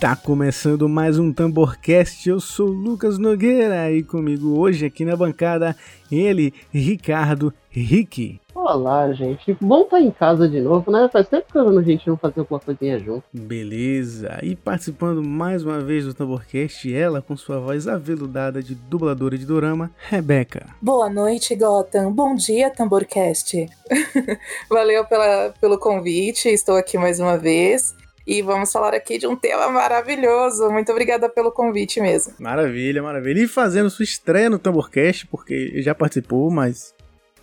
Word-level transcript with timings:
Está 0.00 0.16
começando 0.16 0.88
mais 0.88 1.18
um 1.18 1.30
Tamborcast. 1.30 2.26
Eu 2.26 2.40
sou 2.40 2.68
Lucas 2.68 3.18
Nogueira 3.18 3.92
e 3.92 4.02
comigo 4.02 4.58
hoje 4.58 4.86
aqui 4.86 5.04
na 5.04 5.14
bancada 5.14 5.76
ele, 6.10 6.54
Ricardo 6.72 7.52
Rick. 7.68 8.40
Olá, 8.54 9.12
gente. 9.12 9.54
Bom 9.60 9.82
estar 9.82 10.00
em 10.00 10.10
casa 10.10 10.48
de 10.48 10.58
novo, 10.58 10.90
né? 10.90 11.06
Faz 11.12 11.28
tempo 11.28 11.52
que 11.52 11.58
a 11.58 11.82
gente 11.82 12.08
não 12.08 12.16
fazia 12.16 12.40
alguma 12.40 12.58
coisinha 12.58 12.98
junto. 12.98 13.24
Beleza. 13.30 14.38
E 14.42 14.56
participando 14.56 15.22
mais 15.22 15.62
uma 15.66 15.80
vez 15.80 16.06
do 16.06 16.14
Tamborcast, 16.14 16.90
ela 16.94 17.20
com 17.20 17.36
sua 17.36 17.60
voz 17.60 17.86
aveludada 17.86 18.62
de 18.62 18.74
dubladora 18.74 19.36
de 19.36 19.44
dorama, 19.44 19.90
Rebeca. 20.08 20.66
Boa 20.80 21.10
noite, 21.10 21.54
Gotham. 21.54 22.10
Bom 22.10 22.34
dia, 22.34 22.70
Tamborcast. 22.70 23.66
Valeu 24.70 25.04
pela, 25.04 25.52
pelo 25.60 25.78
convite. 25.78 26.48
Estou 26.48 26.76
aqui 26.76 26.96
mais 26.96 27.20
uma 27.20 27.36
vez. 27.36 27.99
E 28.30 28.42
vamos 28.42 28.70
falar 28.70 28.94
aqui 28.94 29.18
de 29.18 29.26
um 29.26 29.34
tema 29.34 29.68
maravilhoso. 29.72 30.70
Muito 30.70 30.92
obrigada 30.92 31.28
pelo 31.28 31.50
convite 31.50 32.00
mesmo. 32.00 32.32
Maravilha, 32.38 33.02
maravilha. 33.02 33.40
E 33.40 33.48
fazendo 33.48 33.90
sua 33.90 34.04
estreia 34.04 34.48
no 34.48 34.56
Tamborcast, 34.56 35.26
porque 35.26 35.82
já 35.82 35.96
participou, 35.96 36.48
mas 36.48 36.94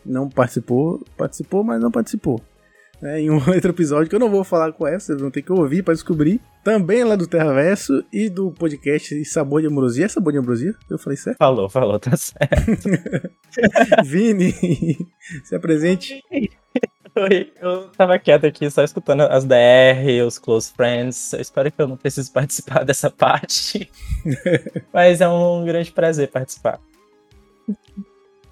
não 0.05 0.30
participou, 0.30 1.04
participou, 1.18 1.62
mas 1.62 1.81
não 1.81 1.92
participou. 1.92 2.42
É, 3.04 3.20
em 3.20 3.30
um 3.30 3.36
outro 3.54 3.72
episódio 3.72 4.09
que 4.09 4.16
eu 4.16 4.20
não 4.20 4.30
vou 4.30 4.45
falar 4.45 4.72
com 4.72 4.88
essa, 4.88 5.08
vocês 5.08 5.20
vão 5.20 5.30
ter 5.30 5.42
que 5.42 5.52
ouvir 5.52 5.84
para 5.84 5.94
descobrir. 5.94 6.40
Também 6.64 7.04
lá 7.04 7.17
do 7.17 7.28
Terraverso 7.28 8.02
e 8.11 8.30
do 8.30 8.50
podcast 8.52 9.26
Sabor 9.26 9.59
de 9.59 9.67
Ambrosia. 9.67 10.06
É 10.06 10.08
Sabor 10.08 10.31
de 10.31 10.39
Ambrosia? 10.39 10.73
Eu 10.89 10.98
falei 10.98 11.17
certo? 11.17 11.38
Falou, 11.38 11.67
falou, 11.67 12.00
tá 12.00 12.16
certo. 12.16 12.89
Vini, 14.08 14.54
se 15.44 15.54
apresente. 15.54 16.23
Oi, 17.18 17.52
eu 17.60 17.88
tava 17.98 18.20
quieto 18.20 18.46
aqui 18.46 18.70
só 18.70 18.84
escutando 18.84 19.22
as 19.22 19.44
DR, 19.44 20.23
os 20.23 20.38
close 20.38 20.72
friends. 20.72 21.34
Eu 21.34 21.42
espero 21.42 21.72
que 21.72 21.82
eu 21.82 21.88
não 21.88 21.98
precise 21.98 22.30
participar 22.32 22.86
dessa 22.86 23.10
parte. 23.10 23.90
Mas 24.94 25.20
é 25.20 25.28
um 25.28 25.66
grande 25.66 25.92
prazer 25.92 26.28
participar. 26.28 26.80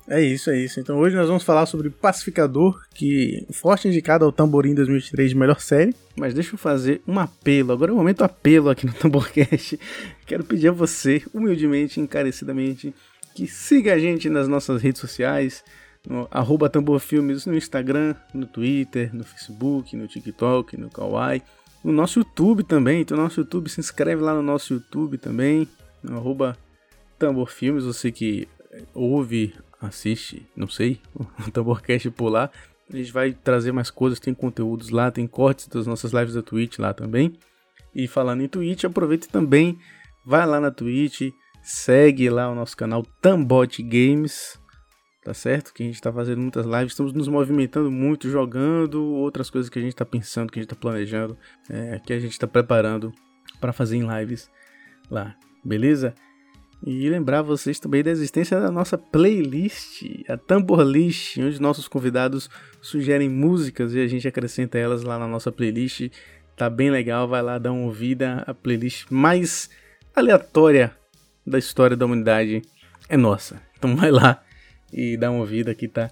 É 0.08 0.20
isso, 0.20 0.50
é 0.50 0.58
isso. 0.58 0.80
Então 0.80 0.98
hoje 0.98 1.16
nós 1.16 1.28
vamos 1.28 1.44
falar 1.44 1.68
sobre 1.68 1.92
Pacificador, 1.92 2.82
que 2.96 3.46
forte 3.52 3.88
indicado 3.88 4.26
ao 4.26 4.32
Tamborim 4.32 4.74
2003 4.74 5.30
de 5.30 5.38
melhor 5.38 5.60
série. 5.60 5.94
Mas 6.16 6.34
deixa 6.34 6.56
eu 6.56 6.58
fazer 6.58 7.04
um 7.08 7.20
apelo. 7.20 7.72
Agora 7.72 7.92
é 7.92 7.94
o 7.94 7.98
momento 7.98 8.24
apelo 8.24 8.72
aqui 8.72 8.88
no 8.88 8.94
Tamborcast. 8.98 9.80
Quero 10.26 10.44
pedir 10.44 10.70
a 10.70 10.72
você, 10.72 11.22
humildemente, 11.32 12.00
encarecidamente, 12.00 12.96
que 13.36 13.46
siga 13.46 13.94
a 13.94 14.00
gente 14.00 14.28
nas 14.28 14.48
nossas 14.48 14.82
redes 14.82 15.00
sociais, 15.00 15.64
no 16.08 16.28
arroba 16.32 16.70
tamborfilmes 16.70 17.46
no 17.46 17.56
Instagram, 17.56 18.16
no 18.34 18.46
Twitter, 18.46 19.14
no 19.16 19.24
Facebook, 19.24 19.96
no 19.96 20.08
TikTok, 20.08 20.78
no 20.78 20.90
Kawaii, 20.90 21.42
no 21.84 21.92
nosso 21.92 22.20
YouTube 22.20 22.64
também. 22.64 23.02
Então, 23.02 23.18
nosso 23.18 23.40
YouTube, 23.40 23.70
se 23.70 23.80
inscreve 23.80 24.22
lá 24.22 24.34
no 24.34 24.42
nosso 24.42 24.74
YouTube 24.74 25.18
também, 25.18 25.68
no 26.04 26.18
arroba 26.18 26.58
tamborfilmes, 27.18 27.86
você 27.86 28.12
que 28.12 28.48
ouve 28.94 29.54
assiste, 29.82 30.46
não 30.56 30.68
sei, 30.68 31.00
o 31.16 31.52
Tamborcast 31.52 32.10
por 32.12 32.30
lá. 32.30 32.50
A 32.92 32.96
gente 32.96 33.12
vai 33.12 33.34
trazer 33.34 33.72
mais 33.72 33.90
coisas, 33.90 34.20
tem 34.20 34.34
conteúdos 34.34 34.90
lá, 34.90 35.10
tem 35.10 35.26
cortes 35.26 35.68
das 35.68 35.88
nossas 35.88 36.12
lives 36.12 36.36
da 36.36 36.42
Twitch 36.42 36.78
lá 36.78 36.94
também. 36.94 37.34
E 37.94 38.08
falando 38.08 38.42
em 38.42 38.48
Twitch, 38.48 38.84
aproveita 38.84 39.28
também, 39.32 39.80
vai 40.26 40.46
lá 40.46 40.60
na 40.60 40.70
Twitch, 40.70 41.32
segue 41.64 42.30
lá 42.30 42.50
o 42.50 42.56
nosso 42.56 42.76
canal 42.78 43.04
Tambot 43.22 43.82
Games, 43.82 44.60
tá 45.26 45.34
certo? 45.34 45.74
Que 45.74 45.82
a 45.82 45.86
gente 45.88 46.00
tá 46.00 46.14
fazendo 46.14 46.40
muitas 46.40 46.68
lives, 46.68 46.92
estamos 46.92 47.12
nos 47.12 47.28
movimentando 47.28 47.90
muito, 47.90 48.30
jogando, 48.30 49.04
outras 49.04 49.50
coisas 49.50 49.72
que 49.72 49.80
a 49.80 49.82
gente 49.82 49.96
tá 49.96 50.06
pensando, 50.06 50.52
que 50.52 50.60
a 50.60 50.62
gente 50.62 50.70
tá 50.70 50.76
planejando, 50.76 51.36
é, 51.68 52.00
que 52.00 52.14
a 52.14 52.20
gente 52.20 52.38
tá 52.38 52.48
preparando 52.48 53.12
para 53.60 53.74
fazer 53.74 53.98
em 53.98 54.08
lives 54.08 54.48
lá, 55.10 55.36
beleza? 55.64 56.14
E 56.86 57.10
lembrar 57.10 57.42
vocês 57.42 57.80
também 57.80 58.04
da 58.04 58.12
existência 58.12 58.60
da 58.60 58.70
nossa 58.70 59.00
playlist, 59.00 60.04
a 60.30 60.38
Tambor 60.38 60.82
List, 60.82 61.40
onde 61.40 61.60
nossos 61.60 61.88
convidados 61.88 62.48
sugerem 62.80 63.28
músicas 63.28 63.96
e 63.96 64.00
a 64.02 64.08
gente 64.08 64.28
acrescenta 64.28 64.78
elas 64.78 65.02
lá 65.02 65.18
na 65.18 65.28
nossa 65.28 65.52
playlist. 65.52 66.12
Tá 66.56 66.70
bem 66.70 66.92
legal, 66.92 67.28
vai 67.28 67.42
lá 67.42 67.58
dar 67.58 67.72
uma 67.72 67.86
ouvida. 67.86 68.44
A 68.46 68.54
playlist 68.54 69.08
mais 69.10 69.72
aleatória 70.16 70.96
da 71.48 71.58
história 71.58 71.98
da 71.98 72.06
humanidade 72.06 72.62
é 73.10 73.18
nossa. 73.18 73.60
Então 73.76 73.96
vai 73.96 74.12
lá 74.12 74.45
e 74.96 75.18
dá 75.18 75.30
uma 75.30 75.42
ouvida 75.42 75.76
que 75.76 75.88
tá 75.88 76.10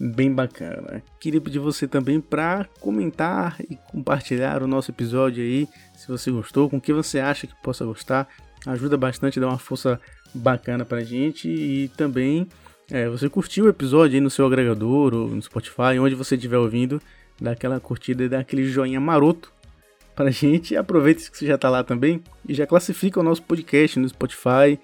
bem 0.00 0.32
bacana. 0.32 1.02
Queria 1.20 1.40
pedir 1.40 1.58
você 1.58 1.86
também 1.86 2.20
para 2.20 2.64
comentar 2.80 3.56
e 3.70 3.76
compartilhar 3.76 4.62
o 4.62 4.66
nosso 4.66 4.90
episódio 4.90 5.44
aí, 5.44 5.68
se 5.94 6.08
você 6.08 6.30
gostou, 6.30 6.68
com 6.68 6.78
o 6.78 6.80
que 6.80 6.92
você 6.92 7.20
acha 7.20 7.46
que 7.46 7.54
possa 7.62 7.84
gostar 7.84 8.26
ajuda 8.66 8.96
bastante, 8.96 9.38
dá 9.38 9.48
uma 9.48 9.58
força 9.58 10.00
bacana 10.34 10.84
pra 10.84 11.02
gente 11.02 11.48
e 11.48 11.88
também 11.88 12.48
é, 12.90 13.08
você 13.08 13.28
curtiu 13.28 13.66
o 13.66 13.68
episódio 13.68 14.14
aí 14.14 14.20
no 14.20 14.30
seu 14.30 14.46
agregador 14.46 15.14
ou 15.14 15.28
no 15.28 15.42
Spotify, 15.42 15.98
onde 16.00 16.14
você 16.14 16.36
estiver 16.36 16.58
ouvindo, 16.58 17.00
dá 17.40 17.52
aquela 17.52 17.78
curtida 17.80 18.24
e 18.24 18.28
dá 18.28 18.40
aquele 18.40 18.64
joinha 18.64 19.00
maroto 19.00 19.52
pra 20.14 20.30
gente. 20.30 20.74
Aproveita 20.76 21.30
que 21.30 21.36
você 21.36 21.46
já 21.46 21.58
tá 21.58 21.68
lá 21.68 21.84
também 21.84 22.22
e 22.48 22.54
já 22.54 22.66
classifica 22.66 23.20
o 23.20 23.22
nosso 23.22 23.42
podcast 23.42 23.98
no 23.98 24.08
Spotify 24.08 24.78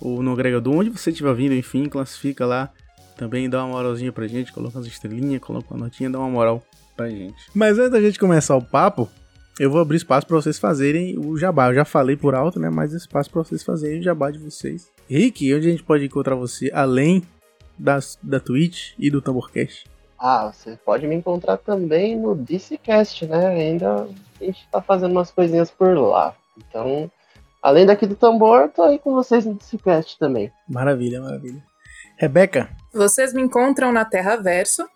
ou 0.00 0.22
no 0.22 0.32
agregador, 0.32 0.74
onde 0.74 0.90
você 0.90 1.10
estiver 1.10 1.30
ouvindo, 1.30 1.54
enfim, 1.54 1.86
classifica 1.86 2.44
lá. 2.44 2.72
Também 3.16 3.48
dá 3.48 3.64
uma 3.64 3.74
moralzinha 3.74 4.12
pra 4.12 4.26
gente, 4.26 4.52
coloca 4.52 4.78
as 4.78 4.86
estrelinhas, 4.86 5.40
coloca 5.40 5.72
uma 5.72 5.84
notinha, 5.84 6.10
dá 6.10 6.18
uma 6.18 6.28
moral 6.28 6.62
pra 6.96 7.08
gente. 7.08 7.36
Mas 7.54 7.78
antes 7.78 7.92
da 7.92 8.00
gente 8.00 8.18
começar 8.18 8.56
o 8.56 8.62
papo, 8.62 9.08
eu 9.58 9.70
vou 9.70 9.80
abrir 9.80 9.96
espaço 9.96 10.26
para 10.26 10.36
vocês 10.36 10.58
fazerem 10.58 11.16
o 11.18 11.36
jabá. 11.36 11.68
Eu 11.68 11.74
já 11.74 11.84
falei 11.84 12.16
por 12.16 12.34
alto, 12.34 12.58
né? 12.58 12.68
Mas 12.70 12.92
espaço 12.92 13.30
para 13.30 13.42
vocês 13.44 13.62
fazerem 13.62 14.00
o 14.00 14.02
jabá 14.02 14.30
de 14.30 14.38
vocês. 14.38 14.90
Rick, 15.08 15.54
onde 15.54 15.68
a 15.68 15.70
gente 15.70 15.82
pode 15.82 16.04
encontrar 16.04 16.34
você 16.34 16.70
além 16.74 17.22
das, 17.78 18.18
da 18.22 18.40
Twitch 18.40 18.92
e 18.98 19.10
do 19.10 19.22
Tamborcast? 19.22 19.84
Ah, 20.18 20.50
você 20.52 20.76
pode 20.84 21.06
me 21.06 21.14
encontrar 21.14 21.58
também 21.58 22.18
no 22.18 22.34
DCCast, 22.34 23.26
né? 23.26 23.46
Ainda 23.48 24.08
a 24.40 24.44
gente 24.44 24.66
tá 24.72 24.80
fazendo 24.80 25.12
umas 25.12 25.30
coisinhas 25.30 25.70
por 25.70 25.96
lá. 25.96 26.34
Então, 26.56 27.10
além 27.62 27.86
daqui 27.86 28.06
do 28.06 28.16
tambor, 28.16 28.70
tô 28.70 28.82
aí 28.82 28.98
com 28.98 29.12
vocês 29.12 29.44
no 29.44 29.54
DCCast 29.54 30.18
também. 30.18 30.50
Maravilha, 30.68 31.20
maravilha. 31.20 31.62
Rebeca? 32.16 32.68
Vocês 32.92 33.32
me 33.32 33.42
encontram 33.42 33.92
na 33.92 34.04
Terra 34.04 34.36
Verso, 34.36 34.86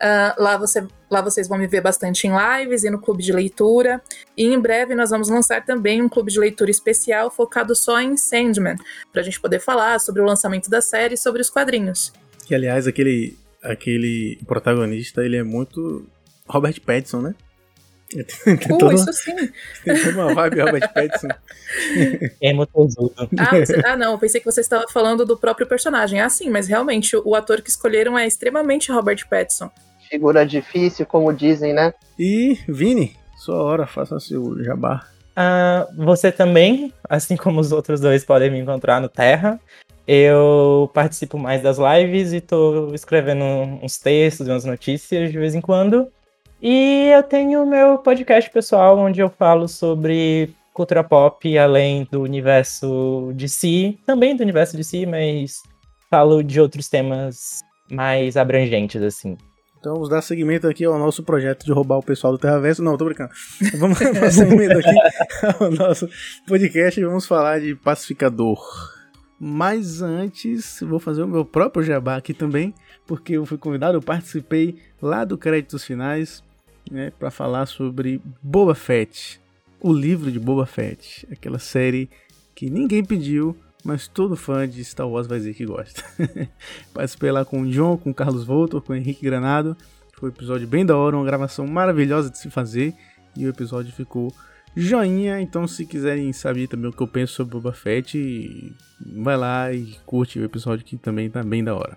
Uh, 0.00 0.40
lá, 0.40 0.56
você, 0.56 0.86
lá 1.10 1.20
vocês 1.20 1.48
vão 1.48 1.58
me 1.58 1.66
ver 1.66 1.80
bastante 1.80 2.28
em 2.28 2.30
lives 2.30 2.84
e 2.84 2.90
no 2.90 3.00
clube 3.00 3.20
de 3.20 3.32
leitura. 3.32 4.00
E 4.36 4.46
em 4.46 4.58
breve 4.60 4.94
nós 4.94 5.10
vamos 5.10 5.28
lançar 5.28 5.64
também 5.64 6.00
um 6.00 6.08
clube 6.08 6.30
de 6.30 6.38
leitura 6.38 6.70
especial 6.70 7.30
focado 7.30 7.74
só 7.74 8.00
em 8.00 8.16
Sandman, 8.16 8.76
para 9.12 9.22
a 9.22 9.24
gente 9.24 9.40
poder 9.40 9.58
falar 9.58 9.98
sobre 9.98 10.22
o 10.22 10.24
lançamento 10.24 10.70
da 10.70 10.80
série 10.80 11.14
e 11.14 11.18
sobre 11.18 11.42
os 11.42 11.50
quadrinhos. 11.50 12.12
Que 12.46 12.54
aliás, 12.54 12.86
aquele, 12.86 13.36
aquele 13.60 14.38
protagonista 14.46 15.24
ele 15.24 15.36
é 15.36 15.42
muito 15.42 16.06
Robert 16.46 16.80
Pattinson, 16.80 17.20
né? 17.20 17.34
Tem 18.10 18.76
uh, 18.76 18.92
isso 18.92 19.12
sim. 19.12 19.34
Tem 19.84 20.02
toda 20.02 20.22
uma 20.22 20.34
vibe 20.34 20.60
Robert 20.60 20.92
Pattinson. 20.92 21.28
É 22.40 22.52
motozudo. 22.54 23.12
Ah, 23.38 23.92
ah, 23.92 23.96
não, 23.96 24.12
eu 24.12 24.18
pensei 24.18 24.40
que 24.40 24.50
você 24.50 24.62
estava 24.62 24.86
falando 24.88 25.26
do 25.26 25.36
próprio 25.36 25.66
personagem. 25.66 26.20
Ah, 26.20 26.30
sim, 26.30 26.48
mas 26.48 26.66
realmente 26.66 27.14
o, 27.14 27.22
o 27.28 27.34
ator 27.34 27.60
que 27.60 27.68
escolheram 27.68 28.18
é 28.18 28.26
extremamente 28.26 28.90
Robert 28.90 29.28
Pattinson 29.28 29.70
figura 30.08 30.44
difícil, 30.46 31.06
como 31.06 31.32
dizem, 31.32 31.72
né? 31.72 31.92
E, 32.18 32.58
Vini, 32.66 33.14
sua 33.36 33.62
hora, 33.62 33.86
faça 33.86 34.18
seu 34.18 34.62
jabá. 34.64 35.06
Uh, 35.36 36.04
você 36.04 36.32
também, 36.32 36.92
assim 37.08 37.36
como 37.36 37.60
os 37.60 37.70
outros 37.70 38.00
dois, 38.00 38.24
podem 38.24 38.50
me 38.50 38.58
encontrar 38.58 39.00
no 39.00 39.08
Terra. 39.08 39.60
Eu 40.06 40.90
participo 40.94 41.38
mais 41.38 41.62
das 41.62 41.76
lives 41.78 42.32
e 42.32 42.40
tô 42.40 42.92
escrevendo 42.94 43.44
uns 43.44 43.98
textos, 43.98 44.48
umas 44.48 44.64
notícias 44.64 45.30
de 45.30 45.38
vez 45.38 45.54
em 45.54 45.60
quando. 45.60 46.08
E 46.60 47.10
eu 47.14 47.22
tenho 47.22 47.62
o 47.62 47.66
meu 47.66 47.98
podcast 47.98 48.50
pessoal, 48.50 48.98
onde 48.98 49.20
eu 49.20 49.30
falo 49.30 49.68
sobre 49.68 50.50
cultura 50.74 51.04
pop, 51.04 51.56
além 51.56 52.06
do 52.10 52.22
universo 52.22 53.32
de 53.34 53.48
si, 53.48 53.98
também 54.04 54.34
do 54.34 54.42
universo 54.42 54.76
de 54.76 54.82
si, 54.82 55.06
mas 55.06 55.62
falo 56.10 56.42
de 56.42 56.60
outros 56.60 56.88
temas 56.88 57.60
mais 57.90 58.36
abrangentes, 58.36 59.00
assim. 59.02 59.36
Então 59.78 59.94
vamos 59.94 60.08
dar 60.08 60.20
seguimento 60.20 60.66
aqui 60.66 60.84
ao 60.84 60.98
nosso 60.98 61.22
projeto 61.22 61.64
de 61.64 61.70
roubar 61.70 61.98
o 61.98 62.02
pessoal 62.02 62.32
do 62.32 62.38
Terraverso. 62.38 62.82
Não, 62.82 62.96
tô 62.96 63.04
brincando. 63.04 63.30
Vamos 63.78 63.98
dar 64.12 64.30
seguimento 64.32 64.78
aqui 64.78 65.62
ao 65.62 65.70
nosso 65.70 66.08
podcast 66.46 67.00
e 67.00 67.04
vamos 67.04 67.26
falar 67.26 67.60
de 67.60 67.76
pacificador. 67.76 68.60
Mas 69.38 70.02
antes, 70.02 70.80
vou 70.80 70.98
fazer 70.98 71.22
o 71.22 71.28
meu 71.28 71.44
próprio 71.44 71.84
jabá 71.84 72.16
aqui 72.16 72.34
também, 72.34 72.74
porque 73.06 73.34
eu 73.34 73.46
fui 73.46 73.56
convidado, 73.56 73.96
eu 73.96 74.02
participei 74.02 74.80
lá 75.00 75.24
do 75.24 75.38
Créditos 75.38 75.84
Finais, 75.84 76.42
né, 76.90 77.12
para 77.18 77.30
falar 77.30 77.66
sobre 77.66 78.20
Boba 78.42 78.74
Fett, 78.74 79.40
o 79.80 79.92
livro 79.92 80.30
de 80.30 80.38
Boba 80.38 80.66
Fett, 80.66 81.26
aquela 81.30 81.58
série 81.58 82.10
que 82.54 82.68
ninguém 82.68 83.04
pediu, 83.04 83.56
mas 83.84 84.08
todo 84.08 84.36
fã 84.36 84.68
de 84.68 84.84
Star 84.84 85.08
Wars 85.08 85.26
vai 85.26 85.38
dizer 85.38 85.54
que 85.54 85.64
gosta. 85.64 86.02
Participei 86.92 87.30
lá 87.30 87.44
com 87.44 87.62
o 87.62 87.70
John, 87.70 87.96
com 87.96 88.10
o 88.10 88.14
Carlos 88.14 88.44
Voltor, 88.44 88.82
com 88.82 88.92
o 88.92 88.96
Henrique 88.96 89.24
Granado. 89.24 89.76
Foi 90.14 90.28
um 90.28 90.32
episódio 90.32 90.66
bem 90.66 90.84
da 90.84 90.96
hora, 90.96 91.16
uma 91.16 91.24
gravação 91.24 91.66
maravilhosa 91.66 92.28
de 92.28 92.38
se 92.38 92.50
fazer. 92.50 92.92
E 93.36 93.46
o 93.46 93.48
episódio 93.48 93.92
ficou 93.92 94.34
joinha. 94.74 95.40
Então, 95.40 95.68
se 95.68 95.86
quiserem 95.86 96.32
saber 96.32 96.66
também 96.66 96.90
o 96.90 96.92
que 96.92 97.00
eu 97.00 97.06
penso 97.06 97.34
sobre 97.34 97.52
Boba 97.52 97.72
Fett, 97.72 98.74
vai 99.00 99.36
lá 99.36 99.72
e 99.72 99.96
curte 100.04 100.40
o 100.40 100.44
episódio 100.44 100.84
que 100.84 100.96
também 100.96 101.30
tá 101.30 101.42
bem 101.42 101.62
da 101.62 101.74
hora. 101.74 101.96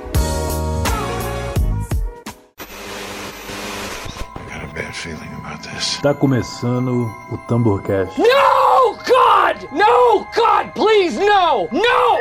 Tá 6.01 6.13
começando 6.13 7.11
o 7.31 7.37
Tamborcast. 7.37 8.19
No, 8.19 8.95
God! 8.97 9.67
No, 9.71 10.27
God, 10.35 10.71
please, 10.75 11.17
no! 11.19 11.67
No! 11.71 12.17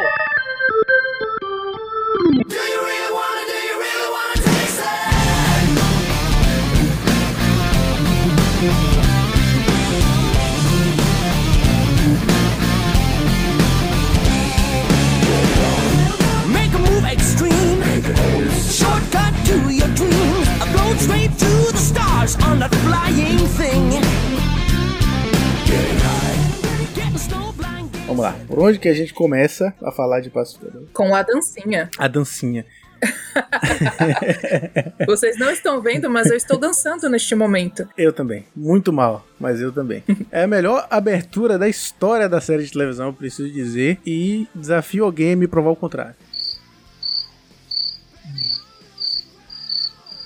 Make 16.48 16.74
a 16.74 16.78
move 16.78 17.04
extreme. 17.04 17.82
Shortcut 18.70 19.34
to 19.46 19.70
your 19.70 19.88
dreams. 19.88 20.50
Straight 20.98 21.31
to 21.38 21.72
the 21.72 21.78
stars 21.78 22.37
on 22.46 22.58
that 22.58 22.75
flying 22.84 23.38
thing. 23.56 23.90
Getting 25.64 25.98
high. 25.98 26.37
Getting 26.94 27.16
snowblind. 27.16 27.88
Vamos 28.06 28.22
lá. 28.22 28.34
Por 28.46 28.58
onde 28.58 28.78
que 28.78 28.88
a 28.88 28.94
gente 28.94 29.14
começa 29.14 29.72
a 29.82 29.90
falar 29.92 30.20
de 30.20 30.28
pacificador? 30.31 30.82
Com 30.92 31.14
a 31.14 31.22
dancinha. 31.22 31.88
A 31.96 32.06
dancinha. 32.08 32.66
Vocês 35.06 35.38
não 35.38 35.50
estão 35.50 35.81
vendo, 35.81 36.10
mas 36.10 36.31
eu 36.31 36.37
estou 36.37 36.58
dançando 36.58 37.08
neste 37.08 37.34
momento. 37.34 37.88
Eu 37.96 38.12
também. 38.12 38.44
Muito 38.54 38.92
mal, 38.92 39.26
mas 39.38 39.60
eu 39.60 39.72
também. 39.72 40.02
É 40.31 40.44
a 40.44 40.46
melhor 40.46 40.87
abertura 40.90 41.58
da 41.58 41.69
história 41.69 42.28
da 42.28 42.40
série 42.40 42.64
de 42.64 42.72
televisão, 42.72 43.06
eu 43.06 43.12
preciso 43.12 43.50
dizer. 43.50 43.98
E 44.04 44.46
desafio 44.54 45.04
alguém 45.04 45.32
a 45.32 45.37
me 45.37 45.46
provar 45.46 45.70
o 45.70 45.76
contrário. 45.76 46.14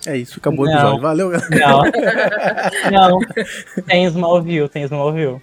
É 0.06 0.16
isso, 0.16 0.38
acabou 0.38 0.66
o 0.66 0.68
Não. 0.68 0.74
episódio. 0.74 1.00
Valeu, 1.02 1.30
galera. 1.30 1.50
Não. 2.90 3.18
Não. 3.18 3.84
Tem 3.86 4.04
Smallville, 4.06 4.68
tem 4.68 4.82
Smallville. 4.84 5.40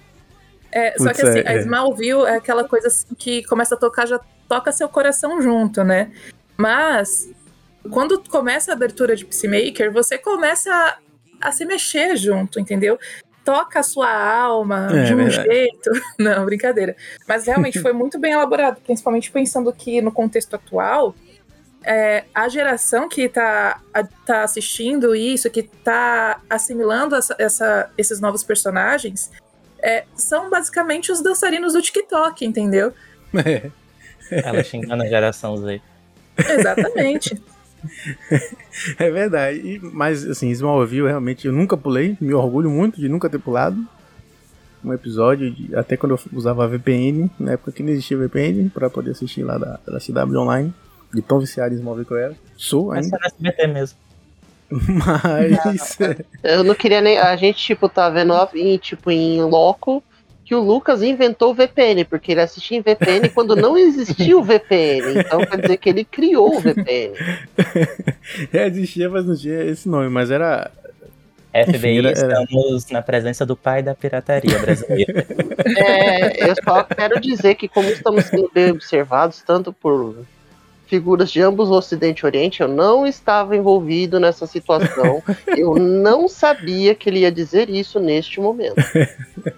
É, 0.71 0.97
só 0.97 1.11
que 1.13 1.21
assim, 1.21 1.39
é, 1.39 1.47
a 1.47 1.53
é. 1.53 1.59
Smallville 1.59 2.25
é 2.25 2.35
aquela 2.35 2.63
coisa 2.63 2.87
assim 2.87 3.13
que 3.17 3.43
começa 3.43 3.75
a 3.75 3.77
tocar, 3.77 4.07
já 4.07 4.19
toca 4.47 4.71
seu 4.71 4.87
coração 4.87 5.41
junto, 5.41 5.83
né? 5.83 6.11
Mas 6.55 7.29
quando 7.89 8.21
começa 8.29 8.71
a 8.71 8.75
abertura 8.75 9.15
de 9.15 9.25
Peacemaker, 9.25 9.91
você 9.91 10.17
começa 10.17 10.71
a, 10.71 11.49
a 11.49 11.51
se 11.51 11.65
mexer 11.65 12.15
junto, 12.15 12.59
entendeu? 12.59 12.99
Toca 13.43 13.79
a 13.79 13.83
sua 13.83 14.11
alma 14.11 14.87
É, 14.91 15.03
de 15.05 15.13
um 15.13 15.17
verdade. 15.17 15.49
jeito. 15.49 15.89
Não, 16.19 16.45
brincadeira. 16.45 16.95
Mas 17.27 17.45
realmente 17.45 17.79
foi 17.81 17.91
muito 17.91 18.19
bem 18.19 18.33
elaborado, 18.33 18.79
principalmente 18.85 19.31
pensando 19.31 19.73
que 19.73 20.01
no 20.01 20.11
contexto 20.11 20.53
atual, 20.55 21.15
é, 21.83 22.25
a 22.33 22.48
geração 22.48 23.10
que 23.10 23.28
tá, 23.30 23.80
a- 23.94 24.04
tá 24.25 24.44
assistindo 24.44 25.16
isso, 25.16 25.50
que 25.50 25.63
tá 25.63 26.39
assimilando 26.50 27.16
essa- 27.16 27.36
essa- 27.39 27.89
esses 27.98 28.19
novos 28.19 28.44
personagens, 28.44 29.31
é, 29.81 30.04
são 30.16 30.50
basicamente 30.50 31.12
os 31.12 31.22
dançarinos 31.22 31.74
do 31.74 31.81
TikTok, 31.81 32.45
entendeu? 32.45 32.94
É, 33.45 33.69
Ela 34.31 34.63
xingando 34.63 35.04
a 35.04 35.07
geração 35.07 35.57
Z. 35.57 35.81
Exatamente. 36.38 37.42
é 38.98 39.10
verdade. 39.12 39.57
E- 39.60 39.80
Mas, 39.81 40.25
assim, 40.25 40.50
Smallville, 40.51 41.07
realmente, 41.07 41.48
eu 41.48 41.54
nunca 41.54 41.75
pulei. 41.75 42.16
Me 42.22 42.33
orgulho 42.33 42.69
muito 42.69 43.00
de 43.00 43.10
nunca 43.10 43.30
ter 43.30 43.39
pulado 43.39 43.78
um 44.83 44.94
episódio, 44.94 45.51
de- 45.51 45.75
até 45.75 45.98
quando 45.98 46.13
eu 46.13 46.19
usava 46.33 46.68
VPN, 46.68 47.30
na 47.39 47.54
época 47.54 47.72
que 47.72 47.83
não 47.83 47.89
existia 47.92 48.18
VPN, 48.18 48.69
pra 48.69 48.89
poder 48.89 49.12
assistir 49.12 49.44
lá 49.44 49.57
da, 49.57 49.80
da 49.86 50.00
CW 50.00 50.38
Online. 50.39 50.74
De 51.13 51.21
tão 51.21 51.39
viciado 51.39 51.73
em 51.73 51.77
Smallville 51.77 52.05
que 52.07 52.13
eu 52.13 52.17
era. 52.17 52.35
Sou 52.57 52.87
Mas 52.87 53.05
ainda. 53.05 53.17
só 53.17 53.21
no 53.21 53.27
SBT 53.27 53.67
mesmo. 53.67 53.97
Mas. 54.71 55.97
Eu 56.43 56.63
não 56.63 56.73
queria 56.75 57.01
nem. 57.01 57.17
A 57.17 57.35
gente, 57.35 57.57
tipo, 57.61 57.89
tá 57.89 58.09
vendo 58.09 58.33
em, 58.55 58.77
tipo, 58.77 59.11
em 59.11 59.41
loco 59.41 60.01
que 60.45 60.55
o 60.55 60.59
Lucas 60.61 61.01
inventou 61.01 61.51
o 61.51 61.53
VPN, 61.53 62.03
porque 62.05 62.31
ele 62.33 62.41
assistia 62.41 62.77
em 62.77 62.81
VPN 62.81 63.29
quando 63.35 63.55
não 63.55 63.77
existia 63.77 64.37
o 64.37 64.43
VPN. 64.43 65.19
Então 65.19 65.45
quer 65.45 65.61
dizer 65.61 65.77
que 65.77 65.89
ele 65.89 66.03
criou 66.05 66.55
o 66.55 66.59
VPN. 66.59 67.13
Já 68.53 68.67
existia, 68.67 69.09
mas 69.09 69.25
não 69.25 69.35
tinha 69.35 69.61
esse 69.63 69.87
nome. 69.89 70.09
Mas 70.09 70.31
era. 70.31 70.71
FBI, 71.53 71.97
era- 71.99 72.09
era- 72.17 72.43
estamos 72.43 72.89
na 72.91 73.01
presença 73.01 73.45
do 73.45 73.57
pai 73.57 73.83
da 73.83 73.93
pirataria 73.93 74.57
brasileira. 74.57 75.25
É, 75.77 76.49
eu 76.49 76.55
só 76.63 76.81
quero 76.83 77.19
dizer 77.19 77.55
que, 77.55 77.67
como 77.67 77.89
estamos 77.89 78.23
sendo 78.23 78.49
bem 78.53 78.71
observados, 78.71 79.41
tanto 79.45 79.73
por 79.73 80.25
figuras 80.91 81.31
de 81.31 81.41
ambos 81.41 81.69
o 81.69 81.73
Ocidente 81.73 82.19
e 82.19 82.25
Oriente, 82.25 82.59
eu 82.61 82.67
não 82.67 83.07
estava 83.07 83.55
envolvido 83.55 84.19
nessa 84.19 84.45
situação. 84.45 85.23
Eu 85.57 85.75
não 85.75 86.27
sabia 86.27 86.93
que 86.93 87.09
ele 87.09 87.19
ia 87.19 87.31
dizer 87.31 87.69
isso 87.69 87.97
neste 87.99 88.39
momento. 88.41 88.75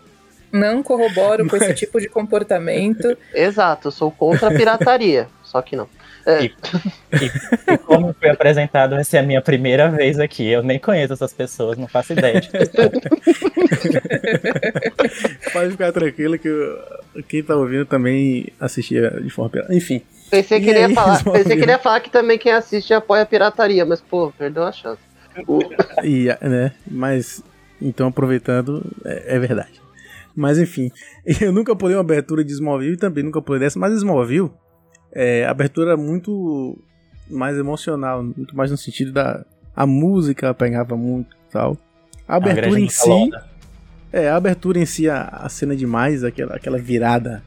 Não 0.51 0.83
corroboro 0.83 1.47
com 1.47 1.55
esse 1.55 1.73
tipo 1.73 1.99
de 1.99 2.07
comportamento. 2.07 3.17
Exato, 3.33 3.87
eu 3.87 3.91
sou 3.91 4.11
contra 4.11 4.49
a 4.49 4.51
pirataria. 4.51 5.27
Só 5.41 5.63
que 5.63 5.75
não. 5.75 5.87
É, 6.27 6.43
E 6.45 7.77
como 7.79 8.09
eu 8.09 8.13
fui 8.13 8.29
apresentado, 8.29 8.93
essa 8.93 9.17
é 9.17 9.19
a 9.19 9.23
minha 9.23 9.41
primeira 9.41 9.89
vez 9.89 10.19
aqui. 10.19 10.47
Eu 10.47 10.61
nem 10.61 10.77
conheço 10.77 11.13
essas 11.13 11.33
pessoas, 11.33 11.75
não 11.75 11.87
faço 11.87 12.13
ideia. 12.13 12.39
Pode 15.51 15.71
ficar 15.71 15.91
tranquilo 15.91 16.37
que 16.37 16.47
eu- 16.47 16.77
quem 17.27 17.41
tá 17.43 17.55
ouvindo 17.55 17.85
também 17.87 18.47
assistia 18.59 19.09
de 19.21 19.31
forma. 19.31 19.49
pirata. 19.49 19.73
Enfim. 19.75 20.01
pensei, 20.41 20.59
que 20.59 20.69
ele 20.69 20.79
ia 20.79 20.89
falar, 20.89 21.23
pensei 21.23 21.55
que 21.55 21.63
ele 21.63 21.71
ia 21.71 21.79
falar 21.79 21.99
que 21.99 22.09
também 22.09 22.37
quem 22.37 22.51
assiste 22.51 22.93
apoia 22.93 23.23
a 23.23 23.25
pirataria, 23.25 23.85
mas, 23.85 24.01
pô, 24.01 24.31
perdeu 24.37 24.63
a 24.63 24.71
chance. 24.71 25.01
E, 26.03 26.25
né? 26.41 26.73
Mas. 26.89 27.43
Então, 27.81 28.07
aproveitando, 28.07 28.83
é, 29.03 29.35
é 29.35 29.39
verdade. 29.39 29.81
Mas 30.35 30.57
enfim, 30.57 30.91
eu 31.41 31.51
nunca 31.51 31.75
pulei 31.75 31.95
uma 31.95 32.01
abertura 32.01 32.43
de 32.43 32.51
Smallville 32.51 32.93
e 32.93 32.97
também 32.97 33.23
nunca 33.23 33.41
pulei 33.41 33.59
dessa, 33.59 33.77
mas 33.77 33.93
Smallville, 33.93 34.51
é, 35.11 35.45
a 35.45 35.51
abertura 35.51 35.95
muito 35.95 36.77
mais 37.29 37.57
emocional, 37.57 38.23
muito 38.23 38.55
mais 38.55 38.71
no 38.71 38.77
sentido 38.77 39.11
da. 39.11 39.45
A 39.75 39.87
música 39.87 40.53
pegava 40.53 40.95
muito 40.95 41.35
e 41.35 41.51
tal. 41.51 41.77
A 42.27 42.35
abertura 42.35 42.67
Grande 42.67 42.85
em 42.85 42.89
si. 42.89 43.29
É, 44.11 44.29
a 44.29 44.35
abertura 44.35 44.79
em 44.79 44.85
si, 44.85 45.09
a, 45.09 45.23
a 45.23 45.49
cena 45.49 45.75
demais, 45.75 46.23
aquela, 46.23 46.55
aquela 46.55 46.77
virada 46.77 47.43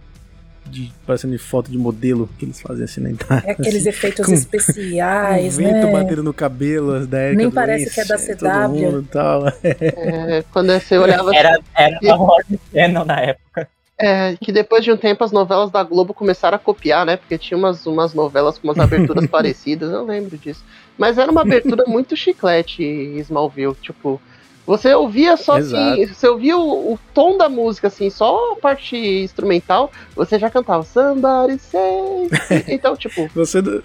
de 0.68 0.92
parecendo 1.06 1.32
de 1.32 1.38
foto 1.38 1.70
de 1.70 1.78
modelo 1.78 2.28
que 2.38 2.44
eles 2.44 2.60
fazem 2.60 2.84
assim 2.84 3.00
na 3.00 3.10
entrada. 3.10 3.42
É 3.46 3.52
aqueles 3.52 3.76
assim, 3.86 3.88
efeitos 3.88 4.26
com- 4.26 4.32
especiais, 4.32 5.54
o 5.54 5.58
vento 5.58 5.86
né? 5.86 5.92
batendo 5.92 6.22
no 6.22 6.32
cabelo, 6.32 6.94
as 6.94 7.06
da 7.06 7.22
Erika 7.22 7.42
Nem 7.42 7.50
parece 7.50 7.90
que 7.92 8.00
é 8.00 8.04
da 8.04 8.16
todo 8.18 8.36
CW. 8.38 8.68
mundo 8.82 9.00
e 9.00 9.12
tal. 9.12 9.48
é, 9.62 10.44
quando 10.52 10.72
você 10.72 10.98
olhava 10.98 11.34
Era, 11.34 11.58
era 11.74 11.98
a 12.12 12.16
Warner 12.16 12.58
Channel 12.72 13.04
na 13.04 13.20
época. 13.20 13.68
É, 13.98 14.36
que 14.38 14.52
depois 14.52 14.84
de 14.84 14.92
um 14.92 14.96
tempo 14.96 15.24
as 15.24 15.32
novelas 15.32 15.70
da 15.70 15.82
Globo 15.82 16.12
começaram 16.12 16.56
a 16.56 16.58
copiar, 16.58 17.06
né? 17.06 17.16
Porque 17.16 17.38
tinha 17.38 17.56
umas, 17.56 17.86
umas 17.86 18.12
novelas 18.12 18.58
com 18.58 18.68
umas 18.68 18.78
aberturas 18.78 19.24
parecidas, 19.30 19.90
eu 19.90 20.04
lembro 20.04 20.36
disso. 20.36 20.62
Mas 20.98 21.16
era 21.16 21.30
uma 21.32 21.40
abertura 21.40 21.84
muito 21.86 22.14
chiclete, 22.14 22.82
Smallville. 23.20 23.74
Tipo, 23.80 24.20
você 24.66 24.92
ouvia 24.94 25.36
só 25.36 25.56
assim, 25.58 26.00
Exato. 26.02 26.14
você 26.14 26.28
ouvia 26.28 26.56
o, 26.56 26.94
o 26.94 26.98
tom 27.14 27.38
da 27.38 27.48
música, 27.48 27.86
assim, 27.86 28.10
só 28.10 28.52
a 28.52 28.56
parte 28.56 28.96
instrumental, 28.96 29.90
você 30.14 30.38
já 30.38 30.50
cantava 30.50 30.82
Somebody 30.82 31.58
Say. 31.58 32.28
Então, 32.68 32.96
tipo, 32.96 33.28
Você, 33.34 33.62
não- 33.62 33.80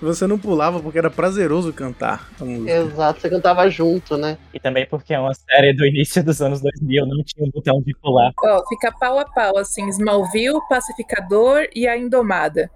você 0.00 0.26
não 0.26 0.38
pulava 0.38 0.78
porque 0.78 0.98
era 0.98 1.10
prazeroso 1.10 1.72
cantar 1.72 2.28
a 2.38 2.44
música. 2.44 2.70
exato, 2.70 3.20
você 3.20 3.30
cantava 3.30 3.68
junto, 3.70 4.16
né? 4.18 4.36
E 4.52 4.60
também 4.60 4.86
porque 4.86 5.14
é 5.14 5.18
uma 5.18 5.32
série 5.32 5.72
do 5.72 5.86
início 5.86 6.22
dos 6.22 6.42
anos 6.42 6.60
2000, 6.60 7.06
não 7.06 7.24
tinha 7.24 7.46
um 7.46 7.50
botão 7.50 7.80
de 7.80 7.94
pular. 7.94 8.30
Ó, 8.44 8.62
fica 8.68 8.92
pau 8.92 9.18
a 9.18 9.24
pau, 9.24 9.56
assim, 9.56 9.88
Smallville, 9.88 10.60
Pacificador 10.68 11.66
e 11.74 11.88
a 11.88 11.96
Indomada. 11.96 12.70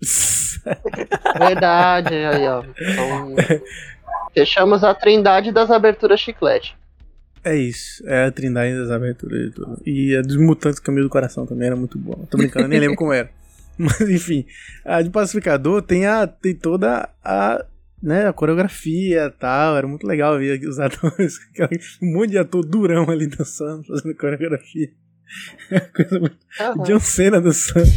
Verdade, 1.38 2.14
aí, 2.14 2.46
ó. 2.48 2.62
Então, 2.80 3.34
fechamos 4.34 4.82
a 4.84 4.94
trindade 4.94 5.52
das 5.52 5.70
aberturas 5.70 6.20
chiclete. 6.20 6.76
É 7.44 7.56
isso. 7.56 8.02
É 8.06 8.26
a 8.26 8.30
Trindade 8.30 8.76
das 8.76 8.90
aberturas 8.90 9.46
de 9.46 9.50
tudo. 9.50 9.80
E 9.84 10.16
a 10.16 10.22
dos 10.22 10.36
Mutantes 10.36 10.78
Caminho 10.78 11.04
do 11.04 11.10
Coração 11.10 11.46
também 11.46 11.66
era 11.66 11.76
muito 11.76 11.98
boa. 11.98 12.26
Tô 12.30 12.38
brincando, 12.38 12.68
nem 12.68 12.78
lembro 12.78 12.96
como 12.96 13.12
era. 13.12 13.30
Mas 13.76 14.00
enfim, 14.02 14.44
a 14.84 15.02
de 15.02 15.10
Pacificador 15.10 15.82
tem, 15.82 16.06
a, 16.06 16.26
tem 16.26 16.54
toda 16.54 17.08
a, 17.24 17.64
né, 18.02 18.28
a 18.28 18.32
coreografia 18.32 19.24
e 19.24 19.30
tal. 19.30 19.76
Era 19.76 19.88
muito 19.88 20.06
legal 20.06 20.38
ver 20.38 20.60
os 20.66 20.78
atores. 20.80 21.38
Um 22.00 22.12
monte 22.12 22.30
de 22.30 22.38
ator 22.38 22.64
durão 22.64 23.10
ali 23.10 23.26
dançando, 23.26 23.84
fazendo 23.84 24.14
coreografia. 24.14 24.90
Coisa 25.96 26.20
muito... 26.20 26.36
Aham. 26.60 26.82
John 26.84 27.00
Cena 27.00 27.40
dançando. 27.40 27.90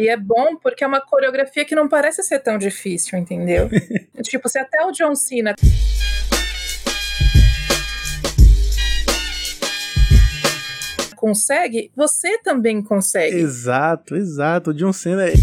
E 0.00 0.08
é 0.08 0.16
bom 0.16 0.56
porque 0.56 0.82
é 0.82 0.86
uma 0.86 1.00
coreografia 1.02 1.62
que 1.62 1.74
não 1.74 1.86
parece 1.86 2.22
ser 2.22 2.38
tão 2.40 2.56
difícil, 2.56 3.18
entendeu? 3.18 3.68
tipo, 4.24 4.48
se 4.48 4.58
até 4.58 4.82
o 4.82 4.90
John 4.92 5.14
Cena 5.14 5.54
consegue, 11.16 11.92
você 11.94 12.38
também 12.38 12.82
consegue. 12.82 13.36
Exato, 13.36 14.16
exato. 14.16 14.70
O 14.70 14.74
John 14.74 14.90
Cena. 14.90 15.28
é- 15.28 15.34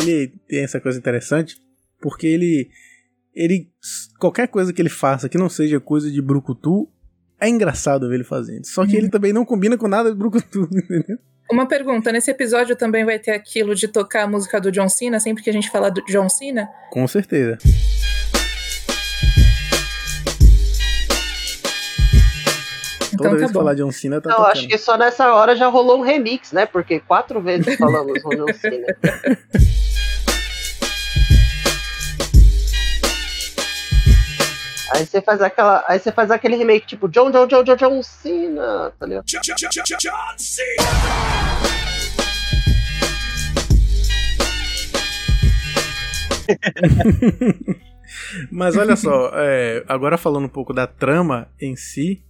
Ele 0.00 0.28
tem 0.48 0.64
essa 0.64 0.80
coisa 0.80 0.98
interessante 0.98 1.56
porque 2.00 2.26
ele. 2.26 2.70
Ele. 3.34 3.70
Qualquer 4.18 4.48
coisa 4.48 4.72
que 4.72 4.80
ele 4.80 4.88
faça 4.88 5.28
que 5.28 5.36
não 5.36 5.50
seja 5.50 5.78
coisa 5.78 6.10
de 6.10 6.22
Brucutu 6.22 6.90
é 7.40 7.48
engraçado 7.48 8.08
ver 8.08 8.16
ele 8.16 8.24
fazendo. 8.24 8.64
Só 8.66 8.86
que 8.86 8.96
ele 8.96 9.08
também 9.08 9.32
não 9.32 9.44
combina 9.44 9.76
com 9.76 9.88
nada 9.88 10.10
de 10.10 10.16
Brucutu, 10.16 10.68
entendeu? 10.72 11.18
Uma 11.50 11.66
pergunta, 11.66 12.12
nesse 12.12 12.30
episódio 12.30 12.76
também 12.76 13.04
vai 13.04 13.18
ter 13.18 13.30
aquilo 13.30 13.74
de 13.74 13.88
tocar 13.88 14.24
a 14.24 14.26
música 14.26 14.60
do 14.60 14.70
John 14.70 14.88
Cena, 14.88 15.18
sempre 15.18 15.42
que 15.42 15.48
a 15.48 15.52
gente 15.52 15.70
fala 15.70 15.90
do 15.90 16.04
John 16.04 16.28
Cena? 16.28 16.68
Com 16.90 17.06
certeza. 17.08 17.56
Então 23.06 23.16
Toda 23.16 23.30
tá 23.30 23.36
vez 23.36 23.46
que 23.48 23.52
falar 23.54 23.74
John 23.74 23.90
Cena 23.90 24.20
tá 24.20 24.28
Não, 24.30 24.36
tocando. 24.36 24.52
acho 24.52 24.68
que 24.68 24.78
só 24.78 24.96
nessa 24.98 25.32
hora 25.32 25.56
já 25.56 25.66
rolou 25.68 25.98
um 25.98 26.02
remix, 26.02 26.52
né? 26.52 26.66
Porque 26.66 27.00
quatro 27.00 27.40
vezes 27.40 27.76
falamos 27.76 28.22
o 28.24 28.28
John 28.30 28.52
Cena. 28.54 28.86
Aí 34.90 35.04
você 35.04 35.20
faz 35.20 35.42
aquela, 35.42 35.84
aí 35.86 35.98
você 35.98 36.10
faz 36.10 36.30
aquele 36.30 36.56
remake 36.56 36.86
tipo 36.86 37.08
John 37.08 37.30
John 37.30 37.46
John 37.46 37.62
John 37.62 37.76
John 37.76 38.02
Cena, 38.02 38.92
tá 38.98 39.06
ligado? 39.06 39.24
Mas 48.50 48.76
olha 48.76 48.96
só, 48.96 49.30
é, 49.34 49.84
agora 49.86 50.16
falando 50.16 50.46
um 50.46 50.50
pouco 50.50 50.72
da 50.72 50.86
trama 50.86 51.48
em 51.60 51.76
si, 51.76 52.24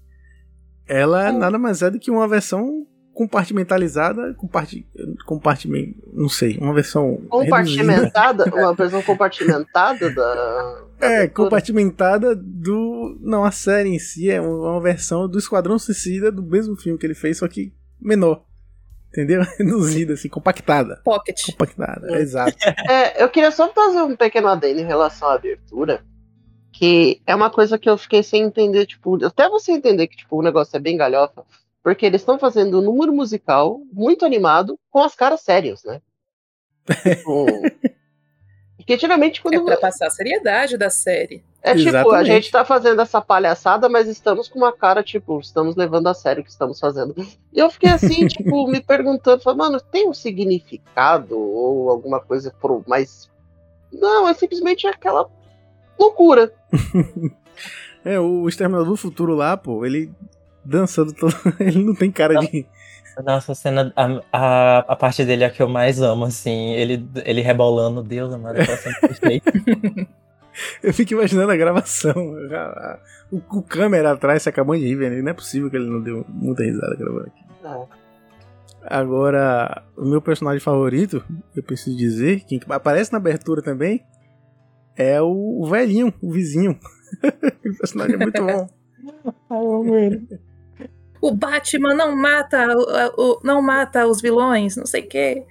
ela 0.86 1.30
nada 1.30 1.58
mais 1.58 1.82
é 1.82 1.90
do 1.90 2.00
que 2.00 2.10
uma 2.10 2.26
versão 2.26 2.84
compartimentalizada, 3.18 4.32
comparti, 4.34 4.87
compartiment, 5.26 5.94
não 6.12 6.28
sei, 6.28 6.56
uma 6.58 6.72
versão 6.72 7.10
reduzida. 7.16 7.28
Compartimentada, 7.28 8.44
uma 8.54 8.75
versão 8.75 9.02
compartimentada 9.02 10.10
da. 10.10 10.34
da 10.34 10.84
É, 11.00 11.16
abertura. 11.18 11.28
compartimentada 11.44 12.37
do. 12.37 13.18
Não, 13.20 13.44
a 13.44 13.50
série 13.50 13.88
em 13.88 13.98
si 13.98 14.30
é 14.30 14.40
uma 14.40 14.80
versão 14.80 15.28
do 15.28 15.38
Esquadrão 15.38 15.78
Suicida 15.78 16.30
do 16.30 16.42
mesmo 16.42 16.76
filme 16.76 16.98
que 16.98 17.04
ele 17.06 17.14
fez, 17.14 17.38
só 17.38 17.48
que 17.48 17.72
menor. 18.00 18.44
Entendeu? 19.10 19.42
Reduzida, 19.58 20.12
assim, 20.14 20.28
compactada. 20.28 21.00
Pocket. 21.04 21.46
Compactada, 21.46 22.14
É. 22.16 22.20
exato. 22.20 22.56
É, 22.88 23.22
eu 23.22 23.28
queria 23.28 23.50
só 23.50 23.68
fazer 23.72 24.02
um 24.02 24.14
pequeno 24.14 24.48
adendo 24.48 24.80
em 24.80 24.84
relação 24.87 25.28
à 25.28 25.34
abertura. 25.34 26.02
Que 26.70 27.20
é 27.26 27.34
uma 27.34 27.50
coisa 27.50 27.76
que 27.78 27.88
eu 27.90 27.96
fiquei 27.98 28.22
sem 28.22 28.42
entender, 28.42 28.87
tipo, 28.87 29.25
até 29.25 29.48
você 29.48 29.72
entender 29.72 30.06
que 30.06 30.16
tipo, 30.18 30.37
o 30.38 30.42
negócio 30.42 30.76
é 30.76 30.78
bem 30.78 30.96
galhofa, 30.96 31.42
porque 31.88 32.04
eles 32.04 32.21
estão 32.21 32.38
fazendo 32.38 32.80
um 32.80 32.83
número 32.83 33.12
musical 33.12 33.80
muito 33.90 34.25
animado 34.25 34.78
com 34.90 35.02
as 35.02 35.14
caras 35.14 35.40
sérias, 35.40 35.83
né? 35.85 36.02
Tipo, 37.02 37.47
Porque 38.76 38.99
geralmente 38.99 39.40
quando. 39.40 39.54
É 39.54 39.61
pra 39.61 39.76
passar 39.76 40.07
a 40.07 40.11
seriedade 40.11 40.76
da 40.76 40.90
série. 40.90 41.42
É 41.62 41.75
tipo, 41.75 42.11
a 42.11 42.23
gente 42.23 42.50
tá 42.50 42.64
fazendo 42.64 43.02
essa 43.02 43.21
palhaçada, 43.21 43.88
mas 43.88 44.07
estamos 44.07 44.49
com 44.49 44.59
uma 44.59 44.73
cara, 44.73 45.02
tipo, 45.02 45.40
estamos 45.40 45.76
levando 45.76 46.07
a 46.07 46.14
sério 46.14 46.42
o 46.42 46.45
que 46.45 46.50
estamos 46.50 46.78
fazendo. 46.78 47.14
E 47.52 47.59
eu 47.59 47.71
fiquei 47.71 47.90
assim, 47.90 48.26
tipo, 48.28 48.66
me 48.68 48.80
perguntando, 48.80 49.42
falei, 49.42 49.59
mano, 49.59 49.80
tem 49.80 50.09
um 50.09 50.14
significado 50.14 51.38
ou 51.38 51.90
alguma 51.90 52.21
coisa 52.21 52.54
pro 52.61 52.85
mais. 52.87 53.30
Não, 53.92 54.28
é 54.28 54.35
simplesmente 54.35 54.87
aquela 54.87 55.28
loucura. 55.99 56.52
É, 58.04 58.18
o 58.18 58.49
Exterminador 58.49 58.87
do 58.87 58.97
Futuro 58.97 59.35
lá, 59.35 59.57
pô, 59.57 59.85
ele 59.85 60.11
dançando 60.68 61.12
todo. 61.12 61.34
Ele 61.60 61.82
não 61.84 61.94
tem 61.94 62.10
cara 62.10 62.34
de. 62.40 62.66
Nossa, 63.25 63.50
a 63.50 63.54
cena, 63.54 63.92
a, 63.96 64.20
a, 64.32 64.78
a 64.92 64.96
parte 64.96 65.25
dele 65.25 65.42
é 65.42 65.46
a 65.48 65.50
que 65.50 65.60
eu 65.60 65.68
mais 65.68 66.00
amo, 66.00 66.25
assim. 66.25 66.72
Ele, 66.75 67.04
ele 67.25 67.40
rebolando, 67.40 68.00
Deus 68.02 68.32
amado. 68.32 68.58
Eu 70.82 70.92
fico 70.94 71.14
imaginando 71.14 71.50
a 71.50 71.56
gravação. 71.56 72.12
a- 72.52 72.56
a- 72.56 72.98
O, 73.32 73.37
o 73.58 73.62
câmera 73.62 74.12
atrás 74.12 74.42
se 74.44 74.48
acabou 74.48 74.76
de 74.76 74.84
rir, 74.84 74.94
velho. 74.94 75.22
Não 75.22 75.30
é 75.30 75.34
possível 75.34 75.68
que 75.68 75.76
ele 75.76 75.90
não 75.90 76.00
deu 76.00 76.25
muita 76.28 76.62
risada 76.62 76.94
gravando 76.96 77.26
aqui. 77.26 77.44
É. 77.64 77.98
Agora, 78.87 79.82
o 79.96 80.04
meu 80.04 80.22
personagem 80.22 80.60
favorito, 80.60 81.22
eu 81.56 81.62
preciso 81.62 81.96
dizer, 81.96 82.44
que 82.44 82.60
aparece 82.68 83.10
na 83.12 83.18
abertura 83.18 83.60
também, 83.60 84.02
é 84.96 85.20
o, 85.20 85.60
o 85.60 85.66
velhinho, 85.66 86.14
o 86.22 86.30
vizinho. 86.30 86.78
o 87.66 87.78
personagem 87.78 88.14
é 88.14 88.18
muito 88.18 88.40
bom. 88.46 88.68
O 91.20 91.32
Batman 91.32 91.94
não 91.94 92.14
mata, 92.14 92.66
o, 93.16 93.22
o- 93.22 93.40
não 93.42 93.60
mata 93.60 94.06
os 94.06 94.20
vilões, 94.20 94.76
não 94.76 94.87
sei 94.87 95.02
o 95.02 95.08
quê. 95.08 95.44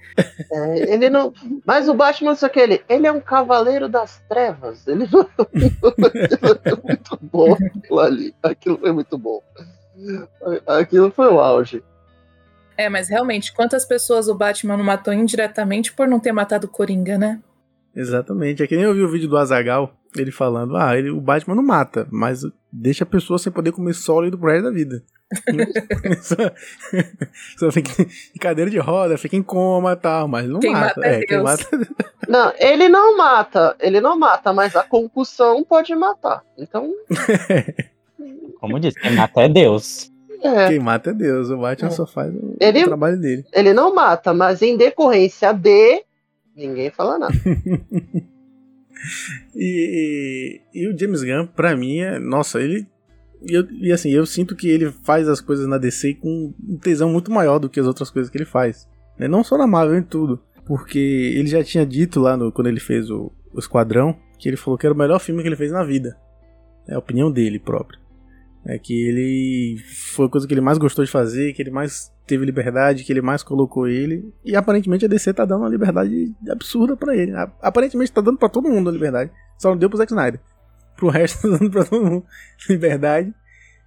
É, 0.50 0.92
ele 0.94 1.10
não. 1.10 1.32
Mas 1.66 1.88
o 1.88 1.94
Batman, 1.94 2.34
só 2.34 2.48
que 2.48 2.58
ele, 2.58 2.82
ele 2.88 3.06
é 3.06 3.12
um 3.12 3.20
cavaleiro 3.20 3.88
das 3.88 4.18
trevas. 4.28 4.86
Ele 4.86 5.06
não. 5.12 5.28
muito 6.84 7.18
bom 7.22 7.52
aquilo 7.54 8.00
ali. 8.00 8.34
Aquilo 8.42 8.78
foi 8.78 8.92
muito 8.92 9.18
bom. 9.18 9.42
Aquilo 10.66 11.10
foi 11.10 11.26
o 11.32 11.40
auge. 11.40 11.82
É, 12.76 12.88
mas 12.88 13.08
realmente, 13.08 13.52
quantas 13.52 13.84
pessoas 13.84 14.28
o 14.28 14.34
Batman 14.34 14.76
não 14.76 14.84
matou 14.84 15.12
indiretamente 15.12 15.92
por 15.92 16.06
não 16.06 16.20
ter 16.20 16.32
matado 16.32 16.66
o 16.66 16.70
Coringa, 16.70 17.18
né? 17.18 17.40
Exatamente. 17.94 18.62
É 18.62 18.66
que 18.66 18.76
nem 18.76 18.84
eu 18.84 18.94
vi 18.94 19.02
o 19.02 19.10
vídeo 19.10 19.28
do 19.28 19.36
Azagal, 19.36 19.92
ele 20.16 20.30
falando, 20.30 20.76
ah, 20.76 20.96
ele, 20.96 21.10
o 21.10 21.20
Batman 21.20 21.56
não 21.56 21.62
mata, 21.64 22.06
mas 22.12 22.42
deixa 22.72 23.02
a 23.02 23.06
pessoa 23.06 23.38
sem 23.38 23.52
poder 23.52 23.72
comer 23.72 23.94
sólido 23.94 24.38
pro 24.38 24.48
resto 24.50 24.64
da 24.64 24.70
vida. 24.70 25.02
Só, 27.56 27.70
fica 27.72 28.02
em 28.02 28.38
cadeira 28.38 28.70
de 28.70 28.78
roda, 28.78 29.18
fica 29.18 29.36
em 29.36 29.42
coma 29.42 29.92
e 29.92 29.96
tal, 29.96 30.26
mas 30.28 30.48
não 30.48 30.60
Quem 30.60 30.72
mata. 30.72 30.94
mata 30.96 31.06
é 31.08 31.20
é, 31.20 31.26
quem 31.26 31.42
mata 31.42 31.64
Não, 32.28 32.52
ele 32.58 32.88
não 32.88 33.16
mata. 33.16 33.76
Ele 33.80 34.00
não 34.00 34.18
mata, 34.18 34.52
mas 34.52 34.74
a 34.76 34.82
concussão 34.82 35.62
pode 35.64 35.94
matar. 35.94 36.42
Então, 36.58 36.92
Como 38.60 38.78
disse, 38.80 38.98
quem 39.00 39.12
mata 39.14 39.40
é 39.42 39.48
Deus. 39.48 40.10
é. 40.42 40.68
Quem 40.68 40.78
mata 40.78 41.10
é 41.10 41.12
Deus, 41.14 41.48
o 41.50 41.56
Batman 41.58 41.88
É. 41.88 41.92
só 41.92 42.06
faz 42.06 42.34
o, 42.34 42.56
Ele- 42.60 42.82
o 42.82 42.86
trabalho 42.86 43.18
dele. 43.20 43.44
Ele 43.52 43.72
não 43.72 43.94
mata, 43.94 44.34
mas 44.34 44.60
em 44.62 44.76
decorrência 44.76 45.52
de. 45.52 46.02
Ninguém 46.56 46.90
fala 46.90 47.18
nada. 47.18 47.34
E, 49.54 50.60
e, 50.74 50.80
e 50.82 50.88
o 50.88 50.98
James 50.98 51.22
Gunn, 51.22 51.46
pra 51.46 51.76
mim, 51.76 52.00
é. 52.00 52.18
Nossa, 52.18 52.60
ele. 52.60 52.86
E, 53.42 53.54
eu- 53.54 53.68
e 53.70 53.92
assim, 53.92 54.10
eu 54.10 54.24
sinto 54.26 54.56
que 54.56 54.68
ele 54.68 54.90
faz 55.04 55.28
as 55.28 55.40
coisas 55.40 55.66
na 55.66 55.78
DC 55.78 56.14
com 56.14 56.52
um 56.68 56.76
tesão 56.78 57.10
muito 57.10 57.30
maior 57.30 57.58
do 57.58 57.68
que 57.68 57.78
as 57.80 57.86
outras 57.86 58.10
coisas 58.10 58.30
que 58.30 58.36
ele 58.38 58.44
faz. 58.44 58.88
né? 59.18 59.26
Não 59.28 59.42
só 59.44 59.56
na 59.58 59.66
Marvel, 59.66 59.98
em 59.98 60.02
tudo. 60.02 60.40
Porque 60.66 60.98
ele 60.98 61.48
já 61.48 61.62
tinha 61.64 61.84
dito 61.86 62.20
lá 62.20 62.36
no, 62.36 62.52
quando 62.52 62.66
ele 62.66 62.80
fez 62.80 63.10
o, 63.10 63.32
o 63.52 63.58
Esquadrão 63.58 64.14
que 64.38 64.48
ele 64.48 64.56
falou 64.56 64.78
que 64.78 64.86
era 64.86 64.94
o 64.94 64.98
melhor 64.98 65.18
filme 65.18 65.42
que 65.42 65.48
ele 65.48 65.56
fez 65.56 65.72
na 65.72 65.82
vida. 65.82 66.16
É 66.86 66.94
a 66.94 66.98
opinião 66.98 67.30
dele 67.32 67.58
próprio. 67.58 67.98
É 68.66 68.78
que 68.78 68.92
ele 68.92 69.78
foi 70.14 70.26
a 70.26 70.28
coisa 70.28 70.46
que 70.46 70.52
ele 70.52 70.60
mais 70.60 70.76
gostou 70.78 71.04
de 71.04 71.10
fazer, 71.10 71.52
que 71.54 71.62
ele 71.62 71.70
mais 71.70 72.12
teve 72.26 72.44
liberdade, 72.44 73.02
que 73.04 73.10
ele 73.12 73.22
mais 73.22 73.42
colocou 73.42 73.88
ele. 73.88 74.30
E 74.44 74.54
aparentemente 74.54 75.04
a 75.04 75.08
DC 75.08 75.32
tá 75.32 75.44
dando 75.44 75.62
uma 75.62 75.68
liberdade 75.70 76.34
absurda 76.50 76.96
pra 76.96 77.16
ele. 77.16 77.32
Aparentemente 77.62 78.12
tá 78.12 78.20
dando 78.20 78.36
pra 78.38 78.48
todo 78.48 78.68
mundo 78.68 78.90
a 78.90 78.92
liberdade. 78.92 79.30
Só 79.56 79.70
não 79.70 79.76
deu 79.78 79.88
pro 79.88 79.96
Zack 79.96 80.12
Snyder. 80.12 80.40
Pro 80.98 81.08
resto 81.10 81.42
tá 81.42 81.48
dando 81.56 81.70
pra 81.70 81.84
todo 81.84 82.04
mundo 82.04 82.26
liberdade. 82.68 83.32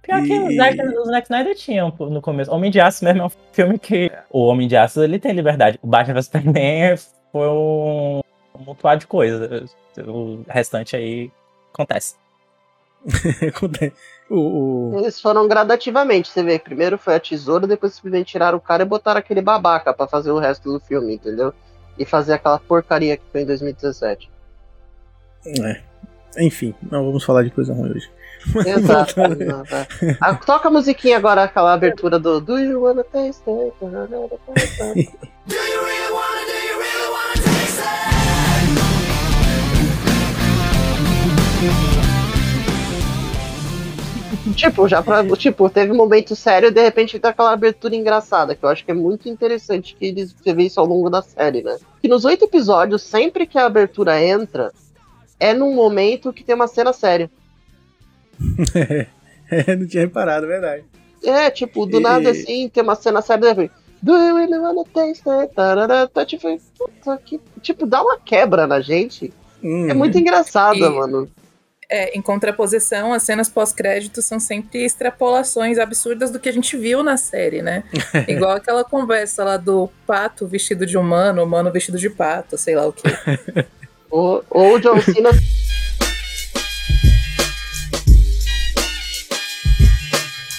Pior 0.02 0.22
que 0.22 0.32
E- 0.32 0.38
o 0.40 0.56
Zack, 0.56 0.80
o 0.80 1.04
Zack 1.04 1.26
Snyder 1.26 1.54
tinha 1.54 1.84
no 1.84 2.20
começo. 2.22 2.50
Homem 2.50 2.70
de 2.70 2.80
Aço 2.80 3.04
mesmo 3.04 3.22
é 3.22 3.26
um 3.26 3.30
filme 3.52 3.78
que. 3.78 4.10
O 4.30 4.46
Homem 4.46 4.66
de 4.66 4.76
Aço 4.76 5.02
ele 5.02 5.18
tem 5.18 5.32
liberdade. 5.32 5.78
O 5.82 5.86
Batman 5.86 6.14
vs 6.14 6.24
Superman 6.24 6.96
foi 7.30 7.48
um, 7.48 8.20
um 8.58 8.62
mutuar 8.64 8.96
de 8.96 9.06
coisas. 9.06 9.76
O 9.98 10.42
restante 10.48 10.96
aí 10.96 11.30
acontece. 11.72 12.16
Acontece. 13.48 13.92
o, 14.30 14.92
o- 14.94 14.98
Eles 15.00 15.20
foram 15.20 15.46
gradativamente, 15.48 16.28
você 16.30 16.42
vê. 16.42 16.58
Primeiro 16.58 16.96
foi 16.96 17.14
a 17.16 17.20
tesoura, 17.20 17.66
depois 17.66 17.94
simplesmente 17.94 18.28
tiraram 18.32 18.56
o 18.58 18.60
cara 18.60 18.82
e 18.84 18.86
botaram 18.86 19.18
aquele 19.18 19.42
babaca 19.42 19.92
pra 19.92 20.06
fazer 20.06 20.30
o 20.30 20.38
resto 20.38 20.72
do 20.72 20.78
filme, 20.80 21.14
entendeu? 21.14 21.52
E 21.98 22.04
fazer 22.04 22.34
aquela 22.34 22.58
porcaria 22.58 23.16
que 23.16 23.24
foi 23.30 23.42
em 23.42 23.46
2017. 23.46 24.30
é. 25.64 25.91
Enfim, 26.38 26.74
não 26.90 27.04
vamos 27.04 27.24
falar 27.24 27.42
de 27.42 27.50
coisa 27.50 27.74
ruim 27.74 27.90
hoje. 27.90 28.10
Exato. 28.66 29.14
tá. 29.14 29.86
Ah, 30.20 30.34
toca 30.34 30.68
a 30.68 30.70
musiquinha 30.70 31.16
agora, 31.16 31.44
aquela 31.44 31.72
abertura 31.72 32.18
do 32.18 32.40
Do 32.40 32.58
You 32.58 32.82
Wanna 32.82 33.04
Taste 33.04 33.42
It? 33.48 33.74
Do 33.80 33.86
you 33.86 35.84
really 35.84 36.12
wanna, 36.12 36.46
do 36.46 36.52
you 36.52 36.78
really 36.78 37.08
wanna 37.10 37.34
taste 37.42 37.80
it? 37.80 37.92
Tipo, 44.56 44.88
já 44.88 45.02
pra. 45.02 45.24
Tipo, 45.36 45.70
teve 45.70 45.92
um 45.92 45.96
momento 45.96 46.34
sério 46.34 46.68
e 46.68 46.72
de 46.72 46.82
repente 46.82 47.18
tá 47.18 47.28
aquela 47.28 47.52
abertura 47.52 47.94
engraçada, 47.94 48.54
que 48.54 48.64
eu 48.64 48.68
acho 48.68 48.84
que 48.84 48.90
é 48.90 48.94
muito 48.94 49.28
interessante 49.28 49.94
que 49.94 50.06
eles 50.06 50.32
você 50.32 50.52
vê 50.52 50.64
isso 50.64 50.80
ao 50.80 50.86
longo 50.86 51.08
da 51.08 51.22
série, 51.22 51.62
né? 51.62 51.76
Que 52.00 52.08
nos 52.08 52.24
oito 52.24 52.44
episódios, 52.44 53.02
sempre 53.02 53.46
que 53.46 53.56
a 53.56 53.66
abertura 53.66 54.20
entra, 54.20 54.72
é 55.42 55.52
num 55.54 55.74
momento 55.74 56.32
que 56.32 56.44
tem 56.44 56.54
uma 56.54 56.68
cena 56.68 56.92
séria. 56.92 57.30
É, 59.50 59.76
não 59.76 59.86
tinha 59.86 60.04
reparado, 60.04 60.46
é 60.46 60.48
verdade. 60.48 60.84
É, 61.22 61.50
tipo, 61.50 61.84
do 61.84 61.98
E- 61.98 62.02
nada 62.02 62.30
assim, 62.30 62.70
tem 62.70 62.82
uma 62.82 62.94
cena 62.94 63.20
séria 63.20 63.50
depois, 63.50 63.70
Do 64.00 64.14
you 64.16 64.34
really 64.36 64.58
wanna 64.58 64.82
taste 64.94 65.28
it? 65.28 65.54
Tá, 65.54 66.24
tipo, 66.24 66.58
puta 66.78 67.20
que. 67.22 67.38
Tipo, 67.60 67.84
dá 67.86 68.00
uma 68.02 68.18
quebra 68.18 68.66
na 68.66 68.80
gente. 68.80 69.30
Hum, 69.62 69.90
É 69.90 69.94
muito 69.94 70.16
engraçada, 70.18 70.76
E- 70.78 70.88
mano. 70.88 71.30
É, 71.90 72.16
em 72.16 72.22
contraposição, 72.22 73.12
as 73.12 73.22
cenas 73.24 73.50
pós-créditos 73.50 74.24
são 74.24 74.40
sempre 74.40 74.82
extrapolações 74.86 75.78
absurdas 75.78 76.30
do 76.30 76.40
que 76.40 76.48
a 76.48 76.52
gente 76.52 76.74
viu 76.78 77.02
na 77.02 77.18
série, 77.18 77.60
né? 77.60 77.84
Igual 78.26 78.52
aquela 78.52 78.82
conversa 78.82 79.44
lá 79.44 79.58
do 79.58 79.90
pato 80.06 80.46
vestido 80.46 80.86
de 80.86 80.96
humano, 80.96 81.44
humano 81.44 81.70
vestido 81.70 81.98
de 81.98 82.08
pato, 82.08 82.56
sei 82.56 82.74
lá 82.74 82.86
o 82.86 82.92
que. 82.94 83.02
Ou, 84.12 84.44
ou 84.50 84.74
o 84.74 84.78
John 84.78 85.00
Cena. 85.00 85.30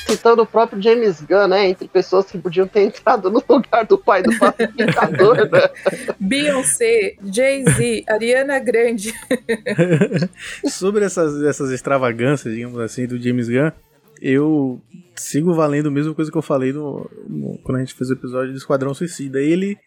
Citando 0.08 0.44
o 0.44 0.46
próprio 0.46 0.82
James 0.82 1.22
Gunn, 1.22 1.48
né? 1.48 1.70
Entre 1.70 1.88
pessoas 1.88 2.26
que 2.30 2.38
podiam 2.38 2.68
ter 2.68 2.82
entrado 2.82 3.32
no 3.32 3.44
lugar 3.50 3.86
do 3.86 3.98
pai 3.98 4.22
do 4.22 4.38
pacificador, 4.38 5.36
né? 5.50 5.70
Beyoncé, 6.20 7.16
Jay-Z, 7.24 8.04
Ariana 8.08 8.60
Grande. 8.60 9.14
Sobre 10.70 11.06
essas, 11.06 11.42
essas 11.44 11.72
extravagâncias, 11.72 12.54
digamos 12.54 12.80
assim, 12.80 13.08
do 13.08 13.18
James 13.22 13.48
Gunn, 13.50 13.72
eu 14.22 14.80
sigo 15.16 15.54
valendo 15.54 15.88
a 15.88 15.92
mesma 15.92 16.14
coisa 16.14 16.30
que 16.32 16.38
eu 16.38 16.42
falei 16.44 16.72
no, 16.74 17.10
no- 17.28 17.58
quando 17.64 17.78
a 17.78 17.80
gente 17.80 17.94
fez 17.96 18.10
o 18.10 18.14
episódio 18.14 18.52
do 18.52 18.58
Esquadrão 18.58 18.94
Suicida. 18.94 19.40
Ele, 19.40 19.78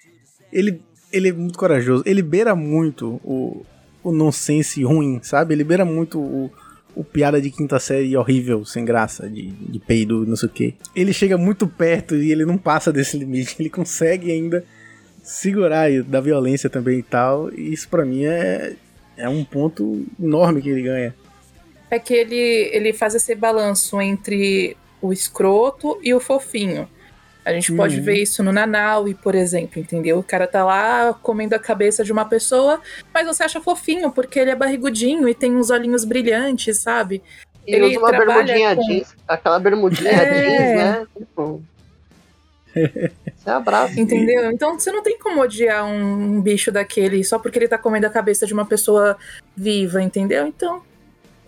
ele, 0.52 0.82
ele 1.16 1.28
é 1.28 1.32
muito 1.32 1.58
corajoso. 1.58 2.02
Ele 2.06 2.22
beira 2.22 2.54
muito 2.54 3.20
o, 3.24 3.64
o 4.02 4.12
nonsense 4.12 4.82
ruim, 4.82 5.20
sabe? 5.22 5.54
Ele 5.54 5.64
beira 5.64 5.84
muito 5.84 6.20
o, 6.20 6.50
o 6.94 7.02
piada 7.02 7.40
de 7.40 7.50
quinta 7.50 7.78
série 7.78 8.16
horrível, 8.16 8.64
sem 8.64 8.84
graça, 8.84 9.28
de, 9.28 9.48
de 9.48 9.78
peido, 9.78 10.26
não 10.26 10.36
sei 10.36 10.48
o 10.48 10.52
quê. 10.52 10.74
Ele 10.94 11.12
chega 11.12 11.36
muito 11.36 11.66
perto 11.66 12.14
e 12.16 12.30
ele 12.30 12.44
não 12.44 12.58
passa 12.58 12.92
desse 12.92 13.16
limite. 13.18 13.56
Ele 13.58 13.70
consegue 13.70 14.30
ainda 14.30 14.64
segurar 15.22 15.90
da 16.04 16.20
violência 16.20 16.70
também 16.70 16.98
e 16.98 17.02
tal. 17.02 17.52
E 17.52 17.72
isso 17.72 17.88
pra 17.88 18.04
mim 18.04 18.24
é, 18.24 18.74
é 19.16 19.28
um 19.28 19.44
ponto 19.44 20.04
enorme 20.20 20.62
que 20.62 20.68
ele 20.68 20.82
ganha. 20.82 21.14
É 21.90 21.98
que 21.98 22.14
ele, 22.14 22.70
ele 22.72 22.92
faz 22.92 23.14
esse 23.14 23.34
balanço 23.34 24.00
entre 24.00 24.76
o 25.00 25.12
escroto 25.12 25.98
e 26.02 26.12
o 26.12 26.20
fofinho. 26.20 26.88
A 27.46 27.52
gente 27.52 27.72
pode 27.72 27.96
Uhum. 27.98 28.02
ver 28.02 28.16
isso 28.20 28.42
no 28.42 28.50
Nanaui, 28.52 29.14
por 29.14 29.34
exemplo, 29.36 29.80
entendeu? 29.80 30.18
O 30.18 30.22
cara 30.22 30.48
tá 30.48 30.64
lá 30.64 31.14
comendo 31.22 31.54
a 31.54 31.58
cabeça 31.60 32.02
de 32.02 32.10
uma 32.10 32.24
pessoa, 32.24 32.80
mas 33.14 33.24
você 33.24 33.44
acha 33.44 33.60
fofinho 33.60 34.10
porque 34.10 34.40
ele 34.40 34.50
é 34.50 34.54
barrigudinho 34.56 35.28
e 35.28 35.34
tem 35.34 35.54
uns 35.54 35.70
olhinhos 35.70 36.04
brilhantes, 36.04 36.78
sabe? 36.78 37.22
E 37.64 37.72
Ele 37.72 37.86
usa 37.86 37.98
uma 38.00 38.10
bermudinha 38.10 38.74
com- 38.74 38.82
jeans, 38.82 39.14
aquela 39.28 39.60
bermudinha 39.60 40.10
É. 40.10 40.34
jeans, 40.42 40.76
né? 40.76 41.06
Tipo. 41.16 41.62
Você 42.74 43.48
abraça. 43.50 43.94
Entendeu? 44.00 44.50
Então 44.50 44.78
você 44.78 44.90
não 44.90 45.02
tem 45.02 45.16
como 45.18 45.40
odiar 45.40 45.84
um, 45.86 46.40
bicho 46.40 46.72
daquele 46.72 47.22
só 47.24 47.38
porque 47.38 47.58
ele 47.60 47.68
tá 47.68 47.78
comendo 47.78 48.06
a 48.06 48.10
cabeça 48.10 48.44
de 48.44 48.52
uma 48.52 48.66
pessoa 48.66 49.16
viva, 49.56 50.02
entendeu? 50.02 50.46
Então. 50.48 50.82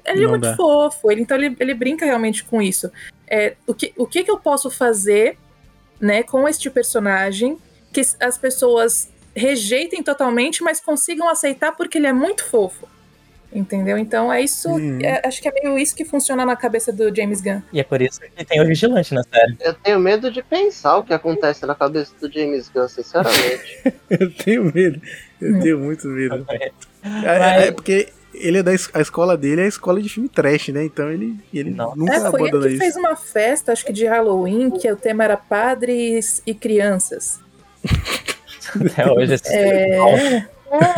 Ele 0.07 0.21
é 0.21 0.23
Não 0.23 0.31
muito 0.31 0.43
dá. 0.45 0.57
fofo, 0.57 1.11
ele, 1.11 1.21
então 1.21 1.37
ele, 1.37 1.55
ele 1.61 1.75
brinca 1.75 2.07
realmente 2.07 2.43
com 2.43 2.63
isso. 2.63 2.91
É, 3.27 3.57
o, 3.67 3.75
que, 3.75 3.93
o 3.95 4.07
que, 4.07 4.25
que 4.25 4.31
eu 4.31 4.39
posso 4.39 4.71
fazer 4.71 5.37
né, 6.01 6.23
com 6.23 6.49
este 6.49 6.71
personagem 6.71 7.59
que 7.93 8.01
as 8.21 8.37
pessoas 8.39 9.09
rejeitem 9.35 10.03
totalmente, 10.03 10.63
mas 10.63 10.81
consigam 10.81 11.29
aceitar 11.29 11.73
porque 11.73 11.99
ele 11.99 12.07
é 12.07 12.13
muito 12.13 12.45
fofo. 12.45 12.89
Entendeu? 13.51 13.97
Então 13.97 14.31
é 14.31 14.43
isso. 14.43 14.69
Uhum. 14.69 14.99
é- 15.03 15.23
acho 15.27 15.41
que 15.41 15.49
é 15.49 15.53
meio 15.53 15.79
isso 15.79 15.97
que 15.97 16.05
funciona 16.05 16.45
na 16.45 16.55
cabeça 16.55 16.93
do 16.93 17.15
James 17.17 17.41
Gunn. 17.41 17.63
E 17.73 17.81
é 17.81 17.83
por 17.83 18.03
isso 18.03 18.21
que 18.21 18.45
tem 18.45 18.61
o 18.61 18.67
Vigilante 18.67 19.15
na 19.15 19.23
série. 19.23 19.57
Eu 19.61 19.73
tenho 19.73 19.99
medo 19.99 20.31
de 20.31 20.43
pensar 20.43 20.99
o 20.99 21.03
que 21.03 21.15
acontece 21.15 21.65
na 21.65 21.75
cabeça 21.75 22.13
do 22.21 22.31
James 22.31 22.69
Gunn, 22.69 22.89
sinceramente. 22.89 23.81
Eu 24.11 24.31
tenho 24.35 24.65
medo. 24.75 25.01
Eu 25.41 25.55
Hum. 25.55 25.61
tenho 25.61 25.79
muito 25.79 26.07
medo. 26.09 26.47
É, 26.51 26.71
é- 27.63 27.67
é 27.69 27.73
porque 27.73 28.13
ele 28.41 28.59
é 28.59 28.63
da 28.63 28.73
es- 28.75 28.91
a 28.95 29.01
escola 29.01 29.37
dele 29.37 29.61
é 29.63 29.65
a 29.65 29.69
escola 29.69 30.01
de 30.01 30.09
filme 30.09 30.29
trash, 30.29 30.69
né? 30.69 30.85
Então 30.85 31.11
ele, 31.11 31.35
ele 31.53 31.71
Não. 31.71 31.95
nunca 31.97 32.15
É, 32.15 32.21
foi 32.21 32.41
ele 32.41 32.49
abandona 32.49 32.67
que 32.67 32.73
isso. 32.75 32.79
fez 32.83 32.97
uma 32.97 33.17
festa, 33.17 33.73
acho 33.73 33.85
que 33.85 33.93
de 33.93 34.07
Halloween, 34.07 34.71
que 34.71 34.91
o 34.91 34.97
tema 34.97 35.25
era 35.25 35.37
padres 35.37 36.43
e 36.47 36.55
crianças. 36.55 37.41
Até 38.75 39.11
hoje. 39.11 39.35
esse- 39.35 39.55
É, 39.55 40.47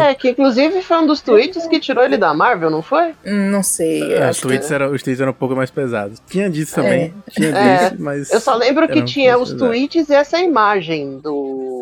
é, 0.01 0.15
que 0.15 0.31
inclusive 0.31 0.83
foi 0.83 0.97
um 0.99 1.07
dos 1.07 1.21
tweets 1.21 1.67
que 1.69 1.79
tirou 1.79 2.03
ele 2.05 2.17
da 2.17 2.35
Marvel, 2.35 2.71
não 2.71 2.83
foi? 2.83 3.15
não 3.25 3.63
sei. 3.63 4.03
É, 4.15 4.17
os, 4.17 4.23
acho 4.31 4.41
que- 4.43 4.49
tweets 4.49 4.71
eram, 4.73 4.93
os 4.93 5.03
tweets 5.03 5.21
eram 5.21 5.31
um 5.31 5.35
pouco 5.35 5.55
mais 5.55 5.71
pesados. 5.71 6.21
Tinha 6.29 6.51
disso 6.51 6.75
também. 6.75 7.15
Tinha 7.31 7.51
É. 7.51 7.89
disso, 7.91 7.97
mas. 8.03 8.31
Eu 8.33 8.41
só 8.41 8.57
lembro 8.57 8.89
que 8.89 9.03
tinha 9.05 9.39
os 9.39 9.51
pesado. 9.53 9.71
tweets 9.71 10.09
e 10.09 10.15
essa 10.15 10.39
imagem 10.41 11.19
do 11.19 11.80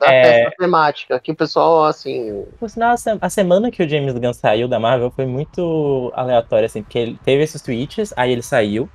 da 0.00 0.12
É. 0.12 0.22
festa 0.44 0.56
temática, 0.58 1.20
que 1.20 1.32
o 1.32 1.36
pessoal, 1.36 1.84
assim, 1.84 2.44
Por 2.58 2.68
sinal, 2.70 2.92
a 2.92 2.96
se- 2.96 3.18
a 3.20 3.30
semana 3.30 3.70
que 3.70 3.82
o 3.82 3.88
James 3.88 4.14
Gunn 4.14 4.32
saiu 4.32 4.66
da 4.68 4.78
Marvel 4.80 5.10
foi 5.10 5.26
muito 5.26 6.12
aleatória, 6.14 6.66
assim, 6.66 6.82
porque 6.82 6.98
ele 6.98 7.18
teve 7.24 7.42
esses 7.42 7.60
tweets, 7.62 8.12
aí 8.16 8.32
ele 8.32 8.42
saiu, 8.42 8.88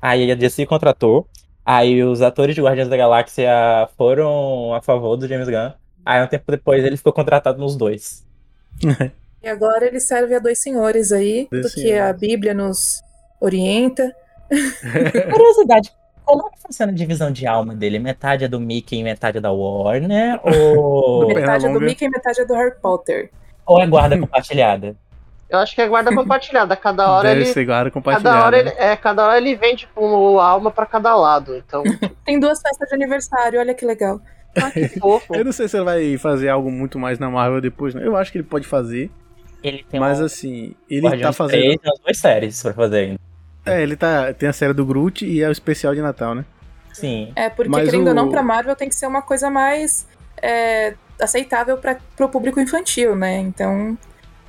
aí 0.00 0.30
a 0.30 0.34
DC 0.34 0.64
contratou, 0.66 1.26
aí 1.64 2.02
os 2.02 2.22
atores 2.22 2.54
de 2.54 2.62
Guardiões 2.62 2.88
da 2.88 2.96
Galáxia 2.96 3.88
foram 3.96 4.72
a 4.74 4.80
favor 4.82 5.16
do 5.16 5.26
James 5.28 5.48
Gunn, 5.48 5.72
aí 6.04 6.22
um 6.22 6.26
tempo 6.26 6.44
depois 6.50 6.84
ele 6.84 6.96
ficou 6.96 7.12
contratado 7.12 7.58
nos 7.58 7.76
dois. 7.76 8.24
E 9.42 9.48
agora 9.48 9.86
ele 9.86 10.00
serve 10.00 10.34
a 10.34 10.40
dois 10.40 10.58
senhores 10.60 11.12
aí, 11.12 11.46
Dois 11.52 11.62
do 11.66 11.68
que 11.72 11.82
senhores. 11.82 12.10
a 12.10 12.12
Bíblia 12.12 12.52
nos 12.52 13.00
orienta. 13.40 14.12
Curiosidade, 15.30 15.92
como 16.26 16.46
é 16.46 16.50
que 16.50 16.60
funciona 16.60 16.92
a 16.92 16.94
divisão 16.94 17.30
de 17.30 17.46
alma 17.46 17.74
dele? 17.74 17.98
Metade 17.98 18.44
é 18.44 18.48
do 18.48 18.60
Mickey 18.60 18.98
e 18.98 19.02
metade 19.02 19.38
é 19.38 19.40
da 19.40 19.50
Warner? 19.52 20.38
Ou, 20.44 21.28
Metade 21.28 21.66
é 21.66 21.72
do. 21.72 21.80
Mickey 21.80 22.04
e 22.04 22.10
metade 22.10 22.40
é 22.40 22.44
do 22.44 22.52
Harry 22.54 22.74
Potter. 22.82 23.30
ou 23.64 23.80
é 23.80 23.86
guarda 23.86 24.18
compartilhada? 24.18 24.94
eu 25.48 25.60
acho 25.60 25.74
que 25.76 25.80
é 25.80 25.86
guarda 25.88 26.12
compartilhada. 26.14 26.74
Cada 26.76 27.08
hora 27.10 27.28
Deve 27.28 27.42
ele. 27.42 27.52
ser 27.52 27.64
guarda 27.64 27.88
Cada 27.90 27.94
compartilhada. 27.94 28.44
hora 28.46 28.58
ele, 28.58 28.68
é, 28.76 28.96
cada 28.96 29.24
hora 29.26 29.36
ele 29.38 29.54
vende 29.54 29.88
com 29.94 30.40
alma 30.40 30.70
pra 30.72 30.84
cada 30.86 31.14
lado. 31.16 31.56
Então, 31.56 31.82
Tem 32.26 32.38
duas 32.40 32.60
festas 32.60 32.88
de 32.88 32.94
aniversário, 32.96 33.60
olha 33.60 33.72
que 33.72 33.84
legal. 33.86 34.20
ah, 34.60 34.70
que 34.72 34.88
fofo. 34.98 35.34
Eu 35.36 35.44
não 35.44 35.52
sei 35.52 35.68
se 35.68 35.76
ele 35.76 35.84
vai 35.84 36.18
fazer 36.18 36.48
algo 36.48 36.70
muito 36.70 36.98
mais 36.98 37.18
na 37.20 37.30
Marvel 37.30 37.60
depois, 37.60 37.94
né? 37.94 38.04
Eu 38.04 38.16
acho 38.16 38.32
que 38.32 38.38
ele 38.38 38.44
pode 38.46 38.66
fazer, 38.66 39.08
Ele 39.62 39.84
tem 39.88 40.00
mas 40.00 40.20
um 40.20 40.24
assim, 40.24 40.74
ele 40.90 41.02
Guardiões 41.06 41.22
tá 41.22 41.32
fazendo. 41.32 41.60
3 41.60 41.76
umas 41.84 41.98
duas 42.00 42.18
séries 42.18 42.62
pra 42.62 42.72
fazer 42.72 42.98
ainda. 42.98 43.20
É, 43.66 43.82
ele 43.82 43.96
tá. 43.96 44.32
Tem 44.32 44.48
a 44.48 44.52
série 44.52 44.72
do 44.72 44.86
Groot 44.86 45.26
e 45.26 45.42
é 45.42 45.48
o 45.48 45.52
especial 45.52 45.94
de 45.94 46.00
Natal, 46.00 46.34
né? 46.34 46.44
Sim. 46.92 47.32
É, 47.36 47.50
porque 47.50 47.70
Mas 47.70 47.84
querendo 47.90 48.08
ou 48.08 48.14
não, 48.14 48.28
o- 48.28 48.30
pra 48.30 48.42
Marvel 48.42 48.74
tem 48.76 48.88
que 48.88 48.94
ser 48.94 49.06
uma 49.06 49.20
coisa 49.20 49.50
mais 49.50 50.06
é, 50.40 50.94
aceitável 51.20 51.76
para 51.78 51.98
pro 52.16 52.28
público 52.28 52.60
infantil, 52.60 53.14
né? 53.16 53.38
Então, 53.38 53.96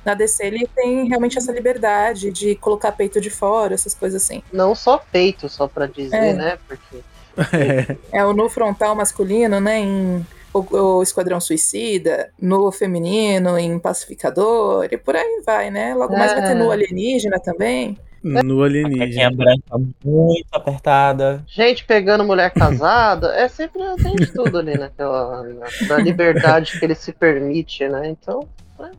na 0.04 0.14
DC 0.14 0.46
ele 0.46 0.66
tem 0.74 1.06
realmente 1.08 1.36
essa 1.36 1.52
liberdade 1.52 2.30
de 2.30 2.54
colocar 2.56 2.92
peito 2.92 3.20
de 3.20 3.28
fora, 3.30 3.74
essas 3.74 3.94
coisas 3.94 4.22
assim. 4.22 4.42
Não 4.52 4.74
só 4.74 4.98
peito, 5.12 5.48
só 5.48 5.66
pra 5.68 5.86
dizer, 5.86 6.16
É. 6.16 6.32
né? 6.32 6.58
Porque 6.66 6.98
É 8.12 8.24
o 8.24 8.32
no 8.32 8.48
frontal 8.48 8.94
masculino, 8.94 9.60
né? 9.60 9.78
Em 9.80 10.26
o, 10.52 10.76
o 10.98 11.02
Esquadrão 11.02 11.38
Suicida, 11.40 12.30
no 12.40 12.72
feminino, 12.72 13.58
em 13.58 13.78
Pacificador, 13.78 14.88
e 14.90 14.96
por 14.96 15.14
aí 15.14 15.42
vai, 15.44 15.70
né? 15.70 15.94
Logo 15.94 16.16
mais 16.16 16.32
vai 16.32 16.42
ter 16.42 16.50
É. 16.52 16.54
no 16.54 16.70
alienígena 16.70 17.38
também. 17.38 17.98
No 18.44 18.62
alienígena. 18.62 19.30
branca 19.30 19.78
muito 20.04 20.46
apertada. 20.52 21.42
gente 21.46 21.84
pegando 21.84 22.24
mulher 22.24 22.50
casada, 22.52 23.28
é 23.34 23.48
sempre 23.48 23.80
tem 24.02 24.14
de 24.16 24.26
tudo 24.32 24.58
ali 24.58 24.76
naquela. 24.76 25.42
na- 25.42 25.66
da 25.88 25.96
liberdade 25.98 26.78
que 26.78 26.84
ele 26.84 26.94
se 26.94 27.12
permite, 27.12 27.86
né? 27.88 28.08
Então. 28.08 28.46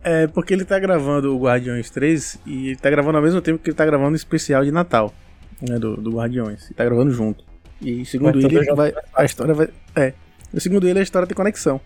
É 0.03 0.27
porque 0.27 0.53
ele 0.53 0.65
tá 0.65 0.77
gravando 0.77 1.33
o 1.35 1.39
Guardiões 1.39 1.89
3 1.89 2.37
e 2.45 2.67
ele 2.67 2.75
tá 2.75 2.89
gravando 2.89 3.17
ao 3.17 3.23
mesmo 3.23 3.41
tempo 3.41 3.59
que 3.59 3.69
ele 3.69 3.77
tá 3.77 3.85
gravando 3.85 4.11
o 4.11 4.15
especial 4.15 4.63
de 4.65 4.71
Natal, 4.71 5.13
né, 5.61 5.79
do, 5.79 5.95
do 5.95 6.11
Guardiões. 6.11 6.65
Ele 6.65 6.73
tá 6.73 6.83
gravando 6.83 7.11
junto. 7.11 7.45
E 7.81 8.03
segundo 8.05 8.37
ele, 8.39 8.49
junto 8.61 8.75
vai, 8.75 8.89
é 8.89 8.93
a 9.15 9.23
história 9.23 9.53
vai. 9.53 9.69
É. 9.95 10.13
Segundo 10.57 10.85
ele, 10.85 10.99
a 10.99 11.01
história 11.01 11.25
tem 11.27 11.35
conexão. 11.35 11.79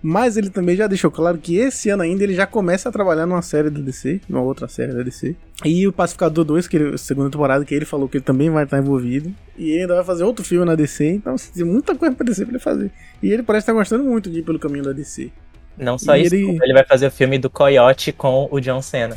Mas 0.00 0.36
ele 0.36 0.48
também 0.48 0.76
já 0.76 0.86
deixou 0.86 1.10
claro 1.10 1.38
que 1.38 1.56
esse 1.56 1.90
ano 1.90 2.04
ainda 2.04 2.22
ele 2.22 2.34
já 2.34 2.46
começa 2.46 2.88
a 2.88 2.92
trabalhar 2.92 3.26
numa 3.26 3.42
série 3.42 3.68
da 3.68 3.80
DC, 3.80 4.20
numa 4.28 4.42
outra 4.42 4.68
série 4.68 4.92
da 4.92 5.02
DC. 5.02 5.34
E 5.64 5.88
o 5.88 5.92
Pacificador 5.92 6.44
2, 6.44 6.68
que 6.68 6.76
ele, 6.76 6.96
segunda 6.98 7.28
temporada, 7.30 7.64
que 7.64 7.74
ele 7.74 7.84
falou 7.84 8.08
que 8.08 8.18
ele 8.18 8.24
também 8.24 8.48
vai 8.48 8.62
estar 8.62 8.78
envolvido. 8.78 9.34
E 9.56 9.70
ele 9.70 9.82
ainda 9.82 9.96
vai 9.96 10.04
fazer 10.04 10.22
outro 10.22 10.44
filme 10.44 10.64
na 10.64 10.76
DC, 10.76 11.04
então 11.04 11.34
assim, 11.34 11.50
tem 11.52 11.64
muita 11.64 11.96
coisa 11.96 12.14
pra 12.14 12.24
DC 12.24 12.44
pra 12.44 12.52
ele 12.52 12.62
fazer. 12.62 12.92
E 13.20 13.32
ele 13.32 13.42
parece 13.42 13.62
estar 13.64 13.72
gostando 13.72 14.04
muito 14.04 14.30
de 14.30 14.38
ir 14.38 14.42
pelo 14.42 14.58
caminho 14.58 14.84
da 14.84 14.92
DC. 14.92 15.32
Não 15.76 15.98
só 15.98 16.16
E 16.16 16.22
isso, 16.22 16.34
ele- 16.36 16.58
ele 16.62 16.72
vai 16.74 16.84
fazer 16.84 17.08
o 17.08 17.10
filme 17.10 17.36
do 17.38 17.50
Coyote 17.50 18.12
com 18.12 18.48
o 18.52 18.60
John 18.60 18.80
Cena. 18.80 19.14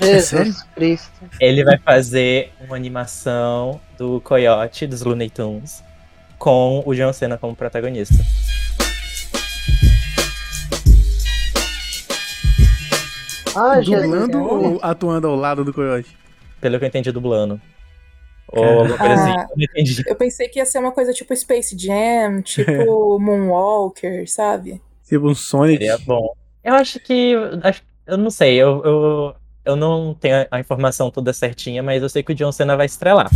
Jesus 0.00 0.62
Cristo. 0.74 1.17
Ele 1.40 1.64
vai 1.64 1.78
fazer 1.78 2.52
uma 2.60 2.76
animação 2.76 3.80
do 3.96 4.20
Coyote, 4.20 4.86
dos 4.86 5.02
Looney 5.02 5.30
Tunes, 5.30 5.82
com 6.38 6.82
o 6.84 6.94
John 6.94 7.12
Cena 7.12 7.36
como 7.38 7.54
protagonista. 7.56 8.14
Ah. 13.56 13.80
Dublando 13.80 14.42
ou 14.42 14.78
atuando 14.82 15.26
ao 15.28 15.36
lado 15.36 15.64
do 15.64 15.72
Coyote? 15.72 16.16
Pelo 16.60 16.78
que 16.78 16.84
eu 16.84 16.88
entendi, 16.88 17.10
dublando. 17.12 17.60
Ou 18.48 18.62
Cara. 18.62 18.76
alguma 18.78 18.98
coisa 18.98 19.14
assim, 19.14 19.30
Ah. 19.30 19.46
eu 19.50 19.56
não 19.56 19.64
entendi. 19.64 20.02
Eu 20.06 20.16
pensei 20.16 20.48
que 20.48 20.58
ia 20.58 20.66
ser 20.66 20.78
uma 20.78 20.92
coisa 20.92 21.12
tipo 21.12 21.34
Space 21.36 21.76
Jam, 21.78 22.40
tipo 22.42 23.18
Moonwalker, 23.18 24.28
sabe? 24.30 24.80
Tipo 25.06 25.28
um 25.28 25.34
Sonic. 25.34 25.78
Seria 25.78 25.98
bom. 25.98 26.32
Eu 26.64 26.74
acho 26.74 27.00
que. 27.00 27.34
acho- 27.62 27.82
eu 28.06 28.16
não 28.16 28.30
sei, 28.30 28.56
eu, 28.56 28.82
eu, 28.84 29.34
eu 29.68 29.76
não 29.76 30.14
tenho 30.14 30.46
a- 30.50 30.58
informação 30.58 31.10
toda 31.10 31.30
certinha, 31.32 31.82
mas 31.82 32.02
eu 32.02 32.08
sei 32.08 32.22
que 32.22 32.32
o 32.32 32.34
John 32.34 32.50
Cena 32.50 32.74
vai 32.76 32.86
estrelar. 32.86 33.28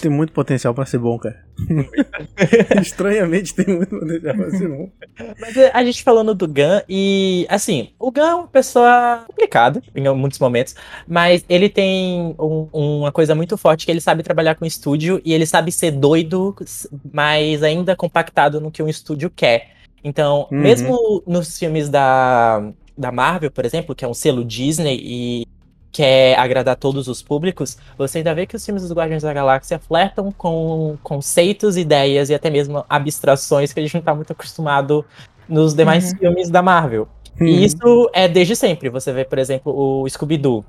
Tem 0.00 0.10
muito 0.10 0.32
potencial 0.32 0.74
pra 0.74 0.84
ser 0.84 0.98
bom, 0.98 1.16
cara. 1.16 1.44
Estranhamente 2.82 3.54
tem 3.54 3.72
muito 3.76 3.96
potencial 4.00 4.34
pra 4.34 4.50
ser 4.50 4.68
bom. 4.68 4.90
Mas 5.40 5.56
é, 5.56 5.70
a 5.72 5.84
gente 5.84 6.02
falando 6.02 6.34
do 6.34 6.48
Gun, 6.48 6.80
e 6.88 7.46
assim, 7.48 7.90
o 8.00 8.10
Gun 8.10 8.20
é 8.20 8.34
uma 8.34 8.48
pessoa 8.48 9.22
complicada 9.28 9.80
em 9.94 10.02
muitos 10.12 10.40
momentos, 10.40 10.74
mas 11.06 11.44
ele 11.48 11.68
tem 11.68 12.34
um- 12.36 12.68
uma 12.72 13.12
coisa 13.12 13.32
muito 13.32 13.56
forte 13.56 13.86
que 13.86 13.92
ele 13.92 14.00
sabe 14.00 14.24
trabalhar 14.24 14.56
com 14.56 14.66
estúdio 14.66 15.22
e 15.24 15.32
ele 15.32 15.46
sabe 15.46 15.70
ser 15.70 15.92
doido, 15.92 16.52
mas 17.12 17.62
ainda 17.62 17.94
compactado 17.94 18.60
no 18.60 18.72
que 18.72 18.82
um 18.82 18.88
estúdio 18.88 19.30
quer. 19.30 19.70
Então, 20.04 20.48
Uhum. 20.50 20.58
mesmo 20.58 21.22
nos 21.26 21.58
filmes 21.58 21.88
da, 21.88 22.70
da 22.96 23.12
Marvel, 23.12 23.50
por 23.50 23.64
exemplo, 23.64 23.94
que 23.94 24.04
é 24.04 24.08
um 24.08 24.14
selo 24.14 24.44
Disney 24.44 24.98
e 25.02 25.46
quer 25.92 26.38
agradar 26.38 26.74
todos 26.76 27.06
os 27.06 27.22
públicos, 27.22 27.76
você 27.98 28.18
ainda 28.18 28.34
vê 28.34 28.46
que 28.46 28.56
os 28.56 28.64
filmes 28.64 28.82
dos 28.82 28.92
Guardiões 28.92 29.22
da 29.22 29.32
Galáxia 29.32 29.78
flertam 29.78 30.32
com 30.32 30.96
conceitos, 31.02 31.76
ideias 31.76 32.30
e 32.30 32.34
até 32.34 32.48
mesmo 32.48 32.84
abstrações 32.88 33.72
que 33.72 33.80
a 33.80 33.82
gente 33.82 33.94
não 33.94 34.00
tá 34.02 34.14
muito 34.14 34.32
acostumado 34.32 35.04
nos 35.48 35.74
demais 35.74 36.10
Uhum. 36.12 36.18
filmes 36.18 36.48
da 36.50 36.62
Marvel. 36.62 37.06
Uhum. 37.38 37.46
E 37.46 37.64
isso 37.64 38.10
é 38.14 38.26
desde 38.26 38.56
sempre. 38.56 38.88
Você 38.88 39.12
vê, 39.12 39.24
por 39.24 39.38
exemplo, 39.38 39.72
o 39.74 40.08
Scooby-Doo, 40.08 40.64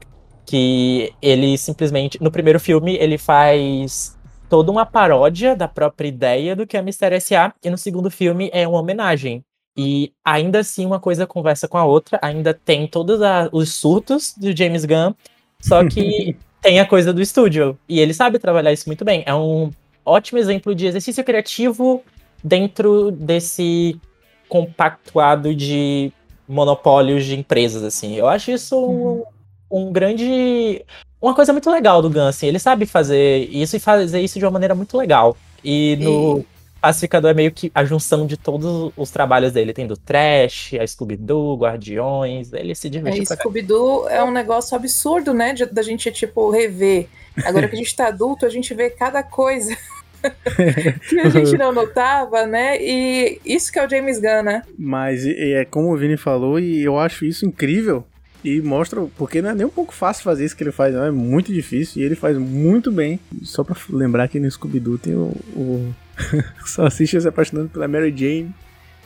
que 0.45 1.13
ele 1.21 1.57
simplesmente, 1.57 2.21
no 2.21 2.29
primeiro 2.29 2.59
filme, 2.59 2.95
ele 2.99 3.17
faz 3.17 4.17
toda 4.53 4.71
uma 4.71 4.85
paródia 4.85 5.55
da 5.55 5.67
própria 5.67 6.07
ideia 6.07 6.55
do 6.55 6.67
que 6.67 6.77
é 6.77 6.81
Mistério 6.83 7.15
S.A. 7.17 7.51
E 7.63 7.71
no 7.71 7.77
segundo 7.77 8.11
filme 8.11 8.51
é 8.53 8.67
uma 8.67 8.81
homenagem. 8.81 9.43
E 9.75 10.13
ainda 10.23 10.59
assim 10.59 10.85
uma 10.85 10.99
coisa 10.99 11.25
conversa 11.25 11.67
com 11.67 11.75
a 11.75 11.83
outra, 11.83 12.19
ainda 12.21 12.53
tem 12.53 12.85
todos 12.85 13.19
a- 13.23 13.49
os 13.51 13.73
surtos 13.73 14.35
do 14.37 14.55
James 14.55 14.85
Gunn, 14.85 15.15
só 15.59 15.83
que 15.89 16.35
tem 16.61 16.79
a 16.79 16.85
coisa 16.85 17.11
do 17.11 17.19
estúdio. 17.19 17.75
E 17.89 17.99
ele 17.99 18.13
sabe 18.13 18.37
trabalhar 18.37 18.71
isso 18.71 18.87
muito 18.87 19.03
bem. 19.03 19.23
É 19.25 19.33
um 19.33 19.71
ótimo 20.05 20.37
exemplo 20.37 20.75
de 20.75 20.85
exercício 20.85 21.23
criativo 21.23 22.03
dentro 22.43 23.09
desse 23.09 23.99
compactuado 24.47 25.55
de 25.55 26.13
monopólios 26.47 27.25
de 27.25 27.35
empresas, 27.35 27.81
assim. 27.81 28.13
Eu 28.13 28.27
acho 28.27 28.51
isso 28.51 28.77
um, 28.79 29.23
um 29.71 29.91
grande. 29.91 30.85
Uma 31.23 31.33
coisa 31.33 31.53
muito 31.53 31.71
legal 31.71 32.01
do 32.01 32.09
Gun, 32.09 32.27
assim. 32.27 32.47
Ele 32.47 32.59
sabe 32.59 32.85
fazer 32.85 33.47
isso 33.49 33.77
e 33.77 33.79
fazer 33.79 34.19
isso 34.19 34.37
de 34.37 34.43
uma 34.45 34.51
maneira 34.51 34.75
muito 34.75 34.97
legal. 34.97 35.37
E 35.63 35.95
no 36.01 36.45
Pacificador 36.81 37.31
é 37.31 37.33
meio 37.33 37.49
que 37.49 37.71
a 37.73 37.85
junção 37.85 38.27
de 38.27 38.35
todos 38.35 38.91
os 38.97 39.09
trabalhos 39.09 39.53
dele. 39.53 39.71
Tem 39.71 39.87
do 39.87 39.95
Trash, 39.95 40.73
a 40.73 40.85
Scooby-Doo, 40.85 41.55
Guardiões. 41.55 42.51
Ele 42.51 42.75
se 42.75 42.89
diverte 42.89 43.19
É, 43.19 43.23
pra 43.23 43.37
caralho. 43.37 43.41
Scooby-Doo 43.41 44.09
é 44.09 44.21
um 44.21 44.31
negócio 44.31 44.75
absurdo, 44.75 45.33
né? 45.33 45.53
de- 45.53 45.65
da 45.65 45.81
gente, 45.81 46.11
tipo, 46.11 46.49
rever. 46.51 47.07
Agora 47.45 47.69
que 47.69 47.75
a 47.75 47.77
gente 47.77 47.95
tá 47.95 48.07
adulto, 48.07 48.45
a 48.45 48.49
gente 48.49 48.73
vê 48.73 48.89
cada 48.89 49.23
coisa 49.23 49.75
que 51.09 51.19
a 51.19 51.29
gente 51.29 51.57
não 51.57 51.71
notava, 51.71 52.45
né? 52.45 52.77
E 52.81 53.39
isso 53.45 53.71
que 53.71 53.79
é 53.79 53.85
o 53.85 53.89
James 53.89 54.19
Gunn, 54.19 54.43
né? 54.43 54.61
Mas 54.77 55.23
e- 55.25 55.31
e 55.31 55.53
é 55.53 55.63
como 55.65 55.91
o 55.93 55.97
Vini 55.97 56.17
falou, 56.17 56.59
e 56.59 56.83
eu 56.83 56.99
acho 56.99 57.25
isso 57.25 57.45
incrível. 57.45 58.03
E 58.43 58.61
mostra, 58.61 59.01
porque 59.17 59.41
não 59.41 59.51
é 59.51 59.55
nem 59.55 59.65
um 59.65 59.69
pouco 59.69 59.93
fácil 59.93 60.23
fazer 60.23 60.43
isso 60.45 60.55
que 60.55 60.63
ele 60.63 60.71
faz, 60.71 60.93
não, 60.93 61.03
é 61.05 61.11
muito 61.11 61.53
difícil. 61.53 62.01
E 62.01 62.05
ele 62.05 62.15
faz 62.15 62.37
muito 62.37 62.91
bem. 62.91 63.19
Só 63.43 63.63
pra 63.63 63.75
lembrar 63.89 64.27
que 64.27 64.39
no 64.39 64.49
Scooby-Doo 64.51 64.97
tem 64.97 65.15
o, 65.15 65.31
o 65.55 65.95
Salsicha 66.65 67.19
se 67.21 67.27
apaixonando 67.27 67.69
pela 67.69 67.87
Mary 67.87 68.13
Jane. 68.15 68.53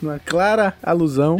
Uma 0.02 0.18
clara 0.18 0.74
alusão, 0.82 1.36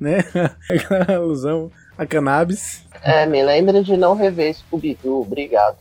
né? 0.00 0.24
clara 0.88 1.16
alusão 1.16 1.70
a 1.96 2.04
cannabis. 2.06 2.82
É, 3.02 3.26
me 3.26 3.42
lembra 3.42 3.82
de 3.82 3.96
não 3.96 4.14
rever 4.16 4.54
Scooby-Doo, 4.54 5.22
obrigado. 5.22 5.76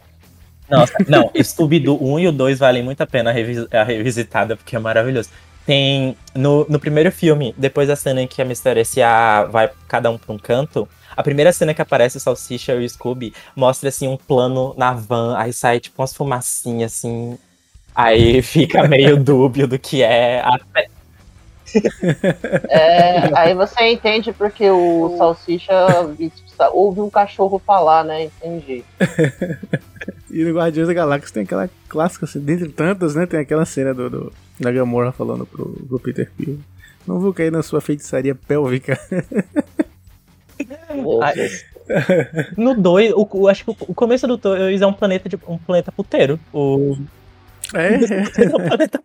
Nossa, 0.69 0.93
não, 1.07 1.29
Scooby-Doo 1.41 1.97
1 2.01 2.19
e 2.19 2.27
o 2.27 2.31
2 2.31 2.59
valem 2.59 2.81
muito 2.83 3.01
a 3.01 3.07
pena 3.07 3.29
a, 3.29 3.33
revis- 3.33 3.67
a 3.73 3.83
revisitada, 3.83 4.55
porque 4.55 4.75
é 4.75 4.79
maravilhoso. 4.79 5.29
Tem, 5.65 6.15
no, 6.33 6.65
no 6.69 6.79
primeiro 6.79 7.11
filme, 7.11 7.53
depois 7.57 7.87
da 7.87 7.95
cena 7.95 8.21
em 8.21 8.27
que 8.27 8.41
a 8.41 8.45
Mistério 8.45 8.79
S.A. 8.81 9.43
vai 9.45 9.69
cada 9.87 10.09
um 10.09 10.17
pra 10.17 10.33
um 10.33 10.37
canto, 10.39 10.87
a 11.15 11.23
primeira 11.23 11.51
cena 11.51 11.73
que 11.73 11.81
aparece 11.81 12.17
o 12.17 12.19
Salsicha 12.19 12.73
e 12.75 12.85
o 12.85 12.89
Scooby 12.89 13.33
mostra, 13.55 13.89
assim, 13.89 14.07
um 14.07 14.17
plano 14.17 14.73
na 14.77 14.93
van, 14.93 15.35
aí 15.37 15.51
sai, 15.53 15.79
tipo, 15.79 16.01
umas 16.01 16.13
fumacinhas, 16.13 16.93
assim, 16.93 17.37
aí 17.95 18.41
fica 18.43 18.87
meio 18.87 19.17
dúbio 19.21 19.67
do 19.67 19.77
que 19.79 20.01
é 20.03 20.41
a 20.41 20.57
É, 22.69 23.37
aí 23.37 23.53
você 23.53 23.91
entende 23.91 24.33
porque 24.33 24.69
o 24.69 25.15
Salsicha 25.17 25.73
ouve 26.73 26.99
um 26.99 27.09
cachorro 27.09 27.59
falar, 27.65 28.03
né? 28.03 28.23
Entendi. 28.25 28.83
E 30.33 30.45
no 30.45 30.55
Guardiões 30.55 30.87
da 30.87 30.93
Galáxia 30.93 31.33
tem 31.33 31.43
aquela 31.43 31.69
clássica, 31.89 32.23
assim, 32.25 32.39
dentre 32.39 32.69
tantas, 32.69 33.15
né? 33.15 33.25
Tem 33.25 33.39
aquela 33.39 33.65
cena 33.65 33.93
do, 33.93 34.09
do- 34.09 34.33
da 34.57 34.71
Gamora 34.71 35.11
falando 35.11 35.45
pro, 35.45 35.65
pro 35.87 35.99
Peter 35.99 36.31
Quill. 36.37 36.57
Não 37.05 37.19
vou 37.19 37.33
cair 37.33 37.51
na 37.51 37.61
sua 37.61 37.81
feitiçaria 37.81 38.33
pélvica. 38.33 38.97
Ai, 41.21 41.35
No 42.57 42.73
2, 42.75 43.11
o, 43.13 43.27
o- 43.31 43.47
acho 43.47 43.65
que 43.65 43.71
o, 43.71 43.93
começo 43.93 44.27
do 44.27 44.37
2 44.37 44.81
é 44.81 44.85
um 44.87 44.93
planeta, 44.93 45.27
de, 45.29 45.37
um 45.47 45.57
planeta 45.57 45.91
puteiro. 45.91 46.39
O, 46.53 46.97
É, 47.73 47.95
é 48.43 48.47
um 48.55 48.67
planeta 48.67 49.01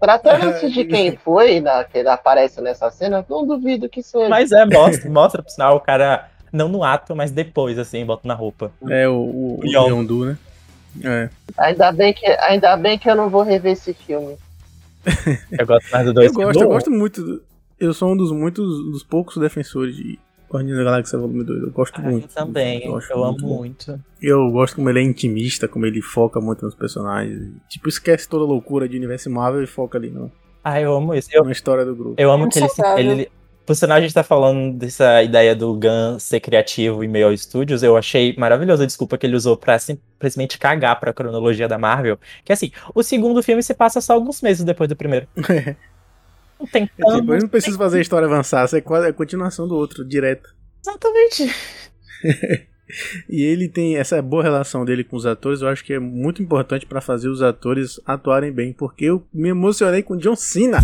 Tratando-se 0.00 0.70
de 0.70 0.84
quem 0.84 1.16
foi 1.16 1.60
na, 1.60 1.84
que 1.84 1.98
aparece 2.00 2.60
nessa 2.60 2.90
cena, 2.90 3.24
não 3.28 3.46
duvido 3.46 3.88
que 3.88 4.02
seja. 4.02 4.28
Mas 4.28 4.50
é, 4.52 4.64
mostra, 4.64 5.10
mostra 5.10 5.42
pro 5.42 5.50
sinal 5.52 5.76
o 5.76 5.80
cara, 5.80 6.28
não 6.52 6.68
no 6.68 6.82
ato, 6.84 7.14
mas 7.14 7.30
depois, 7.30 7.78
assim, 7.78 8.04
bota 8.04 8.26
na 8.26 8.34
roupa. 8.34 8.72
é 8.88 9.08
o, 9.08 9.12
o, 9.14 9.60
o 9.60 9.66
Yondu. 9.66 9.88
Yondu, 9.88 10.24
né? 10.26 10.38
É. 11.02 11.28
Ainda, 11.56 11.90
bem 11.92 12.12
que, 12.12 12.26
ainda 12.26 12.76
bem 12.76 12.98
que 12.98 13.08
eu 13.08 13.14
não 13.14 13.30
vou 13.30 13.42
rever 13.42 13.72
esse 13.72 13.94
filme. 13.94 14.36
Eu 15.58 15.66
gosto 15.66 15.90
mais 15.90 16.04
do 16.04 16.12
2 16.12 16.26
Eu 16.28 16.32
gosto, 16.34 16.62
eu 16.62 16.68
gosto 16.68 16.90
muito. 16.90 17.22
do- 17.24 17.42
eu 17.84 17.94
sou 17.94 18.12
um 18.12 18.16
dos 18.16 18.30
muitos 18.32 18.66
dos 18.90 19.02
poucos 19.02 19.36
defensores 19.36 19.94
de 19.96 20.18
Guardiões 20.50 20.76
da 20.78 20.84
Galáxia 20.84 21.18
Volume 21.18 21.44
2. 21.44 21.62
Eu 21.62 21.70
gosto 21.70 21.98
Ah, 22.00 22.04
eu 22.04 22.10
muito. 22.10 22.28
também, 22.34 22.84
eu, 22.84 22.96
acho 22.96 23.12
amo 23.14 23.36
bom. 23.38 23.56
muito. 23.58 23.98
Eu 24.20 24.50
gosto 24.50 24.76
como 24.76 24.90
ele 24.90 25.00
é 25.00 25.02
intimista, 25.02 25.66
como 25.66 25.86
ele 25.86 26.02
foca 26.02 26.40
muito 26.40 26.64
nos 26.64 26.74
personagens. 26.74 27.52
Tipo, 27.68 27.88
esquece 27.88 28.28
toda 28.28 28.44
a 28.44 28.46
loucura 28.46 28.88
de 28.88 28.96
universo 28.96 29.30
Marvel 29.30 29.62
e 29.62 29.66
foca 29.66 29.96
ali 29.98 30.10
no, 30.10 30.30
Ah, 30.62 30.80
eu 30.80 30.92
amo 30.94 31.14
isso. 31.14 31.28
Eu, 31.32 31.44
na 31.44 31.52
história 31.52 31.84
do 31.84 31.94
grupo. 31.96 32.14
eu 32.18 32.30
amo 32.30 32.40
Muito 32.42 32.52
que 32.58 32.82
ele, 32.98 33.10
ele. 33.12 33.28
Por 33.64 33.76
sinal, 33.76 33.96
a 33.98 34.00
gente 34.00 34.12
tá 34.12 34.24
falando 34.24 34.76
dessa 34.76 35.22
ideia 35.22 35.54
do 35.54 35.72
Gun 35.74 36.18
ser 36.18 36.40
criativo 36.40 37.02
em 37.04 37.08
meio 37.08 37.28
aos 37.28 37.40
estúdios. 37.40 37.82
Eu 37.84 37.96
achei 37.96 38.34
maravilhosa 38.36 38.82
a 38.82 38.86
desculpa 38.86 39.16
que 39.16 39.24
ele 39.24 39.36
usou 39.36 39.56
pra 39.56 39.78
simplesmente 39.78 40.58
cagar 40.58 40.98
pra 40.98 41.12
cronologia 41.12 41.68
da 41.68 41.78
Marvel. 41.78 42.18
Que 42.44 42.52
assim, 42.52 42.72
o 42.92 43.02
segundo 43.04 43.40
filme 43.42 43.62
se 43.62 43.72
passa 43.72 44.00
só 44.00 44.14
alguns 44.14 44.42
meses 44.42 44.64
depois 44.64 44.88
do 44.88 44.96
primeiro. 44.96 45.26
Não 46.62 46.66
tem 46.68 46.84
É, 46.84 46.86
tipo, 46.86 47.08
tanto. 47.08 47.32
ele 47.32 47.42
não 47.42 47.48
precisa 47.48 47.76
fazer 47.76 47.98
a 47.98 48.00
história 48.00 48.26
avançar, 48.26 48.64
isso 48.64 48.76
é 48.76 48.80
quase 48.80 49.08
a 49.08 49.12
continuação 49.12 49.66
do 49.66 49.74
outro, 49.74 50.04
direto. 50.04 50.54
Exatamente. 50.80 51.52
E 53.26 53.42
ele 53.42 53.70
tem 53.70 53.96
essa 53.96 54.20
boa 54.20 54.42
relação 54.42 54.84
dele 54.84 55.02
com 55.02 55.16
os 55.16 55.24
atores, 55.24 55.62
eu 55.62 55.68
acho 55.68 55.82
que 55.82 55.94
é 55.94 55.98
muito 55.98 56.42
importante 56.42 56.84
pra 56.84 57.00
fazer 57.00 57.28
os 57.30 57.40
atores 57.40 57.98
atuarem 58.04 58.52
bem, 58.52 58.74
porque 58.74 59.06
eu 59.06 59.26
me 59.32 59.48
emocionei 59.48 60.02
com 60.02 60.14
John 60.14 60.36
Cena. 60.36 60.80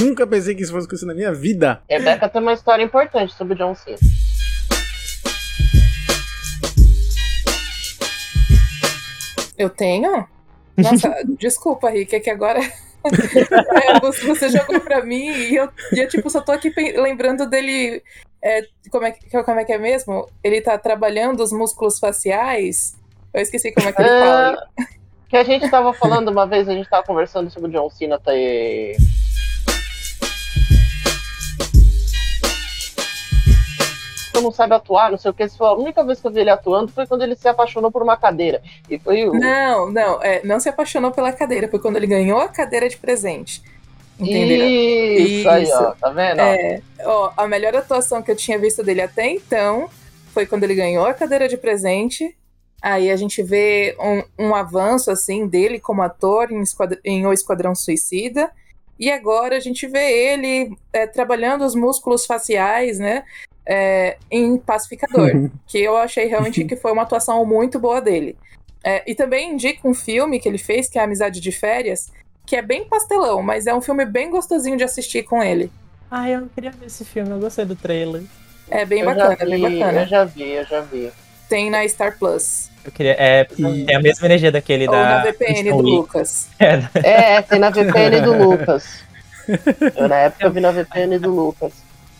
Nunca 0.00 0.26
pensei 0.26 0.54
que 0.54 0.62
isso 0.62 0.72
fosse 0.72 0.86
acontecer 0.86 1.06
na 1.06 1.14
minha 1.14 1.32
vida. 1.32 1.80
Rebeca 1.88 2.28
tem 2.28 2.42
uma 2.42 2.52
história 2.52 2.82
importante 2.82 3.32
sobre 3.34 3.54
o 3.54 3.56
John 3.56 3.74
Cena. 3.74 3.98
Eu 9.58 9.70
tenho? 9.70 10.26
Nossa, 10.76 11.14
desculpa, 11.38 11.90
Rick, 11.90 12.14
é 12.16 12.20
que 12.20 12.30
agora 12.30 12.60
é, 13.84 14.00
você, 14.00 14.48
jogou 14.48 14.80
pra 14.80 15.02
mim 15.04 15.28
e 15.30 15.54
eu, 15.56 15.68
e 15.92 16.00
eu, 16.00 16.08
tipo, 16.08 16.28
só 16.30 16.40
tô 16.40 16.52
aqui 16.52 16.72
lembrando 16.96 17.48
dele. 17.48 18.02
é, 18.42 18.62
como, 18.90 19.04
é, 19.04 19.12
que- 19.12 19.30
como 19.42 19.60
é 19.60 19.64
que 19.64 19.72
é 19.72 19.78
mesmo? 19.78 20.28
Ele 20.42 20.60
tá 20.60 20.76
trabalhando 20.78 21.42
os 21.42 21.52
músculos 21.52 21.98
faciais. 21.98 22.94
Eu 23.32 23.40
esqueci 23.42 23.72
como 23.72 23.88
é 23.88 23.92
que 23.92 24.00
ele 24.02 24.08
É, 24.10 24.20
fala. 24.20 24.68
que 25.28 25.36
a 25.36 25.44
gente 25.44 25.68
tava 25.70 25.92
falando 25.92 26.28
uma 26.30 26.46
vez, 26.46 26.68
a 26.68 26.72
gente 26.72 26.88
tava 26.88 27.04
conversando 27.06 27.50
sobre 27.50 27.68
o 27.70 27.72
John 27.72 27.90
Cena 27.90 28.18
ter. 28.18 28.96
Tu 28.96 29.23
não 34.44 34.52
sabe 34.52 34.74
atuar, 34.74 35.10
não 35.10 35.18
sei 35.18 35.30
o 35.30 35.34
que. 35.34 35.48
Você 35.48 35.56
falou, 35.56 35.76
a 35.76 35.82
única 35.82 36.04
vez 36.04 36.20
que 36.20 36.26
eu 36.26 36.30
vi 36.30 36.40
ele 36.40 36.50
atuando 36.50 36.92
foi 36.92 37.06
quando 37.06 37.22
ele 37.22 37.34
se 37.34 37.48
apaixonou 37.48 37.90
por 37.90 38.02
uma 38.02 38.16
cadeira. 38.16 38.62
E 38.88 38.98
foi 38.98 39.28
o. 39.28 39.32
Não, 39.32 39.90
não, 39.90 40.22
é, 40.22 40.40
não 40.44 40.60
se 40.60 40.68
apaixonou 40.68 41.10
pela 41.10 41.32
cadeira, 41.32 41.68
foi 41.68 41.78
quando 41.80 41.96
ele 41.96 42.06
ganhou 42.06 42.38
a 42.38 42.48
cadeira 42.48 42.88
de 42.88 42.96
presente. 42.96 43.62
Entendeu? 44.20 44.68
Isso, 44.68 45.48
aí, 45.48 45.64
ó, 45.64 45.90
Isso. 45.90 45.96
tá 46.00 46.10
vendo? 46.10 46.40
É, 46.40 46.80
ó, 47.04 47.32
a 47.36 47.48
melhor 47.48 47.74
atuação 47.74 48.22
que 48.22 48.30
eu 48.30 48.36
tinha 48.36 48.58
visto 48.58 48.84
dele 48.84 49.02
até 49.02 49.28
então 49.28 49.88
foi 50.32 50.46
quando 50.46 50.62
ele 50.62 50.74
ganhou 50.76 51.04
a 51.04 51.14
cadeira 51.14 51.48
de 51.48 51.56
presente. 51.56 52.36
Aí 52.80 53.10
a 53.10 53.16
gente 53.16 53.42
vê 53.42 53.96
um, 54.38 54.46
um 54.48 54.54
avanço 54.54 55.10
assim 55.10 55.46
dele 55.48 55.80
como 55.80 56.02
ator 56.02 56.52
em, 56.52 56.60
Esquadr- 56.60 57.00
em 57.04 57.26
O 57.26 57.32
Esquadrão 57.32 57.74
Suicida. 57.74 58.50
E 59.00 59.10
agora 59.10 59.56
a 59.56 59.60
gente 59.60 59.86
vê 59.88 60.32
ele 60.32 60.76
é, 60.92 61.06
trabalhando 61.06 61.64
os 61.64 61.74
músculos 61.74 62.26
faciais, 62.26 62.98
né? 63.00 63.24
É, 63.66 64.16
em 64.30 64.56
Pacificador, 64.58 65.50
que 65.66 65.78
eu 65.78 65.96
achei 65.96 66.26
realmente 66.26 66.64
que 66.64 66.76
foi 66.76 66.92
uma 66.92 67.02
atuação 67.02 67.44
muito 67.44 67.78
boa 67.78 68.00
dele. 68.00 68.36
É, 68.82 69.02
e 69.10 69.14
também 69.14 69.52
indico 69.52 69.88
um 69.88 69.94
filme 69.94 70.38
que 70.38 70.48
ele 70.48 70.58
fez, 70.58 70.88
que 70.88 70.98
é 70.98 71.02
Amizade 71.02 71.40
de 71.40 71.50
Férias, 71.50 72.12
que 72.46 72.54
é 72.56 72.60
bem 72.62 72.84
pastelão, 72.84 73.42
mas 73.42 73.66
é 73.66 73.74
um 73.74 73.80
filme 73.80 74.04
bem 74.04 74.30
gostosinho 74.30 74.76
de 74.76 74.84
assistir 74.84 75.22
com 75.22 75.42
ele. 75.42 75.70
Ah, 76.10 76.28
eu 76.28 76.46
queria 76.54 76.70
ver 76.70 76.86
esse 76.86 77.04
filme, 77.04 77.30
eu 77.30 77.38
gostei 77.38 77.64
do 77.64 77.74
trailer. 77.74 78.22
É 78.70 78.84
bem 78.84 79.00
eu 79.00 79.06
bacana, 79.06 79.36
é 79.38 79.44
bem 79.46 79.56
vi, 79.68 79.78
bacana. 79.78 80.00
Eu 80.02 80.06
já 80.06 80.24
vi, 80.24 80.50
eu 80.50 80.64
já 80.64 80.80
vi. 80.82 81.10
Tem 81.48 81.70
na 81.70 81.86
Star 81.88 82.18
Plus. 82.18 82.70
Eu 82.84 82.92
queria. 82.92 83.12
É, 83.18 83.46
E- 83.58 83.86
é 83.88 83.94
a 83.96 84.00
mesma 84.00 84.26
energia 84.26 84.52
daquele 84.52 84.86
Ou 84.86 84.92
da. 84.92 85.02
na 85.02 85.22
VPN 85.22 85.70
do. 85.70 85.76
Lucas. 85.80 86.48
É, 87.02 87.40
tem 87.42 87.58
na 87.58 87.70
VPN 87.70 88.20
do 88.20 88.32
Lucas. 88.36 89.02
Eu 89.96 90.08
na 90.08 90.16
época 90.16 90.50
vi 90.50 90.60
na 90.60 90.70
VPN 90.70 91.18
do 91.18 91.30
Lucas. 91.30 91.72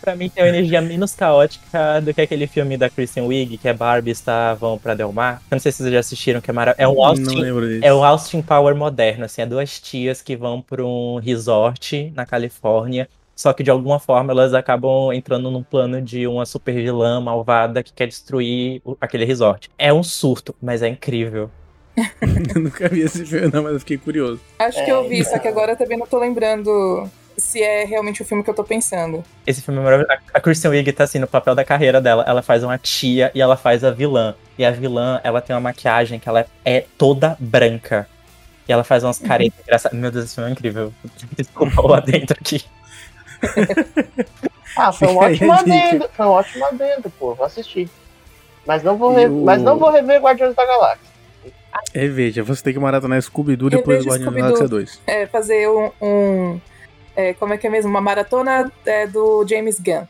Pra 0.05 0.15
mim 0.15 0.29
tem 0.29 0.43
uma 0.43 0.49
energia 0.49 0.79
menos 0.81 1.15
caótica 1.15 1.99
do 1.99 2.13
que 2.13 2.21
aquele 2.21 2.45
filme 2.45 2.77
da 2.77 2.89
Kristen 2.91 3.23
Wiig, 3.25 3.57
que 3.57 3.67
é 3.67 3.73
Barbie 3.73 4.11
estavam 4.11 4.77
pra 4.77 4.93
Del 4.93 5.11
Mar. 5.11 5.41
Eu 5.49 5.55
não 5.55 5.59
sei 5.59 5.71
se 5.71 5.79
vocês 5.79 5.91
já 5.91 5.99
assistiram, 5.99 6.39
que 6.39 6.49
é 6.51 6.53
maravilhoso. 6.53 6.83
É 6.83 6.87
um 6.87 6.95
Não 6.95 7.03
Austin, 7.05 7.41
lembro 7.41 7.67
disso. 7.67 7.83
é 7.83 7.91
o 7.91 8.03
Austin 8.03 8.41
Power 8.43 8.75
moderno, 8.75 9.25
assim, 9.25 9.41
é 9.41 9.45
duas 9.47 9.79
tias 9.79 10.21
que 10.21 10.35
vão 10.35 10.61
pra 10.61 10.85
um 10.85 11.15
resort 11.17 12.13
na 12.15 12.23
Califórnia. 12.23 13.09
Só 13.35 13.51
que 13.51 13.63
de 13.63 13.71
alguma 13.71 13.99
forma 13.99 14.31
elas 14.31 14.53
acabam 14.53 15.11
entrando 15.11 15.49
num 15.49 15.63
plano 15.63 15.99
de 16.01 16.27
uma 16.27 16.45
super 16.45 16.73
vilã 16.75 17.19
malvada 17.19 17.81
que 17.81 17.91
quer 17.91 18.07
destruir 18.07 18.81
o- 18.85 18.95
aquele 19.01 19.25
resort. 19.25 19.69
É 19.77 19.91
um 19.91 20.03
surto, 20.03 20.55
mas 20.61 20.83
é 20.83 20.87
incrível. 20.87 21.49
Eu 22.55 22.61
nunca 22.61 22.87
vi 22.87 23.01
esse 23.01 23.25
filme, 23.25 23.49
não, 23.51 23.63
mas 23.63 23.73
eu 23.73 23.79
fiquei 23.79 23.97
curioso. 23.97 24.39
Acho 24.59 24.83
que 24.85 24.91
É, 24.91 24.93
eu 24.93 25.09
vi, 25.09 25.23
só 25.25 25.39
que 25.39 25.47
agora 25.47 25.71
eu 25.71 25.77
também 25.77 25.97
não 25.97 26.05
tô 26.05 26.19
lembrando 26.19 27.09
se 27.37 27.61
é 27.61 27.83
realmente 27.85 28.21
o 28.21 28.25
filme 28.25 28.43
que 28.43 28.49
eu 28.49 28.53
tô 28.53 28.63
pensando. 28.63 29.23
Esse 29.45 29.61
filme 29.61 29.79
é 29.79 29.83
maravilhoso. 29.83 30.19
A- 30.33 30.39
Kristen 30.39 30.71
Wiig 30.71 30.91
tá 30.93 31.03
assim 31.03 31.19
no 31.19 31.27
papel 31.27 31.53
da 31.55 31.63
carreira 31.65 31.99
dela. 32.01 32.23
Ela 32.27 32.41
faz 32.41 32.63
uma 32.63 32.77
tia 32.77 33.31
e 33.35 33.41
ela 33.41 33.55
faz 33.57 33.83
a 33.83 33.91
vilã. 33.91 34.35
E 34.57 34.63
a 34.65 34.71
vilã, 34.71 35.19
ela 35.23 35.41
tem 35.41 35.53
uma 35.55 35.59
maquiagem 35.61 36.19
que 36.19 36.27
ela 36.29 36.45
é, 36.63 36.85
toda 36.97 37.35
branca. 37.39 38.07
E 38.67 38.71
ela 38.73 38.83
faz 38.83 39.03
umas 39.03 39.19
caretas 39.19 39.59
engraçadas. 39.63 39.97
Meu 39.99 40.09
Deus, 40.11 40.25
esse 40.25 40.35
filme 40.35 40.49
é 40.49 40.53
incrível. 40.53 40.93
Desculpa 41.37 41.81
lá 41.87 41.99
dentro 41.99 42.35
aqui. 42.39 42.63
Ah, 44.77 44.91
foi 44.91 45.07
um 45.07 45.17
ótimo 45.17 45.53
adendo. 45.53 46.09
Foi 46.13 46.25
um 46.25 46.29
ótimo 46.29 46.65
adendo, 46.65 47.09
pô. 47.17 47.33
Vou 47.33 47.45
assistir. 47.45 47.89
Mas 48.67 48.83
não 48.83 48.97
vou, 48.97 49.13
re- 49.13 49.27
o- 49.27 49.45
mas 49.45 49.61
não 49.61 49.77
vou 49.79 49.89
rever 49.89 50.19
Guardiões 50.21 50.53
da 50.53 50.65
Galáxia. 50.65 51.05
É, 51.93 52.07
veja, 52.07 52.43
você 52.43 52.61
tem 52.61 52.73
que 52.73 52.79
maratonar 52.79 53.21
Scooby-Doo 53.21 53.69
depois 53.69 54.03
do 54.03 54.09
Reveja 54.11 54.25
Guardiões 54.25 54.35
da. 54.35 54.41
Galáxia 54.41 54.67
2. 54.67 55.01
É, 55.07 55.25
fazer 55.27 55.69
um. 55.69 55.91
um- 56.01 56.61
é, 57.15 57.33
como 57.33 57.53
é 57.53 57.57
que 57.57 57.67
é 57.67 57.69
mesmo? 57.69 57.89
Uma 57.89 58.01
maratona 58.01 58.71
é, 58.85 59.07
do 59.07 59.45
James 59.47 59.79
Gunn. 59.79 60.05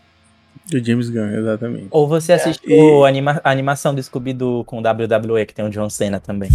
Do 0.70 0.84
James 0.84 1.10
Gunn, 1.10 1.30
exatamente. 1.38 1.88
Ou 1.92 2.08
você 2.08 2.34
assistiu 2.34 2.70
E- 3.02 3.06
a, 3.06 3.08
anima- 3.08 3.42
a 3.44 3.52
animação 3.52 3.94
do 3.94 4.02
Scooby-Doo 4.02 4.64
com 4.66 4.78
WWE, 4.82 5.46
que 5.46 5.54
tem 5.54 5.64
o 5.66 5.70
John 5.70 5.90
Cena 5.90 6.20
também. 6.20 6.50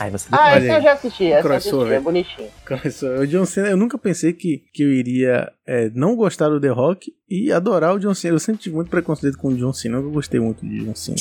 Ai, 0.00 0.10
você 0.10 0.28
Ah, 0.30 0.56
esse 0.56 0.68
eu 0.68 0.80
já 0.80 0.92
assisti. 0.92 1.26
Essa 1.32 1.48
eu 1.48 1.52
assisti, 1.56 1.92
é 1.92 1.98
bonitinho. 2.00 2.48
Começou. 2.66 3.16
O 3.18 3.26
John 3.26 3.44
Cena, 3.44 3.68
eu 3.68 3.76
nunca 3.76 3.98
pensei 3.98 4.32
que, 4.32 4.62
que 4.72 4.84
eu 4.84 4.92
iria 4.92 5.52
é, 5.66 5.90
não 5.92 6.14
gostar 6.14 6.48
do 6.48 6.60
The 6.60 6.68
Rock 6.68 7.12
e 7.28 7.50
adorar 7.50 7.94
o 7.94 7.98
John 7.98 8.14
Cena. 8.14 8.34
Eu 8.34 8.38
sempre 8.38 8.62
tive 8.62 8.76
muito 8.76 8.90
preconceito 8.90 9.36
com 9.36 9.48
o 9.48 9.56
John 9.56 9.72
Cena, 9.72 9.96
eu 9.98 10.08
gostei 10.10 10.38
muito 10.38 10.64
de 10.64 10.84
John 10.84 10.94
Cena. 10.94 11.16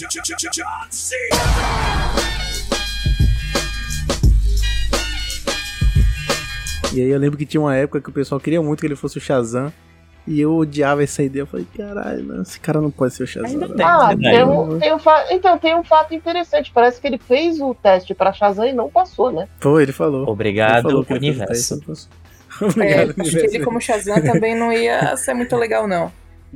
E 6.97 7.01
aí 7.01 7.09
eu 7.09 7.19
lembro 7.19 7.37
que 7.37 7.45
tinha 7.45 7.61
uma 7.61 7.75
época 7.75 8.01
que 8.01 8.09
o 8.09 8.13
pessoal 8.13 8.39
queria 8.39 8.61
muito 8.61 8.79
que 8.81 8.87
ele 8.87 8.95
fosse 8.95 9.17
o 9.17 9.21
Shazam. 9.21 9.71
E 10.25 10.41
eu 10.41 10.53
odiava 10.55 11.01
essa 11.01 11.23
ideia. 11.23 11.43
Eu 11.43 11.47
falei, 11.47 11.65
caralho, 11.77 12.41
esse 12.41 12.59
cara 12.59 12.81
não 12.81 12.91
pode 12.91 13.13
ser 13.13 13.23
o 13.23 13.27
Shazam. 13.27 13.49
Ainda 13.49 13.67
não." 13.67 13.75
tem. 13.77 13.85
Ah, 13.85 14.09
tem 14.17 14.43
um, 14.43 14.79
tem 14.79 14.93
um 14.93 14.99
fa- 14.99 15.25
então 15.31 15.57
tem 15.57 15.73
um 15.75 15.83
fato 15.85 16.13
interessante. 16.13 16.69
Parece 16.73 16.99
que 16.99 17.07
ele 17.07 17.17
fez 17.17 17.61
o 17.61 17.73
teste 17.73 18.13
pra 18.13 18.33
Shazam 18.33 18.65
e 18.65 18.73
não 18.73 18.89
passou, 18.89 19.31
né? 19.31 19.47
Foi, 19.59 19.83
ele 19.83 19.93
falou. 19.93 20.23
Ele 20.23 20.31
Obrigado, 20.31 20.83
falou 20.83 21.05
que 21.05 21.13
ele 21.13 21.19
fez 21.21 21.37
o 21.37 21.39
universo. 21.75 21.79
teste. 21.85 22.09
É, 22.59 22.65
Obrigado, 22.65 23.13
acho 23.21 23.31
que 23.31 23.37
ele, 23.37 23.63
como 23.63 23.79
Shazam, 23.79 24.19
também 24.21 24.55
não 24.55 24.73
ia 24.73 25.15
ser 25.15 25.33
muito 25.35 25.55
legal, 25.55 25.87
não. 25.87 26.11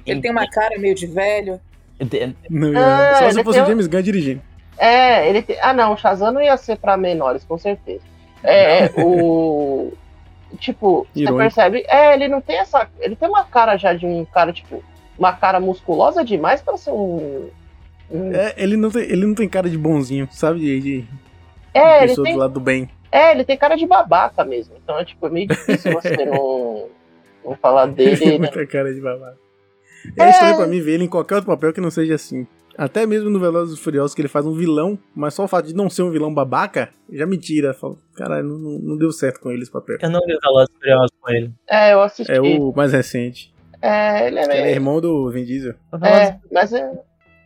Ele 0.05 0.19
tem 0.19 0.31
uma 0.31 0.49
cara 0.49 0.79
meio 0.79 0.95
de 0.95 1.05
velho. 1.05 1.59
Não, 2.49 2.71
Ah, 2.75 3.15
Só 3.19 3.31
se 3.31 3.43
fosse 3.43 3.61
o 3.61 3.65
James 3.67 3.85
Gunn 3.87 4.01
dirigindo. 4.01 4.41
É, 4.79 5.29
ele 5.29 5.43
te- 5.43 5.57
Ah, 5.61 5.73
não, 5.73 5.93
o 5.93 5.97
Shazam 5.97 6.31
não 6.31 6.41
ia 6.41 6.57
ser 6.57 6.77
pra 6.77 6.97
menores, 6.97 7.43
com 7.43 7.55
certeza. 7.57 8.01
É, 8.43 8.89
o. 8.97 9.93
Tipo, 10.59 11.07
você 11.13 11.21
Irônico. 11.21 11.37
percebe? 11.43 11.85
É, 11.87 12.13
ele 12.13 12.27
não 12.27 12.41
tem 12.41 12.57
essa. 12.57 12.87
Ele 12.99 13.15
tem 13.15 13.27
uma 13.29 13.43
cara 13.45 13.77
já 13.77 13.93
de 13.93 14.05
um 14.05 14.25
cara, 14.25 14.51
tipo, 14.51 14.83
uma 15.17 15.33
cara 15.33 15.59
musculosa 15.59 16.23
demais 16.25 16.61
pra 16.61 16.77
ser 16.77 16.91
um. 16.91 17.49
um- 18.11 18.33
É, 18.33 18.53
ele, 18.57 18.75
não 18.77 18.89
tem, 18.91 19.03
ele 19.03 19.25
não 19.25 19.33
tem 19.35 19.47
cara 19.47 19.69
de 19.69 19.77
bonzinho, 19.77 20.27
sabe? 20.31 20.59
De, 20.59 20.79
de 20.81 21.07
É, 21.73 21.99
ele 21.99 22.07
pessoa 22.09 22.25
tem, 22.25 22.33
do 22.33 22.39
lado 22.39 22.53
do 22.53 22.59
bem. 22.59 22.89
é, 23.11 23.31
ele 23.31 23.43
tem 23.45 23.57
cara 23.57 23.75
de 23.77 23.85
babaca 23.87 24.43
mesmo. 24.43 24.75
Então 24.83 24.99
é 24.99 25.05
tipo, 25.05 25.25
é 25.25 25.29
meio 25.29 25.47
difícil 25.47 25.93
você 25.93 26.09
não, 26.25 26.87
não 27.45 27.55
falar 27.55 27.85
Ele 27.87 27.93
tem 27.95 28.15
dele. 28.15 28.31
né? 28.33 28.37
muita 28.39 28.65
cara 28.67 28.93
de 28.93 28.99
babaca. 29.01 29.37
É 30.17 30.29
estranho 30.31 30.55
pra 30.57 30.67
mim 30.67 30.81
ver 30.81 30.93
ele 30.95 31.03
em 31.05 31.09
qualquer 31.09 31.35
outro 31.35 31.49
papel 31.51 31.71
que 31.71 31.79
não 31.79 31.91
seja 31.91 32.15
assim. 32.15 32.45
Até 32.77 33.05
mesmo 33.05 33.29
no 33.29 33.39
Velozes 33.39 33.77
e 33.77 33.81
Furiosos, 33.81 34.13
que 34.15 34.21
ele 34.21 34.27
faz 34.27 34.45
um 34.45 34.53
vilão, 34.53 34.97
mas 35.15 35.33
só 35.33 35.43
o 35.43 35.47
fato 35.47 35.67
de 35.67 35.75
não 35.75 35.89
ser 35.89 36.03
um 36.03 36.11
vilão 36.11 36.33
babaca, 36.33 36.89
já 37.11 37.25
me 37.25 37.37
tira. 37.37 37.73
Falo, 37.73 37.99
Caralho, 38.15 38.47
não, 38.47 38.57
não, 38.57 38.79
não 38.79 38.97
deu 38.97 39.11
certo 39.11 39.39
com 39.39 39.51
ele 39.51 39.61
esse 39.63 39.71
papel. 39.71 39.97
Eu 40.01 40.09
não 40.09 40.19
vi 40.21 40.37
Velozes 40.41 40.69
e 40.75 40.79
Furiosos 40.79 41.11
com 41.19 41.29
ele. 41.31 41.53
É, 41.69 41.93
eu 41.93 42.01
assisti. 42.01 42.31
É 42.31 42.39
o 42.41 42.73
mais 42.75 42.93
recente. 42.93 43.53
É, 43.81 44.27
ele 44.27 44.39
é 44.39 44.43
Ele 44.43 44.53
é 44.53 44.61
meio. 44.63 44.75
irmão 44.75 45.01
do 45.01 45.29
Vin 45.31 45.43
Diesel. 45.43 45.73
É, 46.03 46.37
mas 46.51 46.71
é. 46.71 46.91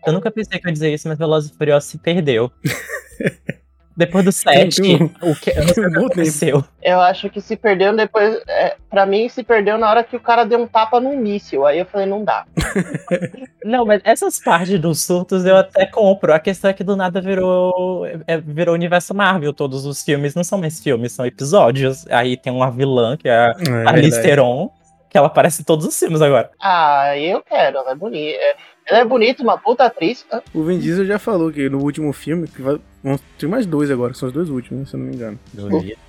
Eu 0.05 0.13
nunca 0.13 0.29
pensei 0.29 0.59
que 0.59 0.67
eu 0.67 0.69
ia 0.69 0.73
dizer 0.73 0.93
isso, 0.93 1.07
mas 1.07 1.17
Velozes 1.17 1.49
e 1.51 1.57
Furiosos 1.57 1.89
se 1.89 1.97
perdeu. 1.97 2.51
Depois 3.97 4.25
do 4.25 4.31
Tem 4.31 4.69
7, 4.69 4.81
um- 4.81 5.29
o 5.31 5.35
que, 5.35 5.51
aconteceu. 5.51 6.63
Eu 6.83 6.99
acho 6.99 7.29
que 7.29 7.39
se 7.39 7.55
perdeu 7.55 7.95
depois. 7.95 8.41
É, 8.47 8.75
pra 8.89 9.05
mim, 9.05 9.29
se 9.29 9.41
perdeu 9.43 9.77
na 9.77 9.89
hora 9.89 10.03
que 10.03 10.15
o 10.15 10.19
cara 10.19 10.43
deu 10.43 10.59
um 10.59 10.67
tapa 10.67 10.99
num 10.99 11.17
míssil. 11.17 11.65
Aí 11.65 11.79
eu 11.79 11.85
falei, 11.85 12.05
não 12.05 12.23
dá. 12.23 12.45
Não, 13.63 13.83
mas 13.85 13.99
essas 14.03 14.39
partes 14.39 14.79
dos 14.79 15.01
surtos 15.03 15.43
eu 15.45 15.55
até 15.57 15.85
compro. 15.87 16.31
A 16.33 16.39
questão 16.39 16.69
é 16.69 16.73
que 16.73 16.83
do 16.83 16.95
nada 16.95 17.19
virou, 17.19 18.05
é, 18.27 18.37
virou 18.37 18.75
universo 18.75 19.13
Marvel. 19.13 19.53
Todos 19.53 19.85
os 19.87 20.03
filmes 20.03 20.35
não 20.35 20.43
são 20.43 20.59
mais 20.59 20.79
filmes, 20.79 21.13
são 21.13 21.25
episódios. 21.25 22.05
Aí 22.11 22.37
tem 22.37 22.53
uma 22.53 22.69
vilã, 22.69 23.17
que 23.17 23.27
é 23.27 23.33
a 23.35 23.55
É. 23.97 24.21
Theron, 24.21 24.69
que 25.09 25.17
ela 25.17 25.27
aparece 25.27 25.61
em 25.61 25.65
todos 25.65 25.85
os 25.87 25.97
filmes 25.97 26.21
agora. 26.21 26.51
Ah, 26.61 27.17
eu 27.17 27.41
quero, 27.41 27.77
ela 27.79 27.91
é 27.91 27.95
bonita. 27.95 28.37
É, 28.37 28.55
Ela 28.87 28.99
é 28.99 29.05
bonita, 29.05 29.41
uma 29.41 29.57
puta 29.57 29.85
atriz. 29.85 30.23
O 30.53 30.61
Vin 30.63 30.77
Diesel 30.77 31.05
já 31.05 31.17
falou 31.17 31.51
que 31.51 31.67
no 31.67 31.81
último 31.81 32.13
filme, 32.13 32.47
que 32.47 32.61
vai, 32.61 32.77
vão 33.05 33.19
ter 33.37 33.47
mais 33.47 33.65
dois 33.67 33.91
agora, 33.91 34.13
são 34.15 34.27
os 34.27 34.33
dois 34.33 34.49
últimos, 34.49 34.79
né, 34.81 34.85
se 34.87 34.95
eu 34.95 34.99
não 34.99 35.07
me 35.07 35.15
engano. 35.15 35.39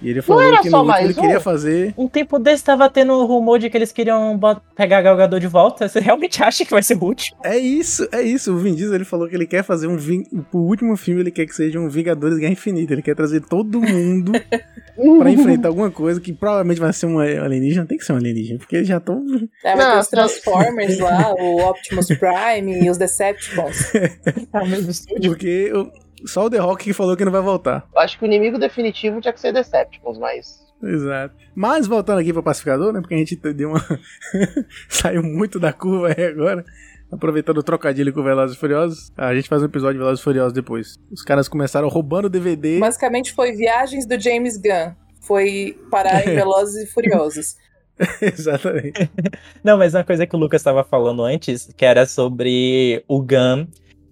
E 0.00 0.08
ele 0.08 0.22
falou 0.22 0.42
que 0.62 0.70
no 0.70 0.78
último 0.78 0.96
ele 0.96 1.12
um? 1.12 1.14
queria 1.14 1.40
fazer. 1.40 1.94
Um 1.96 2.08
tempo 2.08 2.38
desse 2.38 2.64
tava 2.64 2.88
tendo 2.88 3.24
rumor 3.26 3.58
de 3.58 3.68
que 3.68 3.76
eles 3.76 3.92
queriam 3.92 4.40
pegar 4.74 5.02
Gal 5.02 5.16
Gadot 5.16 5.38
de 5.40 5.46
volta. 5.46 5.86
Você 5.88 6.00
realmente 6.00 6.40
acha 6.42 6.64
que 6.64 6.70
vai 6.70 6.82
ser 6.82 6.96
o 6.96 7.04
último? 7.04 7.36
É 7.44 7.58
isso, 7.58 8.08
é 8.10 8.22
isso. 8.22 8.52
O 8.52 8.56
Vin 8.56 8.74
Diesel 8.74 8.94
ele 8.94 9.04
falou 9.04 9.28
que 9.28 9.34
ele 9.34 9.46
quer 9.46 9.62
fazer 9.62 9.86
um. 9.86 9.96
Ving... 9.96 10.24
O 10.52 10.58
último 10.58 10.96
filme 10.96 11.20
ele 11.20 11.30
quer 11.30 11.44
que 11.46 11.54
seja 11.54 11.78
um 11.78 11.88
Vingadores 11.88 12.38
Guerra 12.38 12.52
Infinita. 12.52 12.94
Ele 12.94 13.02
quer 13.02 13.14
trazer 13.14 13.42
todo 13.42 13.80
mundo 13.80 14.32
pra 15.18 15.30
enfrentar 15.30 15.68
alguma 15.68 15.90
coisa 15.90 16.18
que 16.18 16.32
provavelmente 16.32 16.80
vai 16.80 16.92
ser 16.94 17.06
um 17.06 17.18
alienígena. 17.18 17.84
Tem 17.84 17.98
que 17.98 18.04
ser 18.04 18.14
um 18.14 18.16
alienígena, 18.16 18.58
porque 18.58 18.76
eles 18.76 18.88
já 18.88 18.96
estão. 18.96 19.22
É, 19.62 19.76
vai 19.76 19.84
ter 19.86 19.92
Não, 19.92 20.00
os 20.00 20.08
Transformers 20.08 20.98
lá, 21.00 21.34
o 21.34 21.68
Optimus 21.68 22.06
Prime 22.06 22.84
e 22.84 22.88
os 22.88 22.96
Decepticons. 22.96 23.92
Tá 24.50 24.60
no 24.60 24.66
mesmo 24.66 24.90
estúdio. 24.90 25.30
Porque 25.30 25.70
o- 25.74 26.05
só 26.24 26.46
o 26.46 26.50
The 26.50 26.58
Rock 26.58 26.84
que 26.84 26.92
falou 26.92 27.16
que 27.16 27.24
não 27.24 27.32
vai 27.32 27.42
voltar. 27.42 27.86
Eu 27.94 28.00
acho 28.00 28.18
que 28.18 28.24
o 28.24 28.26
inimigo 28.26 28.58
definitivo 28.58 29.20
tinha 29.20 29.32
que 29.32 29.40
ser 29.40 29.52
Decepticons, 29.52 30.18
mas. 30.18 30.64
Exato. 30.82 31.34
Mas 31.54 31.86
voltando 31.86 32.20
aqui 32.20 32.32
pra 32.32 32.42
Pacificador, 32.42 32.92
né? 32.92 33.00
Porque 33.00 33.14
a 33.14 33.18
gente 33.18 33.36
deu 33.36 33.70
uma. 33.70 33.84
Saiu 34.88 35.22
muito 35.22 35.58
da 35.58 35.72
curva 35.72 36.14
aí 36.16 36.24
agora. 36.24 36.64
Aproveitando 37.10 37.58
o 37.58 37.62
trocadilho 37.62 38.12
com 38.12 38.22
Velozes 38.22 38.56
e 38.56 38.58
Furiosos, 38.58 39.12
a 39.16 39.32
gente 39.34 39.48
faz 39.48 39.62
um 39.62 39.66
episódio 39.66 39.94
de 39.94 39.98
Velozes 39.98 40.20
e 40.20 40.24
Furiosos 40.24 40.52
depois. 40.52 40.98
Os 41.10 41.22
caras 41.22 41.48
começaram 41.48 41.88
roubando 41.88 42.28
DVD. 42.28 42.80
Basicamente 42.80 43.32
foi 43.32 43.52
Viagens 43.52 44.06
do 44.06 44.18
James 44.20 44.56
Gunn. 44.56 44.92
Foi 45.20 45.78
parar 45.90 46.26
em 46.26 46.34
Velozes 46.34 46.88
e 46.88 46.92
Furiosos. 46.92 47.56
Exatamente. 48.20 49.08
Não, 49.62 49.78
mas 49.78 49.94
uma 49.94 50.04
coisa 50.04 50.26
que 50.26 50.34
o 50.34 50.38
Lucas 50.38 50.60
estava 50.60 50.82
falando 50.82 51.22
antes, 51.22 51.72
que 51.76 51.84
era 51.84 52.06
sobre 52.06 53.02
o 53.08 53.20
Gun 53.22 53.66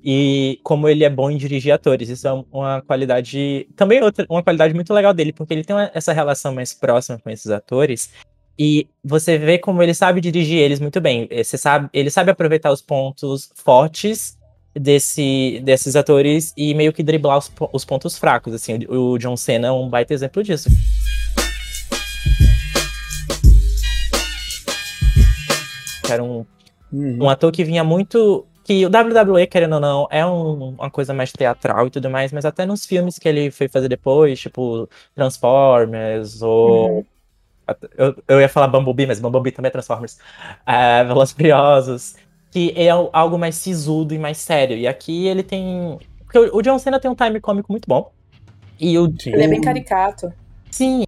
e 0.04 0.60
como 0.62 0.88
ele 0.88 1.02
é 1.02 1.08
bom 1.10 1.30
em 1.30 1.36
dirigir 1.38 1.72
atores. 1.72 2.08
Isso 2.10 2.28
é 2.28 2.44
uma 2.52 2.82
qualidade. 2.82 3.66
Também 3.74 4.02
outra, 4.02 4.26
uma 4.28 4.42
qualidade 4.42 4.74
muito 4.74 4.92
legal 4.92 5.14
dele, 5.14 5.32
porque 5.32 5.54
ele 5.54 5.64
tem 5.64 5.74
uma- 5.74 5.90
essa 5.94 6.12
relação 6.12 6.54
mais 6.54 6.74
próxima 6.74 7.18
com 7.18 7.30
esses 7.30 7.50
atores. 7.50 8.10
E 8.58 8.86
você 9.02 9.38
vê 9.38 9.58
como 9.58 9.82
ele 9.82 9.94
sabe 9.94 10.20
dirigir 10.20 10.58
eles 10.58 10.78
muito 10.78 11.00
bem. 11.00 11.26
Eh, 11.30 11.42
Você 11.42 11.56
sabe, 11.58 11.88
ele 11.92 12.10
sabe 12.10 12.30
aproveitar 12.30 12.70
os 12.70 12.82
pontos 12.82 13.50
fortes 13.54 14.36
desse, 14.74 15.60
desses 15.64 15.96
atores 15.96 16.52
e 16.56 16.74
meio 16.74 16.92
que 16.92 17.02
driblar 17.02 17.38
os, 17.38 17.50
os 17.72 17.84
pontos 17.84 18.16
fracos. 18.18 18.52
Assim, 18.54 18.78
o, 18.88 19.12
o 19.14 19.18
John 19.18 19.36
Cena 19.36 19.68
é 19.68 19.72
um 19.72 19.88
baita 19.88 20.12
exemplo 20.14 20.42
disso. 20.42 20.68
Era 26.08 26.22
um 26.22 26.44
Uhum. 26.92 27.24
um 27.24 27.28
ator 27.28 27.50
que 27.50 27.64
vinha 27.64 27.82
muito. 27.82 28.46
Que 28.64 28.84
o 28.86 28.88
WWE, 28.88 29.46
querendo 29.46 29.74
ou 29.74 29.80
não, 29.80 30.08
é 30.10 30.24
um- 30.24 30.70
uma 30.70 30.90
coisa 30.90 31.12
mais 31.12 31.30
teatral 31.30 31.86
e 31.86 31.90
tudo 31.90 32.08
mais, 32.08 32.32
mas 32.32 32.44
até 32.46 32.64
nos 32.64 32.86
filmes 32.86 33.18
que 33.18 33.28
ele 33.28 33.50
foi 33.50 33.68
fazer 33.68 33.88
depois, 33.88 34.40
tipo 34.40 34.88
Transformers, 35.14 36.40
ou. 36.42 37.04
até- 37.66 37.88
Eu, 37.96 38.14
eu 38.28 38.40
ia 38.40 38.48
falar 38.48 38.68
Bumblebee, 38.68 39.06
mas 39.06 39.20
Bumblebee 39.20 39.52
também 39.52 39.68
é 39.68 39.70
Transformers. 39.72 40.18
É, 40.66 41.04
Velozes 41.04 41.34
Furiosos. 41.34 42.14
Que 42.50 42.72
é 42.76 42.88
al- 42.88 43.10
algo 43.12 43.38
mais 43.38 43.56
sisudo 43.56 44.14
e 44.14 44.18
mais 44.18 44.38
sério. 44.38 44.76
E 44.76 44.86
aqui 44.86 45.26
ele 45.26 45.42
tem. 45.42 45.98
Porque 46.24 46.38
o, 46.38 46.62
John 46.62 46.78
Cena 46.78 46.98
tem 47.00 47.10
um 47.10 47.14
time 47.14 47.40
cômico 47.40 47.70
muito 47.72 47.86
bom. 47.88 48.10
E 48.80 48.96
o. 48.98 49.12
Ele 49.26 49.42
é 49.42 49.48
bem 49.48 49.60
caricato. 49.60 50.32
Sim. 50.70 51.04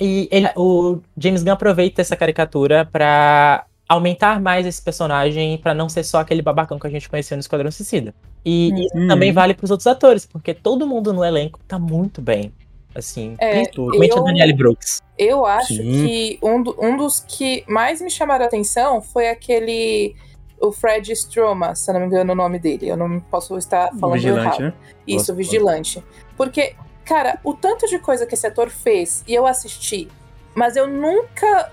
E 0.00 0.28
ele- 0.30 0.50
o 0.56 1.00
James 1.16 1.42
Gunn 1.42 1.52
aproveita 1.52 2.00
essa 2.00 2.14
caricatura 2.16 2.84
pra 2.84 3.64
aumentar 3.88 4.40
mais 4.40 4.66
esse 4.66 4.82
personagem 4.82 5.56
pra 5.58 5.72
não 5.72 5.88
ser 5.88 6.04
só 6.04 6.18
aquele 6.18 6.42
babacão 6.42 6.78
que 6.78 6.86
a 6.86 6.90
gente 6.90 7.08
conhecia 7.08 7.36
no 7.36 7.40
Esquadrão 7.40 7.70
Suicida. 7.70 8.14
E 8.44 8.70
Uhum. 8.70 8.78
isso 8.82 9.06
também 9.08 9.32
vale 9.32 9.54
pros 9.54 9.70
outros 9.70 9.86
atores, 9.86 10.26
porque 10.26 10.52
todo 10.52 10.86
mundo 10.86 11.12
no 11.12 11.24
elenco 11.24 11.58
tá 11.66 11.78
muito 11.78 12.20
bem. 12.20 12.52
Assim, 12.94 13.36
É, 13.38 13.52
principalmente 13.62 14.10
eu- 14.16 14.22
a 14.22 14.24
Danielle 14.26 14.52
Brooks. 14.52 15.00
Eu 15.16 15.46
acho 15.46 15.74
Sim. 15.74 15.82
que 16.06 16.38
um, 16.42 16.62
do- 16.62 16.76
um 16.80 16.96
dos 16.96 17.20
que 17.20 17.64
mais 17.68 18.00
me 18.00 18.10
chamaram 18.10 18.44
a 18.44 18.48
atenção 18.48 19.00
foi 19.00 19.28
aquele. 19.28 20.14
O 20.60 20.72
Fred 20.72 21.12
Stroma, 21.12 21.76
se 21.76 21.88
eu 21.88 21.94
não 21.94 22.00
me 22.00 22.06
engano 22.08 22.32
o 22.32 22.36
nome 22.36 22.58
dele. 22.58 22.88
Eu 22.88 22.96
não 22.96 23.20
posso 23.20 23.56
estar 23.56 23.92
falando 24.00 24.14
Vigilante, 24.16 24.46
errado. 24.46 24.60
né? 24.60 24.72
Isso, 25.06 25.18
Gosto, 25.18 25.34
vigilante. 25.36 26.04
Porque, 26.36 26.74
cara, 27.04 27.38
o 27.44 27.54
tanto 27.54 27.86
de 27.86 27.98
coisa 28.00 28.26
que 28.26 28.34
esse 28.34 28.44
ator 28.46 28.68
fez 28.68 29.22
e 29.28 29.34
eu 29.34 29.46
assisti, 29.46 30.08
mas 30.56 30.74
eu 30.74 30.88
nunca 30.88 31.70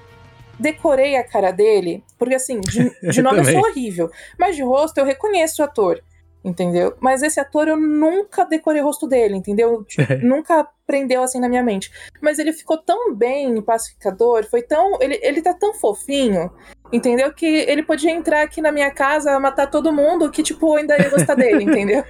decorei 0.60 1.16
a 1.16 1.24
cara 1.24 1.52
dele, 1.52 2.04
porque 2.18 2.36
assim, 2.36 2.60
de, 2.62 2.92
de 3.10 3.22
nome 3.22 3.40
eu 3.40 3.46
sou 3.46 3.60
horrível, 3.60 4.10
mas 4.40 4.56
de 4.56 4.64
rosto 4.64 4.98
eu 4.98 5.06
reconheço 5.06 5.62
o 5.62 5.66
ator, 5.66 6.02
entendeu? 6.44 6.96
Mas 7.00 7.24
esse 7.24 7.40
ator 7.40 7.68
eu 7.68 7.76
nunca 7.76 8.46
decorei 8.46 8.82
o 8.82 8.86
rosto 8.86 9.08
dele, 9.08 9.36
entendeu? 9.36 9.84
Tipo, 9.84 10.14
nunca 10.26 10.68
prendeu 10.86 11.24
assim 11.24 11.40
na 11.40 11.50
minha 11.50 11.64
mente. 11.64 11.92
Mas 12.22 12.38
ele 12.40 12.54
ficou 12.54 12.78
tão 12.78 13.14
bem 13.14 13.62
pacificador, 13.62 14.46
foi 14.46 14.62
tão. 14.62 15.02
Ele, 15.02 15.20
ele 15.22 15.42
tá 15.42 15.54
tão 15.54 15.74
fofinho. 15.74 16.52
Entendeu? 16.94 17.34
Que 17.34 17.46
ele 17.46 17.82
podia 17.82 18.12
entrar 18.12 18.44
aqui 18.44 18.62
na 18.62 18.72
minha 18.72 18.92
casa, 18.92 19.40
matar 19.40 19.68
todo 19.68 19.92
mundo, 19.92 20.30
que, 20.30 20.44
tipo, 20.44 20.68
eu 20.68 20.76
ainda 20.76 20.96
ia 20.96 21.10
gostar 21.10 21.34
dele, 21.34 21.64
entendeu? 21.66 22.04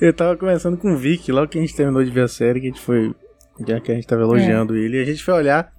Eu 0.00 0.14
tava 0.14 0.36
conversando 0.36 0.76
com 0.76 0.92
o 0.92 0.96
Vic, 0.96 1.30
logo 1.32 1.48
que 1.48 1.58
a 1.58 1.60
gente 1.60 1.74
terminou 1.74 2.04
de 2.04 2.10
ver 2.10 2.22
a 2.22 2.28
série, 2.28 2.60
que 2.60 2.66
a 2.68 2.70
gente 2.70 2.80
foi. 2.80 3.14
Já 3.66 3.80
que 3.80 3.90
a 3.90 3.94
gente 3.94 4.06
tava 4.06 4.22
elogiando 4.22 4.76
ele, 4.76 4.98
e 4.98 5.02
a 5.02 5.04
gente 5.04 5.24
foi 5.24 5.34
olhar 5.34 5.72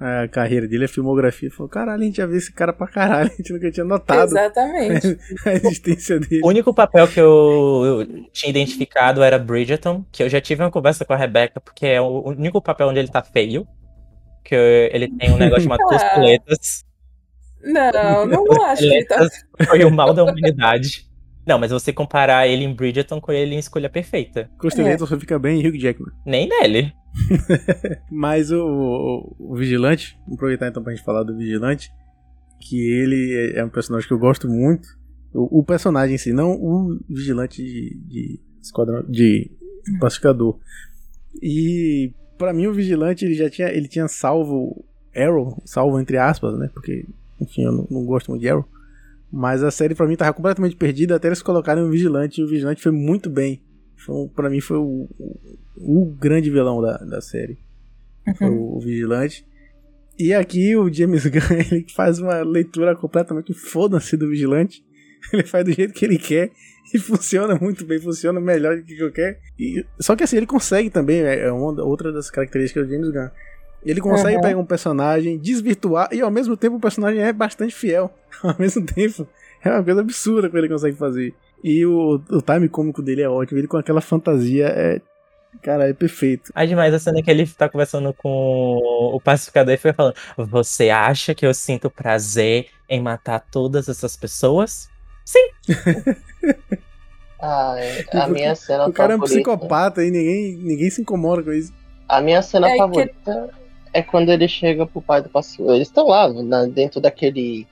a 0.00 0.26
carreira 0.26 0.66
dele, 0.66 0.86
a 0.86 0.88
filmografia, 0.88 1.48
e 1.48 1.52
falou: 1.52 1.68
caralho, 1.68 2.00
a 2.00 2.04
gente 2.04 2.16
já 2.16 2.26
viu 2.26 2.38
esse 2.38 2.50
cara 2.50 2.72
pra 2.72 2.86
caralho, 2.86 3.28
a 3.32 3.36
gente 3.36 3.52
nunca 3.52 3.70
tinha 3.70 3.84
notado 3.84 4.30
Exatamente. 4.30 5.18
a 5.44 5.52
existência 5.52 6.18
dele. 6.18 6.40
O 6.42 6.48
único 6.48 6.72
papel 6.72 7.06
que 7.06 7.20
eu, 7.20 7.82
eu 7.84 8.24
tinha 8.32 8.48
identificado 8.48 9.22
era 9.22 9.38
Bridgerton, 9.38 10.02
que 10.10 10.22
eu 10.22 10.28
já 10.28 10.40
tive 10.40 10.62
uma 10.62 10.70
conversa 10.70 11.04
com 11.04 11.12
a 11.12 11.16
Rebecca, 11.16 11.60
porque 11.60 11.86
é 11.86 12.00
o 12.00 12.28
único 12.30 12.62
papel 12.62 12.88
onde 12.88 12.98
ele 12.98 13.08
tá 13.08 13.22
feio. 13.22 13.66
Que 14.42 14.90
ele 14.90 15.06
tem 15.18 15.30
um 15.30 15.36
negócio 15.36 15.64
chamado 15.64 15.82
Ah. 15.84 15.86
costuletas. 15.86 16.84
Não, 17.62 18.26
não 18.26 18.64
acho 18.64 18.80
que 18.80 18.94
ele 18.94 19.04
tá. 19.04 19.28
Foi 19.68 19.84
o 19.84 19.90
mal 19.90 20.14
da 20.14 20.24
humanidade. 20.24 21.06
Não, 21.46 21.58
mas 21.58 21.70
você 21.70 21.92
comparar 21.92 22.46
ele 22.46 22.64
em 22.64 22.72
Bridgerton 22.72 23.20
com 23.20 23.32
ele 23.32 23.54
em 23.54 23.58
Escolha 23.58 23.90
Perfeita. 23.90 24.50
Costeleta 24.58 25.04
só 25.04 25.18
fica 25.18 25.38
bem 25.38 25.60
em 25.60 25.66
Hugh 25.66 25.78
Jackman. 25.78 26.12
Nem 26.24 26.48
nele. 26.48 26.92
Mas 28.10 28.50
o, 28.50 28.64
o- 28.64 29.36
o 29.38 29.56
Vigilante, 29.56 30.18
vou 30.26 30.34
aproveitar 30.36 30.68
então 30.68 30.82
pra 30.82 30.92
gente 30.94 31.04
falar 31.04 31.22
do 31.22 31.36
Vigilante, 31.36 31.90
que 32.60 32.78
ele 32.80 33.52
é 33.54 33.64
um 33.64 33.68
personagem 33.70 34.06
que 34.06 34.14
eu 34.14 34.18
gosto 34.18 34.48
muito. 34.48 34.88
O, 35.32 35.60
o 35.60 35.64
personagem 35.64 36.14
em 36.14 36.18
si, 36.18 36.32
não 36.32 36.52
o 36.52 36.98
Vigilante 37.08 37.62
de, 37.62 37.96
de 38.06 38.40
Esquadrão 38.62 39.02
de 39.08 39.50
Pacificador. 40.00 40.58
E 41.42 42.12
pra 42.36 42.52
mim 42.52 42.66
o 42.66 42.72
Vigilante 42.74 43.24
ele 43.24 43.34
já 43.34 43.48
tinha, 43.48 43.68
ele 43.68 43.88
tinha 43.88 44.08
salvo 44.08 44.84
Arrow, 45.14 45.60
salvo 45.64 45.98
entre 46.00 46.16
aspas, 46.18 46.58
né? 46.58 46.68
Porque, 46.72 47.06
enfim, 47.40 47.62
eu 47.64 47.72
não, 47.72 47.86
não 47.90 48.04
gosto 48.04 48.28
muito 48.30 48.42
de 48.42 48.48
Arrow. 48.48 48.64
Mas 49.32 49.62
a 49.62 49.70
série 49.70 49.94
pra 49.94 50.06
mim 50.08 50.16
tava 50.16 50.32
completamente 50.32 50.74
perdida 50.76 51.14
até 51.14 51.28
eles 51.28 51.42
colocarem 51.42 51.84
o 51.84 51.90
Vigilante 51.90 52.40
e 52.40 52.44
o 52.44 52.48
Vigilante 52.48 52.82
foi 52.82 52.92
muito 52.92 53.30
bem. 53.30 53.62
Foi, 54.04 54.28
pra 54.28 54.48
mim 54.50 54.60
foi 54.60 54.76
o, 54.78 55.08
o, 55.18 56.02
o 56.02 56.06
grande 56.06 56.50
vilão 56.50 56.80
da, 56.80 56.96
da 56.98 57.20
série 57.20 57.58
foi 58.36 58.48
Uhum. 58.48 58.76
o 58.76 58.80
Vigilante. 58.80 59.46
E 60.18 60.34
aqui 60.34 60.76
o 60.76 60.92
James 60.92 61.24
Gunn 61.30 61.56
ele 61.70 61.86
faz 61.94 62.18
uma 62.18 62.42
leitura 62.42 62.94
completamente 62.94 63.54
foda-se 63.54 64.16
do 64.16 64.28
Vigilante. 64.28 64.84
Ele 65.34 65.44
faz 65.44 65.64
do 65.66 65.72
jeito 65.72 65.92
que 65.92 66.02
ele 66.06 66.16
quer 66.18 66.50
e 66.94 66.98
funciona 66.98 67.54
muito 67.54 67.84
bem, 67.84 68.00
funciona 68.00 68.40
melhor 68.40 68.78
do 68.78 68.82
que 68.82 68.98
eu 68.98 69.12
quero. 69.12 69.36
E, 69.58 69.84
só 70.00 70.16
que 70.16 70.24
assim, 70.24 70.38
ele 70.38 70.46
consegue 70.46 70.88
também, 70.88 71.20
é 71.20 71.40
é 71.40 71.52
uma, 71.52 71.82
outra 71.84 72.10
das 72.10 72.30
características 72.30 72.86
do 72.86 72.90
James 72.92 73.10
Gunn. 73.10 73.28
Ele 73.84 74.00
consegue 74.00 74.36
Uhum. 74.36 74.40
pegar 74.42 74.58
um 74.58 74.64
personagem, 74.64 75.38
desvirtuar, 75.38 76.08
e 76.10 76.22
ao 76.22 76.30
mesmo 76.30 76.56
tempo 76.56 76.76
o 76.76 76.80
personagem 76.80 77.20
é 77.22 77.32
bastante 77.34 77.74
fiel. 77.74 78.10
Ao 78.42 78.56
mesmo 78.58 78.84
tempo, 78.86 79.28
é 79.62 79.68
uma 79.70 79.84
coisa 79.84 80.00
absurda 80.00 80.48
que 80.48 80.56
ele 80.56 80.68
consegue 80.70 80.96
fazer. 80.96 81.34
E 81.62 81.84
o, 81.84 82.20
o 82.30 82.40
time 82.42 82.68
cômico 82.68 83.02
dele 83.02 83.22
é 83.22 83.28
ótimo, 83.28 83.58
ele 83.58 83.68
com 83.68 83.76
aquela 83.76 84.00
fantasia 84.00 84.66
é. 84.68 85.00
Cara, 85.62 85.88
é 85.88 85.92
perfeito. 85.92 86.52
Aí 86.54 86.68
demais 86.68 86.94
a 86.94 86.98
cena 87.00 87.20
que 87.22 87.28
ele 87.30 87.44
tá 87.46 87.68
conversando 87.68 88.14
com 88.14 88.78
o 89.12 89.20
pacificador 89.20 89.74
e 89.74 89.76
fica 89.76 89.92
falando: 89.94 90.14
Você 90.38 90.90
acha 90.90 91.34
que 91.34 91.44
eu 91.44 91.52
sinto 91.52 91.90
prazer 91.90 92.68
em 92.88 93.00
matar 93.02 93.40
todas 93.50 93.88
essas 93.88 94.16
pessoas? 94.16 94.88
Ah, 97.42 97.74
é, 97.78 98.04
a 98.18 98.28
minha 98.28 98.54
cena 98.54 98.86
O 98.86 98.92
cara 98.92 99.14
é 99.14 99.16
um 99.16 99.20
favorita. 99.20 99.50
psicopata 99.50 100.04
e 100.04 100.10
ninguém, 100.10 100.56
ninguém 100.56 100.90
se 100.90 101.00
incomoda 101.00 101.42
com 101.42 101.52
isso. 101.52 101.72
A 102.08 102.20
minha 102.20 102.42
cena 102.42 102.68
É 102.68 102.72
que- 102.72 102.78
favorita 102.78 103.50
é 103.92 104.02
quando 104.02 104.28
ele 104.30 104.46
chega 104.46 104.86
pro 104.86 105.00
pai 105.00 105.22
do 105.22 105.28
pacificador. 105.30 105.74
Eles 105.76 105.88
estão 105.88 106.06
lá 106.06 106.28
na- 106.42 106.66
dentro 106.66 107.00
daquele. 107.00 107.66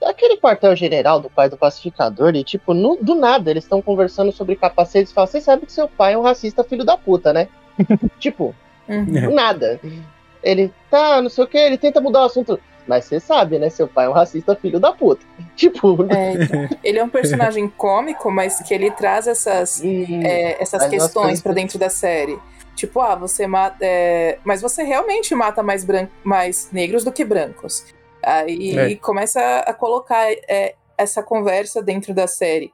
Daquele 0.00 0.36
quartel-general 0.38 1.20
do 1.20 1.30
pai 1.30 1.48
do 1.48 1.56
pacificador. 1.56 2.34
E, 2.34 2.42
tipo, 2.42 2.74
no- 2.74 2.96
do 3.00 3.14
nada, 3.14 3.50
eles 3.50 3.64
estão 3.64 3.80
conversando 3.80 4.32
sobre 4.32 4.56
capacetes 4.56 5.10
e 5.10 5.14
falam: 5.14 5.26
Você 5.28 5.40
sabe 5.40 5.66
que 5.66 5.72
seu 5.72 5.88
pai 5.88 6.14
é 6.14 6.18
um 6.18 6.22
racista 6.22 6.64
filho 6.64 6.84
da 6.84 6.96
puta, 6.96 7.32
né? 7.32 7.48
tipo, 8.18 8.54
Uhum. 8.88 9.04
do 9.04 9.30
nada. 9.30 9.78
Ele 10.42 10.72
tá, 10.90 11.20
não 11.20 11.28
sei 11.28 11.44
o 11.44 11.46
que, 11.46 11.58
ele 11.58 11.76
tenta 11.76 12.00
mudar 12.00 12.22
o 12.22 12.24
assunto. 12.24 12.58
Mas 12.86 13.04
você 13.04 13.20
sabe, 13.20 13.58
né? 13.58 13.68
Seu 13.68 13.86
pai 13.86 14.06
é 14.06 14.08
um 14.08 14.12
racista 14.12 14.56
filho 14.56 14.80
da 14.80 14.92
puta. 14.92 15.22
Tipo, 15.54 16.06
É, 16.10 16.32
então, 16.32 16.68
ele 16.82 16.98
é 16.98 17.04
um 17.04 17.08
personagem 17.08 17.68
cômico, 17.76 18.30
mas 18.30 18.60
que 18.62 18.72
ele 18.72 18.90
traz 18.90 19.26
essas, 19.26 19.82
hum, 19.84 20.22
é, 20.24 20.60
essas 20.62 20.86
questões 20.88 21.42
que- 21.42 21.52
dentro 21.52 21.78
da 21.78 21.90
série. 21.90 22.38
Tipo, 22.74 23.00
ah, 23.00 23.14
você 23.14 23.46
mata. 23.46 23.76
é, 23.82 24.38
mas 24.44 24.62
você 24.62 24.82
realmente 24.84 25.34
mata 25.34 25.62
mais, 25.62 25.86
mais 26.24 26.68
negros 26.72 27.04
do 27.04 27.12
que 27.12 27.24
brancos. 27.24 27.84
Aí 28.36 28.78
É. 28.78 28.94
começa 28.96 29.40
a 29.60 29.72
colocar 29.72 30.30
é, 30.48 30.74
essa 30.96 31.22
conversa 31.22 31.82
dentro 31.82 32.12
da 32.14 32.26
série. 32.26 32.70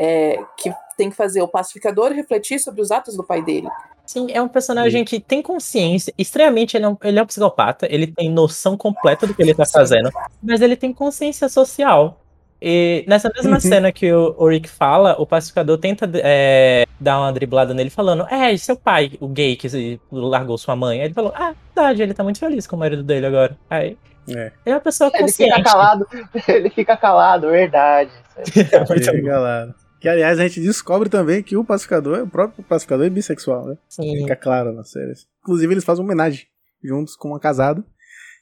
é, 0.00 0.38
que 0.56 0.72
tem 0.96 1.10
que 1.10 1.16
fazer 1.16 1.42
o 1.42 1.48
pacificador 1.48 2.12
refletir 2.12 2.60
sobre 2.60 2.80
os 2.80 2.92
atos 2.92 3.16
do 3.16 3.24
pai 3.24 3.42
dele. 3.42 3.66
Sim, 4.06 4.28
é 4.30 4.40
um 4.40 4.46
personagem 4.46 5.04
que 5.04 5.18
tem 5.18 5.42
consciência. 5.42 6.14
Extremamente, 6.16 6.76
ele 6.76 6.84
é, 6.84 6.88
um, 6.88 6.96
ele 7.02 7.18
é 7.18 7.22
um 7.22 7.26
psicopata. 7.26 7.84
Ele 7.90 8.06
tem 8.06 8.30
noção 8.30 8.76
completa 8.76 9.26
do 9.26 9.34
que 9.34 9.42
ele 9.42 9.52
tá 9.54 9.64
Sim. 9.64 9.72
fazendo. 9.72 10.08
Mas 10.40 10.60
ele 10.60 10.76
tem 10.76 10.92
consciência 10.92 11.48
social. 11.48 12.20
E 12.62 13.04
nessa 13.08 13.28
mesma 13.34 13.54
Uhum. 13.54 13.60
cena 13.60 13.90
que 13.90 14.12
o, 14.12 14.36
o 14.38 14.48
Rick 14.48 14.68
fala, 14.68 15.16
o 15.18 15.26
pacificador 15.26 15.76
tenta 15.78 16.08
é, 16.14 16.84
dar 17.00 17.18
uma 17.18 17.32
driblada 17.32 17.74
nele, 17.74 17.90
falando: 17.90 18.24
É, 18.30 18.56
seu 18.56 18.76
pai, 18.76 19.12
o 19.20 19.26
gay 19.26 19.56
que 19.56 19.68
se- 19.68 20.00
largou 20.12 20.56
sua 20.58 20.76
mãe. 20.76 21.00
Aí 21.00 21.06
ele 21.06 21.14
falou: 21.14 21.32
Ah, 21.34 21.54
verdade, 21.74 22.02
ele 22.04 22.14
tá 22.14 22.22
muito 22.22 22.38
feliz 22.38 22.68
com 22.68 22.76
o 22.76 22.78
marido 22.78 23.02
dele 23.02 23.26
agora. 23.26 23.58
Aí. 23.68 23.96
É. 24.28 24.46
Ele 24.46 24.52
é 24.66 24.74
uma 24.74 24.80
pessoa 24.80 25.10
Ele 25.12 25.22
consciente. 25.22 25.54
fica 25.54 25.64
calado, 25.70 26.06
ele 26.48 26.70
fica 26.70 26.96
calado, 26.96 27.50
verdade. 27.50 28.10
É 28.36 28.78
muito 28.88 29.26
lá. 29.26 29.74
Que 30.00 30.08
aliás 30.08 30.38
a 30.38 30.42
gente 30.46 30.60
descobre 30.60 31.08
também 31.08 31.42
que 31.42 31.56
o 31.56 31.64
pacificador, 31.64 32.20
o 32.22 32.28
próprio 32.28 32.62
pacificador 32.64 33.06
é 33.06 33.10
bissexual, 33.10 33.66
né? 33.66 33.76
Sim. 33.88 34.18
Fica 34.18 34.36
claro 34.36 34.72
na 34.72 34.84
série. 34.84 35.12
Inclusive 35.42 35.74
eles 35.74 35.84
fazem 35.84 36.04
uma 36.04 36.06
homenagem 36.12 36.46
juntos 36.84 37.16
com 37.16 37.28
uma 37.28 37.40
casada. 37.40 37.82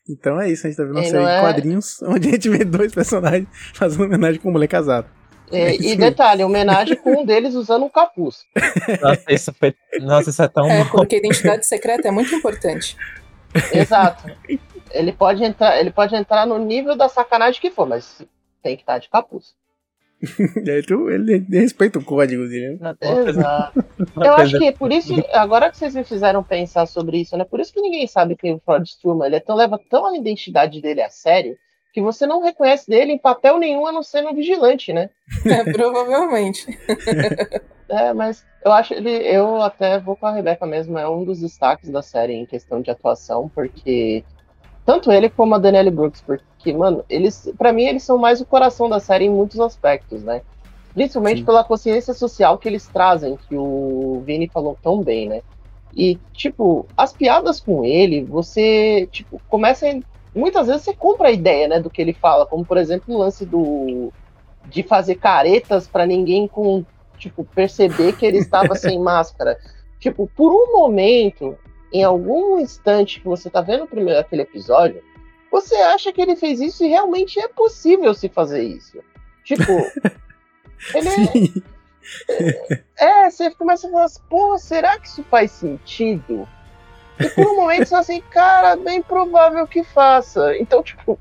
Então 0.08 0.40
é 0.40 0.50
isso, 0.50 0.66
a 0.66 0.70
gente 0.70 0.76
tá 0.76 0.84
vendo 0.84 0.96
uma 0.96 1.02
série 1.04 1.24
de 1.24 1.30
é- 1.30 1.40
quadrinhos 1.40 2.02
onde 2.04 2.28
a 2.28 2.32
gente 2.32 2.48
vê 2.50 2.64
dois 2.64 2.92
personagens 2.94 3.48
fazendo 3.74 4.04
homenagem 4.04 4.40
com 4.40 4.48
uma 4.48 4.52
mulher 4.54 4.68
casada. 4.68 5.08
É, 5.50 5.74
isso 5.76 5.84
e 5.90 5.96
detalhe, 5.96 6.42
homenagem 6.42 6.96
com 6.96 7.22
um 7.22 7.24
deles 7.24 7.54
usando 7.54 7.84
um 7.84 7.88
capuz. 7.88 8.38
Nossa, 9.00 9.22
isso 9.32 9.52
foi. 9.54 9.74
Nossa, 10.00 10.30
isso 10.30 10.42
é 10.42 10.48
tão 10.48 10.68
É, 10.68 10.82
bom. 10.84 10.90
porque 10.90 11.14
a 11.14 11.18
identidade 11.18 11.64
secreta 11.66 12.08
é 12.08 12.10
muito 12.10 12.34
importante. 12.34 12.96
Exato. 13.72 14.24
Ele 14.90 15.12
pode 15.12 15.42
entrar, 15.44 15.78
ele 15.78 15.90
pode 15.90 16.14
entrar 16.14 16.46
no 16.46 16.58
nível 16.58 16.96
da 16.96 17.08
sacanagem 17.08 17.60
que 17.60 17.70
for, 17.70 17.86
mas 17.86 18.24
tem 18.62 18.76
que 18.76 18.82
estar 18.82 18.98
de 18.98 19.08
capuz. 19.08 19.54
Ele 20.66 21.46
respeita 21.50 21.98
o 21.98 22.04
código 22.04 22.48
dele, 22.48 22.78
né? 22.80 22.96
Exato. 23.28 23.84
Eu 24.16 24.34
acho 24.34 24.58
que 24.58 24.66
é 24.66 24.72
por 24.72 24.90
isso, 24.90 25.12
agora 25.32 25.70
que 25.70 25.76
vocês 25.76 25.94
me 25.94 26.04
fizeram 26.04 26.42
pensar 26.42 26.86
sobre 26.86 27.18
isso, 27.18 27.36
né? 27.36 27.44
Por 27.44 27.60
isso 27.60 27.72
que 27.72 27.82
ninguém 27.82 28.06
sabe 28.06 28.34
quem 28.34 28.52
é 28.52 28.54
o 28.54 28.60
Ford 28.64 28.82
Struma. 28.86 29.26
Ele 29.26 29.36
é 29.36 29.40
tão, 29.40 29.54
leva 29.54 29.78
tão 29.90 30.06
a 30.06 30.16
identidade 30.16 30.80
dele 30.80 31.02
a 31.02 31.10
sério 31.10 31.56
que 31.92 32.00
você 32.02 32.26
não 32.26 32.42
reconhece 32.42 32.88
dele 32.88 33.12
em 33.12 33.18
papel 33.18 33.58
nenhum 33.58 33.86
a 33.86 33.92
não 33.92 34.02
ser 34.02 34.20
no 34.22 34.34
vigilante, 34.34 34.92
né? 34.92 35.10
É, 35.44 35.72
provavelmente. 35.72 36.66
É, 37.88 38.12
mas 38.12 38.44
eu 38.64 38.72
acho 38.72 38.94
ele. 38.94 39.08
Eu 39.08 39.62
até 39.62 40.00
vou 40.00 40.16
com 40.16 40.26
a 40.26 40.32
Rebeca 40.32 40.66
mesmo, 40.66 40.98
é 40.98 41.08
um 41.08 41.24
dos 41.24 41.40
destaques 41.40 41.88
da 41.88 42.02
série 42.02 42.32
em 42.32 42.44
questão 42.44 42.82
de 42.82 42.90
atuação, 42.90 43.48
porque 43.48 44.24
tanto 44.86 45.10
ele 45.10 45.28
como 45.28 45.54
a 45.56 45.58
Danielle 45.58 45.90
Brooks, 45.90 46.22
porque, 46.22 46.72
mano, 46.72 47.04
eles, 47.10 47.52
para 47.58 47.72
mim, 47.72 47.82
eles 47.82 48.04
são 48.04 48.16
mais 48.16 48.40
o 48.40 48.46
coração 48.46 48.88
da 48.88 49.00
série 49.00 49.24
em 49.24 49.30
muitos 49.30 49.58
aspectos, 49.58 50.22
né? 50.22 50.42
Principalmente 50.94 51.40
Sim. 51.40 51.44
pela 51.44 51.64
consciência 51.64 52.14
social 52.14 52.56
que 52.56 52.68
eles 52.68 52.86
trazem, 52.86 53.36
que 53.48 53.56
o 53.56 54.22
Vini 54.24 54.48
falou 54.48 54.78
tão 54.80 55.02
bem, 55.02 55.28
né? 55.28 55.42
E, 55.94 56.16
tipo, 56.32 56.86
as 56.96 57.12
piadas 57.12 57.58
com 57.58 57.84
ele, 57.84 58.22
você, 58.22 59.08
tipo, 59.10 59.40
começa. 59.48 59.86
Muitas 60.34 60.68
vezes 60.68 60.82
você 60.82 60.94
compra 60.94 61.28
a 61.28 61.32
ideia, 61.32 61.66
né, 61.66 61.80
do 61.80 61.90
que 61.90 62.00
ele 62.00 62.12
fala, 62.12 62.46
como, 62.46 62.64
por 62.64 62.76
exemplo, 62.76 63.14
o 63.14 63.18
lance 63.18 63.44
do. 63.44 64.12
de 64.66 64.82
fazer 64.82 65.16
caretas 65.16 65.88
pra 65.88 66.06
ninguém 66.06 66.46
com 66.46 66.84
tipo, 67.18 67.44
perceber 67.44 68.16
que 68.16 68.24
ele 68.24 68.38
estava 68.38 68.74
sem 68.76 69.00
máscara. 69.00 69.58
Tipo, 69.98 70.30
por 70.36 70.52
um 70.52 70.72
momento, 70.72 71.56
em 71.98 72.04
algum 72.04 72.58
instante 72.58 73.20
que 73.20 73.26
você 73.26 73.48
tá 73.48 73.60
vendo 73.60 73.86
primeiro 73.86 74.20
aquele 74.20 74.42
episódio, 74.42 75.02
você 75.50 75.74
acha 75.76 76.12
que 76.12 76.20
ele 76.20 76.36
fez 76.36 76.60
isso 76.60 76.84
e 76.84 76.88
realmente 76.88 77.40
é 77.40 77.48
possível 77.48 78.12
se 78.12 78.28
fazer 78.28 78.62
isso. 78.62 78.98
Tipo, 79.44 79.62
ele 80.94 81.62
é, 82.98 83.24
é, 83.26 83.30
você 83.30 83.50
começa 83.54 83.86
a 83.86 83.90
falar 83.90 84.04
assim, 84.04 84.20
pô, 84.28 84.58
será 84.58 84.98
que 84.98 85.06
isso 85.08 85.22
faz 85.24 85.50
sentido? 85.52 86.46
E 87.18 87.28
por 87.30 87.46
um 87.46 87.56
momento 87.56 87.84
você 87.84 87.90
fala 87.90 88.00
assim, 88.02 88.20
cara, 88.30 88.76
bem 88.76 89.00
provável 89.00 89.66
que 89.66 89.82
faça. 89.82 90.54
Então, 90.58 90.82
tipo, 90.82 91.18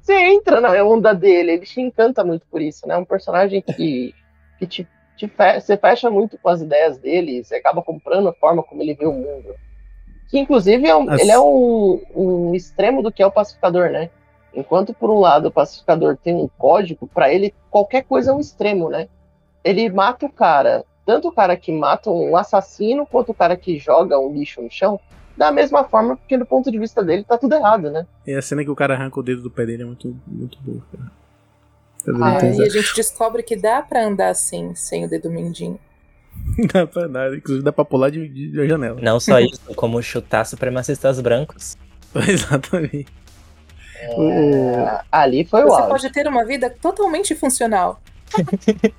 você 0.00 0.14
entra 0.14 0.60
na 0.60 0.70
onda 0.82 1.14
dele, 1.14 1.52
ele 1.52 1.66
te 1.66 1.80
encanta 1.80 2.24
muito 2.24 2.44
por 2.50 2.60
isso, 2.60 2.88
né? 2.88 2.94
É 2.94 2.98
um 2.98 3.04
personagem 3.04 3.62
que, 3.62 4.12
que 4.58 4.66
te, 4.66 4.88
te 5.16 5.28
fe- 5.28 5.60
você 5.60 5.76
fecha 5.76 6.10
muito 6.10 6.36
com 6.38 6.48
as 6.48 6.60
ideias 6.60 6.98
dele, 6.98 7.44
você 7.44 7.54
acaba 7.54 7.82
comprando 7.82 8.28
a 8.28 8.32
forma 8.32 8.64
como 8.64 8.82
ele 8.82 8.94
vê 8.94 9.06
o 9.06 9.12
mundo. 9.12 9.54
Que 10.28 10.38
inclusive 10.38 10.86
é 10.86 10.94
um- 10.96 11.08
As- 11.10 11.20
ele 11.20 11.30
é 11.30 11.38
um, 11.38 12.00
um 12.14 12.54
extremo 12.54 13.02
do 13.02 13.10
que 13.10 13.22
é 13.22 13.26
o 13.26 13.30
pacificador, 13.32 13.90
né? 13.90 14.10
Enquanto 14.54 14.92
por 14.94 15.10
um 15.10 15.18
lado 15.18 15.48
o 15.48 15.50
pacificador 15.52 16.16
tem 16.16 16.34
um 16.34 16.48
código, 16.58 17.06
pra 17.06 17.32
ele 17.32 17.54
qualquer 17.70 18.02
coisa 18.04 18.30
é 18.30 18.34
um 18.34 18.40
extremo, 18.40 18.88
né? 18.90 19.08
Ele 19.64 19.88
mata 19.90 20.26
o 20.26 20.32
cara, 20.32 20.84
tanto 21.06 21.28
o 21.28 21.32
cara 21.32 21.56
que 21.56 21.72
mata 21.72 22.10
um 22.10 22.36
assassino 22.36 23.06
quanto 23.06 23.30
o 23.30 23.34
cara 23.34 23.56
que 23.56 23.78
joga 23.78 24.18
um 24.18 24.32
lixo 24.32 24.60
no 24.62 24.70
chão, 24.70 24.98
da 25.36 25.50
mesma 25.52 25.84
forma, 25.84 26.16
porque 26.16 26.36
do 26.36 26.44
ponto 26.46 26.70
de 26.70 26.78
vista 26.78 27.02
dele 27.02 27.24
tá 27.24 27.38
tudo 27.38 27.54
errado, 27.54 27.90
né? 27.90 28.06
E 28.26 28.34
a 28.34 28.42
cena 28.42 28.64
que 28.64 28.70
o 28.70 28.74
cara 28.76 28.94
arranca 28.94 29.20
o 29.20 29.22
dedo 29.22 29.42
do 29.42 29.50
pé 29.50 29.64
dele 29.66 29.82
é 29.82 29.86
muito, 29.86 30.16
muito 30.26 30.58
boa, 30.60 30.82
cara. 30.92 31.10
Vendo? 32.04 32.24
Ah, 32.24 32.38
É, 32.44 32.54
e 32.56 32.62
a 32.62 32.68
gente 32.68 32.94
descobre 32.94 33.42
que 33.42 33.54
dá 33.56 33.80
pra 33.82 34.04
andar 34.04 34.30
assim, 34.30 34.74
sem 34.74 35.04
o 35.04 35.08
dedo 35.08 35.30
mindinho. 35.30 35.78
Não 36.56 36.66
dá 36.72 36.86
pra 36.86 37.08
nada. 37.08 37.36
Inclusive 37.36 37.64
dá 37.64 37.72
pra 37.72 37.84
pular 37.84 38.10
de, 38.10 38.28
de, 38.28 38.50
de 38.50 38.68
janela. 38.68 38.98
Não 39.00 39.18
só 39.20 39.38
isso, 39.40 39.60
como 39.76 40.02
chutar 40.02 40.44
supremacistas 40.44 41.20
brancos. 41.20 41.76
Exatamente. 42.28 43.06
O- 44.16 44.22
o- 44.22 44.30
É, 44.30 45.00
ali 45.10 45.44
foi 45.44 45.64
o 45.64 45.68
Você 45.68 45.82
pode 45.88 46.10
ter 46.12 46.26
uma 46.28 46.44
vida 46.44 46.70
totalmente 46.70 47.34
funcional. 47.34 48.00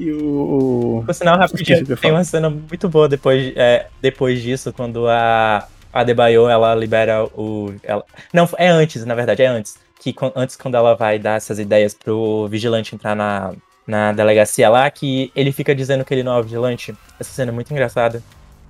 E 0.00 0.12
o. 0.12 1.02
Por 1.04 1.14
sinal, 1.14 1.38
rapidinho, 1.38 1.84
tem 1.84 1.96
falar. 1.96 2.14
uma 2.14 2.24
cena 2.24 2.48
muito 2.50 2.88
boa 2.88 3.08
depois, 3.08 3.52
é, 3.56 3.86
depois 4.00 4.40
disso, 4.42 4.72
quando 4.72 5.08
a, 5.08 5.66
a 5.92 6.04
Debayo, 6.04 6.48
ela 6.48 6.74
libera 6.74 7.24
o... 7.24 7.72
Ela, 7.82 8.04
não, 8.32 8.48
é 8.56 8.68
antes, 8.68 9.04
na 9.04 9.14
verdade, 9.14 9.42
é 9.42 9.46
antes. 9.46 9.76
Que 10.00 10.14
antes, 10.34 10.56
quando 10.56 10.76
ela 10.76 10.94
vai 10.94 11.18
dar 11.18 11.36
essas 11.36 11.58
ideias 11.58 11.92
pro 11.94 12.46
vigilante 12.48 12.94
entrar 12.94 13.14
na, 13.16 13.52
na 13.86 14.12
delegacia 14.12 14.68
lá, 14.68 14.90
que 14.90 15.30
ele 15.34 15.52
fica 15.52 15.74
dizendo 15.74 16.04
que 16.04 16.12
ele 16.12 16.22
não 16.22 16.36
é 16.36 16.40
o 16.40 16.42
vigilante. 16.42 16.94
Essa 17.20 17.30
cena 17.30 17.50
é 17.50 17.54
muito 17.54 17.70
engraçada. 17.72 18.22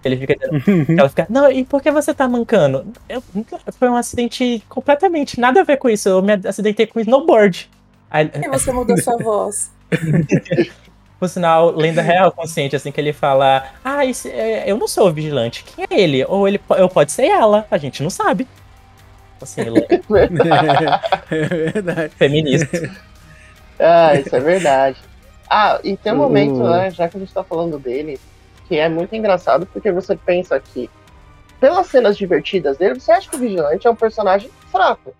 Ele 0.05 0.17
fica 0.17 0.37
dizendo, 0.37 0.93
ela 0.99 1.09
fica, 1.09 1.27
não, 1.29 1.51
e 1.51 1.65
por 1.65 1.83
que 1.83 1.91
você 1.91 2.15
tá 2.15 2.29
mancando? 2.29 2.87
Eu, 3.09 3.23
foi 3.79 3.89
um 3.89 3.97
acidente 3.97 4.63
completamente, 4.69 5.41
nada 5.41 5.61
a 5.61 5.65
ver 5.65 5.79
com 5.79 5.89
isso. 5.89 6.09
Eu 6.09 6.23
me 6.23 6.35
acidentei 6.35 6.87
com 6.87 7.01
snowboard. 7.01 7.69
Aí, 8.11 8.31
E 8.35 8.49
você 8.49 8.71
mudou 8.73 8.97
sua 8.99 9.17
voz. 9.17 9.73
por 11.19 11.29
sinal, 11.29 11.71
lenda 11.75 12.03
real 12.03 12.31
consciente, 12.31 12.77
assim, 12.77 12.93
que 12.93 13.01
ele 13.01 13.13
fala: 13.13 13.65
Ah, 13.85 14.05
esse, 14.05 14.29
é, 14.31 14.71
eu 14.71 14.77
não 14.77 14.87
sou 14.87 15.09
o 15.09 15.13
vigilante. 15.13 15.65
Quem 15.65 15.85
é 15.91 16.01
ele? 16.01 16.25
Ou 16.27 16.47
ele 16.47 16.61
eu 16.77 16.89
pode 16.89 17.13
ser 17.13 17.27
ela. 17.27 17.67
A 17.71 17.79
gente 17.79 18.03
não 18.03 18.11
sabe. 18.11 18.47
Assim, 19.41 19.63
ele 19.67 19.87
é 19.89 21.49
verdade. 21.49 22.15
feminista. 22.17 22.91
Ah, 23.79 24.15
isso 24.17 24.35
é 24.35 24.41
verdade. 24.41 25.03
Ah, 25.49 25.79
e 25.85 25.97
tem 25.97 26.13
um 26.13 26.17
momento, 26.17 26.63
O- 26.63 26.69
né, 26.69 26.91
já 26.91 27.09
que 27.09 27.17
a 27.17 27.21
gente 27.21 27.33
tá 27.33 27.45
falando 27.45 27.79
dele, 27.79 28.19
que 28.67 28.77
é 28.79 28.89
muito 28.89 29.15
engraçado, 29.15 29.67
porque 29.67 29.93
você 29.93 30.17
pensa 30.17 30.59
que, 30.59 30.91
pelas 31.61 31.87
cenas 31.87 32.17
divertidas 32.17 32.77
dele, 32.77 32.99
você 33.01 33.13
acha 33.13 33.29
que 33.31 33.37
o 33.37 33.39
Vigilante 33.39 33.87
é 33.87 33.91
um 33.91 33.95
personagem 33.97 34.51
fraco. 34.71 35.15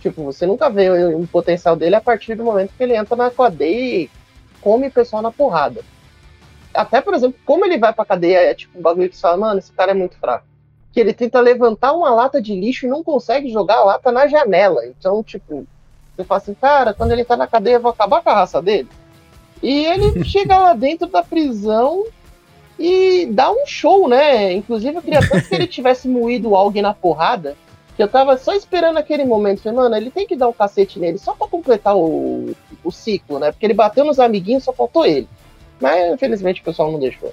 Tipo, 0.00 0.22
você 0.22 0.46
nunca 0.46 0.68
vê 0.70 0.90
o 0.90 1.20
o 1.22 1.26
potencial 1.26 1.74
dele 1.74 1.96
a 1.96 2.00
partir 2.00 2.34
do 2.34 2.44
momento 2.44 2.72
que 2.76 2.82
ele 2.82 2.94
entra 2.96 3.16
na 3.16 3.30
cadeia 3.30 4.02
e 4.04 4.10
come 4.60 4.86
o 4.88 4.92
pessoal 4.92 5.22
na 5.22 5.32
porrada. 5.32 5.82
Até, 6.74 7.00
por 7.00 7.14
exemplo, 7.14 7.38
como 7.44 7.64
ele 7.64 7.78
vai 7.78 7.92
pra 7.92 8.04
cadeia, 8.04 8.38
é 8.50 8.54
tipo 8.54 8.78
um 8.78 8.82
bagulho 8.82 9.08
que 9.08 9.16
você 9.16 9.22
fala, 9.22 9.36
mano, 9.36 9.58
esse 9.58 9.72
cara 9.72 9.90
é 9.92 9.94
muito 9.94 10.16
fraco. 10.18 10.44
Que 10.92 11.00
ele 11.00 11.12
tenta 11.12 11.40
levantar 11.40 11.92
uma 11.94 12.10
lata 12.10 12.40
de 12.40 12.54
lixo 12.54 12.86
e 12.86 12.88
não 12.88 13.02
consegue 13.02 13.48
jogar 13.50 13.76
a 13.78 13.84
lata 13.84 14.12
na 14.12 14.26
janela. 14.28 14.86
Então, 14.86 15.22
tipo, 15.24 15.66
você 16.18 16.24
fala 16.24 16.40
assim, 16.40 16.54
cara, 16.54 16.92
quando 16.92 17.12
ele 17.12 17.24
tá 17.24 17.36
na 17.36 17.46
cadeia, 17.46 17.74
eu 17.76 17.80
vou 17.80 17.92
acabar 17.92 18.22
com 18.22 18.30
a 18.30 18.34
raça 18.34 18.60
dele. 18.60 18.88
E 19.62 19.86
ele 19.86 20.22
chega 20.26 20.58
lá 20.58 20.74
dentro 20.74 21.06
da 21.06 21.22
prisão 21.22 22.04
e 22.78 23.26
dá 23.26 23.50
um 23.50 23.64
show, 23.66 24.08
né? 24.08 24.52
Inclusive, 24.52 24.96
eu 24.96 25.02
queria 25.02 25.26
tanto 25.26 25.48
que 25.48 25.54
ele 25.54 25.66
tivesse 25.66 26.08
moído 26.08 26.54
alguém 26.54 26.82
na 26.82 26.92
porrada, 26.92 27.56
que 27.96 28.02
eu 28.02 28.08
tava 28.08 28.36
só 28.36 28.52
esperando 28.52 28.98
aquele 28.98 29.24
momento. 29.24 29.62
Falei, 29.62 29.78
mano, 29.78 29.96
ele 29.96 30.10
tem 30.10 30.26
que 30.26 30.36
dar 30.36 30.48
um 30.48 30.52
cacete 30.52 30.98
nele 30.98 31.18
só 31.18 31.34
pra 31.34 31.46
completar 31.46 31.96
o, 31.96 32.54
o 32.82 32.90
ciclo, 32.90 33.38
né? 33.38 33.52
Porque 33.52 33.66
ele 33.66 33.74
bateu 33.74 34.04
nos 34.04 34.18
amiguinhos, 34.18 34.64
só 34.64 34.72
faltou 34.72 35.06
ele. 35.06 35.28
Mas, 35.80 36.12
infelizmente, 36.12 36.60
o 36.60 36.64
pessoal 36.64 36.90
não 36.90 36.98
deixou. 36.98 37.32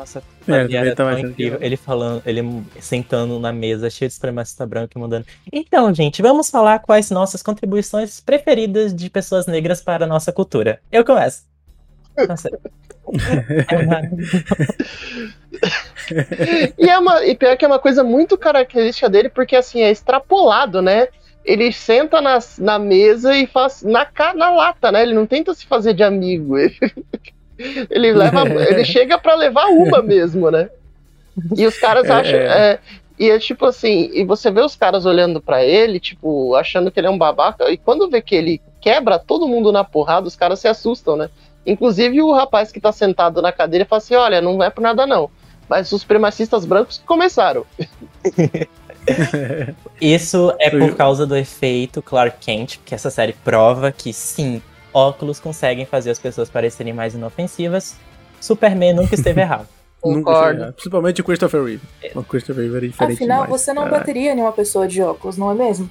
Nossa, 0.00 0.22
É, 0.48 0.88
é, 0.88 0.94
tão 0.94 1.14
que 1.14 1.20
incrível. 1.22 1.58
Ele 1.60 1.76
falando, 1.76 2.22
ele 2.26 2.42
sentando 2.80 3.38
na 3.38 3.52
mesa 3.52 3.90
cheio 3.90 4.08
de 4.08 4.14
supremacista 4.14 4.66
branco 4.66 4.92
e 4.96 5.00
mandando. 5.00 5.26
Então, 5.52 5.92
gente, 5.94 6.22
vamos 6.22 6.50
falar 6.50 6.78
quais 6.80 7.10
nossas 7.10 7.42
contribuições 7.42 8.20
preferidas 8.20 8.94
de 8.94 9.10
pessoas 9.10 9.46
negras 9.46 9.80
para 9.82 10.04
a 10.04 10.08
nossa 10.08 10.32
cultura. 10.32 10.80
Eu 10.90 11.04
começo. 11.04 11.44
Nossa. 12.28 12.50
E, 16.78 16.88
é 16.88 16.98
uma, 16.98 17.24
e 17.24 17.34
pior 17.36 17.56
que 17.56 17.64
é 17.64 17.68
uma 17.68 17.78
coisa 17.78 18.02
muito 18.02 18.36
característica 18.38 19.08
dele, 19.08 19.28
porque 19.28 19.56
assim, 19.56 19.80
é 19.82 19.90
extrapolado, 19.90 20.80
né? 20.82 21.08
Ele 21.44 21.72
senta 21.72 22.20
na, 22.20 22.38
na 22.58 22.78
mesa 22.78 23.34
e 23.36 23.46
faz 23.46 23.82
na, 23.82 24.04
ca- 24.04 24.34
na 24.34 24.50
lata, 24.50 24.92
né? 24.92 25.02
Ele 25.02 25.14
não 25.14 25.26
tenta 25.26 25.54
se 25.54 25.66
fazer 25.66 25.94
de 25.94 26.02
amigo. 26.02 26.56
Ele, 26.58 26.76
ele 27.90 28.12
leva. 28.12 28.42
ele 28.48 28.84
chega 28.86 29.18
pra 29.18 29.34
levar 29.34 29.66
uma 29.66 30.02
mesmo, 30.02 30.50
né? 30.50 30.68
E 31.56 31.66
os 31.66 31.78
caras 31.78 32.06
É, 32.06 32.12
acham. 32.12 32.38
é. 32.38 32.44
é, 32.72 32.78
e 33.18 33.30
é 33.30 33.38
tipo 33.38 33.66
assim, 33.66 34.10
e 34.12 34.24
você 34.24 34.50
vê 34.50 34.60
os 34.62 34.74
caras 34.74 35.04
olhando 35.06 35.40
pra 35.40 35.62
ele, 35.64 36.00
tipo, 36.00 36.54
achando 36.54 36.90
que 36.90 36.98
ele 36.98 37.06
é 37.06 37.10
um 37.10 37.18
babaca, 37.18 37.70
e 37.70 37.76
quando 37.76 38.08
vê 38.08 38.20
que 38.22 38.34
ele 38.34 38.60
quebra 38.80 39.18
todo 39.18 39.46
mundo 39.46 39.70
na 39.70 39.84
porrada, 39.84 40.26
os 40.26 40.34
caras 40.36 40.58
se 40.58 40.66
assustam, 40.68 41.16
né? 41.16 41.28
Inclusive 41.66 42.22
o 42.22 42.32
rapaz 42.32 42.72
que 42.72 42.80
tá 42.80 42.90
sentado 42.90 43.42
na 43.42 43.52
cadeira 43.52 43.84
fala 43.84 43.98
assim: 43.98 44.14
olha, 44.14 44.40
não 44.40 44.62
é 44.62 44.70
por 44.70 44.80
nada 44.80 45.06
não. 45.06 45.28
Mas 45.68 45.92
os 45.92 46.00
supremacistas 46.00 46.64
brancos 46.64 46.98
que 46.98 47.04
começaram. 47.04 47.64
Isso 50.00 50.54
é 50.58 50.70
por 50.70 50.94
causa 50.96 51.26
do 51.26 51.36
efeito 51.36 52.02
Clark 52.02 52.38
Kent, 52.40 52.78
que 52.84 52.94
essa 52.94 53.10
série 53.10 53.32
prova 53.32 53.92
que 53.92 54.12
sim, 54.12 54.62
óculos 54.92 55.40
conseguem 55.40 55.86
fazer 55.86 56.10
as 56.10 56.18
pessoas 56.18 56.50
parecerem 56.50 56.92
mais 56.92 57.14
inofensivas. 57.14 57.96
Superman 58.40 58.94
nunca 58.94 59.14
esteve 59.14 59.40
errado. 59.42 59.68
Nunca 60.04 60.32
Concordo. 60.32 60.72
Principalmente 60.72 61.20
o 61.20 61.24
Christopher 61.24 61.62
Reeve. 61.62 61.82
O 62.14 62.22
Christopher 62.22 62.62
Reeve 62.62 62.76
era 62.76 62.88
diferente 62.88 63.14
Afinal, 63.16 63.44
demais. 63.44 63.60
você 63.60 63.72
não 63.72 63.88
bateria 63.88 64.32
em 64.32 64.40
uma 64.40 64.52
pessoa 64.52 64.88
de 64.88 65.02
óculos, 65.02 65.36
não 65.36 65.50
é 65.50 65.54
mesmo? 65.54 65.90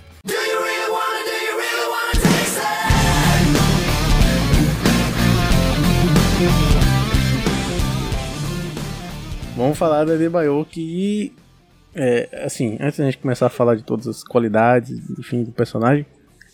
Vamos 9.55 9.77
falar 9.77 10.05
da 10.05 10.15
Debaio 10.15 10.65
que, 10.65 11.33
é, 11.93 12.43
assim, 12.45 12.77
antes 12.79 12.97
da 12.97 13.05
gente 13.05 13.17
começar 13.17 13.47
a 13.47 13.49
falar 13.49 13.75
de 13.75 13.83
todas 13.83 14.07
as 14.07 14.23
qualidades, 14.23 14.97
enfim, 15.19 15.43
do 15.43 15.51
personagem 15.51 16.05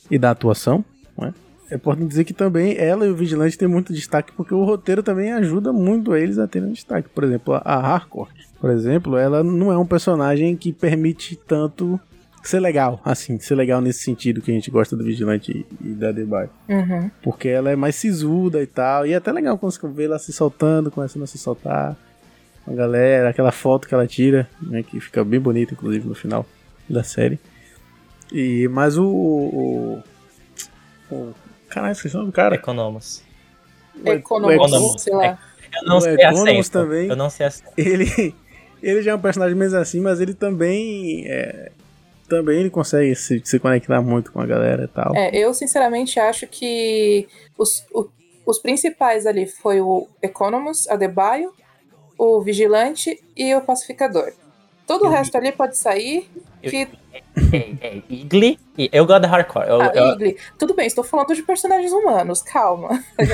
e 0.10 0.18
da 0.18 0.32
atuação, 0.32 0.84
né, 1.16 1.32
é 1.32 1.45
importante 1.74 2.08
dizer 2.08 2.24
que 2.24 2.34
também 2.34 2.78
ela 2.78 3.06
e 3.06 3.10
o 3.10 3.16
Vigilante 3.16 3.58
têm 3.58 3.68
muito 3.68 3.92
destaque 3.92 4.32
porque 4.34 4.54
o 4.54 4.64
roteiro 4.64 5.02
também 5.02 5.32
ajuda 5.32 5.74
muito 5.74 6.16
eles 6.16 6.38
a 6.38 6.48
terem 6.48 6.72
destaque. 6.72 7.10
Por 7.10 7.24
exemplo, 7.24 7.56
a 7.56 7.76
Harcourt, 7.76 8.32
por 8.62 8.70
exemplo, 8.70 9.18
ela 9.18 9.44
não 9.44 9.72
é 9.72 9.78
um 9.78 9.86
personagem 9.86 10.56
que 10.56 10.72
permite 10.72 11.36
tanto 11.36 12.00
ser 12.44 12.60
legal, 12.60 13.02
assim, 13.04 13.40
ser 13.40 13.56
legal 13.56 13.82
nesse 13.82 14.04
sentido 14.04 14.42
que 14.42 14.52
a 14.52 14.54
gente 14.54 14.70
gosta 14.70 14.96
do 14.96 15.04
Vigilante 15.04 15.66
e 15.82 15.90
da 15.90 16.12
Debaio. 16.12 16.50
Uhum. 16.70 17.10
Porque 17.24 17.50
ela 17.50 17.72
é 17.72 17.76
mais 17.76 17.96
sisuda 17.96 18.62
e 18.62 18.68
tal. 18.68 19.06
E 19.06 19.14
é 19.14 19.16
até 19.16 19.32
legal 19.32 19.58
quando 19.58 19.72
você 19.72 19.88
vê 19.88 20.06
ela 20.06 20.20
se 20.20 20.32
soltando, 20.32 20.92
começando 20.92 21.24
a 21.24 21.28
se 21.28 21.38
soltar. 21.38 21.98
A 22.68 22.74
galera, 22.74 23.30
aquela 23.30 23.52
foto 23.52 23.88
que 23.88 23.94
ela 23.94 24.08
tira, 24.08 24.50
né, 24.62 24.82
que 24.82 25.00
fica 25.00 25.24
bem 25.24 25.40
bonita, 25.40 25.74
inclusive, 25.74 26.08
no 26.08 26.16
final 26.16 26.46
da 26.90 27.04
série. 27.04 27.40
E, 28.32 28.68
mas 28.70 28.98
o, 28.98 29.06
o, 29.06 30.04
o 31.12 31.34
caralho, 31.76 31.92
esqueci 31.92 32.16
o 32.16 32.20
nome 32.20 32.32
do 32.32 32.36
cara. 32.36 32.56
Economos. 32.56 33.22
Economos, 34.06 34.54
Economos, 34.56 35.02
sei 35.02 35.14
lá. 35.14 35.38
Eu 35.82 35.90
não 35.90 35.98
O 35.98 36.02
sei 36.02 36.14
Economos 36.16 36.70
também. 36.70 37.10
Eu 37.10 37.16
não 37.16 37.30
sei 37.30 37.46
acento. 37.46 37.70
Ele, 37.78 38.34
ele 38.82 39.02
já 39.02 39.12
é 39.12 39.16
um 39.16 39.20
personagem 39.20 39.56
meio 39.58 39.78
assim, 39.78 40.00
mas 40.00 40.20
ele 40.22 40.34
também. 40.34 41.26
É, 41.28 41.72
também 42.30 42.60
ele 42.62 42.70
consegue 42.70 43.14
se, 43.16 43.42
se 43.44 43.60
conectar 43.60 44.02
muito 44.02 44.32
com 44.32 44.40
a 44.42 44.46
galera 44.46 44.86
e 44.86 44.88
tal. 44.88 45.16
É, 45.16 45.36
eu 45.38 45.54
sinceramente 45.54 46.20
acho 46.20 46.48
que 46.48 47.28
os, 47.58 47.86
o- 47.94 48.10
os 48.46 48.58
principais 48.60 49.26
ali 49.28 49.46
foi 49.46 49.80
o 49.82 50.08
Economus, 50.22 50.88
Adebayo, 50.90 51.54
o 52.18 52.42
Vigilante 52.42 53.22
e 53.36 53.54
o 53.54 53.62
Pacificador. 53.62 54.32
Todo 54.88 55.06
o 55.06 55.10
resto 55.10 55.36
ali 55.38 55.52
pode 55.52 55.78
sair. 55.78 56.30
Que, 56.62 56.88
É, 57.54 57.88
é 57.88 58.02
Igli. 58.10 58.60
e 58.78 58.90
Eu 58.92 59.06
gosto 59.06 59.22
da 59.22 59.28
hardcore. 59.28 59.68
Eu, 59.68 59.82
ah, 59.82 59.92
eu- 59.94 60.08
Igli. 60.14 60.38
Tudo 60.58 60.74
bem, 60.74 60.86
estou 60.88 61.04
falando 61.04 61.34
de 61.36 61.42
personagens 61.44 61.92
humanos, 61.92 62.42
calma. 62.42 62.90
Mas 63.18 63.30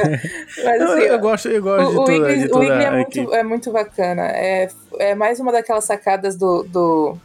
Eu, 0.81 0.91
assim, 0.91 1.01
eu 1.03 1.19
gosto, 1.19 1.47
eu 1.49 1.61
gosto 1.61 1.97
o, 1.97 2.01
o 2.01 2.05
de 2.05 2.17
toda, 2.17 2.31
Igli, 2.33 2.47
de 2.47 2.53
o 2.53 2.63
Igli 2.63 2.83
é, 2.83 2.91
muito, 2.91 3.33
é 3.35 3.43
muito 3.43 3.71
bacana. 3.71 4.23
É, 4.27 4.69
é 4.99 5.15
mais 5.15 5.39
uma 5.39 5.51
daquelas 5.51 5.85
sacadas 5.85 6.35
do, 6.35 6.63
do, 6.63 7.17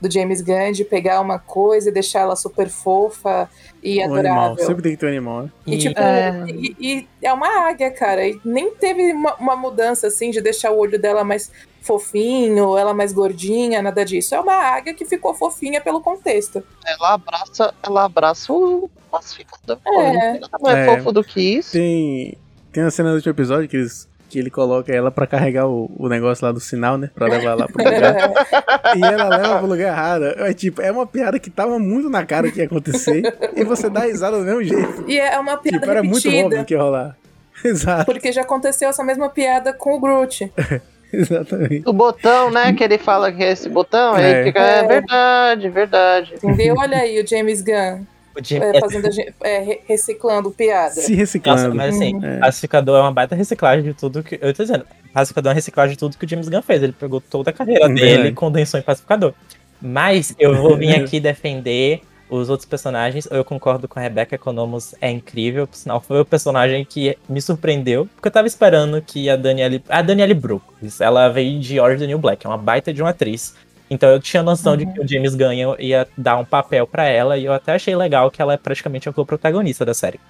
do 0.00 0.10
James 0.10 0.40
Gunn 0.40 0.72
de 0.72 0.84
pegar 0.84 1.20
uma 1.20 1.38
coisa 1.38 1.88
e 1.88 1.92
deixar 1.92 2.20
ela 2.20 2.36
super 2.36 2.68
fofa 2.68 3.48
e 3.82 3.98
Um 4.00 4.04
adorável. 4.04 4.30
animal, 4.30 4.58
sempre 4.58 4.82
tem 4.82 4.92
que 4.92 4.98
ter 4.98 5.06
um 5.06 5.10
animal, 5.10 5.42
né? 5.42 5.50
E, 5.66 5.74
E- 5.74 5.78
tipo, 5.78 6.00
É. 6.00 6.44
e, 6.48 6.76
e 6.80 7.08
é 7.26 7.32
uma 7.32 7.68
águia, 7.68 7.90
cara. 7.90 8.26
E 8.26 8.40
nem 8.44 8.70
teve 8.74 9.12
uma, 9.12 9.34
uma 9.36 9.56
mudança 9.56 10.06
assim 10.06 10.30
de 10.30 10.40
deixar 10.40 10.70
o 10.70 10.78
olho 10.78 10.98
dela 11.00 11.24
mais 11.24 11.50
fofinho, 11.82 12.76
ela 12.76 12.92
mais 12.94 13.12
gordinha, 13.12 13.80
nada 13.82 14.04
disso. 14.04 14.34
É 14.34 14.40
uma 14.40 14.54
águia 14.54 14.94
que 14.94 15.04
ficou 15.04 15.34
fofinha 15.34 15.80
pelo 15.80 16.00
contexto. 16.00 16.62
Ela 16.86 17.14
abraça, 17.14 17.74
ela 17.82 18.04
abraça 18.04 18.52
o 18.52 18.90
pacificador. 19.10 19.78
É. 19.86 20.38
não 20.38 20.48
mais 20.60 20.76
É. 20.78 20.96
fofo 20.96 21.12
do 21.12 21.24
que 21.24 21.40
isso. 21.58 21.72
Tem, 21.72 22.36
tem 22.72 22.82
a 22.82 22.90
cena 22.90 23.10
do 23.10 23.16
último 23.16 23.32
episódio 23.32 23.68
que, 23.68 23.76
eles, 23.76 24.06
que 24.28 24.38
ele 24.38 24.50
coloca 24.50 24.92
ela 24.94 25.10
pra 25.10 25.26
carregar 25.26 25.66
o, 25.66 25.90
o 25.98 26.08
negócio 26.08 26.44
lá 26.44 26.52
do 26.52 26.60
sinal, 26.60 26.98
né? 26.98 27.10
Pra 27.14 27.26
levar 27.26 27.54
lá 27.54 27.66
pro 27.66 27.82
lugar. 27.82 28.30
e 28.96 29.02
ela 29.02 29.28
leva 29.36 29.58
pro 29.58 29.66
lugar 29.66 29.88
errado. 29.88 30.24
É, 30.24 30.52
tipo, 30.52 30.82
é 30.82 30.90
uma 30.92 31.06
piada 31.06 31.38
que 31.38 31.48
tava 31.50 31.78
muito 31.78 32.10
na 32.10 32.24
cara 32.26 32.46
o 32.48 32.52
que 32.52 32.58
ia 32.58 32.66
acontecer. 32.66 33.22
e 33.56 33.64
você 33.64 33.88
dá 33.88 34.00
risada 34.00 34.38
do 34.38 34.44
mesmo 34.44 34.62
jeito. 34.62 35.04
e 35.08 35.18
é 35.18 35.38
uma 35.38 35.56
piada 35.56 35.78
Tipo, 35.78 35.90
era 35.90 36.02
muito 36.02 36.16
repetida. 36.24 36.46
óbvio 36.46 36.64
que 36.66 36.74
ia 36.74 36.80
rolar. 36.82 37.16
Exato, 37.64 38.04
Porque 38.04 38.30
já 38.30 38.42
aconteceu 38.42 38.88
essa 38.88 39.02
mesma 39.02 39.28
piada 39.30 39.72
com 39.72 39.94
o 39.96 40.00
Groot. 40.00 40.52
exatamente. 41.12 41.82
O 41.86 41.92
botão, 41.92 42.50
né? 42.50 42.72
Que 42.72 42.84
ele 42.84 42.98
fala 42.98 43.30
que 43.32 43.42
é 43.42 43.52
esse 43.52 43.68
botão, 43.68 44.14
aí 44.14 44.24
É. 44.24 44.44
fica, 44.44 44.60
é 44.60 44.78
É. 44.80 44.86
verdade, 44.86 45.68
verdade. 45.68 46.34
Entendeu? 46.34 46.74
Olha 46.78 46.98
aí 46.98 47.20
o 47.20 47.26
James 47.26 47.62
Gunn 47.62 48.04
o 48.38 48.44
Jim- 48.44 48.58
é, 48.62 48.78
fazendo 48.80 49.06
a 49.06 49.10
gente- 49.10 49.34
é, 49.42 49.58
re- 49.60 49.80
reciclando 49.88 50.50
piada. 50.50 50.92
Se 50.94 51.00
Nossa, 51.10 51.14
reciclando. 51.14 51.74
mas 51.74 51.94
assim, 51.96 52.20
É. 52.24 52.38
Pacificador 52.38 52.98
é 52.98 53.00
uma 53.02 53.12
baita 53.12 53.34
reciclagem 53.34 53.84
de 53.84 53.94
tudo 53.94 54.22
que. 54.22 54.38
Eu 54.40 54.54
tô 54.54 54.62
dizendo, 54.62 54.84
Pacificador 55.12 55.50
é 55.50 55.52
uma 55.52 55.56
reciclagem 55.56 55.94
de 55.94 55.98
tudo 55.98 56.16
que 56.16 56.24
o 56.24 56.28
James 56.28 56.48
Gunn 56.48 56.62
fez. 56.62 56.82
Ele 56.82 56.92
pegou 56.92 57.20
toda 57.20 57.50
a 57.50 57.52
carreira 57.52 57.88
Verdade. 57.88 58.00
dele 58.00 58.28
e 58.28 58.32
condensou 58.32 58.78
em 58.78 58.82
Pacificador. 58.82 59.32
Mas 59.80 60.34
eu 60.38 60.54
vou 60.56 60.76
vir 60.76 60.94
aqui 61.00 61.18
defender 61.20 62.00
os 62.30 62.48
outros 62.48 62.68
personagens. 62.68 63.28
Eu 63.30 63.44
concordo 63.44 63.88
com 63.88 63.98
a 63.98 64.02
Rebecca 64.02 64.34
Economos, 64.34 64.94
é 65.00 65.10
incrível. 65.10 65.66
Por 65.66 65.76
sinal, 65.76 66.00
foi 66.00 66.20
o 66.20 66.24
personagem 66.24 66.84
que 66.84 67.16
me 67.28 67.40
surpreendeu. 67.40 68.06
Porque 68.14 68.28
eu 68.28 68.32
tava 68.32 68.46
esperando 68.46 69.00
que 69.02 69.28
a 69.28 69.36
Danielle. 69.36 69.82
A 69.88 70.02
Danielle 70.02 70.34
Brooks, 70.34 71.00
ela 71.00 71.28
veio 71.28 71.60
de 71.60 71.80
Orange 71.80 72.00
the 72.00 72.06
New 72.06 72.18
Black, 72.18 72.46
é 72.46 72.48
uma 72.48 72.58
baita 72.58 72.92
de 72.92 73.02
uma 73.02 73.10
atriz. 73.10 73.54
Então 73.90 74.08
eu 74.10 74.20
tinha 74.20 74.42
noção 74.42 74.76
de 74.76 74.84
que 74.86 75.00
o 75.00 75.08
James 75.08 75.34
Gunn 75.34 75.76
ia 75.78 76.06
dar 76.16 76.36
um 76.36 76.44
papel 76.44 76.86
pra 76.86 77.04
ela. 77.04 77.38
E 77.38 77.44
eu 77.44 77.52
até 77.52 77.72
achei 77.72 77.96
legal 77.96 78.30
que 78.30 78.42
ela 78.42 78.52
é 78.52 78.56
praticamente 78.56 79.08
a 79.08 79.12
co-protagonista 79.12 79.84
da 79.84 79.94
série. 79.94 80.20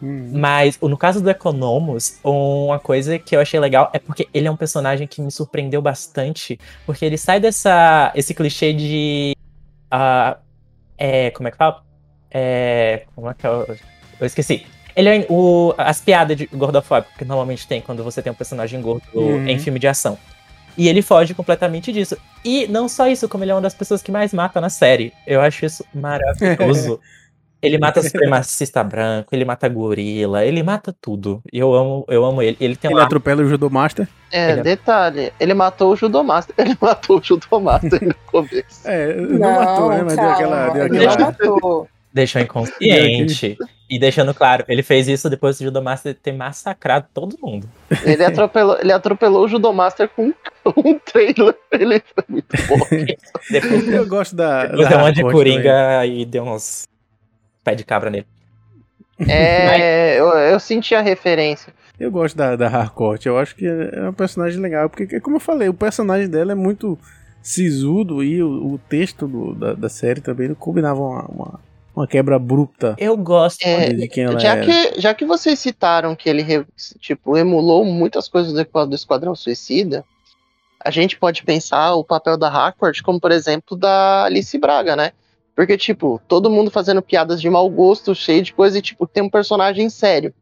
Hum. 0.00 0.30
Mas 0.32 0.78
no 0.80 0.96
caso 0.96 1.20
do 1.20 1.28
Economos, 1.28 2.18
uma 2.22 2.78
coisa 2.78 3.18
que 3.18 3.34
eu 3.34 3.40
achei 3.40 3.58
legal 3.58 3.90
é 3.92 3.98
porque 3.98 4.28
ele 4.32 4.46
é 4.46 4.50
um 4.50 4.56
personagem 4.56 5.08
que 5.08 5.20
me 5.20 5.30
surpreendeu 5.30 5.82
bastante, 5.82 6.58
porque 6.86 7.04
ele 7.04 7.18
sai 7.18 7.40
dessa 7.40 8.12
esse 8.14 8.32
clichê 8.32 8.72
de 8.72 9.36
ah, 9.90 10.38
é, 10.98 11.30
como 11.30 11.48
é 11.48 11.50
que 11.50 11.56
fala? 11.56 11.82
É, 12.30 13.04
como 13.14 13.30
é 13.30 13.34
que 13.34 13.46
eu, 13.46 13.76
eu 14.20 14.26
esqueci. 14.26 14.66
Ele 14.94 15.08
é 15.08 15.26
o, 15.30 15.74
as 15.78 16.00
piadas 16.00 16.36
de 16.36 16.46
gordofóbico 16.46 17.12
que 17.16 17.24
normalmente 17.24 17.66
tem 17.68 17.80
quando 17.80 18.02
você 18.02 18.20
tem 18.20 18.32
um 18.32 18.34
personagem 18.34 18.80
gordo 18.82 19.04
Uhum. 19.14 19.46
em 19.46 19.58
filme 19.58 19.78
de 19.78 19.86
ação. 19.86 20.18
E 20.76 20.88
ele 20.88 21.02
foge 21.02 21.34
completamente 21.34 21.92
disso. 21.92 22.16
E 22.44 22.66
não 22.68 22.88
só 22.88 23.08
isso, 23.08 23.28
como 23.28 23.42
ele 23.44 23.50
é 23.50 23.54
uma 23.54 23.60
das 23.60 23.74
pessoas 23.74 24.02
que 24.02 24.12
mais 24.12 24.32
mata 24.32 24.60
na 24.60 24.68
série. 24.68 25.12
Eu 25.26 25.40
acho 25.40 25.64
isso 25.64 25.84
maravilhoso. 25.94 27.00
Ele 27.62 27.78
mata 27.78 28.00
supremacista 28.02 28.82
branco, 28.84 29.28
ele 29.32 29.44
mata 29.44 29.68
gorila, 29.68 30.44
ele 30.44 30.62
mata 30.62 30.94
tudo. 31.00 31.42
E 31.52 31.58
eu 31.58 31.74
amo, 31.74 32.04
eu 32.08 32.24
amo 32.24 32.40
ele. 32.42 32.56
Ele 32.60 32.76
tem 32.76 32.90
Ele 32.90 32.98
uma 33.00 33.06
atropela 33.06 33.42
o 33.42 33.48
Judo 33.48 33.68
Master. 33.70 34.08
É, 34.30 34.50
Ele 34.52 34.60
é- 34.60 34.62
detalhe, 34.62 35.32
ele 35.40 35.54
matou 35.54 35.92
o 35.92 35.96
Judomaster. 35.96 36.54
Ele 36.58 36.76
matou 36.80 37.18
o 37.18 37.22
Judomaster 37.22 38.04
no 38.06 38.14
começo. 38.26 38.82
É, 38.84 39.14
não, 39.14 39.54
matou, 39.54 39.88
né? 39.88 40.02
Mas 40.02 40.16
deu 40.16 40.28
aquela. 40.30 40.68
Deu 40.70 40.84
ele 40.86 40.98
não 40.98 41.12
aquela... 41.12 41.26
matou. 41.30 41.88
deixou 42.12 42.42
inconsciente. 42.42 43.56
e 43.88 43.98
deixando 43.98 44.34
claro, 44.34 44.64
ele 44.68 44.82
fez 44.82 45.08
isso 45.08 45.30
depois 45.30 45.56
do 45.58 45.64
Judomaster 45.64 46.14
ter 46.14 46.32
massacrado 46.32 47.06
todo 47.14 47.38
mundo. 47.42 47.66
Ele 48.04 48.22
atropelou, 48.24 48.78
ele 48.80 48.92
atropelou 48.92 49.44
o 49.44 49.48
Judomaster 49.48 50.08
com 50.14 50.32
um 50.76 50.98
trailer. 50.98 51.54
Ele 51.72 52.00
foi 52.14 52.24
muito 52.28 52.56
bom. 52.68 52.76
Depois, 53.50 53.88
Eu 53.88 54.06
gosto 54.06 54.36
da. 54.36 54.66
depois 54.66 54.88
da 54.88 54.88
deu 54.90 54.98
uma 54.98 55.12
de 55.12 55.20
Harcourt 55.22 55.46
também. 55.46 55.62
coringa 55.62 56.06
e 56.06 56.24
deu 56.26 56.44
uns 56.44 56.87
pé 57.68 57.74
de 57.74 57.84
cabra 57.84 58.10
nele. 58.10 58.26
É, 59.28 60.18
eu, 60.18 60.28
eu 60.28 60.60
senti 60.60 60.94
a 60.94 61.00
referência. 61.00 61.72
Eu 61.98 62.10
gosto 62.10 62.36
da, 62.36 62.54
da 62.54 62.68
Harcourt, 62.68 63.26
eu 63.26 63.36
acho 63.36 63.56
que 63.56 63.66
é 63.66 64.00
uma 64.00 64.12
personagem 64.12 64.60
legal, 64.60 64.88
porque, 64.88 65.18
como 65.20 65.36
eu 65.36 65.40
falei, 65.40 65.68
o 65.68 65.74
personagem 65.74 66.28
dela 66.28 66.52
é 66.52 66.54
muito 66.54 66.96
sisudo 67.42 68.22
e 68.22 68.40
o, 68.42 68.74
o 68.74 68.78
texto 68.88 69.26
do- 69.26 69.54
da, 69.54 69.74
da 69.74 69.88
série 69.88 70.20
também 70.20 70.48
não 70.48 70.54
combinava 70.54 71.00
uma, 71.00 71.24
uma, 71.24 71.60
uma 71.96 72.06
quebra 72.06 72.36
abrupta 72.36 72.94
Eu 72.98 73.16
gosto. 73.16 73.64
É, 73.64 73.92
de 73.92 74.06
quem 74.06 74.24
ela 74.24 74.38
já, 74.38 74.54
era. 74.56 74.64
que, 74.64 75.00
já 75.00 75.12
que 75.14 75.24
vocês 75.24 75.58
citaram 75.58 76.14
que 76.14 76.28
ele 76.28 76.44
tipo, 77.00 77.36
emulou 77.36 77.84
muitas 77.84 78.28
coisas 78.28 78.52
do 78.52 78.94
Esquadrão 78.94 79.34
Suicida, 79.34 80.04
a 80.84 80.90
gente 80.92 81.18
pode 81.18 81.42
pensar 81.42 81.94
o 81.94 82.04
papel 82.04 82.36
da 82.36 82.48
Harcourt 82.48 83.02
como, 83.02 83.18
por 83.18 83.32
exemplo, 83.32 83.76
da 83.76 84.24
Alice 84.24 84.56
Braga, 84.56 84.94
né? 84.94 85.10
Porque, 85.58 85.76
tipo, 85.76 86.20
todo 86.28 86.48
mundo 86.48 86.70
fazendo 86.70 87.02
piadas 87.02 87.40
de 87.40 87.50
mau 87.50 87.68
gosto, 87.68 88.14
cheio 88.14 88.40
de 88.42 88.52
coisa, 88.52 88.78
e, 88.78 88.80
tipo, 88.80 89.08
tem 89.08 89.24
um 89.24 89.28
personagem 89.28 89.90
sério. 89.90 90.32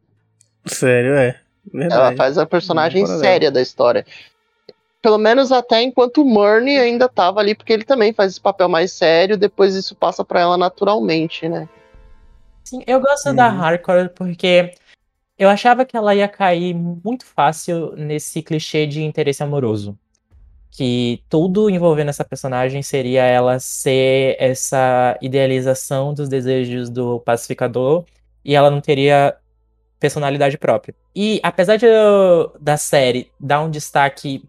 Sério, 0.63 1.15
é. 1.15 1.39
Ela 1.73 1.89
Verdade. 1.89 2.17
faz 2.17 2.37
a 2.37 2.45
personagem 2.45 3.03
séria 3.07 3.49
da 3.49 3.59
história. 3.59 4.05
Pelo 5.01 5.17
menos 5.17 5.51
até 5.51 5.81
enquanto 5.81 6.21
o 6.21 6.23
Murney 6.23 6.77
ainda 6.77 7.09
tava 7.09 7.39
ali, 7.39 7.55
porque 7.55 7.73
ele 7.73 7.83
também 7.83 8.13
faz 8.13 8.33
esse 8.33 8.41
papel 8.41 8.69
mais 8.69 8.91
sério, 8.91 9.35
depois 9.35 9.73
isso 9.73 9.95
passa 9.95 10.23
pra 10.23 10.41
ela 10.41 10.55
naturalmente, 10.55 11.49
né? 11.49 11.67
Sim, 12.63 12.83
eu 12.85 13.01
gosto 13.01 13.33
da 13.33 13.49
Uhum. 13.49 13.57
Hardcore 13.57 14.09
porque 14.09 14.71
eu 15.35 15.49
achava 15.49 15.83
que 15.83 15.97
ela 15.97 16.13
ia 16.13 16.27
cair 16.27 16.75
muito 16.75 17.25
fácil 17.25 17.95
nesse 17.95 18.43
clichê 18.43 18.85
de 18.85 19.01
interesse 19.01 19.41
amoroso. 19.41 19.97
Que 20.77 21.23
tudo 21.27 21.71
envolvendo 21.71 22.09
essa 22.09 22.23
personagem 22.23 22.83
seria 22.83 23.23
ela 23.23 23.57
ser 23.57 24.35
essa 24.37 25.17
idealização 25.19 26.13
dos 26.13 26.29
desejos 26.29 26.87
do 26.87 27.19
pacificador 27.21 28.05
e 28.45 28.53
ela 28.53 28.69
não 28.69 28.79
teria 28.79 29.35
personalidade 29.99 30.55
própria. 30.55 30.93
E 31.15 31.39
apesar 31.41 31.77
de 31.77 31.87
da 32.59 32.77
série 32.77 33.31
dar 33.39 33.61
um 33.63 33.71
destaque. 33.71 34.43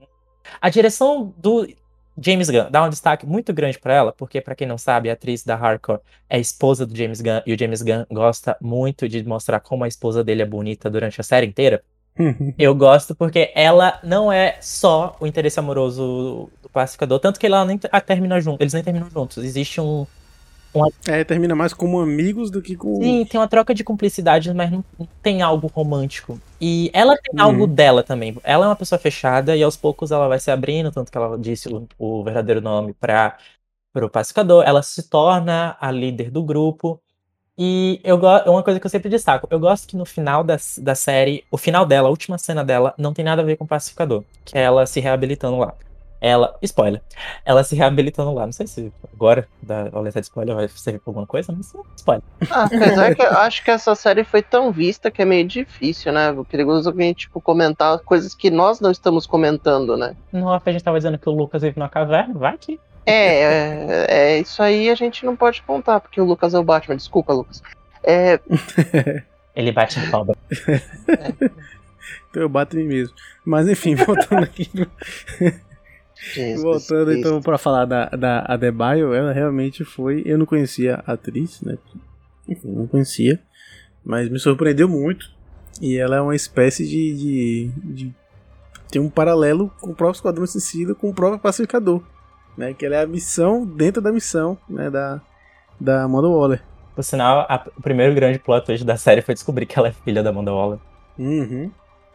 A 0.60 0.68
direção 0.68 1.32
do 1.38 1.66
James 2.20 2.50
Gunn 2.50 2.70
dá 2.70 2.84
um 2.84 2.90
destaque 2.90 3.24
muito 3.24 3.50
grande 3.54 3.78
pra 3.78 3.94
ela, 3.94 4.12
porque, 4.12 4.40
pra 4.42 4.54
quem 4.54 4.66
não 4.66 4.76
sabe, 4.76 5.08
a 5.08 5.14
atriz 5.14 5.44
da 5.44 5.54
Hardcore 5.54 6.00
é 6.28 6.38
esposa 6.38 6.84
do 6.84 6.94
James 6.94 7.22
Gunn, 7.22 7.40
e 7.46 7.54
o 7.54 7.58
James 7.58 7.80
Gunn 7.80 8.04
gosta 8.10 8.54
muito 8.60 9.08
de 9.08 9.24
mostrar 9.24 9.60
como 9.60 9.84
a 9.84 9.88
esposa 9.88 10.22
dele 10.22 10.42
é 10.42 10.46
bonita 10.46 10.90
durante 10.90 11.20
a 11.20 11.24
série 11.24 11.46
inteira. 11.46 11.82
Eu 12.58 12.74
gosto 12.74 13.14
porque 13.14 13.52
ela 13.54 14.00
não 14.02 14.32
é 14.32 14.58
só 14.60 15.16
o 15.20 15.26
interesse 15.26 15.58
amoroso 15.60 16.50
do 16.62 16.68
pacificador, 16.68 17.20
tanto 17.20 17.38
que 17.38 17.46
ela 17.46 17.64
nem 17.64 17.78
termina 17.78 18.40
junto, 18.40 18.60
eles 18.62 18.74
nem 18.74 18.82
terminam 18.82 19.08
juntos. 19.10 19.38
Existe 19.38 19.80
um. 19.80 20.06
É, 21.08 21.24
termina 21.24 21.54
mais 21.54 21.72
como 21.72 21.98
amigos 21.98 22.50
do 22.50 22.60
que 22.60 22.76
com. 22.76 23.02
Sim, 23.02 23.24
tem 23.24 23.40
uma 23.40 23.48
troca 23.48 23.74
de 23.74 23.82
cumplicidade, 23.82 24.52
mas 24.52 24.70
não, 24.70 24.84
não 24.98 25.08
tem 25.22 25.40
algo 25.40 25.66
romântico. 25.68 26.38
E 26.60 26.90
ela 26.92 27.16
tem 27.16 27.40
Uhum. 27.40 27.46
algo 27.46 27.66
dela 27.66 28.02
também. 28.02 28.36
Ela 28.44 28.66
é 28.66 28.68
uma 28.68 28.76
pessoa 28.76 28.98
fechada 28.98 29.56
e 29.56 29.62
aos 29.62 29.76
poucos 29.76 30.10
ela 30.10 30.28
vai 30.28 30.38
se 30.38 30.50
abrindo, 30.50 30.90
tanto 30.92 31.10
que 31.10 31.16
ela 31.16 31.38
disse 31.38 31.68
o, 31.68 31.88
o 31.98 32.22
verdadeiro 32.22 32.60
nome 32.60 32.92
para 32.94 33.38
o 33.96 34.10
pacificador. 34.10 34.64
Ela 34.66 34.82
se 34.82 35.08
torna 35.08 35.76
a 35.80 35.90
líder 35.90 36.30
do 36.30 36.42
grupo. 36.42 37.00
E 37.58 38.00
eu 38.04 38.16
gosto, 38.16 38.46
é 38.46 38.50
uma 38.50 38.62
coisa 38.62 38.78
que 38.78 38.86
eu 38.86 38.90
sempre 38.90 39.08
destaco. 39.08 39.48
Eu 39.50 39.58
gosto 39.58 39.88
que 39.88 39.96
no 39.96 40.04
final 40.04 40.44
da, 40.44 40.56
da 40.78 40.94
série, 40.94 41.44
o 41.50 41.58
final 41.58 41.84
dela, 41.84 42.06
a 42.06 42.10
última 42.10 42.38
cena 42.38 42.64
dela, 42.64 42.94
não 42.96 43.12
tem 43.12 43.24
nada 43.24 43.42
a 43.42 43.44
ver 43.44 43.56
com 43.56 43.64
o 43.64 43.68
pacificador. 43.68 44.22
Que 44.44 44.56
é 44.56 44.62
ela 44.62 44.86
se 44.86 45.00
reabilitando 45.00 45.58
lá. 45.58 45.74
Ela, 46.20 46.56
spoiler, 46.62 47.00
ela 47.44 47.62
se 47.62 47.76
reabilitando 47.76 48.32
lá. 48.32 48.44
Não 48.46 48.52
sei 48.52 48.66
se 48.66 48.92
agora, 49.12 49.46
da 49.62 49.88
alerta 49.92 50.20
de 50.20 50.26
spoiler, 50.26 50.54
vai 50.54 50.68
servir 50.68 50.98
pra 51.00 51.10
alguma 51.10 51.26
coisa, 51.26 51.52
mas 51.52 51.72
spoiler. 51.96 52.22
Ah, 52.50 52.64
apesar 52.64 53.14
que 53.14 53.22
eu 53.22 53.30
acho 53.38 53.64
que 53.64 53.70
essa 53.70 53.94
série 53.94 54.24
foi 54.24 54.42
tão 54.42 54.72
vista 54.72 55.10
que 55.10 55.22
é 55.22 55.24
meio 55.24 55.46
difícil, 55.46 56.12
né? 56.12 56.30
O 56.32 56.44
perigoso 56.44 56.90
é 56.90 56.92
a 56.92 57.06
gente, 57.06 57.20
tipo, 57.20 57.40
comentar 57.40 57.98
coisas 58.00 58.34
que 58.34 58.50
nós 58.50 58.80
não 58.80 58.90
estamos 58.90 59.26
comentando, 59.26 59.96
né? 59.96 60.16
No 60.32 60.46
off 60.46 60.68
a 60.68 60.72
gente 60.72 60.82
tava 60.82 60.98
dizendo 60.98 61.18
que 61.18 61.28
o 61.28 61.32
Lucas 61.32 61.62
vive 61.62 61.78
numa 61.78 61.88
caverna, 61.88 62.34
vai 62.34 62.56
que. 62.58 62.80
É, 63.08 63.42
é, 63.42 64.06
é, 64.08 64.40
isso 64.40 64.62
aí 64.62 64.90
a 64.90 64.94
gente 64.94 65.24
não 65.24 65.36
pode 65.36 65.62
contar, 65.62 66.00
porque 66.00 66.20
o 66.20 66.24
Lucas 66.24 66.54
é 66.54 66.58
o 66.58 66.64
Batman. 66.64 66.96
Desculpa, 66.96 67.32
Lucas. 67.32 67.62
É, 68.02 68.40
Ele 69.58 69.72
bate 69.72 69.98
em 69.98 70.08
cobra. 70.08 70.36
Então 72.30 72.42
eu 72.42 72.48
bato 72.48 72.78
em 72.78 72.84
mim 72.84 72.94
mesmo. 72.94 73.14
Mas 73.44 73.68
enfim, 73.68 73.94
voltando 73.96 74.44
aqui. 74.44 74.70
Jesus 76.34 76.62
voltando 76.62 77.06
Cristo. 77.06 77.28
então 77.28 77.42
pra 77.42 77.58
falar 77.58 77.84
da, 77.84 78.06
da 78.06 78.44
Adebayo, 78.46 79.12
ela 79.12 79.32
realmente 79.32 79.84
foi. 79.84 80.22
Eu 80.24 80.38
não 80.38 80.46
conhecia 80.46 81.02
a 81.06 81.14
atriz, 81.14 81.60
né? 81.62 81.76
Enfim, 82.48 82.68
não 82.68 82.86
conhecia. 82.86 83.40
Mas 84.04 84.28
me 84.28 84.38
surpreendeu 84.38 84.88
muito. 84.88 85.30
E 85.80 85.96
ela 85.96 86.16
é 86.16 86.20
uma 86.20 86.36
espécie 86.36 86.86
de. 86.86 87.14
de, 87.14 87.70
de 87.92 88.14
tem 88.90 89.02
um 89.02 89.10
paralelo 89.10 89.70
com 89.80 89.90
o 89.90 89.94
próprio 89.94 90.18
Esquadrão 90.18 90.46
Suicida, 90.46 90.94
com 90.94 91.10
o 91.10 91.14
próprio 91.14 91.40
Pacificador. 91.40 92.02
Né? 92.58 92.74
Que 92.74 92.84
ela 92.86 92.96
é 92.96 93.02
a 93.02 93.06
missão 93.06 93.64
dentro 93.64 94.02
da 94.02 94.12
missão 94.12 94.58
né? 94.68 94.90
da, 94.90 95.20
da 95.80 96.02
Amanda 96.02 96.28
Waller. 96.28 96.62
Por 96.94 97.04
sinal, 97.04 97.46
a- 97.48 97.64
o 97.76 97.80
primeiro 97.80 98.14
grande 98.14 98.40
plot 98.40 98.66
twist 98.66 98.84
da 98.84 98.96
série 98.96 99.22
foi 99.22 99.32
descobrir 99.34 99.64
que 99.66 99.78
ela 99.78 99.88
é 99.88 99.92
filha 99.92 100.22
da 100.22 100.30
Amanda 100.30 100.52
Waller. 100.52 100.78
Uhum. 101.16 101.70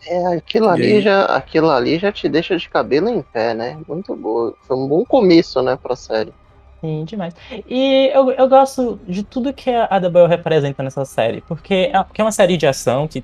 É, 0.06 0.36
aquilo 0.36 0.68
ali, 0.68 1.02
já, 1.02 1.24
aquilo 1.26 1.70
ali 1.72 1.98
já 1.98 2.12
te 2.12 2.28
deixa 2.28 2.58
de 2.58 2.68
cabelo 2.70 3.08
em 3.08 3.22
pé, 3.22 3.54
né? 3.54 3.80
Muito 3.88 4.14
boa. 4.16 4.54
Foi 4.64 4.76
um 4.76 4.86
bom 4.86 5.06
começo, 5.06 5.62
né, 5.62 5.78
pra 5.82 5.96
série. 5.96 6.34
Sim, 6.82 7.06
demais. 7.06 7.34
E 7.70 8.12
eu, 8.14 8.30
eu 8.32 8.50
gosto 8.50 9.00
de 9.08 9.24
tudo 9.24 9.54
que 9.54 9.70
a 9.70 9.86
Adabel 9.89 10.28
representa 10.28 10.84
nessa 10.84 11.06
série, 11.06 11.39
porque 11.48 11.89
é, 11.94 12.04
porque 12.04 12.20
é 12.20 12.26
uma 12.26 12.32
série 12.34 12.58
de 12.58 12.68
ação 12.68 13.08
que 13.08 13.24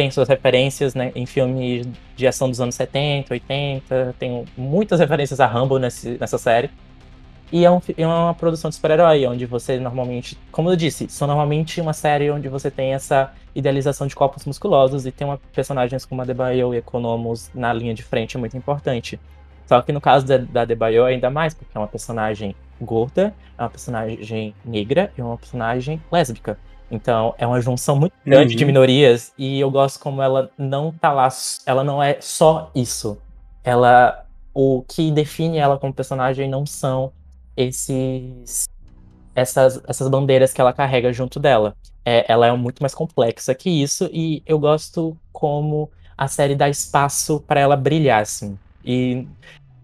tem 0.00 0.10
suas 0.10 0.30
referências 0.30 0.94
né, 0.94 1.12
em 1.14 1.26
filmes 1.26 1.86
de 2.16 2.26
ação 2.26 2.48
dos 2.48 2.58
anos 2.58 2.74
70, 2.74 3.34
80, 3.34 4.14
tem 4.18 4.46
muitas 4.56 4.98
referências 4.98 5.40
a 5.40 5.46
Rambo 5.46 5.78
nesse, 5.78 6.16
nessa 6.18 6.38
série. 6.38 6.70
E 7.52 7.66
é, 7.66 7.70
um, 7.70 7.82
é 7.98 8.06
uma 8.06 8.32
produção 8.32 8.70
de 8.70 8.76
super-herói, 8.76 9.26
onde 9.26 9.44
você 9.44 9.78
normalmente, 9.78 10.38
como 10.50 10.70
eu 10.70 10.76
disse, 10.76 11.06
são 11.10 11.28
normalmente 11.28 11.82
uma 11.82 11.92
série 11.92 12.30
onde 12.30 12.48
você 12.48 12.70
tem 12.70 12.94
essa 12.94 13.30
idealização 13.54 14.06
de 14.06 14.16
corpos 14.16 14.46
musculosos 14.46 15.04
e 15.04 15.12
tem 15.12 15.26
uma, 15.26 15.36
personagens 15.52 16.06
como 16.06 16.22
a 16.22 16.24
Debaio 16.24 16.72
e 16.72 16.78
Economos 16.78 17.50
na 17.52 17.70
linha 17.70 17.92
de 17.92 18.02
frente 18.02 18.38
muito 18.38 18.56
importante. 18.56 19.20
Só 19.66 19.82
que 19.82 19.92
no 19.92 20.00
caso 20.00 20.24
da, 20.26 20.38
da 20.38 20.64
Debaio 20.64 21.04
ainda 21.04 21.28
mais, 21.28 21.52
porque 21.52 21.76
é 21.76 21.78
uma 21.78 21.88
personagem 21.88 22.56
gorda, 22.80 23.34
é 23.58 23.62
uma 23.62 23.68
personagem 23.68 24.54
negra 24.64 25.12
e 25.18 25.20
é 25.20 25.24
uma 25.24 25.36
personagem 25.36 26.00
lésbica. 26.10 26.58
Então 26.90 27.34
é 27.38 27.46
uma 27.46 27.60
junção 27.60 27.96
muito 27.96 28.14
grande 28.24 28.54
Uhum. 28.54 28.58
de 28.58 28.64
minorias 28.64 29.32
e 29.38 29.60
eu 29.60 29.70
gosto 29.70 30.00
como 30.00 30.20
ela 30.20 30.50
não 30.58 30.92
tá 30.92 31.12
lá, 31.12 31.28
ela 31.66 31.84
não 31.84 32.02
é 32.02 32.18
só 32.20 32.70
isso. 32.74 33.16
Ela 33.62 34.24
o 34.52 34.82
que 34.88 35.10
define 35.12 35.58
ela 35.58 35.78
como 35.78 35.94
personagem 35.94 36.48
não 36.48 36.66
são 36.66 37.12
esses 37.56 38.64
essas, 39.34 39.80
essas 39.86 40.08
bandeiras 40.08 40.52
que 40.52 40.60
ela 40.60 40.72
carrega 40.72 41.12
junto 41.12 41.38
dela. 41.38 41.76
É, 42.04 42.30
ela 42.30 42.46
é 42.46 42.52
muito 42.52 42.80
mais 42.80 42.94
complexa 42.94 43.54
que 43.54 43.70
isso 43.70 44.08
e 44.12 44.42
eu 44.46 44.58
gosto 44.58 45.16
como 45.32 45.90
a 46.18 46.26
série 46.28 46.54
dá 46.56 46.68
espaço 46.68 47.40
para 47.46 47.60
ela 47.60 47.76
brilhar 47.76 48.22
assim. 48.22 48.58
E 48.84 49.26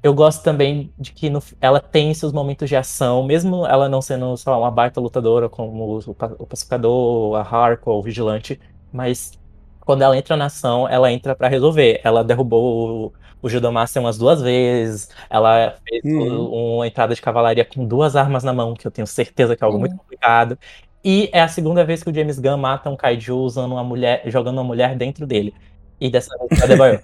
eu 0.07 0.15
gosto 0.15 0.43
também 0.43 0.93
de 0.99 1.13
que 1.13 1.29
no- 1.31 1.41
ela 1.61 1.81
tem 1.81 2.13
seus 2.15 2.33
momentos 2.33 2.69
de 2.69 2.77
ação, 2.77 3.25
mesmo 3.25 3.67
ela 3.67 3.89
não 3.89 4.01
sendo 4.03 4.37
só 4.37 4.59
uma 4.61 4.71
baita 4.71 5.01
lutadora 5.01 5.49
como 5.49 5.99
o, 5.99 6.15
o 6.39 6.47
pacificador, 6.47 7.37
a 7.37 7.41
Harko, 7.43 7.91
o 7.93 8.03
vigilante, 8.03 8.61
mas 8.93 9.33
quando 9.81 10.03
ela 10.03 10.17
entra 10.17 10.37
na 10.37 10.47
ação, 10.47 10.89
ela 10.89 11.13
entra 11.13 11.35
pra 11.37 11.49
resolver. 11.49 12.01
Ela 12.05 12.25
derrubou 12.25 13.09
o, 13.09 13.13
o 13.43 13.49
Judomaster 13.49 14.03
umas 14.03 14.19
duas 14.19 14.41
vezes, 14.43 15.09
ela 15.31 15.73
fez 15.89 16.03
Uhum. 16.05 16.51
uma 16.77 16.87
entrada 16.87 17.15
de 17.15 17.23
cavalaria 17.23 17.65
com 17.65 17.87
duas 17.87 18.17
armas 18.17 18.43
na 18.45 18.53
mão, 18.53 18.75
que 18.75 18.87
eu 18.87 18.91
tenho 18.91 19.07
certeza 19.07 19.57
que 19.57 19.63
é 19.65 19.67
algo 19.67 19.79
muito 19.79 19.97
complicado. 19.97 20.59
E 21.05 21.31
é 21.33 21.41
a 21.41 21.49
segunda 21.49 21.85
vez 21.85 22.03
que 22.03 22.11
o 22.11 22.15
James 22.15 22.39
Gunn 22.39 22.57
mata 22.59 22.91
um 22.91 22.97
kaiju 22.97 23.37
usando 23.39 23.73
uma 23.73 23.85
mulher, 23.85 24.23
jogando 24.27 24.57
uma 24.59 24.65
mulher 24.65 24.97
dentro 24.97 25.27
dele. 25.27 25.55
E 26.01 26.11
dessa 26.11 26.37
vez 26.39 26.61
ela 26.61 26.69
debanhou. 26.69 27.01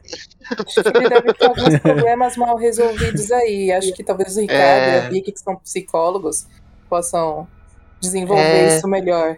Acho 0.50 0.82
que 0.82 0.98
ele 0.98 1.08
deve 1.08 1.32
ter 1.32 1.46
alguns 1.46 1.78
problemas 1.78 2.36
mal 2.36 2.56
resolvidos 2.56 3.30
aí. 3.32 3.72
Acho 3.72 3.92
que 3.94 4.04
talvez 4.04 4.36
o 4.36 4.40
Ricardo 4.40 4.60
É. 4.60 4.96
e 4.96 4.98
a 5.06 5.08
Vicky, 5.08 5.32
que 5.32 5.40
são 5.40 5.56
psicólogos, 5.56 6.46
possam 6.90 7.46
desenvolver 8.00 8.42
É. 8.42 8.76
isso 8.76 8.86
melhor. 8.86 9.36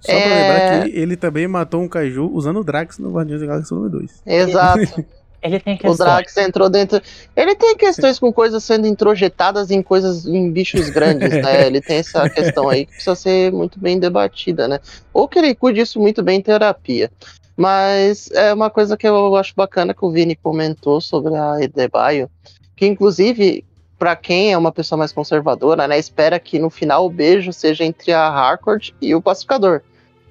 Só 0.00 0.12
pra 0.12 0.20
É. 0.20 0.28
lembrar 0.68 0.84
que 0.84 0.96
ele 0.96 1.16
também 1.16 1.48
matou 1.48 1.80
um 1.82 1.88
Kaiju 1.88 2.30
usando 2.32 2.60
o 2.60 2.64
Drax 2.64 2.98
no 2.98 3.10
Guardiões 3.10 3.40
da 3.40 3.46
Galáxia 3.48 3.74
número 3.74 3.98
2. 3.98 4.22
Exato. 4.26 5.04
Ele 5.42 5.60
tem 5.60 5.74
o 5.74 5.78
questões. 5.78 5.98
Drax 5.98 6.36
entrou 6.38 6.70
dentro. 6.70 7.02
Ele 7.36 7.54
tem 7.54 7.76
questões 7.76 8.18
com 8.18 8.32
coisas 8.32 8.64
sendo 8.64 8.86
introjetadas 8.86 9.70
em 9.70 9.82
coisas, 9.82 10.24
em 10.24 10.50
bichos 10.50 10.88
grandes, 10.88 11.30
né? 11.30 11.66
Ele 11.66 11.82
tem 11.82 11.98
essa 11.98 12.30
questão 12.30 12.68
aí 12.70 12.86
que 12.86 12.92
precisa 12.92 13.14
ser 13.14 13.52
muito 13.52 13.78
bem 13.78 13.98
debatida, 13.98 14.66
né? 14.68 14.78
Ou 15.12 15.28
que 15.28 15.38
ele 15.38 15.54
cuide 15.54 15.80
disso 15.80 16.00
muito 16.00 16.22
bem 16.22 16.38
em 16.38 16.42
terapia. 16.42 17.10
Mas 17.56 18.30
é 18.32 18.52
uma 18.52 18.68
coisa 18.70 18.96
que 18.96 19.06
eu 19.06 19.36
acho 19.36 19.52
bacana 19.56 19.94
que 19.94 20.04
o 20.04 20.10
Vini 20.10 20.34
comentou 20.36 21.00
sobre 21.00 21.34
a 21.36 21.60
Edebayo, 21.60 22.28
que 22.76 22.86
inclusive, 22.86 23.64
pra 23.98 24.16
quem 24.16 24.52
é 24.52 24.58
uma 24.58 24.72
pessoa 24.72 24.98
mais 24.98 25.12
conservadora, 25.12 25.86
né, 25.86 25.98
espera 25.98 26.38
que 26.40 26.58
no 26.58 26.68
final 26.68 27.06
o 27.06 27.10
beijo 27.10 27.52
seja 27.52 27.84
entre 27.84 28.12
a 28.12 28.26
Harcourt 28.26 28.90
e 29.00 29.14
o 29.14 29.22
pacificador. 29.22 29.82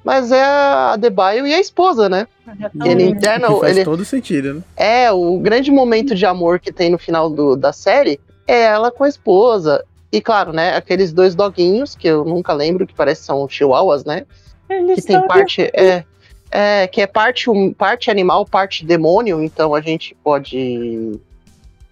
mas 0.03 0.34
é 0.34 0.43
a 0.43 0.91
Adebayo 0.93 1.47
e 1.47 1.53
a 1.53 1.61
esposa, 1.61 2.09
né? 2.09 2.28
Ele 2.84 3.03
interna, 3.05 3.47
que 3.47 3.59
faz 3.61 3.78
ele, 3.78 3.86
todo 3.86 4.03
sentido, 4.03 4.55
né? 4.55 4.61
é, 4.76 5.09
o 5.13 5.39
grande 5.39 5.71
momento 5.71 6.13
de 6.13 6.26
amor 6.26 6.59
que 6.59 6.74
tem 6.74 6.89
no 6.89 6.97
final 6.97 7.30
do- 7.30 7.55
da 7.55 7.71
série 7.71 8.19
é 8.45 8.63
ela 8.63 8.91
com 8.91 9.05
a 9.05 9.07
esposa. 9.07 9.82
E 10.11 10.19
claro, 10.19 10.51
né, 10.51 10.76
aqueles 10.76 11.13
dois 11.13 11.36
doguinhos, 11.36 11.95
que 11.95 12.05
eu 12.05 12.26
nunca 12.26 12.51
lembro, 12.51 12.86
que 12.86 12.93
parecem 12.93 13.24
são 13.24 13.47
chihuahuas, 13.47 14.03
né? 14.03 14.26
Que 14.95 15.01
tem 15.01 15.15
parte. 15.26 15.61
É, 15.74 16.03
é, 16.54 16.88
que 16.88 17.01
é 17.01 17.08
parte, 17.08 17.49
hum- 17.49 17.74
parte 17.74 18.12
animal, 18.12 18.45
parte 18.45 18.86
demônio, 18.86 19.41
então 19.43 19.74
a 19.74 19.82
gente 19.82 20.16
pode. 20.24 21.20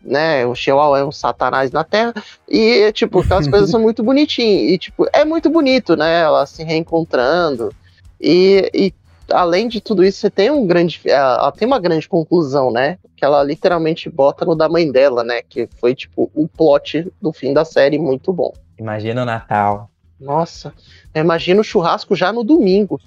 Né, 0.04 0.46
o 0.48 0.56
Chihuahua 0.56 1.00
é 1.00 1.06
um 1.06 1.12
satanás 1.12 1.72
na 1.72 1.84
Terra. 1.84 2.14
E, 2.50 2.92
tipo, 2.92 3.20
aquelas 3.20 3.48
coisas 3.48 3.70
são 3.70 3.80
muito 3.80 4.02
bonitinhas. 4.04 4.72
E, 4.72 4.78
tipo, 4.78 5.08
é 5.14 5.24
muito 5.24 5.48
bonito, 5.50 5.96
né? 5.96 6.22
Ela 6.22 6.46
se 6.48 6.64
reencontrando. 6.64 7.72
E, 8.20 8.70
e 8.74 8.94
além 9.32 9.68
de 9.68 9.80
tudo 9.80 10.04
isso, 10.04 10.20
você 10.20 10.30
tem 10.30 10.50
um 10.50 10.66
grande. 10.66 11.00
Ela 11.06 11.52
tem 11.52 11.68
uma 11.68 11.80
grande 11.80 12.10
conclusão, 12.10 12.72
né? 12.72 12.98
Que 13.16 13.24
ela 13.24 13.44
literalmente 13.44 14.10
bota 14.10 14.44
no 14.44 14.56
da 14.56 14.68
mãe 14.68 14.92
dela, 14.92 15.24
né? 15.24 15.42
Que 15.48 15.70
foi, 15.80 15.94
tipo, 15.94 16.32
o 16.34 16.48
plot 16.48 17.12
do 17.22 17.32
fim 17.32 17.54
da 17.54 17.64
série 17.64 18.00
muito 18.00 18.34
bom. 18.34 18.54
Imagina 18.80 19.22
o 19.22 19.26
Natal. 19.26 19.88
Nossa, 20.20 20.74
eu 21.14 21.22
imagino 21.24 21.62
o 21.62 21.64
churrasco 21.64 22.16
já 22.16 22.34
no 22.34 22.44
domingo. 22.44 23.00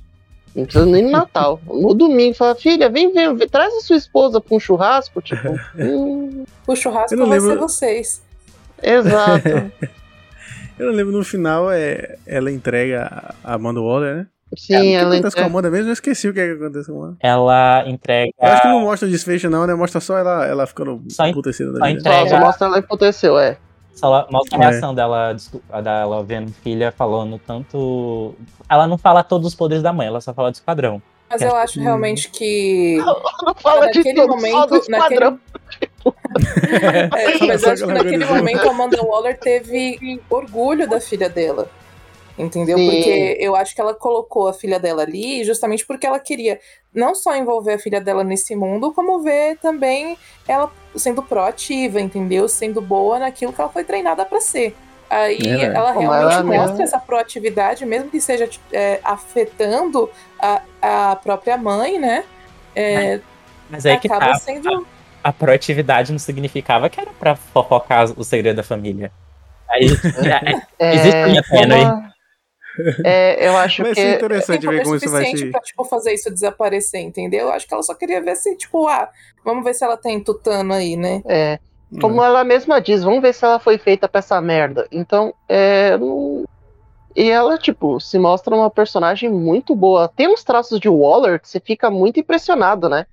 Não 0.54 0.64
precisa 0.64 0.86
nem 0.86 1.02
no 1.02 1.10
Natal. 1.10 1.60
No 1.66 1.94
domingo, 1.94 2.34
fala, 2.36 2.54
filha, 2.54 2.88
vem 2.88 3.12
ver, 3.12 3.34
vem- 3.34 3.48
traz 3.48 3.74
a 3.74 3.80
sua 3.80 3.96
esposa 3.96 4.40
pra 4.40 4.54
um 4.56 4.60
churrasco, 4.60 5.20
tipo. 5.20 5.48
hum, 5.76 6.44
O 6.66 6.76
churrasco 6.76 7.16
vai 7.16 7.26
lembro- 7.38 7.50
ser 7.52 7.58
vocês. 7.58 8.22
exato. 8.82 9.48
Eu 10.78 10.86
não 10.86 10.92
lembro 10.94 11.12
no 11.16 11.22
final, 11.24 11.70
é, 11.70 12.16
ela 12.26 12.50
entrega 12.50 13.32
a 13.44 13.54
Amanda 13.54 13.80
Waller, 13.80 14.16
né? 14.16 14.26
Sim, 14.56 14.76
o 14.76 14.80
que 14.80 14.94
ela 14.94 15.14
acontece 15.14 15.20
com 15.22 15.26
a 15.26 15.28
entrega. 15.28 15.46
Amanda 15.46 15.70
mesmo? 15.70 15.88
Eu 15.88 15.92
esqueci 15.92 16.28
o 16.28 16.34
que, 16.34 16.40
é 16.40 16.46
que 16.48 16.62
acontece 16.64 16.90
com 16.90 17.04
ela. 17.04 17.16
Ela 17.20 17.84
entrega. 17.88 18.32
Eu 18.40 18.48
acho 18.48 18.62
que 18.62 18.68
não 18.68 18.80
mostra 18.80 19.08
o 19.08 19.10
desfecho, 19.10 19.48
não, 19.50 19.66
né? 19.68 19.74
Mostra 19.74 20.00
só 20.00 20.18
ela, 20.18 20.44
ela 20.46 20.66
ficando 20.66 21.00
Só 21.10 21.26
emputecida 21.26 21.72
da 21.72 21.86
vida. 21.86 21.98
entrega. 22.00 22.28
Só, 22.28 22.38
mostra 22.40 22.66
ela 22.66 22.78
aconteceu, 22.78 23.38
é. 23.38 23.56
Só 23.94 24.26
mostra 24.30 24.58
a 24.58 24.62
É. 24.62 24.66
reação 24.70 24.94
dela, 24.94 25.32
desculpa, 25.32 25.80
dela 25.80 26.22
vendo 26.24 26.52
filha 26.52 26.92
falando 26.92 27.38
tanto. 27.38 28.34
Ela 28.68 28.86
não 28.86 28.98
fala 28.98 29.22
todos 29.22 29.46
os 29.48 29.54
poderes 29.54 29.82
da 29.82 29.92
mãe, 29.92 30.06
ela 30.08 30.20
só 30.20 30.34
fala 30.34 30.50
do 30.50 30.54
esquadrão. 30.54 31.00
Mas 31.30 31.40
eu 31.42 31.54
acho 31.56 31.80
realmente 31.80 32.28
que. 32.30 32.96
Não 32.98 33.54
fala 33.54 33.90
de 33.90 33.98
Naquele 33.98 34.26
momento- 34.26 34.66
do 34.68 34.76
esquadrão. 34.76 35.40
É, 37.16 37.46
mas 37.46 37.64
acho 37.64 37.86
que 37.86 37.92
naquele 37.92 38.24
momento 38.26 38.68
a 38.68 38.70
Amanda 38.70 39.02
Waller 39.02 39.38
teve 39.38 40.20
orgulho 40.28 40.86
da 40.88 41.00
filha 41.00 41.28
dela. 41.30 41.68
Entendeu? 42.36 42.76
Sim. 42.76 42.90
Porque 42.90 43.36
eu 43.38 43.54
acho 43.54 43.74
que 43.74 43.80
ela 43.80 43.94
colocou 43.94 44.48
a 44.48 44.52
filha 44.52 44.80
dela 44.80 45.02
ali 45.02 45.44
justamente 45.44 45.86
porque 45.86 46.04
ela 46.06 46.18
queria 46.18 46.58
não 46.92 47.14
só 47.14 47.36
envolver 47.36 47.74
a 47.74 47.78
filha 47.78 48.00
dela 48.00 48.24
nesse 48.24 48.56
mundo, 48.56 48.92
como 48.92 49.20
ver 49.22 49.56
também 49.58 50.18
ela 50.48 50.68
sendo 50.96 51.22
proativa, 51.22 52.00
entendeu? 52.00 52.48
Sendo 52.48 52.80
boa 52.80 53.20
naquilo 53.20 53.52
que 53.52 53.60
ela 53.60 53.70
foi 53.70 53.84
treinada 53.84 54.24
pra 54.24 54.40
ser. 54.40 54.74
Aí 55.08 55.38
É, 55.46 55.68
né? 55.68 55.74
ela 55.76 55.92
realmente 55.92 56.32
ela 56.32 56.42
mostra 56.42 56.62
mesmo- 56.72 56.82
essa 56.82 56.98
proatividade, 56.98 57.86
mesmo 57.86 58.10
que 58.10 58.20
seja 58.20 58.48
é, 58.72 58.98
afetando 59.04 60.10
a, 60.40 60.62
a 61.12 61.16
própria 61.16 61.56
mãe, 61.56 62.00
né? 62.00 62.24
É, 62.74 63.20
Mas 63.70 63.86
aí 63.86 63.96
que 63.98 64.08
acaba 64.08 64.32
tá. 64.32 64.38
sendo. 64.40 64.84
A 65.22 65.32
proatividade 65.32 66.10
não 66.10 66.18
significava 66.18 66.90
que 66.90 67.00
era 67.00 67.10
pra 67.12 67.36
fofocar 67.36 68.06
o 68.16 68.24
segredo 68.24 68.56
da 68.56 68.62
família. 68.64 69.12
Aí 69.68 69.86
É, 70.78 70.94
Existe 70.94 71.16
uma 71.16 71.42
tênue. 71.42 71.80
uma- 71.84 72.13
é, 73.04 73.48
eu 73.48 73.56
acho 73.56 73.82
Vai 73.82 73.94
que. 73.94 74.00
ser 74.00 74.16
interessante 74.16 74.60
tem 74.62 74.70
ver 74.70 74.82
como 74.82 74.96
isso 74.96 75.10
vai 75.10 75.24
se. 75.26 75.46
pra, 75.50 75.60
tipo, 75.60 75.84
fazer 75.84 76.12
isso 76.12 76.30
desaparecer, 76.30 77.00
entendeu? 77.00 77.46
Eu 77.46 77.52
acho 77.52 77.66
que 77.66 77.74
ela 77.74 77.82
só 77.82 77.94
queria 77.94 78.20
ver 78.22 78.36
se, 78.36 78.56
tipo, 78.56 78.86
ah, 78.88 79.08
vamos 79.44 79.64
ver 79.64 79.74
se 79.74 79.84
ela 79.84 79.96
tem 79.96 80.22
tutano 80.22 80.72
aí, 80.74 80.96
né? 80.96 81.22
É, 81.26 81.58
como 82.00 82.22
ela 82.22 82.42
mesma 82.44 82.80
diz, 82.80 83.04
vamos 83.04 83.22
ver 83.22 83.32
se 83.34 83.44
ela 83.44 83.58
foi 83.60 83.78
feita 83.78 84.08
pra 84.08 84.18
essa 84.18 84.40
merda. 84.40 84.86
Então, 84.90 85.32
é. 85.48 85.96
não- 85.96 86.44
E 87.16 87.30
ela, 87.30 87.56
tipo, 87.56 88.00
se 88.00 88.18
mostra 88.18 88.54
uma 88.56 88.68
personagem 88.68 89.30
muito 89.30 89.76
boa. 89.76 90.08
Tem 90.08 90.26
uns 90.26 90.42
traços 90.42 90.80
de 90.80 90.88
Waller 90.88 91.40
que 91.40 91.48
você 91.48 91.60
fica 91.60 91.88
muito 91.88 92.18
impressionado, 92.18 92.88
né? 92.88 93.06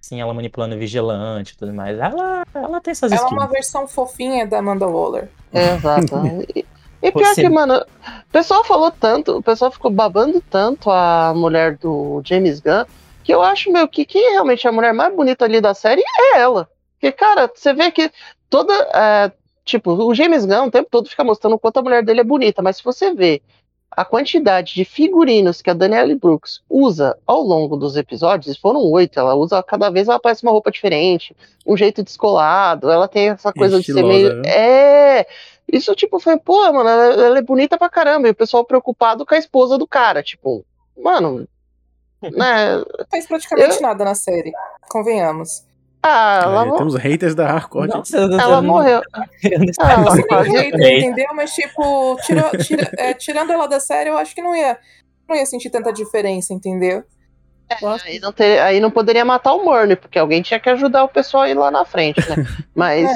Sim, 0.00 0.18
ela 0.20 0.32
manipulando 0.32 0.74
o 0.76 0.78
vigilante 0.78 1.52
e 1.52 1.56
tudo 1.58 1.74
mais. 1.74 1.98
Ela, 1.98 2.42
ela 2.54 2.80
tem 2.80 2.94
suas 2.94 3.12
Ela 3.12 3.20
é 3.28 3.30
uma 3.30 3.46
versão 3.46 3.86
fofinha 3.86 4.46
da 4.46 4.60
Amanda 4.60 4.86
Waller. 4.86 5.28
É, 5.52 5.74
exato. 5.74 6.14
E, 7.02 7.12
pior 7.12 7.34
Você- 7.34 7.42
que, 7.42 7.48
mano, 7.48 7.74
o 7.76 8.32
pessoal 8.32 8.64
falou 8.64 8.90
tanto, 8.90 9.36
o 9.36 9.42
pessoal 9.42 9.70
ficou 9.70 9.90
babando 9.90 10.42
tanto 10.50 10.90
a 10.90 11.32
mulher 11.34 11.76
do 11.76 12.20
James 12.24 12.60
Gunn, 12.60 12.84
que 13.22 13.32
eu 13.32 13.42
acho, 13.42 13.70
meu, 13.70 13.86
que 13.86 14.04
quem 14.04 14.26
é 14.26 14.30
realmente 14.32 14.66
a 14.66 14.72
mulher 14.72 14.92
mais 14.92 15.14
bonita 15.14 15.44
ali 15.44 15.60
da 15.60 15.74
série 15.74 16.02
é 16.02 16.38
ela. 16.38 16.68
Porque, 16.94 17.12
cara, 17.12 17.50
você 17.54 17.72
vê 17.72 17.90
que 17.90 18.10
toda. 18.50 18.72
é, 18.94 19.30
tipo, 19.64 19.92
o 19.92 20.14
James 20.14 20.44
Gunn 20.44 20.66
o 20.66 20.70
tempo 20.70 20.88
todo 20.90 21.08
fica 21.08 21.22
mostrando 21.22 21.54
o 21.54 21.58
quanto 21.58 21.78
a 21.78 21.82
mulher 21.82 22.02
dele 22.02 22.20
é 22.20 22.24
bonita, 22.24 22.62
mas 22.62 22.78
se 22.78 22.84
você 22.84 23.12
vê 23.14 23.40
a 23.90 24.04
quantidade 24.04 24.74
de 24.74 24.84
figurinos 24.84 25.62
que 25.62 25.70
a 25.70 25.74
Danielle 25.74 26.14
Brooks 26.14 26.60
usa 26.68 27.16
ao 27.26 27.40
longo 27.42 27.76
dos 27.76 27.96
episódios, 27.96 28.56
foram 28.56 28.80
oito, 28.90 29.18
ela 29.18 29.34
usa, 29.34 29.62
cada 29.62 29.90
vez 29.90 30.08
ela 30.08 30.20
parece 30.20 30.42
uma 30.42 30.52
roupa 30.52 30.70
diferente, 30.70 31.34
um 31.66 31.76
jeito 31.76 32.02
descolado, 32.02 32.90
ela 32.90 33.08
tem 33.08 33.30
essa 33.30 33.52
coisa 33.52 33.78
de 33.78 33.86
ser 33.86 33.92
Estilosa, 33.92 34.12
meio. 34.12 34.34
né? 34.36 34.42
É! 34.46 35.26
Isso, 35.72 35.94
tipo, 35.94 36.18
foi, 36.18 36.38
pô, 36.38 36.72
mano, 36.72 36.88
ela, 36.88 37.04
ela 37.26 37.38
é 37.38 37.42
bonita 37.42 37.76
pra 37.76 37.88
caramba, 37.90 38.28
e 38.28 38.30
o 38.30 38.34
pessoal 38.34 38.64
preocupado 38.64 39.26
com 39.26 39.34
a 39.34 39.38
esposa 39.38 39.76
do 39.76 39.86
cara, 39.86 40.22
tipo, 40.22 40.64
mano, 40.96 41.46
né? 42.22 42.78
Não 42.78 43.06
fez 43.10 43.26
praticamente 43.26 43.80
nada 43.80 44.04
na 44.04 44.14
série, 44.14 44.52
convenhamos. 44.88 45.66
Ah, 46.02 46.40
ela, 46.44 46.66
É, 46.68 46.76
temos 46.78 46.94
haters 46.94 47.34
da 47.34 47.46
Hardcore. 47.48 47.88
Nossa, 47.88 48.16
eu, 48.16 48.30
eu 48.30 48.40
ela 48.40 48.62
morreu. 48.62 49.02
eu 49.42 49.58
não 49.58 49.66
Ah, 49.80 49.92
ela 49.92 50.14
isso. 50.16 50.26
quase- 50.28 50.50
Hater, 50.50 50.70
Também. 50.70 50.98
entendeu? 51.00 51.26
Mas, 51.34 51.50
tipo, 51.52 52.16
tirou- 52.24 52.50
tira- 52.56 52.90
é, 52.96 53.14
tirando 53.14 53.50
ela 53.52 53.66
da 53.66 53.80
série, 53.80 54.08
eu 54.08 54.16
acho 54.16 54.32
que 54.34 54.40
não 54.40 54.54
ia, 54.54 54.78
não 55.28 55.34
ia 55.36 55.44
sentir 55.44 55.70
tanta 55.70 55.92
diferença, 55.92 56.54
entendeu? 56.54 57.02
Aí 58.04 58.18
não, 58.20 58.32
ter, 58.32 58.60
aí 58.60 58.80
não 58.80 58.90
poderia 58.90 59.24
matar 59.24 59.52
o 59.52 59.62
Murney, 59.64 59.96
porque 59.96 60.18
alguém 60.18 60.40
tinha 60.40 60.58
que 60.58 60.70
ajudar 60.70 61.04
o 61.04 61.08
pessoal 61.08 61.42
a 61.42 61.50
ir 61.50 61.54
lá 61.54 61.70
na 61.70 61.84
frente, 61.84 62.20
né? 62.30 62.36
Mas. 62.74 63.06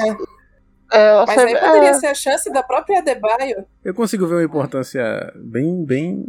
É. 0.91 0.97
é, 1.07 1.25
Mas 1.25 1.35
você- 1.35 1.41
aí 1.41 1.55
poderia 1.59 1.89
é, 1.89 1.93
ser 1.93 2.07
a 2.07 2.13
chance 2.13 2.51
da 2.51 2.61
própria 2.63 2.99
Adebayo. 2.99 3.65
Eu 3.83 3.93
consigo 3.93 4.27
ver 4.27 4.35
uma 4.35 4.43
importância 4.43 5.31
bem, 5.35 5.83
bem 5.85 6.25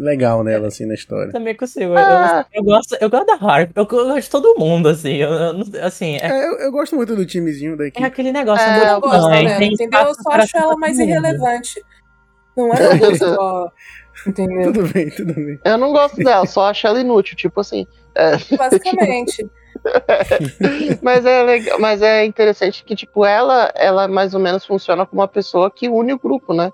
legal 0.00 0.42
nela, 0.42 0.66
assim, 0.68 0.84
na 0.84 0.94
história. 0.94 1.32
Também 1.32 1.56
consigo. 1.56 1.92
Eu, 1.92 1.98
Ah. 1.98 2.44
eu, 2.52 2.62
gosto, 2.64 2.96
eu 3.00 3.08
gosto 3.08 3.26
da 3.26 3.34
Harp, 3.34 3.70
eu 3.76 3.86
gosto 3.86 4.20
de 4.20 4.30
todo 4.30 4.54
mundo, 4.58 4.88
assim. 4.88 5.14
Eu, 5.16 5.30
eu 5.30 5.84
assim, 5.84 6.16
é, 6.16 6.26
É, 6.28 6.48
eu, 6.48 6.52
eu 6.58 6.72
gosto 6.72 6.96
muito 6.96 7.14
do 7.14 7.24
timezinho 7.24 7.76
da 7.76 7.84
é 7.86 8.04
aquele 8.04 8.32
negócio. 8.32 8.66
É, 8.66 8.72
muito 8.72 8.86
Eu 8.88 9.00
gosto 9.00 9.28
tem 9.58 9.72
entendeu? 9.72 10.00
Eu 10.00 10.14
só 10.14 10.30
acho 10.32 10.56
ela 10.56 10.76
mais 10.76 10.98
mundo. 10.98 11.08
irrelevante. 11.08 11.80
Não 12.56 12.72
é 12.72 12.76
só. 13.16 13.70
Entendeu? 14.26 14.72
Tudo 14.72 14.88
bem, 14.92 15.08
tudo 15.10 15.32
bem. 15.34 15.58
eu 15.64 15.78
não 15.78 15.92
gosto 15.92 16.16
dela, 16.16 16.44
só 16.46 16.68
acho 16.68 16.86
ela 16.86 17.00
inútil, 17.00 17.36
tipo 17.36 17.60
assim. 17.60 17.86
Basicamente. 18.58 19.48
mas 21.02 21.24
é 21.24 21.42
legal, 21.42 21.78
mas 21.80 22.02
é 22.02 22.24
interessante 22.24 22.84
que, 22.84 22.94
tipo, 22.94 23.24
ela, 23.24 23.72
ela 23.74 24.08
mais 24.08 24.34
ou 24.34 24.40
menos 24.40 24.64
funciona 24.64 25.06
como 25.06 25.20
uma 25.22 25.28
pessoa 25.28 25.70
que 25.70 25.88
une 25.88 26.12
o 26.12 26.18
grupo, 26.18 26.52
né? 26.52 26.70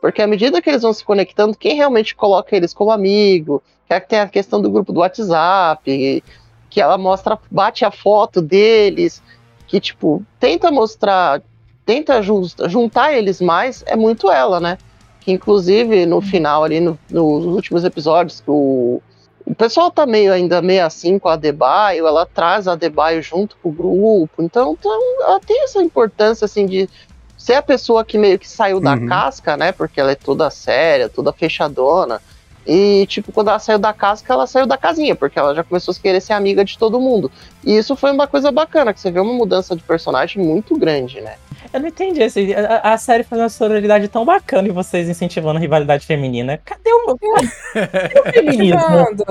Porque 0.00 0.22
à 0.22 0.26
medida 0.26 0.62
que 0.62 0.70
eles 0.70 0.82
vão 0.82 0.92
se 0.92 1.04
conectando, 1.04 1.56
quem 1.56 1.74
realmente 1.76 2.14
coloca 2.14 2.54
eles 2.56 2.72
como 2.72 2.90
amigo, 2.90 3.62
que 3.86 3.94
é 3.94 4.00
que 4.00 4.08
tem 4.08 4.20
a 4.20 4.28
questão 4.28 4.60
do 4.60 4.70
grupo 4.70 4.92
do 4.92 5.00
WhatsApp, 5.00 6.22
que 6.70 6.80
ela 6.80 6.96
mostra, 6.98 7.38
bate 7.50 7.84
a 7.84 7.90
foto 7.90 8.40
deles, 8.40 9.22
que, 9.66 9.80
tipo, 9.80 10.22
tenta 10.38 10.70
mostrar, 10.70 11.42
tenta 11.84 12.20
juntar 12.22 13.12
eles 13.12 13.40
mais, 13.40 13.82
é 13.86 13.96
muito 13.96 14.30
ela, 14.30 14.60
né? 14.60 14.78
Que 15.20 15.32
inclusive 15.32 16.06
no 16.06 16.20
final 16.20 16.64
ali, 16.64 16.80
no- 16.80 16.98
nos 17.10 17.44
últimos 17.46 17.84
episódios, 17.84 18.40
que 18.40 18.50
o, 18.50 19.02
o 19.50 19.54
pessoal 19.54 19.90
tá 19.90 20.06
meio 20.06 20.32
ainda 20.32 20.60
meio 20.60 20.84
assim 20.84 21.18
com 21.18 21.28
a 21.28 21.32
Adebayo, 21.32 22.06
ela 22.06 22.26
traz 22.26 22.68
a 22.68 22.72
Adebayo 22.72 23.22
junto 23.22 23.56
com 23.58 23.70
o 23.70 23.72
grupo, 23.72 24.42
então, 24.42 24.76
então 24.78 24.92
ela 25.22 25.40
tem 25.40 25.62
essa 25.64 25.82
importância 25.82 26.44
assim 26.44 26.66
de 26.66 26.88
ser 27.36 27.54
a 27.54 27.62
pessoa 27.62 28.04
que 28.04 28.18
meio 28.18 28.38
que 28.38 28.48
saiu 28.48 28.80
da 28.80 28.94
Uhum. 28.94 29.06
casca, 29.06 29.56
né? 29.56 29.72
Porque 29.72 30.00
ela 30.00 30.10
é 30.10 30.14
toda 30.16 30.50
séria, 30.50 31.08
toda 31.08 31.32
fechadona. 31.32 32.20
E, 32.66 33.06
tipo, 33.06 33.32
quando 33.32 33.48
ela 33.48 33.58
saiu 33.58 33.78
da 33.78 33.94
casca, 33.94 34.32
ela 34.34 34.46
saiu 34.46 34.66
da 34.66 34.76
casinha, 34.76 35.16
porque 35.16 35.38
ela 35.38 35.54
já 35.54 35.64
começou 35.64 35.92
a 35.92 36.02
querer 36.02 36.20
ser 36.20 36.34
amiga 36.34 36.62
de 36.64 36.76
todo 36.76 37.00
mundo. 37.00 37.32
E 37.64 37.78
isso 37.78 37.96
foi 37.96 38.10
uma 38.10 38.26
coisa 38.26 38.52
bacana, 38.52 38.92
que 38.92 39.00
você 39.00 39.10
vê 39.10 39.20
uma 39.20 39.32
mudança 39.32 39.74
de 39.74 39.82
personagem 39.84 40.44
muito 40.44 40.76
grande, 40.76 41.20
né? 41.22 41.36
Eu 41.72 41.80
não 41.80 41.88
entendi. 41.88 42.22
Assim, 42.22 42.52
a, 42.54 42.92
a 42.94 42.98
série 42.98 43.22
faz 43.24 43.40
uma 43.42 43.48
sororidade 43.48 44.08
tão 44.08 44.24
bacana 44.24 44.68
e 44.68 44.70
vocês 44.72 45.08
incentivando 45.08 45.58
a 45.58 45.60
rivalidade 45.60 46.06
feminina. 46.06 46.58
Cadê 46.64 46.90
o, 46.92 47.16
cadê 47.74 48.20
o 48.20 48.32
feminismo? 48.32 48.78
Incentivando. 48.80 49.24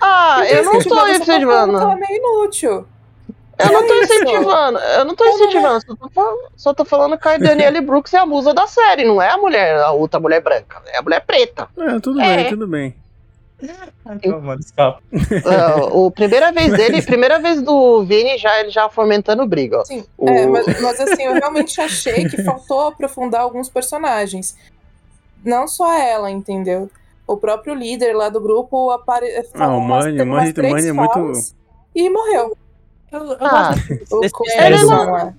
Ah, 0.00 0.42
eu 0.48 0.64
não 0.64 0.72
tô 0.72 0.78
Incentivando, 0.78 0.82
só 0.82 0.88
tô 0.88 0.94
falando 0.94 1.10
incentivando. 1.22 1.78
que 1.78 1.82
Ela 1.84 1.92
é 1.92 1.96
meio 1.96 2.16
inútil. 2.18 2.86
Eu 3.58 3.72
não 3.72 3.86
tô 3.86 3.92
É 3.94 4.02
incentivando, 4.02 4.78
eu 4.78 5.04
não 5.04 5.14
tô 5.14 5.24
incentivando, 5.26 5.80
só 5.86 5.94
tô 5.94 6.08
falando, 6.10 6.38
só 6.56 6.74
tô 6.74 6.84
falando 6.84 7.18
que 7.18 7.28
a 7.28 7.36
Danielle 7.36 7.80
Brooks 7.82 8.12
é 8.14 8.18
a 8.18 8.26
musa 8.26 8.52
da 8.52 8.66
série, 8.66 9.04
não 9.04 9.20
é 9.22 9.28
a 9.28 9.36
mulher, 9.36 9.76
a 9.76 9.92
outra 9.92 10.18
mulher 10.18 10.40
branca, 10.40 10.82
é 10.86 10.98
a 10.98 11.02
mulher 11.02 11.20
preta. 11.20 11.68
É, 11.78 12.00
tudo 12.00 12.20
É. 12.20 12.36
bem, 12.38 12.48
tudo 12.48 12.66
bem. 12.66 12.94
Ah, 15.46 15.84
o 15.92 16.10
primeira 16.10 16.50
vez 16.52 16.72
dele, 16.72 17.02
primeira 17.02 17.38
vez 17.40 17.62
do 17.62 18.04
Vini 18.04 18.36
já 18.38 18.60
ele 18.60 18.70
já 18.70 18.88
fomentando 18.88 19.46
briga, 19.46 19.78
ó. 19.78 19.84
Sim, 19.84 20.04
O- 20.18 20.28
é, 20.28 20.46
mas, 20.46 20.66
mas 20.80 21.00
assim, 21.00 21.22
eu 21.22 21.34
realmente 21.34 21.80
achei 21.80 22.28
que 22.28 22.42
faltou 22.42 22.80
aprofundar 22.88 23.42
alguns 23.42 23.68
personagens. 23.68 24.56
Não 25.44 25.66
só 25.66 25.92
ela, 25.98 26.30
entendeu? 26.30 26.90
O 27.26 27.36
próprio 27.36 27.74
líder 27.74 28.14
lá 28.14 28.28
do 28.28 28.40
grupo 28.40 28.90
apare... 28.90 29.26
falou 29.52 29.76
o 29.76 29.78
umas- 29.78 30.04
Manny- 30.04 30.16
teve 30.18 30.28
o 30.30 30.32
Manny- 30.32 30.44
umas 30.44 30.52
três 30.54 30.72
o 30.72 30.76
Manny 30.76 30.88
é 30.88 30.92
muito- 30.92 31.40
E 31.94 32.10
morreu. 32.10 32.56
Eu, 33.10 33.20
eu 33.32 33.36
Ah, 33.40 33.74
gosto 34.10 34.16
O 34.16 34.20
lá. 35.12 35.34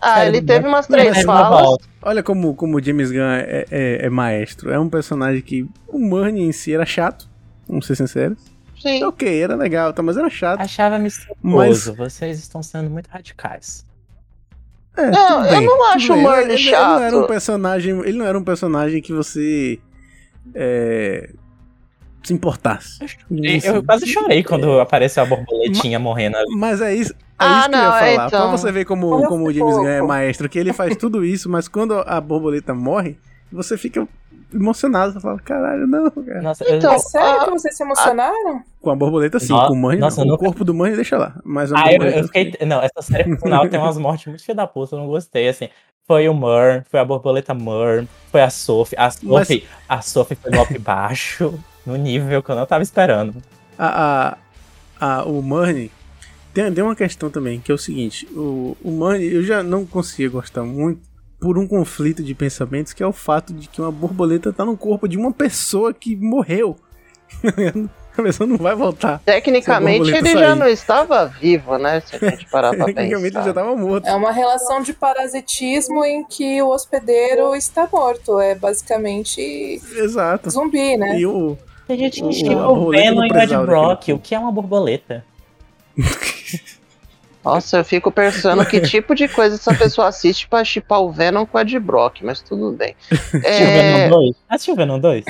Ah, 0.00 0.26
ele 0.26 0.42
teve 0.42 0.66
umas 0.68 0.88
Não, 0.88 0.96
três 0.98 1.16
não 1.16 1.22
falas. 1.24 1.78
Olha 2.02 2.22
como, 2.22 2.54
como 2.54 2.76
o 2.76 2.82
James 2.82 3.10
Gunn 3.10 3.22
é, 3.22 3.64
é- 3.70 4.06
é 4.06 4.10
maestro. 4.10 4.70
É 4.70 4.78
um 4.78 4.88
personagem 4.90 5.40
que 5.42 5.66
o 5.88 5.98
Murney 5.98 6.42
em 6.44 6.52
si 6.52 6.74
era 6.74 6.84
chato, 6.84 7.28
vamos 7.68 7.86
ser 7.86 7.96
sinceros. 7.96 8.38
Sim. 8.80 9.02
Ok, 9.04 9.42
era 9.42 9.56
legal, 9.56 9.92
tá, 9.92 10.02
mas 10.02 10.16
era 10.16 10.28
chato. 10.28 10.60
Achava 10.60 10.98
misterioso. 10.98 11.36
Mas- 11.42 11.86
Vocês 11.96 12.38
estão 12.38 12.62
sendo 12.62 12.90
muito 12.90 13.08
radicais. 13.08 13.84
É, 14.96 15.10
Não, 15.10 15.42
tudo 15.42 15.46
eu 15.48 15.58
bem, 15.58 15.66
não 15.66 15.84
acho 15.92 16.12
o 16.12 16.14
bem. 16.16 16.22
Murney 16.24 16.42
ele, 16.44 16.52
ele 16.54 16.70
não 16.70 16.98
era 17.00 17.16
um 17.16 17.20
chato. 17.20 17.28
personagem, 17.28 17.98
ele 18.00 18.18
não 18.18 18.26
era 18.26 18.38
um 18.38 18.44
personagem 18.44 19.02
que 19.02 19.12
você 19.12 19.78
é, 20.54 21.30
se 22.22 22.32
importasse. 22.32 22.98
Eu, 23.30 23.74
eu 23.76 23.82
quase 23.84 24.06
chorei 24.06 24.42
quando 24.42 24.80
apareceu 24.80 25.22
a 25.22 25.26
borboletinha 25.26 25.98
morrendo 25.98 26.36
ali. 26.36 26.54
Mas 26.56 26.80
é 26.80 26.94
isso, 26.94 27.12
é 27.12 27.16
Ah, 27.38 27.60
isso 27.60 27.68
que 27.70 27.74
eu 27.74 27.78
não, 27.78 27.84
ia 27.84 27.92
falar. 27.92 28.26
então. 28.26 28.48
Pra 28.48 28.50
você 28.58 28.72
ver 28.72 28.84
como, 28.84 29.26
como 29.26 29.46
o 29.48 29.52
James 29.52 29.74
Gunn 29.76 29.86
é 29.88 30.02
maestro, 30.02 30.48
que 30.48 30.58
ele 30.58 30.72
faz 30.72 30.96
tudo 30.96 31.24
isso, 31.24 31.48
mas 31.50 31.68
quando 31.68 31.94
a 31.94 32.20
borboleta 32.20 32.72
morre, 32.74 33.18
você 33.52 33.76
fica 33.78 34.06
emocionado. 34.52 35.12
Você 35.12 35.20
fala, 35.20 35.38
caralho, 35.40 35.86
não, 35.86 36.10
cara. 36.10 36.42
Nossa, 36.42 36.64
eu- 36.64 36.76
Então, 36.78 36.92
É 36.92 36.98
sério 36.98 37.44
que 37.44 37.50
vocês 37.50 37.76
se 37.76 37.82
emocionaram? 37.82 38.62
Com 38.80 38.90
a 38.90 38.96
borboleta, 38.96 39.38
sim. 39.40 39.52
No- 39.52 39.66
com 39.68 39.72
o 39.72 39.76
Mãe, 39.76 39.98
nossa, 39.98 40.22
não. 40.24 40.30
eu 40.30 40.34
O 40.34 40.38
corpo 40.38 40.64
do 40.64 40.72
Mãe, 40.74 40.94
deixa 40.94 41.16
lá. 41.18 41.34
Mas 41.44 41.72
a 41.72 41.78
Ah, 41.78 41.92
eu, 41.92 42.02
eu 42.02 42.24
fiquei. 42.24 42.52
Não, 42.66 42.80
essa 42.82 43.02
série 43.02 43.28
no 43.30 43.38
final 43.38 43.68
tem 43.68 43.78
umas 43.80 43.98
mortes 43.98 44.26
muito 44.26 44.42
filha 44.42 44.54
da 44.54 44.66
puta, 44.66 44.94
eu 44.94 45.00
não 45.00 45.06
gostei, 45.06 45.48
assim. 45.48 45.68
Foi 46.06 46.28
o 46.28 46.34
Mur, 46.34 46.84
foi 46.88 47.00
a 47.00 47.04
borboleta 47.04 47.52
Mur, 47.52 48.06
foi 48.30 48.40
a 48.40 48.48
Sophie. 48.50 48.96
A 48.96 49.10
Sophie, 49.10 49.66
a 49.88 50.00
Sophie 50.00 50.36
foi 50.36 50.52
up 50.56 50.78
baixo, 50.78 51.52
no 51.84 51.96
nível 51.96 52.40
que 52.42 52.50
eu 52.50 52.54
não 52.54 52.64
tava 52.66 52.82
esperando. 52.84 53.34
a, 53.76 54.36
a, 55.00 55.18
a- 55.18 55.24
o 55.24 55.42
Money 55.42 55.90
tem, 56.54 56.72
tem 56.72 56.84
uma 56.84 56.94
questão 56.94 57.28
também, 57.28 57.58
que 57.58 57.72
é 57.72 57.74
o 57.74 57.78
seguinte: 57.78 58.24
o, 58.36 58.76
o 58.84 58.90
Money 58.92 59.34
eu 59.34 59.42
já 59.42 59.64
não 59.64 59.84
conseguia 59.84 60.30
gostar 60.30 60.62
muito 60.62 61.00
por 61.46 61.58
um 61.58 61.68
conflito 61.68 62.24
de 62.24 62.34
pensamentos, 62.34 62.92
que 62.92 63.04
é 63.04 63.06
o 63.06 63.12
fato 63.12 63.52
de 63.54 63.68
que 63.68 63.80
uma 63.80 63.92
borboleta 63.92 64.52
tá 64.52 64.64
no 64.64 64.76
corpo 64.76 65.06
de 65.06 65.16
uma 65.16 65.30
pessoa 65.32 65.94
que 65.94 66.16
morreu. 66.16 66.74
a 68.18 68.22
pessoa 68.22 68.48
não 68.48 68.56
vai 68.56 68.74
voltar. 68.74 69.20
Tecnicamente 69.24 70.10
ele 70.10 70.12
borboleta 70.12 70.40
já 70.40 70.48
sair. 70.48 70.58
não 70.58 70.66
estava 70.66 71.26
vivo, 71.26 71.78
né? 71.78 72.00
Se 72.00 72.16
a 72.16 72.30
gente 72.30 72.46
parar 72.50 72.74
pra 72.74 72.86
Tecnicamente 72.92 73.26
ele 73.26 73.32
já 73.34 73.40
pensar. 73.42 73.54
tava 73.54 73.76
morto. 73.76 74.08
É 74.08 74.14
uma 74.14 74.32
relação 74.32 74.82
de 74.82 74.92
parasitismo 74.92 76.04
em 76.04 76.24
que 76.24 76.60
o 76.60 76.68
hospedeiro 76.70 77.54
está 77.54 77.88
morto. 77.92 78.40
É 78.40 78.56
basicamente 78.56 79.80
Exato. 79.94 80.50
zumbi, 80.50 80.96
né? 80.96 81.16
E 81.20 81.26
o. 81.26 81.56
A 81.88 81.94
gente 81.94 82.24
O- 82.24 82.30
tinha 82.30 82.58
a 82.58 82.68
o 82.68 82.90
Venom 82.90 83.14
do 83.20 83.20
e 83.20 83.22
o 83.22 83.24
Ed 83.26 83.32
prezado 83.32 83.66
Brock, 83.66 84.08
o 84.08 84.18
que 84.18 84.34
é 84.34 84.38
uma 84.40 84.50
borboleta? 84.50 85.24
Nossa, 87.46 87.76
eu 87.78 87.84
fico 87.84 88.10
pensando 88.10 88.66
que 88.66 88.80
tipo 88.82 89.14
de 89.14 89.28
coisa 89.28 89.54
essa 89.54 89.72
pessoa 89.74 90.08
assiste 90.08 90.48
pra 90.48 90.64
chipar 90.64 91.00
o 91.00 91.12
Venom 91.12 91.46
com 91.46 91.56
o 91.56 91.60
Ed 91.60 91.78
Brock, 91.78 92.22
mas 92.22 92.40
tudo 92.42 92.72
bem. 92.72 92.96
Assistiu 93.10 93.38
o 93.40 93.44
É, 93.46 93.82
Venom 94.02 94.08
2? 94.10 94.36
Assistiu 94.48 94.74
o 94.74 94.76
Venom 94.76 94.98
2? 94.98 95.24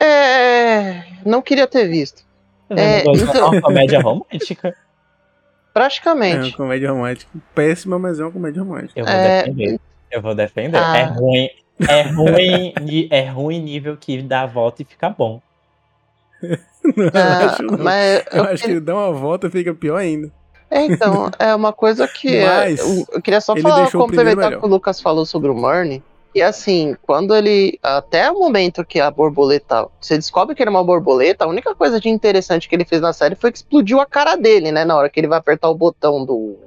é, 0.00 1.02
não 1.24 1.42
queria 1.42 1.66
ter 1.66 1.88
visto. 1.88 2.24
O 2.68 2.74
Venom 2.74 2.88
É, 2.88 3.02
2 3.02 3.22
então- 3.22 3.34
é 3.34 3.44
uma 3.50 3.60
comédia 3.62 4.00
romântica. 4.00 4.76
É 5.76 5.78
Praticamente. 5.78 6.38
uma 6.48 6.56
comédia 6.56 6.90
romântica. 6.90 7.30
Péssima, 7.54 7.98
mas 7.98 8.18
é 8.18 8.22
uma 8.22 8.32
comédia 8.32 8.62
romântica. 8.62 8.98
Eu 8.98 9.04
vou 9.04 9.12
É, 9.14 9.42
defender. 9.42 9.80
Eu 10.10 10.22
vou 10.22 10.34
defender. 10.34 10.78
Ah. 10.78 10.96
É 10.96 11.02
ruim. 11.04 11.50
É 11.86 12.02
ruim, 12.02 12.72
é 13.10 13.24
ruim 13.28 13.60
nível 13.60 13.94
que 13.94 14.22
dá 14.22 14.40
a 14.40 14.46
volta 14.46 14.80
e 14.80 14.86
fica 14.86 15.10
bom. 15.10 15.42
Não, 16.42 17.04
eu 17.04 17.10
Ah, 17.12 17.44
acho, 17.44 17.62
não. 17.62 17.76
mas 17.84 18.24
Eu 18.32 18.38
eu 18.38 18.44
acho 18.44 18.64
que 18.64 18.80
dá 18.80 18.94
uma 18.94 19.12
volta 19.12 19.48
e 19.48 19.50
fica 19.50 19.74
pior 19.74 19.98
ainda. 19.98 20.32
É, 20.70 20.84
então, 20.84 21.30
é 21.38 21.54
uma 21.54 21.72
coisa 21.72 22.06
que. 22.08 22.44
Mas 22.44 22.78
eu, 22.78 23.06
eu 23.12 23.22
queria 23.22 23.40
só 23.40 23.56
falar, 23.56 23.90
complementar 23.90 24.54
o 24.54 24.60
que 24.60 24.66
o 24.66 24.68
Lucas 24.68 25.00
falou 25.00 25.24
sobre 25.24 25.50
o 25.50 25.54
Murney. 25.54 26.02
E 26.34 26.42
assim, 26.42 26.94
quando 27.02 27.34
ele. 27.34 27.78
Até 27.82 28.30
o 28.30 28.38
momento 28.38 28.84
que 28.84 29.00
a 29.00 29.10
borboleta. 29.10 29.88
Você 30.00 30.16
descobre 30.16 30.54
que 30.54 30.62
ele 30.62 30.68
é 30.68 30.70
uma 30.70 30.84
borboleta, 30.84 31.44
a 31.44 31.48
única 31.48 31.74
coisa 31.74 31.98
de 31.98 32.08
interessante 32.08 32.68
que 32.68 32.74
ele 32.74 32.84
fez 32.84 33.00
na 33.00 33.12
série 33.12 33.34
foi 33.34 33.50
que 33.50 33.58
explodiu 33.58 34.00
a 34.00 34.06
cara 34.06 34.36
dele, 34.36 34.70
né? 34.70 34.84
Na 34.84 34.96
hora 34.96 35.08
que 35.08 35.18
ele 35.18 35.28
vai 35.28 35.38
apertar 35.38 35.70
o 35.70 35.74
botão 35.74 36.24
do. 36.24 36.58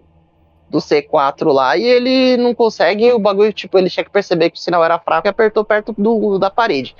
Do 0.70 0.78
C4 0.78 1.52
lá, 1.52 1.76
e 1.76 1.84
ele 1.84 2.38
não 2.38 2.54
consegue, 2.54 3.12
o 3.12 3.18
bagulho, 3.18 3.52
tipo, 3.52 3.76
ele 3.80 3.89
tinha 3.89 4.04
que 4.04 4.12
perceber 4.12 4.52
que 4.52 4.58
o 4.60 4.62
sinal 4.62 4.86
era 4.86 5.00
fraco 5.00 5.28
e 5.28 5.30
apertou 5.30 5.66
perto 5.66 5.95
do, 5.97 6.38
da 6.38 6.52
parede. 6.52 6.95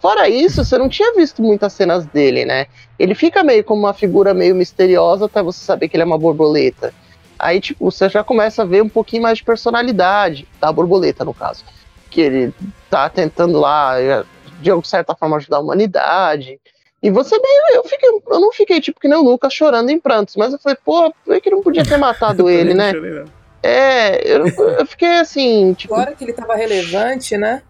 Fora 0.00 0.28
isso, 0.28 0.64
você 0.64 0.76
não 0.76 0.88
tinha 0.88 1.14
visto 1.14 1.42
muitas 1.42 1.72
cenas 1.72 2.04
dele, 2.06 2.44
né? 2.44 2.66
Ele 2.98 3.14
fica 3.14 3.42
meio 3.42 3.64
como 3.64 3.80
uma 3.80 3.94
figura 3.94 4.34
meio 4.34 4.54
misteriosa 4.54 5.24
até 5.26 5.42
você 5.42 5.64
saber 5.64 5.88
que 5.88 5.96
ele 5.96 6.02
é 6.02 6.06
uma 6.06 6.18
borboleta. 6.18 6.92
Aí, 7.38 7.60
tipo, 7.60 7.90
você 7.90 8.08
já 8.08 8.22
começa 8.22 8.62
a 8.62 8.64
ver 8.66 8.82
um 8.82 8.88
pouquinho 8.88 9.22
mais 9.22 9.38
de 9.38 9.44
personalidade 9.44 10.46
da 10.60 10.70
borboleta, 10.70 11.24
no 11.24 11.34
caso. 11.34 11.64
Que 12.10 12.20
ele 12.20 12.54
tá 12.88 13.08
tentando 13.08 13.58
lá, 13.58 14.00
eh, 14.00 14.24
de 14.60 14.88
certa 14.88 15.14
forma, 15.14 15.36
ajudar 15.36 15.56
a 15.56 15.60
humanidade. 15.60 16.60
E 17.02 17.10
você 17.10 17.38
meio. 17.38 17.62
Eu, 17.74 17.84
fiquei, 17.84 18.08
eu 18.08 18.40
não 18.40 18.52
fiquei, 18.52 18.80
tipo, 18.80 18.98
que 18.98 19.08
nem 19.08 19.18
o 19.18 19.22
Lucas 19.22 19.52
chorando 19.52 19.90
em 19.90 20.00
prantos, 20.00 20.36
mas 20.36 20.52
eu 20.52 20.58
falei, 20.58 20.78
pô, 20.84 21.12
por 21.24 21.40
que 21.40 21.50
não 21.50 21.62
podia 21.62 21.84
ter 21.84 21.98
matado 21.98 22.48
ele, 22.50 22.72
né? 22.72 22.92
É, 23.62 24.20
eu, 24.26 24.46
eu 24.46 24.86
fiquei 24.86 25.16
assim, 25.16 25.74
tipo, 25.74 25.94
Agora 25.94 26.14
que 26.14 26.24
ele 26.24 26.32
tava 26.32 26.54
relevante, 26.54 27.36
né? 27.36 27.62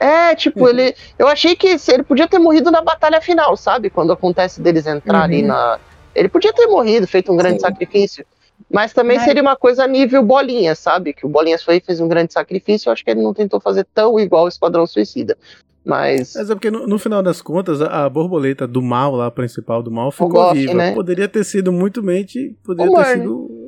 É, 0.00 0.34
tipo, 0.34 0.66
ele. 0.68 0.94
Eu 1.18 1.28
achei 1.28 1.54
que 1.54 1.76
ele 1.88 2.02
podia 2.02 2.26
ter 2.26 2.38
morrido 2.38 2.70
na 2.70 2.80
batalha 2.82 3.20
final, 3.20 3.56
sabe? 3.56 3.90
Quando 3.90 4.12
acontece 4.12 4.60
deles 4.60 4.86
entrar 4.86 5.22
ali 5.24 5.42
Uhum. 5.42 5.48
na. 5.48 5.78
Ele 6.14 6.28
podia 6.28 6.52
ter 6.52 6.66
morrido, 6.66 7.06
feito 7.06 7.30
um 7.30 7.36
grande 7.36 7.60
Sim. 7.60 7.66
sacrifício. 7.66 8.24
Mas 8.72 8.92
também 8.92 9.16
Mas- 9.16 9.24
seria 9.26 9.42
uma 9.42 9.56
coisa 9.56 9.86
nível 9.86 10.22
Bolinha, 10.22 10.74
sabe? 10.74 11.12
Que 11.12 11.24
o 11.24 11.28
Bolinha 11.28 11.58
foi 11.58 11.80
fez 11.80 12.00
um 12.00 12.08
grande 12.08 12.32
sacrifício. 12.32 12.88
Eu 12.88 12.92
acho 12.92 13.04
que 13.04 13.10
ele 13.10 13.22
não 13.22 13.32
tentou 13.34 13.60
fazer 13.60 13.86
tão 13.94 14.18
igual 14.18 14.44
o 14.44 14.48
Esquadrão 14.48 14.86
Suicida. 14.86 15.36
Mas. 15.84 16.34
Mas 16.36 16.50
é 16.50 16.54
porque 16.54 16.70
no, 16.70 16.86
no 16.86 16.98
final 16.98 17.22
das 17.22 17.40
contas, 17.40 17.80
a, 17.80 18.08
borboleta 18.08 18.66
do 18.66 18.82
mal, 18.82 19.14
lá, 19.14 19.26
a 19.26 19.30
principal 19.30 19.82
do 19.82 19.90
mal, 19.90 20.10
ficou 20.12 20.28
Goff, 20.28 20.54
viva. 20.58 20.74
né? 20.74 20.92
Poderia 20.94 21.26
ter 21.28 21.42
sido 21.44 21.72
muito 21.72 22.02
mente. 22.02 22.54
Poderia 22.64 22.92
O 22.92 22.96
ter 22.96 23.04
sido 23.06 23.59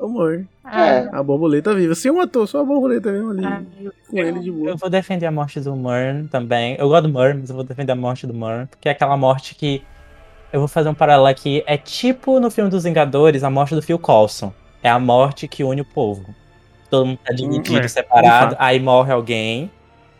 o 0.00 0.08
Murney. 0.08 0.46
É. 0.64 1.08
A 1.12 1.22
borboleta 1.22 1.74
viva. 1.74 1.94
Sem 1.94 2.10
um 2.10 2.20
ator, 2.20 2.46
só 2.48 2.60
a 2.60 2.64
borboleta 2.64 3.10
mesmo 3.12 3.30
ali. 3.30 3.44
Ah, 3.44 3.62
eu, 3.80 3.92
com 4.08 4.18
ele 4.18 4.40
de 4.40 4.50
boa. 4.50 4.70
eu 4.70 4.76
vou 4.76 4.88
defender 4.90 5.26
a 5.26 5.30
morte 5.30 5.60
do 5.60 5.74
Murn 5.76 6.28
também. 6.28 6.76
Eu 6.78 6.88
gosto 6.88 7.08
do 7.08 7.12
Murn, 7.12 7.40
mas 7.40 7.50
eu 7.50 7.56
vou 7.56 7.64
defender 7.64 7.92
a 7.92 7.96
morte 7.96 8.26
do 8.26 8.34
Murn. 8.34 8.66
Porque 8.66 8.88
é 8.88 8.92
aquela 8.92 9.16
morte 9.16 9.54
que. 9.54 9.82
Eu 10.52 10.58
vou 10.60 10.68
fazer 10.68 10.88
um 10.88 10.94
paralelo 10.94 11.26
aqui. 11.26 11.62
É 11.66 11.76
tipo 11.76 12.40
no 12.40 12.50
filme 12.50 12.70
dos 12.70 12.84
Vingadores, 12.84 13.44
a 13.44 13.50
morte 13.50 13.74
do 13.74 13.82
Phil 13.82 13.98
Coulson. 13.98 14.52
É 14.82 14.88
a 14.90 14.98
morte 14.98 15.46
que 15.46 15.62
une 15.62 15.80
o 15.82 15.84
povo. 15.84 16.34
Todo 16.88 17.06
mundo 17.06 17.18
tá 17.24 17.32
dividido, 17.32 17.78
é, 17.78 17.86
separado. 17.88 18.50
fato. 18.50 18.56
Aí 18.60 18.80
morre 18.80 19.12
alguém. 19.12 19.70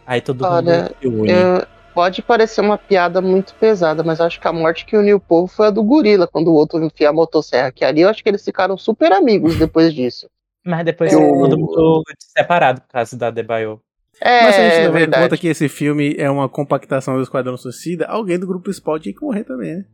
Aí 0.07 0.21
todo 0.21 0.45
Olha, 0.45 0.83
mundo 0.83 0.95
se 1.01 1.09
une. 1.09 1.31
eu- 1.33 1.67
pode 1.95 2.23
parecer 2.23 2.61
uma 2.61 2.79
piada 2.79 3.21
muito 3.21 3.55
pesada, 3.55 4.03
mas 4.03 4.21
acho 4.21 4.41
que 4.41 4.47
a 4.49 4.53
morte 4.53 4.85
que 4.85 4.97
uniu 4.97 5.17
o 5.17 5.21
povo 5.21 5.47
foi 5.47 5.67
a 5.67 5.71
do 5.71 5.83
gorila, 5.83 6.27
quando 6.27 6.49
o 6.49 6.55
outro 6.55 6.83
enfia 6.83 7.11
a 7.11 7.13
motosserra. 7.13 7.71
Que 7.73 7.85
ali 7.85 8.01
eu 8.03 8.09
acho 8.09 8.23
que 8.23 8.29
eles 8.29 8.45
ficaram 8.45 8.77
super 8.77 9.13
amigos 9.13 9.57
depois 9.59 9.93
disso. 9.95 10.29
Mas 10.65 10.85
depois 10.85 11.13
Eu- 11.13 11.21
todo 11.21 11.59
mundo 11.59 12.03
separado 12.19 12.81
por 12.83 12.89
causa 12.89 13.17
da 13.17 13.31
Debaio. 13.31 13.81
É, 14.21 14.43
Mas 14.45 14.55
se 14.55 14.61
a 14.61 14.69
gente 14.69 14.83
levar 14.93 15.01
em 15.01 15.11
conta 15.23 15.37
que 15.39 15.49
esse 15.49 15.67
filme 15.69 16.15
é 16.19 16.31
uma 16.31 16.47
compactação 16.49 17.17
do 17.17 17.23
Esquadrão 17.23 17.57
Suicida, 17.57 18.05
alguém 18.07 18.39
do 18.39 18.47
grupo 18.47 18.65
principal 18.65 18.99
tinha 18.99 19.15
que 19.15 19.23
morrer 19.23 19.45
também, 19.45 19.77
né? 19.77 19.85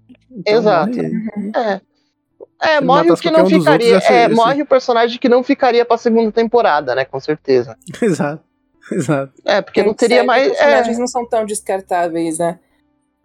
Exato. 0.44 0.88
morre 0.96 1.06
ele. 1.06 1.52
É. 1.54 1.80
É, 2.62 2.76
ele 2.78 2.86
morre 2.86 3.10
o 3.12 3.16
que 3.16 3.30
não 3.30 3.44
um 3.44 3.48
ficaria. 3.48 3.94
outros, 3.94 4.10
é, 4.10 4.28
morre 4.28 4.62
o 4.62 4.66
personagem 4.66 5.18
que 5.18 5.28
não 5.28 5.44
ficaria 5.44 5.84
pra 5.84 5.96
segunda 5.98 6.32
temporada, 6.32 6.94
né? 6.94 7.04
Com 7.04 7.20
certeza. 7.20 7.76
Exato. 8.02 8.42
Exato. 8.92 9.32
É, 9.44 9.60
porque 9.60 9.82
não 9.82 9.90
Em 9.90 9.94
teria 9.94 10.24
mais. 10.24 10.50
Os 10.52 10.58
personagens 10.58 10.96
É, 10.96 11.00
não 11.00 11.06
são 11.06 11.26
tão 11.28 11.44
descartáveis, 11.44 12.38
né? 12.38 12.58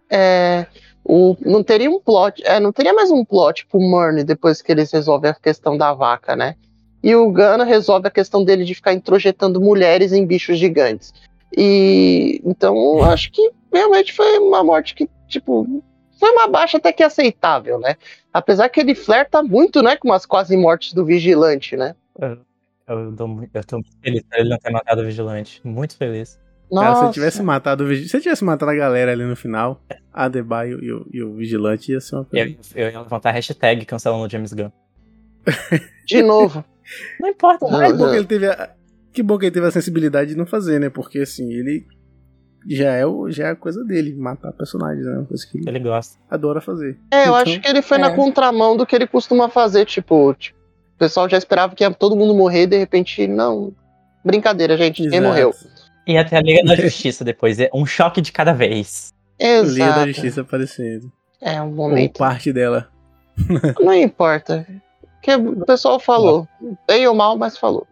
é, 0.10 0.66
o, 1.04 1.36
não 1.40 1.64
teria 1.64 1.90
um 1.90 2.00
plot. 2.00 2.44
É, 2.46 2.60
não 2.60 2.72
teria 2.72 2.94
mais 2.94 3.10
um 3.10 3.24
plot 3.24 3.66
pro 3.68 3.80
Murney 3.80 4.24
depois 4.24 4.62
que 4.62 4.72
eles 4.72 4.92
resolvem 4.92 5.32
a 5.32 5.34
questão 5.36 5.78
da 5.78 5.94
vaca, 5.94 6.36
né? 6.36 6.56
E 7.04 7.16
o 7.16 7.32
Gana 7.32 7.64
resolve 7.64 8.08
a 8.08 8.12
questão 8.12 8.44
dele 8.44 8.64
de 8.64 8.76
ficar 8.76 8.94
introjetando 8.94 9.60
mulheres 9.60 10.12
em 10.14 10.26
bichos 10.26 10.60
gigantes. 10.60 11.14
E 11.58 12.42
então 12.46 12.76
eu 12.76 13.04
acho 13.06 13.32
que 13.32 13.52
realmente 13.74 14.14
foi 14.14 14.38
uma 14.38 14.64
morte 14.64 14.94
que, 14.94 15.10
tipo, 15.28 15.82
foi 16.20 16.30
uma 16.32 16.48
baixa 16.48 16.78
até 16.78 16.92
que 16.92 17.02
aceitável, 17.04 17.80
né? 17.80 17.96
Apesar 18.32 18.70
que 18.70 18.80
ele 18.80 18.94
flerta 18.94 19.42
muito, 19.42 19.82
né, 19.82 19.98
com 19.98 20.14
as 20.14 20.26
quase 20.26 20.56
mortes 20.56 20.94
do 20.94 21.04
vigilante, 21.04 21.76
né? 21.76 21.96
Eu, 22.94 23.28
muito- 23.28 23.50
eu 23.54 23.64
tô 23.64 23.76
muito 23.78 23.92
feliz 24.04 24.24
por 24.24 24.40
ele 24.40 24.50
não 24.50 24.58
ter 24.58 24.72
matado 24.72 25.02
o 25.02 25.06
vigilante. 25.06 25.62
Muito 25.64 25.96
feliz. 25.98 26.40
Cara, 26.74 26.86
se 26.86 26.92
Nossa. 26.94 27.06
eu 27.06 27.12
tivesse 27.12 27.44
matado 27.44 27.84
o 27.84 27.88
Vigi- 27.88 28.08
Se 28.08 28.16
eu 28.16 28.22
tivesse 28.22 28.44
matado 28.46 28.72
a 28.72 28.76
galera 28.76 29.12
ali 29.12 29.26
no 29.26 29.36
final, 29.36 29.82
Adebayo 30.14 30.82
e 30.82 30.92
o, 30.94 31.06
e 31.12 31.22
o 31.24 31.36
Vigilante 31.36 31.92
ia 31.92 32.00
ser 32.00 32.16
uma 32.16 32.24
coisa. 32.26 32.46
Eu, 32.46 32.86
eu 32.86 32.92
ia 32.92 33.02
levantar 33.02 33.30
a 33.30 33.34
hashtag 33.34 33.86
cancelando 33.86 34.24
o 34.26 34.30
James 34.30 34.54
Gunn. 34.54 34.70
De 36.08 36.22
novo. 36.22 36.64
Não 37.20 37.30
importa, 37.30 37.66
Não, 37.68 37.80
que, 37.80 37.94
bom 37.94 38.06
não. 38.06 38.12
que, 38.12 38.18
ele 38.18 38.26
teve 38.28 38.48
a, 38.48 38.70
que 39.14 39.24
bom 39.24 39.38
que 39.38 39.46
ele 39.46 39.52
teve 39.54 39.68
a 39.68 39.72
sensibilidade 39.72 40.32
de 40.32 40.38
não 40.38 40.46
fazer, 40.46 40.80
né? 40.80 40.90
Porque 40.90 41.20
assim, 41.20 41.52
ele 41.52 41.86
já 42.70 42.92
é, 42.94 43.06
o, 43.06 43.30
já 43.30 43.48
é 43.48 43.52
a 43.52 43.56
coisa 43.56 43.84
dele, 43.84 44.14
matar 44.16 44.52
personagens, 44.54 45.06
né? 45.06 45.18
Uma 45.18 45.26
coisa 45.26 45.46
que 45.48 45.58
ele 45.58 45.70
ele 45.70 45.80
gosta. 45.80 46.18
adora 46.30 46.62
fazer. 46.62 46.98
É, 47.12 47.20
eu 47.20 47.22
Então, 47.24 47.36
acho 47.36 47.60
que 47.60 47.68
ele 47.68 47.82
foi 47.82 47.98
é. 47.98 48.02
na 48.02 48.16
contramão 48.16 48.76
do 48.78 48.86
que 48.86 48.96
ele 48.96 49.08
costuma 49.08 49.50
fazer, 49.50 49.86
tipo, 49.86 50.34
tipo, 50.36 50.58
pessoal 51.02 51.28
já 51.28 51.38
esperava 51.38 51.76
que 51.76 51.84
ia 51.84 51.92
todo 51.92 52.16
mundo 52.16 52.34
morrer, 52.36 52.68
de 52.68 52.78
repente, 52.78 53.28
não. 53.28 53.74
Brincadeira, 54.24 54.78
gente, 54.78 55.02
ninguém 55.02 55.20
Exato. 55.20 55.34
morreu. 55.34 55.54
E 56.08 56.18
até 56.18 56.38
a 56.38 56.42
Liga 56.42 56.64
da 56.64 56.76
Justiça 56.76 57.24
depois. 57.24 57.60
É 57.60 57.70
um 57.74 57.86
choque 57.86 58.22
de 58.22 58.32
cada 58.32 58.54
vez. 58.54 59.14
Liga 59.40 59.62
da 59.64 59.64
Exato. 59.64 60.08
Justiça 60.08 60.42
aparecendo. 60.42 61.12
É 61.42 61.60
um 61.62 61.70
Ou 61.70 61.76
momento. 61.76 62.18
parte 62.18 62.54
dela. 62.54 62.88
Não 63.82 63.94
importa. 63.94 64.66
Que 65.24 65.36
o 65.36 65.66
pessoal 65.66 66.00
falou. 66.00 66.48
Bem 66.88 67.08
ou 67.08 67.14
mal, 67.16 67.38
mas 67.38 67.58
falou. 67.58 67.86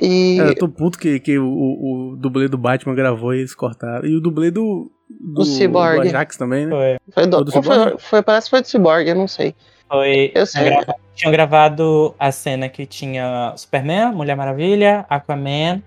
E 0.00 0.38
É, 0.40 0.48
eu 0.50 0.54
tô 0.54 0.68
puto 0.68 0.98
que, 0.98 1.18
que 1.20 1.38
o, 1.38 1.46
o, 1.46 2.10
o 2.12 2.16
dublê 2.16 2.46
do 2.48 2.56
Batman 2.56 2.94
gravou 2.94 3.34
e 3.34 3.38
eles 3.40 3.54
cortaram. 3.54 4.06
E 4.06 4.14
o 4.16 4.20
dublê 4.20 4.50
do. 4.50 4.90
Do, 5.10 5.40
O 5.40 5.44
Cyborg. 5.44 5.96
do 6.02 6.08
Ajax 6.08 6.36
também, 6.36 6.66
né? 6.66 6.70
Foi. 6.70 6.98
foi, 7.14 7.26
do, 7.26 7.36
Ou 7.38 7.44
do 7.44 7.56
ou 7.56 7.62
foi, 7.62 7.98
foi- 7.98 8.22
parece 8.22 8.46
que 8.46 8.50
foi 8.50 8.60
do 8.60 8.68
Cyborg, 8.68 9.08
eu 9.08 9.14
não 9.14 9.26
sei. 9.26 9.54
Foi. 9.88 10.30
Eu 10.34 10.46
sei. 10.46 10.62
tinham 10.64 10.76
grava- 10.82 10.98
Tinham 11.14 11.32
gravado 11.32 12.14
a 12.18 12.30
cena 12.30 12.68
que 12.68 12.86
tinha 12.86 13.52
Superman, 13.56 14.12
Mulher 14.12 14.36
Maravilha, 14.36 15.04
Aquaman, 15.08 15.82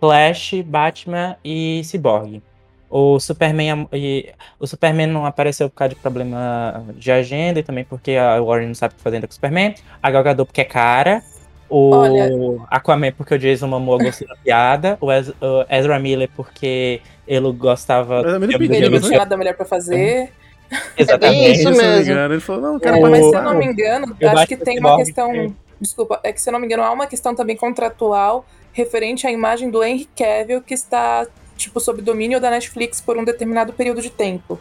Flash, 0.00 0.54
Batman 0.64 1.36
e 1.44 1.82
Cyborg. 1.84 2.42
O 2.90 3.20
Superman, 3.20 3.86
e, 3.92 4.30
o 4.58 4.66
Superman 4.66 5.06
não 5.08 5.26
apareceu 5.26 5.68
por 5.68 5.76
causa 5.76 5.90
de 5.94 6.00
problema 6.00 6.84
de 6.96 7.12
agenda 7.12 7.60
e 7.60 7.62
também 7.62 7.84
porque 7.84 8.12
a 8.12 8.40
Warren 8.40 8.68
não 8.68 8.74
sabe 8.74 8.94
o 8.94 8.96
que 8.96 9.02
fazer 9.02 9.16
ainda 9.16 9.26
com 9.26 9.32
o 9.32 9.34
Superman. 9.34 9.74
A 10.02 10.10
Gal 10.10 10.22
Gadot 10.24 10.46
porque 10.46 10.62
é 10.62 10.64
cara. 10.64 11.22
O 11.68 11.90
Olha. 11.90 12.30
Aquaman 12.70 13.12
porque 13.12 13.34
o 13.34 13.38
Jason 13.38 13.66
Momoa 13.68 13.98
gostou 14.02 14.26
da 14.26 14.36
piada. 14.36 14.96
O, 15.02 15.12
Ez- 15.12 15.28
o 15.28 15.66
Ezra 15.68 15.98
Miller 15.98 16.30
porque 16.34 17.02
ele 17.26 17.52
gostava... 17.52 18.20
Ezra 18.20 18.38
Miller 18.38 18.58
de- 18.58 18.68
pediu, 18.68 18.86
Ele 18.86 19.00
foi? 19.00 19.08
tinha 19.10 19.18
nada 19.18 19.36
melhor 19.36 19.52
pra 19.54 19.66
fazer. 19.66 20.32
Exatamente. 20.96 21.46
É 21.46 21.52
isso 21.52 21.70
me 21.70 21.76
mesmo. 21.76 22.12
engano, 22.12 22.34
ele 22.34 22.40
falou, 22.40 22.62
não, 22.62 22.76
É, 22.76 22.80
cara, 22.80 23.00
mas 23.00 23.20
pô, 23.20 23.30
se 23.30 23.36
eu 23.36 23.42
não 23.42 23.58
me 23.58 23.66
engano, 23.66 24.16
Eu 24.20 24.30
acho 24.30 24.46
que 24.46 24.56
que 24.56 24.64
tem 24.64 24.78
uma 24.78 24.96
questão. 24.96 25.30
tem. 25.32 25.56
Desculpa, 25.80 26.20
é 26.24 26.32
que 26.32 26.40
se 26.42 26.48
eu 26.48 26.52
não 26.52 26.58
me 26.60 26.66
engano, 26.66 26.82
há 26.82 26.90
uma 26.90 27.06
questão 27.06 27.34
também 27.34 27.56
contratual 27.56 28.44
referente 28.72 29.26
à 29.26 29.30
imagem 29.30 29.70
do 29.70 29.82
Henry 29.82 30.08
Cavill 30.16 30.60
que 30.60 30.74
está, 30.74 31.26
tipo, 31.56 31.78
sob 31.80 32.02
domínio 32.02 32.40
da 32.40 32.50
Netflix 32.50 33.00
por 33.00 33.16
um 33.16 33.24
determinado 33.24 33.72
período 33.72 34.02
de 34.02 34.10
tempo. 34.10 34.58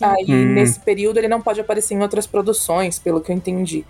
Aí, 0.00 0.24
Hum. 0.28 0.54
nesse 0.54 0.80
período, 0.80 1.18
ele 1.18 1.28
não 1.28 1.40
pode 1.40 1.60
aparecer 1.60 1.94
em 1.94 2.02
outras 2.02 2.26
produções, 2.26 2.98
pelo 2.98 3.20
que 3.20 3.30
eu 3.30 3.36
entendi. 3.36 3.84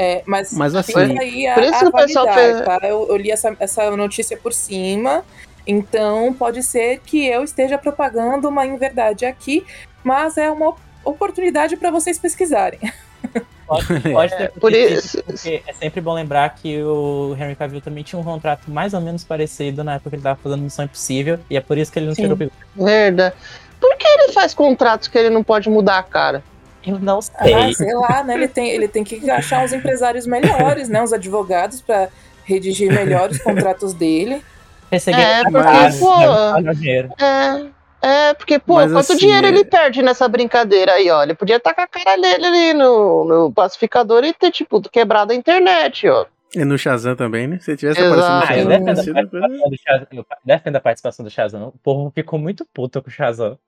É, 0.00 0.22
mas 0.24 0.52
Mas 0.52 0.76
assim, 0.76 1.18
aí 1.18 1.44
a, 1.48 1.54
por 1.54 1.64
isso 1.64 1.74
a 1.74 1.78
que 1.80 1.86
o 1.86 1.92
pessoal 1.92 2.26
validar, 2.26 2.54
fez- 2.54 2.64
tá? 2.64 2.88
Eu, 2.88 3.08
eu 3.10 3.16
li 3.16 3.32
essa, 3.32 3.56
essa 3.58 3.90
notícia 3.96 4.36
por 4.36 4.52
cima, 4.52 5.24
então 5.68 6.32
pode 6.32 6.62
ser 6.62 6.98
que 7.04 7.26
eu 7.26 7.44
esteja 7.44 7.76
propagando 7.78 8.48
uma 8.48 8.64
inverdade 8.66 9.24
aqui, 9.26 9.64
mas 10.02 10.36
é 10.38 10.50
uma 10.50 10.70
op- 10.70 10.80
oportunidade 11.04 11.76
para 11.76 11.90
vocês 11.90 12.18
pesquisarem. 12.18 12.80
Pode, 13.68 13.86
pode 14.14 14.34
ter 14.34 14.50
por 14.52 14.72
isso- 14.72 15.22
porque 15.24 15.62
é 15.66 15.72
sempre 15.74 16.00
bom 16.00 16.14
lembrar 16.14 16.48
que 16.54 16.82
o 16.82 17.36
Henry 17.38 17.54
Cavill 17.54 17.82
também 17.82 18.02
tinha 18.02 18.18
um 18.18 18.24
contrato 18.24 18.70
mais 18.70 18.94
ou 18.94 19.00
menos 19.02 19.24
parecido 19.24 19.84
na 19.84 19.96
época 19.96 20.08
que 20.08 20.16
ele 20.16 20.22
tava 20.22 20.40
fazendo 20.42 20.62
Missão 20.62 20.86
Impossível, 20.86 21.38
e 21.50 21.56
é 21.58 21.60
por 21.60 21.76
isso 21.76 21.92
que 21.92 21.98
ele 21.98 22.06
não 22.06 22.14
Sim. 22.14 22.22
tirou 22.34 22.50
o. 22.76 22.84
Verdade. 22.84 23.34
Por 23.78 23.94
que 23.98 24.06
ele 24.06 24.32
faz 24.32 24.54
contratos 24.54 25.08
que 25.08 25.18
ele 25.18 25.28
não 25.28 25.44
pode 25.44 25.68
mudar 25.68 25.98
a 25.98 26.02
cara? 26.02 26.42
Eu 26.86 26.98
não 26.98 27.18
Ah, 27.18 27.44
sei. 27.44 27.74
sei 27.74 27.92
lá, 27.94 28.24
né? 28.24 28.32
Ele 28.34 28.48
tem, 28.48 28.70
ele 28.70 28.88
tem 28.88 29.04
que 29.04 29.28
achar 29.30 29.62
uns 29.62 29.74
empresários 29.74 30.26
melhores, 30.26 30.88
né? 30.88 31.02
Uns 31.02 31.12
advogados 31.12 31.82
para 31.82 32.08
redigir 32.46 32.90
melhor 32.90 33.28
os 33.30 33.36
contratos 33.38 33.92
dele. 33.92 34.42
Perseguir 34.90 35.20
É, 35.20 35.40
ele 35.40 35.50
porque, 35.50 35.98
pô, 35.98 36.72
dinheiro. 36.74 37.10
É. 37.20 37.78
É, 38.00 38.34
porque, 38.34 38.58
pô, 38.60 38.74
Mas, 38.76 38.92
quanto 38.92 39.12
assim, 39.12 39.16
dinheiro 39.16 39.46
é- 39.46 39.50
ele 39.50 39.64
perde 39.64 40.02
nessa 40.02 40.28
brincadeira 40.28 40.92
aí, 40.92 41.10
ó? 41.10 41.22
Ele 41.22 41.34
podia 41.34 41.56
estar 41.56 41.74
com 41.74 41.80
a 41.80 41.86
cara 41.86 42.16
dele 42.16 42.46
ali 42.46 42.74
no, 42.74 43.24
no 43.24 43.52
pacificador 43.52 44.24
e 44.24 44.32
ter, 44.32 44.52
tipo, 44.52 44.80
quebrado 44.82 45.32
a 45.32 45.34
internet, 45.34 46.08
ó. 46.08 46.24
E 46.54 46.64
no 46.64 46.78
Shazam 46.78 47.14
também, 47.16 47.46
né? 47.46 47.58
Se 47.60 47.72
ele 47.72 47.78
tivesse 47.78 48.00
Exato. 48.00 48.20
aparecido 48.20 48.68
no 48.68 48.72
Ah, 48.72 48.78
eu 48.78 48.86
Shazam, 48.86 48.94
defendo 48.94 49.00
a 49.00 49.76
Shazam. 49.76 50.08
Eu 50.12 50.26
defendo 50.44 50.76
a 50.76 50.80
participação 50.80 51.24
do 51.24 51.30
Shazam. 51.30 51.68
O 51.68 51.78
povo 51.82 52.10
ficou 52.14 52.38
muito 52.38 52.64
puto 52.72 53.02
com 53.02 53.08
o 53.08 53.12
Shazam. 53.12 53.58